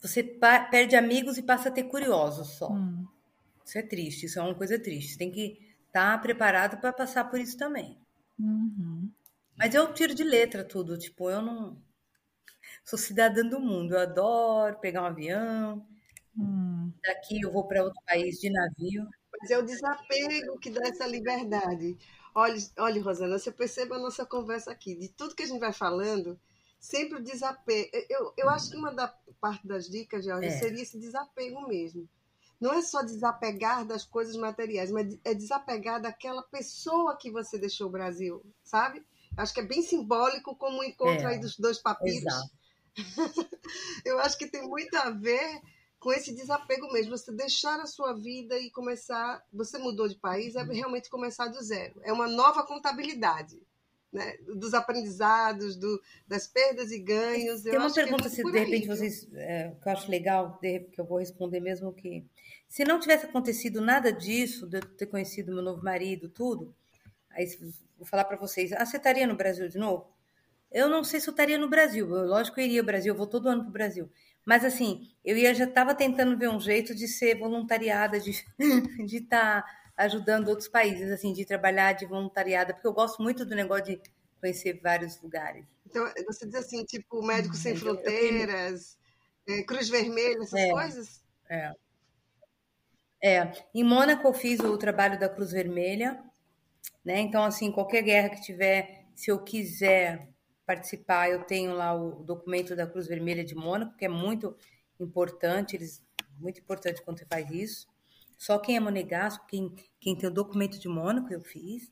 Você 0.00 0.22
perde 0.22 0.96
amigos 0.96 1.36
e 1.36 1.42
passa 1.42 1.68
a 1.68 1.72
ter 1.72 1.84
curiosos 1.84 2.48
só. 2.54 2.70
Uhum. 2.70 3.06
Isso 3.64 3.76
é 3.76 3.82
triste, 3.82 4.26
isso 4.26 4.38
é 4.38 4.42
uma 4.42 4.54
coisa 4.54 4.78
triste. 4.78 5.12
Você 5.12 5.18
tem 5.18 5.30
que 5.30 5.58
estar 5.86 6.16
tá 6.16 6.18
preparado 6.18 6.78
para 6.78 6.92
passar 6.92 7.24
por 7.24 7.38
isso 7.38 7.58
também. 7.58 7.98
Uhum. 8.38 9.10
Mas 9.58 9.74
eu 9.74 9.92
tiro 9.92 10.14
de 10.14 10.24
letra 10.24 10.64
tudo, 10.64 10.96
tipo, 10.96 11.28
eu 11.28 11.42
não 11.42 11.76
sou 12.82 12.98
cidadã 12.98 13.44
do 13.44 13.60
mundo, 13.60 13.92
eu 13.92 14.00
adoro 14.00 14.78
pegar 14.78 15.02
um 15.02 15.06
avião. 15.06 15.86
Hum. 16.34 16.79
Daqui 17.02 17.40
eu 17.42 17.52
vou 17.52 17.66
para 17.66 17.84
outro 17.84 18.00
país 18.06 18.38
de 18.38 18.50
navio. 18.50 19.06
Mas 19.40 19.50
é 19.50 19.58
o 19.58 19.64
desapego 19.64 20.58
que 20.58 20.70
dá 20.70 20.88
essa 20.88 21.06
liberdade. 21.06 21.96
Olha, 22.34 22.56
olha, 22.78 23.02
Rosana, 23.02 23.38
você 23.38 23.50
perceba 23.50 23.96
a 23.96 23.98
nossa 23.98 24.24
conversa 24.24 24.70
aqui, 24.70 24.94
de 24.94 25.08
tudo 25.08 25.34
que 25.34 25.42
a 25.42 25.46
gente 25.46 25.60
vai 25.60 25.72
falando, 25.72 26.38
sempre 26.78 27.18
o 27.18 27.22
desapego. 27.22 27.90
Eu, 28.08 28.32
eu 28.36 28.48
acho 28.50 28.70
que 28.70 28.76
uma 28.76 28.92
da 28.92 29.08
parte 29.40 29.66
das 29.66 29.88
dicas, 29.88 30.24
Jorge, 30.24 30.46
é. 30.46 30.58
seria 30.58 30.82
esse 30.82 30.98
desapego 30.98 31.66
mesmo. 31.66 32.08
Não 32.60 32.74
é 32.74 32.82
só 32.82 33.02
desapegar 33.02 33.86
das 33.86 34.04
coisas 34.04 34.36
materiais, 34.36 34.90
mas 34.90 35.18
é 35.24 35.32
desapegar 35.32 36.00
daquela 36.00 36.42
pessoa 36.42 37.16
que 37.16 37.30
você 37.30 37.58
deixou 37.58 37.88
o 37.88 37.90
Brasil, 37.92 38.44
sabe? 38.62 39.02
Acho 39.36 39.54
que 39.54 39.60
é 39.60 39.64
bem 39.64 39.80
simbólico 39.82 40.54
como 40.56 40.80
o 40.80 40.84
encontro 40.84 41.26
é, 41.26 41.34
aí 41.34 41.40
dos 41.40 41.56
dois 41.56 41.78
papiros. 41.78 42.34
Eu 44.04 44.18
acho 44.18 44.36
que 44.36 44.46
tem 44.46 44.68
muito 44.68 44.94
a 44.96 45.10
ver 45.10 45.62
com 46.00 46.10
esse 46.12 46.34
desapego 46.34 46.90
mesmo, 46.90 47.16
você 47.16 47.30
deixar 47.30 47.78
a 47.78 47.86
sua 47.86 48.14
vida 48.14 48.58
e 48.58 48.70
começar, 48.70 49.44
você 49.52 49.76
mudou 49.76 50.08
de 50.08 50.16
país, 50.16 50.56
é 50.56 50.62
realmente 50.64 51.10
começar 51.10 51.48
do 51.48 51.62
zero. 51.62 52.00
É 52.02 52.10
uma 52.10 52.26
nova 52.26 52.66
contabilidade. 52.66 53.60
Né? 54.12 54.38
dos 54.56 54.74
aprendizados, 54.74 55.76
do, 55.76 56.02
das 56.26 56.44
perdas 56.44 56.90
e 56.90 56.98
ganhos. 56.98 57.62
Tem 57.62 57.78
uma 57.78 57.94
pergunta, 57.94 58.26
é 58.26 58.28
se 58.28 58.42
de 58.42 58.58
repente 58.58 58.88
vocês, 58.88 59.28
é, 59.34 59.70
que 59.80 59.88
eu 59.88 59.92
acho 59.92 60.10
legal, 60.10 60.58
que 60.58 61.00
eu 61.00 61.04
vou 61.04 61.18
responder 61.18 61.60
mesmo 61.60 61.92
que, 61.92 62.26
se 62.68 62.82
não 62.82 62.98
tivesse 62.98 63.26
acontecido 63.26 63.80
nada 63.80 64.12
disso, 64.12 64.66
de 64.66 64.78
eu 64.78 64.82
ter 64.82 65.06
conhecido 65.06 65.54
meu 65.54 65.62
novo 65.62 65.84
marido, 65.84 66.28
tudo, 66.28 66.74
aí 67.30 67.46
vou 67.96 68.04
falar 68.04 68.24
para 68.24 68.36
vocês, 68.36 68.72
ah, 68.72 68.84
você 68.84 68.96
estaria 68.96 69.28
no 69.28 69.36
Brasil 69.36 69.68
de 69.68 69.78
novo? 69.78 70.08
Eu 70.72 70.88
não 70.88 71.04
sei 71.04 71.20
se 71.20 71.28
eu 71.28 71.32
estaria 71.32 71.56
no 71.56 71.68
Brasil, 71.68 72.08
eu, 72.12 72.26
lógico 72.26 72.58
eu 72.58 72.64
iria 72.64 72.80
ao 72.80 72.86
Brasil, 72.86 73.12
eu 73.12 73.16
vou 73.16 73.28
todo 73.28 73.48
ano 73.48 73.62
para 73.62 73.70
o 73.70 73.72
Brasil. 73.72 74.10
Mas 74.44 74.64
assim, 74.64 75.08
eu 75.24 75.36
ia, 75.36 75.54
já 75.54 75.64
estava 75.64 75.94
tentando 75.94 76.36
ver 76.36 76.48
um 76.48 76.60
jeito 76.60 76.94
de 76.94 77.06
ser 77.06 77.38
voluntariada, 77.38 78.18
de 78.18 78.30
estar 79.16 79.62
tá 79.62 79.80
ajudando 79.96 80.48
outros 80.48 80.68
países, 80.68 81.10
assim, 81.10 81.32
de 81.32 81.44
trabalhar 81.44 81.92
de 81.92 82.06
voluntariada, 82.06 82.72
porque 82.72 82.86
eu 82.86 82.92
gosto 82.92 83.22
muito 83.22 83.44
do 83.44 83.54
negócio 83.54 83.84
de 83.84 84.00
conhecer 84.40 84.80
vários 84.82 85.20
lugares. 85.20 85.66
Então, 85.86 86.10
você 86.26 86.46
diz 86.46 86.54
assim, 86.54 86.84
tipo 86.84 87.22
Médicos 87.22 87.58
Sem 87.58 87.76
Fronteiras, 87.76 88.98
é, 89.46 89.62
Cruz 89.64 89.88
Vermelha, 89.88 90.42
essas 90.42 90.54
é, 90.54 90.70
coisas? 90.70 91.24
É. 91.48 91.72
É, 93.22 93.52
em 93.74 93.84
Mônaco 93.84 94.26
eu 94.26 94.32
fiz 94.32 94.60
o 94.60 94.78
trabalho 94.78 95.18
da 95.18 95.28
Cruz 95.28 95.52
Vermelha, 95.52 96.18
né? 97.04 97.20
Então, 97.20 97.44
assim, 97.44 97.70
qualquer 97.70 98.02
guerra 98.02 98.30
que 98.30 98.40
tiver, 98.40 99.04
se 99.14 99.30
eu 99.30 99.42
quiser 99.42 100.30
participar, 100.70 101.28
eu 101.28 101.42
tenho 101.42 101.74
lá 101.74 101.92
o 101.92 102.22
documento 102.22 102.76
da 102.76 102.86
Cruz 102.86 103.08
Vermelha 103.08 103.44
de 103.44 103.56
Mônaco, 103.56 103.96
que 103.96 104.04
é 104.04 104.08
muito 104.08 104.56
importante, 105.00 105.74
eles 105.74 106.00
muito 106.38 106.60
importante 106.60 107.02
quando 107.02 107.18
você 107.18 107.26
faz 107.26 107.50
isso. 107.50 107.88
Só 108.38 108.56
quem 108.56 108.76
é 108.76 108.80
monegasco, 108.80 109.44
quem, 109.48 109.74
quem 109.98 110.16
tem 110.16 110.28
o 110.28 110.32
documento 110.32 110.78
de 110.78 110.88
Mônaco, 110.88 111.32
eu 111.32 111.40
fiz. 111.40 111.90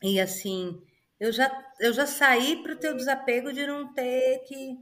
E 0.00 0.20
assim, 0.20 0.80
eu 1.18 1.32
já, 1.32 1.50
eu 1.80 1.92
já 1.92 2.06
saí 2.06 2.62
para 2.62 2.74
o 2.74 2.78
teu 2.78 2.94
desapego 2.94 3.52
de 3.52 3.66
não 3.66 3.92
ter 3.92 4.44
que. 4.46 4.78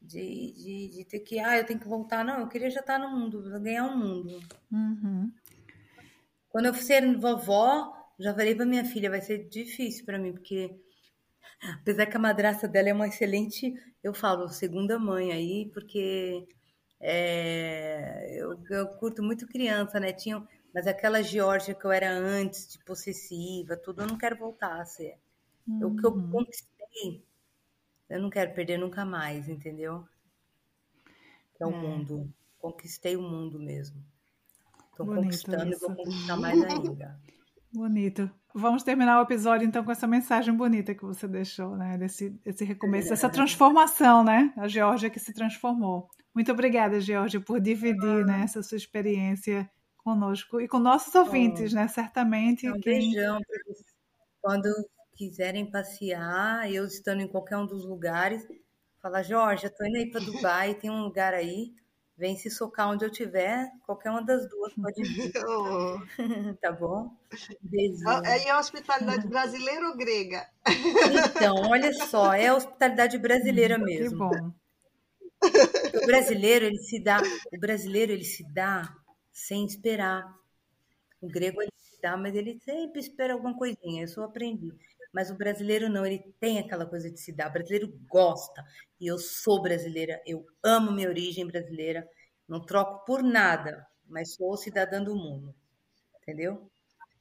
De, 0.00 0.52
de, 0.52 0.88
de, 0.88 1.04
ter 1.04 1.20
que, 1.20 1.38
ah, 1.38 1.58
eu 1.58 1.66
tenho 1.66 1.78
que 1.78 1.88
voltar. 1.88 2.24
Não, 2.24 2.40
eu 2.40 2.48
queria 2.48 2.70
já 2.70 2.80
estar 2.80 2.98
no 2.98 3.10
mundo, 3.10 3.42
ganhar 3.60 3.84
um 3.84 3.98
mundo. 3.98 4.40
Uhum. 4.72 5.30
Quando 6.48 6.66
eu 6.66 6.74
ser 6.74 7.18
vovó, 7.18 7.92
já 8.18 8.32
falei 8.32 8.54
para 8.54 8.64
minha 8.64 8.84
filha, 8.86 9.10
vai 9.10 9.20
ser 9.20 9.46
difícil 9.50 10.06
para 10.06 10.18
mim, 10.18 10.32
porque 10.32 10.87
apesar 11.80 12.06
que 12.06 12.16
a 12.16 12.20
madrasta 12.20 12.68
dela 12.68 12.88
é 12.88 12.92
uma 12.92 13.08
excelente, 13.08 13.74
eu 14.02 14.14
falo, 14.14 14.48
segunda 14.48 14.98
mãe 14.98 15.32
aí, 15.32 15.70
porque 15.72 16.46
é, 17.00 18.36
eu, 18.36 18.58
eu, 18.70 18.88
curto 18.88 19.22
muito 19.22 19.46
criança, 19.46 20.00
né? 20.00 20.12
Tinha, 20.12 20.46
mas 20.74 20.86
aquela 20.86 21.22
Georgia 21.22 21.74
que 21.74 21.84
eu 21.84 21.92
era 21.92 22.10
antes, 22.10 22.72
de 22.72 22.78
possessiva, 22.84 23.76
tudo, 23.76 24.02
eu 24.02 24.06
não 24.06 24.18
quero 24.18 24.36
voltar 24.36 24.80
a 24.80 24.84
ser. 24.84 25.18
Uhum. 25.66 25.86
O 25.86 25.96
que 25.96 26.06
eu 26.06 26.10
uhum. 26.10 26.30
conquistei, 26.30 27.24
eu 28.08 28.20
não 28.20 28.30
quero 28.30 28.54
perder 28.54 28.78
nunca 28.78 29.04
mais, 29.04 29.48
entendeu? 29.48 30.06
Que 31.54 31.62
é 31.62 31.66
o 31.66 31.70
é. 31.70 31.76
mundo. 31.76 32.32
Conquistei 32.58 33.16
o 33.16 33.22
mundo 33.22 33.58
mesmo. 33.58 34.02
Estou 34.90 35.06
conquistando 35.06 35.70
isso. 35.70 35.84
e 35.84 35.86
vou 35.86 35.96
conquistar 35.96 36.36
mais 36.36 36.62
ainda. 36.64 37.20
Bonito. 37.72 38.30
Vamos 38.54 38.82
terminar 38.82 39.20
o 39.20 39.22
episódio 39.22 39.66
então 39.66 39.84
com 39.84 39.92
essa 39.92 40.06
mensagem 40.06 40.54
bonita 40.54 40.94
que 40.94 41.04
você 41.04 41.28
deixou, 41.28 41.76
né? 41.76 41.98
Desse, 41.98 42.30
desse 42.44 42.64
recomeço, 42.64 43.10
dessa 43.10 43.28
transformação, 43.28 44.24
né? 44.24 44.52
A 44.56 44.66
Georgia 44.66 45.10
que 45.10 45.20
se 45.20 45.32
transformou. 45.32 46.08
Muito 46.34 46.50
obrigada, 46.52 47.00
Georgia, 47.00 47.40
por 47.40 47.60
dividir 47.60 48.24
né, 48.24 48.42
essa 48.44 48.62
sua 48.62 48.76
experiência 48.76 49.68
conosco 49.98 50.60
e 50.60 50.68
com 50.68 50.78
nossos 50.78 51.14
ouvintes, 51.14 51.72
né? 51.72 51.86
Certamente. 51.88 52.68
Um 52.68 52.80
quem... 52.80 53.12
beijão 53.12 53.38
Quando 54.40 54.68
quiserem 55.14 55.70
passear, 55.70 56.72
eu 56.72 56.86
estando 56.86 57.20
em 57.20 57.28
qualquer 57.28 57.58
um 57.58 57.66
dos 57.66 57.84
lugares, 57.84 58.46
falar, 59.02 59.22
Georgia, 59.22 59.66
estou 59.66 59.86
indo 59.86 59.96
aí 59.96 60.10
para 60.10 60.20
Dubai, 60.20 60.74
tem 60.74 60.90
um 60.90 61.02
lugar 61.02 61.34
aí 61.34 61.74
Vem 62.18 62.36
se 62.36 62.50
socar 62.50 62.90
onde 62.90 63.04
eu 63.04 63.10
tiver, 63.10 63.70
qualquer 63.86 64.10
uma 64.10 64.20
das 64.20 64.48
duas 64.48 64.74
pode 64.82 65.02
vir. 65.04 65.32
Oh. 65.46 66.00
tá 66.60 66.72
bom? 66.72 67.16
Beijo. 67.62 68.02
É, 68.24 68.48
é 68.48 68.58
hospitalidade 68.58 69.28
brasileira 69.28 69.86
ou 69.86 69.96
grega? 69.96 70.44
Então, 70.66 71.54
olha 71.70 71.92
só, 71.92 72.34
é 72.34 72.52
hospitalidade 72.52 73.16
brasileira 73.18 73.78
mesmo. 73.78 74.30
Que 74.30 74.38
bom. 74.40 74.52
O 76.02 76.06
brasileiro, 76.06 76.64
ele 76.64 76.78
se 76.78 76.98
dá, 76.98 77.22
o 77.52 77.60
brasileiro, 77.60 78.10
ele 78.10 78.24
se 78.24 78.42
dá 78.52 78.92
sem 79.32 79.64
esperar. 79.64 80.36
O 81.20 81.28
grego, 81.28 81.62
ele 81.62 81.70
se 81.78 82.00
dá, 82.00 82.16
mas 82.16 82.34
ele 82.34 82.58
sempre 82.64 82.98
espera 82.98 83.34
alguma 83.34 83.56
coisinha. 83.56 84.02
Eu 84.02 84.08
sou 84.08 84.24
aprendi. 84.24 84.72
Mas 85.12 85.30
o 85.30 85.34
brasileiro 85.34 85.88
não, 85.88 86.04
ele 86.04 86.34
tem 86.38 86.58
aquela 86.58 86.86
coisa 86.86 87.10
de 87.10 87.18
se 87.18 87.32
dar. 87.32 87.48
O 87.48 87.52
brasileiro 87.52 87.92
gosta. 88.08 88.64
E 89.00 89.06
eu 89.06 89.18
sou 89.18 89.62
brasileira, 89.62 90.22
eu 90.26 90.46
amo 90.62 90.92
minha 90.92 91.08
origem 91.08 91.46
brasileira, 91.46 92.08
não 92.46 92.64
troco 92.64 93.04
por 93.04 93.22
nada, 93.22 93.86
mas 94.06 94.34
sou 94.34 94.56
cidadã 94.56 95.02
do 95.02 95.14
mundo. 95.14 95.54
Entendeu? 96.22 96.70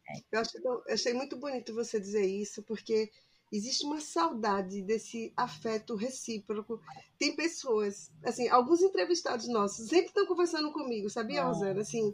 É. 0.10 0.20
Eu, 0.32 0.40
acho, 0.40 0.58
eu 0.58 0.84
achei 0.90 1.14
muito 1.14 1.38
bonito 1.38 1.74
você 1.74 2.00
dizer 2.00 2.26
isso, 2.26 2.64
porque 2.64 3.10
existe 3.52 3.86
uma 3.86 4.02
saudade 4.02 4.82
desse 4.82 5.34
afeto 5.36 5.96
recíproco. 5.96 6.82
Tem 7.18 7.36
pessoas, 7.36 8.12
assim, 8.24 8.48
alguns 8.50 8.82
entrevistados 8.82 9.48
nossos 9.48 9.88
sempre 9.88 10.08
estão 10.08 10.26
conversando 10.26 10.72
comigo, 10.72 11.10
sabia, 11.10 11.44
Rosana? 11.44 11.82
Assim, 11.82 12.14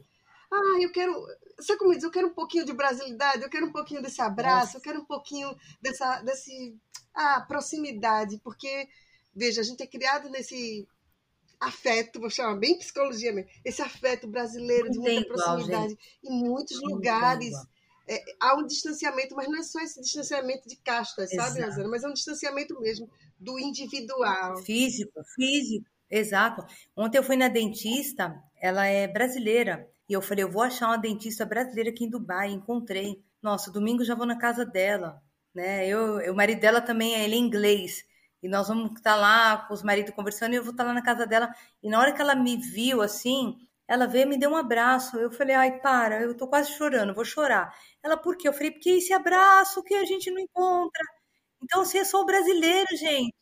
ah, 0.52 0.78
eu 0.82 0.91
quero. 0.91 1.14
Você 1.57 1.78
como 1.78 1.94
diz, 1.94 2.03
eu 2.03 2.11
quero 2.11 2.28
um 2.28 2.34
pouquinho 2.34 2.65
de 2.65 2.74
brasilidade, 2.74 3.44
eu 3.44 3.49
quero 3.49 3.68
um 3.68 3.72
pouquinho 3.72 4.02
desse 4.02 4.22
abraço, 4.22 4.65
Nossa. 4.65 4.78
eu 4.78 4.82
quero 4.82 5.02
um 5.02 5.06
pouquinho 5.06 5.56
dessa 5.82 6.22
desse, 6.22 6.76
ah, 7.14 7.41
proximidade, 7.48 8.40
porque, 8.44 8.88
veja, 9.36 9.61
a 9.61 9.64
gente 9.64 9.84
é 9.84 9.88
criado 9.88 10.30
nesse 10.30 10.88
afeto, 11.60 12.20
vou 12.20 12.30
chamar 12.30 12.56
bem 12.57 12.78
psicologia 12.78 13.32
mesmo, 13.32 13.49
esse 13.64 13.82
afeto 13.82 14.28
brasileiro 14.28 14.90
de 14.90 14.99
muita 14.99 15.28
proximidade. 15.28 15.98
Em 16.24 16.32
muitos 16.32 16.82
lugares 16.82 17.53
é, 18.07 18.22
há 18.40 18.56
um 18.56 18.65
distanciamento, 18.65 19.36
mas 19.36 19.48
não 19.48 19.60
é 19.60 19.64
só 19.64 19.80
esse 19.80 20.02
distanciamento 20.02 20.68
de 20.68 20.76
castas, 20.78 21.30
sabe, 21.32 21.61
Rosana? 21.61 21.88
Mas 21.88 22.03
é 22.03 22.07
um 22.07 22.14
distanciamento 22.14 22.80
mesmo 22.80 23.10
do 23.40 23.57
individual. 23.60 24.57
Físico, 24.64 25.24
físico, 25.36 25.86
exato. 26.10 26.65
Ontem 26.98 27.18
eu 27.18 27.24
fui 27.24 27.38
na 27.38 27.48
dentista, 27.48 28.36
ela 28.60 28.86
é 28.86 29.07
brasileira. 29.07 29.90
E 30.09 30.13
eu 30.13 30.21
falei, 30.21 30.43
eu 30.43 30.51
vou 30.51 30.61
achar 30.61 30.88
uma 30.88 30.97
dentista 30.97 31.45
brasileira 31.45 31.89
aqui 31.89 32.05
em 32.05 32.09
Dubai. 32.09 32.49
Encontrei. 32.51 33.23
Nossa, 33.41 33.71
domingo 33.71 34.03
já 34.03 34.15
vou 34.15 34.25
na 34.25 34.38
casa 34.38 34.65
dela. 34.65 35.21
Né? 35.53 35.88
Eu, 35.88 36.31
o 36.31 36.35
marido 36.35 36.59
dela 36.59 36.81
também 36.81 37.15
é 37.15 37.23
ele 37.23 37.35
é 37.35 37.38
inglês. 37.38 38.03
E 38.41 38.47
nós 38.49 38.67
vamos 38.67 38.91
estar 38.97 39.15
lá 39.15 39.57
com 39.67 39.73
os 39.73 39.84
maridos 39.84 40.13
conversando 40.13 40.53
e 40.53 40.57
eu 40.57 40.63
vou 40.63 40.71
estar 40.71 40.84
lá 40.84 40.93
na 40.93 41.01
casa 41.01 41.25
dela. 41.25 41.53
E 41.81 41.89
na 41.89 41.99
hora 41.99 42.13
que 42.13 42.21
ela 42.21 42.35
me 42.35 42.57
viu 42.57 43.01
assim, 43.01 43.57
ela 43.88 44.05
veio 44.07 44.23
e 44.23 44.25
me 44.30 44.38
deu 44.38 44.49
um 44.51 44.55
abraço. 44.57 45.17
Eu 45.17 45.31
falei, 45.31 45.55
ai, 45.55 45.80
para, 45.80 46.21
eu 46.21 46.35
tô 46.35 46.47
quase 46.47 46.71
chorando, 46.73 47.13
vou 47.13 47.25
chorar. 47.25 47.73
Ela, 48.03 48.17
por 48.17 48.35
quê? 48.38 48.47
Eu 48.47 48.53
falei, 48.53 48.71
porque 48.71 48.89
esse 48.91 49.13
abraço 49.13 49.84
que 49.84 49.93
a 49.95 50.05
gente 50.05 50.30
não 50.31 50.39
encontra. 50.41 51.03
Então, 51.63 51.85
você 51.85 51.99
é 51.99 52.05
só 52.05 52.25
brasileiro, 52.25 52.88
gente. 52.97 53.34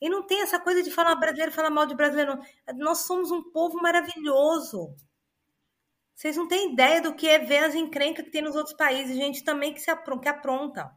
E 0.00 0.08
não 0.10 0.26
tem 0.26 0.42
essa 0.42 0.58
coisa 0.60 0.82
de 0.82 0.90
falar 0.90 1.14
brasileiro, 1.14 1.52
falar 1.52 1.70
mal 1.70 1.86
de 1.86 1.94
brasileiro. 1.94 2.38
Nós 2.76 2.98
somos 3.06 3.30
um 3.30 3.42
povo 3.52 3.80
maravilhoso. 3.80 4.94
Vocês 6.14 6.36
não 6.36 6.46
têm 6.48 6.72
ideia 6.72 7.00
do 7.02 7.14
que 7.14 7.28
é 7.28 7.38
ver 7.38 7.64
as 7.64 7.74
encrencas 7.74 8.24
que 8.24 8.30
tem 8.30 8.42
nos 8.42 8.54
outros 8.56 8.76
países, 8.76 9.16
gente 9.16 9.42
também 9.44 9.72
que 9.74 9.80
se 9.80 9.90
apronta, 9.90 10.22
que 10.22 10.28
apronta. 10.28 10.90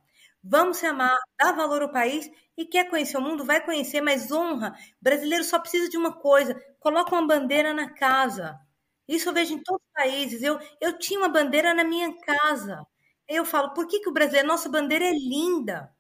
Vamos 0.44 0.78
se 0.78 0.86
amar, 0.86 1.16
dar 1.40 1.54
valor 1.54 1.82
ao 1.82 1.92
país 1.92 2.30
e 2.58 2.66
quer 2.66 2.90
conhecer 2.90 3.18
o 3.18 3.22
mundo, 3.22 3.44
vai 3.44 3.64
conhecer, 3.66 4.02
mas 4.02 4.32
honra. 4.32 4.76
O 5.02 5.04
brasileiro 5.04 5.44
só 5.44 5.60
precisa 5.60 5.90
de 5.90 5.98
uma 5.98 6.14
coisa: 6.14 6.56
coloca 6.80 7.14
uma 7.16 7.26
bandeira 7.28 7.74
na 7.74 7.94
casa. 7.94 8.60
Isso 9.08 9.30
eu 9.30 9.34
vejo 9.34 9.54
em 9.54 9.64
todos 9.64 9.82
os 9.86 9.92
países. 9.94 10.44
Eu, 10.44 10.60
eu 10.82 10.98
tinha 11.00 11.20
uma 11.20 11.30
bandeira 11.30 11.74
na 11.74 11.84
minha 11.84 12.16
casa. 12.22 12.86
Eu 13.28 13.46
falo, 13.46 13.74
por 13.74 13.88
que, 13.88 14.00
que 14.00 14.10
o 14.10 14.14
brasileiro, 14.14 14.48
nossa 14.48 14.70
bandeira 14.70 15.06
é 15.06 15.12
linda? 15.12 15.92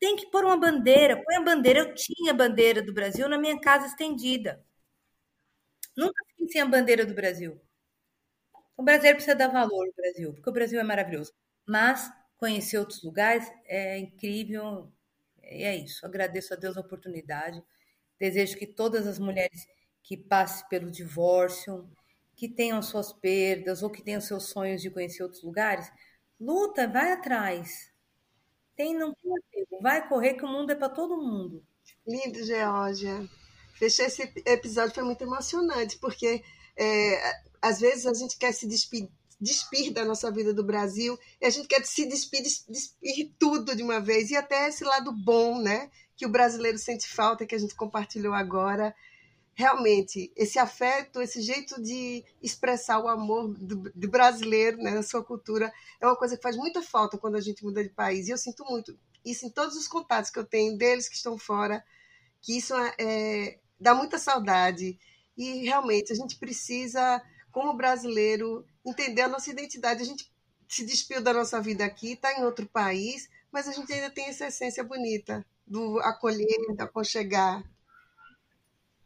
Tem 0.00 0.16
que 0.16 0.30
pôr 0.30 0.44
uma 0.44 0.56
bandeira, 0.58 1.22
põe 1.24 1.36
a 1.36 1.42
bandeira. 1.42 1.80
Eu 1.80 1.94
tinha 1.94 2.32
a 2.32 2.34
bandeira 2.36 2.82
do 2.82 2.92
Brasil 2.94 3.28
na 3.28 3.38
minha 3.38 3.60
casa 3.60 3.86
estendida. 3.86 4.64
Nunca 5.96 6.24
fiquei 6.28 6.48
sem 6.48 6.62
a 6.62 6.66
bandeira 6.66 7.04
do 7.04 7.14
Brasil. 7.14 7.60
O 8.78 8.82
brasileiro 8.84 9.16
precisa 9.16 9.36
dar 9.36 9.48
valor 9.48 9.88
ao 9.88 9.92
Brasil, 9.92 10.32
porque 10.32 10.48
o 10.48 10.52
Brasil 10.52 10.78
é 10.78 10.84
maravilhoso. 10.84 11.32
Mas 11.66 12.10
conhecer 12.36 12.78
outros 12.78 13.02
lugares 13.02 13.50
é 13.66 13.98
incrível. 13.98 14.88
E 15.42 15.64
é 15.64 15.74
isso. 15.74 16.06
Agradeço 16.06 16.54
a 16.54 16.56
Deus 16.56 16.76
a 16.76 16.80
oportunidade. 16.80 17.60
Desejo 18.20 18.56
que 18.56 18.68
todas 18.68 19.04
as 19.08 19.18
mulheres 19.18 19.66
que 20.00 20.16
passem 20.16 20.66
pelo 20.68 20.92
divórcio, 20.92 21.90
que 22.36 22.48
tenham 22.48 22.80
suas 22.80 23.12
perdas 23.12 23.82
ou 23.82 23.90
que 23.90 24.00
tenham 24.00 24.20
seus 24.20 24.44
sonhos 24.44 24.80
de 24.80 24.90
conhecer 24.90 25.24
outros 25.24 25.42
lugares, 25.42 25.90
luta, 26.40 26.86
vai 26.86 27.10
atrás. 27.10 27.92
Tem, 28.76 28.94
não 28.96 29.12
tem 29.12 29.32
apego. 29.36 29.82
Vai 29.82 30.08
correr 30.08 30.34
que 30.34 30.44
o 30.44 30.48
mundo 30.48 30.70
é 30.70 30.76
para 30.76 30.88
todo 30.88 31.20
mundo. 31.20 31.64
Lindo, 32.06 32.44
Georgia. 32.44 33.28
Fechar 33.74 34.04
esse 34.04 34.22
episódio 34.46 34.94
foi 34.94 35.02
muito 35.02 35.22
emocionante, 35.22 35.98
porque 35.98 36.44
é, 36.76 37.47
às 37.60 37.80
vezes 37.80 38.06
a 38.06 38.14
gente 38.14 38.36
quer 38.36 38.52
se 38.52 38.66
despedir 38.66 39.10
despir 39.40 39.92
da 39.92 40.04
nossa 40.04 40.30
vida 40.30 40.52
do 40.52 40.64
Brasil 40.64 41.18
e 41.40 41.46
a 41.46 41.50
gente 41.50 41.68
quer 41.68 41.84
se 41.84 42.06
despir, 42.06 42.42
despir 42.42 43.30
tudo 43.38 43.74
de 43.76 43.82
uma 43.82 44.00
vez 44.00 44.30
e 44.30 44.36
até 44.36 44.68
esse 44.68 44.84
lado 44.84 45.12
bom, 45.12 45.60
né? 45.60 45.90
Que 46.16 46.26
o 46.26 46.28
brasileiro 46.28 46.76
sente 46.76 47.06
falta, 47.06 47.46
que 47.46 47.54
a 47.54 47.58
gente 47.58 47.74
compartilhou 47.74 48.34
agora. 48.34 48.94
Realmente, 49.54 50.32
esse 50.36 50.58
afeto, 50.58 51.20
esse 51.20 51.40
jeito 51.40 51.80
de 51.80 52.24
expressar 52.42 53.00
o 53.00 53.08
amor 53.08 53.54
do, 53.54 53.90
do 53.94 54.08
brasileiro, 54.08 54.78
né, 54.78 54.92
na 54.92 55.02
sua 55.02 55.22
cultura, 55.22 55.72
é 56.00 56.06
uma 56.06 56.16
coisa 56.16 56.36
que 56.36 56.42
faz 56.42 56.56
muita 56.56 56.80
falta 56.80 57.18
quando 57.18 57.36
a 57.36 57.40
gente 57.40 57.64
muda 57.64 57.82
de 57.82 57.90
país. 57.90 58.28
E 58.28 58.30
eu 58.30 58.38
sinto 58.38 58.64
muito 58.64 58.96
isso 59.24 59.46
em 59.46 59.50
todos 59.50 59.76
os 59.76 59.88
contatos 59.88 60.30
que 60.30 60.38
eu 60.38 60.44
tenho 60.44 60.76
deles 60.76 61.08
que 61.08 61.16
estão 61.16 61.36
fora, 61.36 61.84
que 62.40 62.56
isso 62.56 62.74
é, 62.74 62.94
é 62.98 63.58
dá 63.78 63.94
muita 63.94 64.18
saudade. 64.18 64.98
E 65.36 65.64
realmente 65.64 66.12
a 66.12 66.16
gente 66.16 66.36
precisa, 66.36 67.22
como 67.50 67.74
brasileiro, 67.74 68.64
entender 68.84 69.22
a 69.22 69.28
nossa 69.28 69.50
identidade. 69.50 70.02
A 70.02 70.06
gente 70.06 70.30
se 70.68 70.84
despiu 70.84 71.22
da 71.22 71.32
nossa 71.32 71.60
vida 71.60 71.84
aqui, 71.84 72.12
está 72.12 72.32
em 72.32 72.44
outro 72.44 72.66
país, 72.66 73.28
mas 73.50 73.68
a 73.68 73.72
gente 73.72 73.92
ainda 73.92 74.10
tem 74.10 74.26
essa 74.26 74.46
essência 74.46 74.84
bonita 74.84 75.44
do 75.66 75.98
acolher, 76.00 76.74
do 76.76 76.82
aconchegar. 76.82 77.62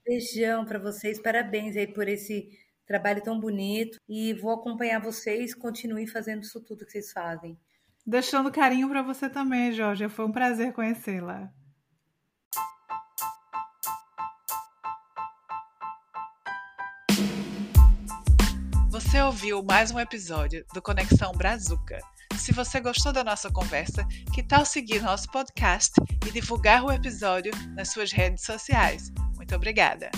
Beijão 0.05 0.65
para 0.65 0.79
vocês, 0.79 1.21
parabéns 1.21 1.77
aí 1.77 1.87
por 1.87 2.09
esse 2.09 2.51
trabalho 2.87 3.23
tão 3.23 3.39
bonito 3.39 3.99
e 4.09 4.35
vou 4.35 4.53
acompanhar 4.53 5.01
vocês, 5.01 5.55
continue 5.55 6.07
fazendo 6.07 6.43
isso 6.43 6.61
tudo 6.61 6.85
que 6.85 6.93
vocês 6.93 7.13
fazem. 7.13 7.57
Deixando 8.05 8.51
carinho 8.51 8.89
para 8.89 9.03
você 9.03 9.31
também, 9.31 9.73
Jorge. 9.73 10.09
Foi 10.09 10.25
um 10.25 10.33
prazer 10.33 10.73
conhecê-la. 10.73 11.53
Você 19.03 19.21
ouviu 19.21 19.63
mais 19.63 19.91
um 19.91 19.99
episódio 20.01 20.65
do 20.73 20.81
Conexão 20.81 21.33
Brazuca. 21.33 21.99
Se 22.39 22.51
você 22.53 22.81
gostou 22.81 23.13
da 23.13 23.23
nossa 23.23 23.51
conversa, 23.51 24.07
que 24.33 24.43
tal 24.43 24.65
seguir 24.65 25.03
nosso 25.03 25.31
podcast 25.31 25.93
e 26.27 26.31
divulgar 26.31 26.83
o 26.83 26.91
episódio 26.91 27.53
nas 27.75 27.89
suas 27.89 28.11
redes 28.11 28.45
sociais? 28.45 29.11
Muito 29.37 29.55
obrigada! 29.55 30.11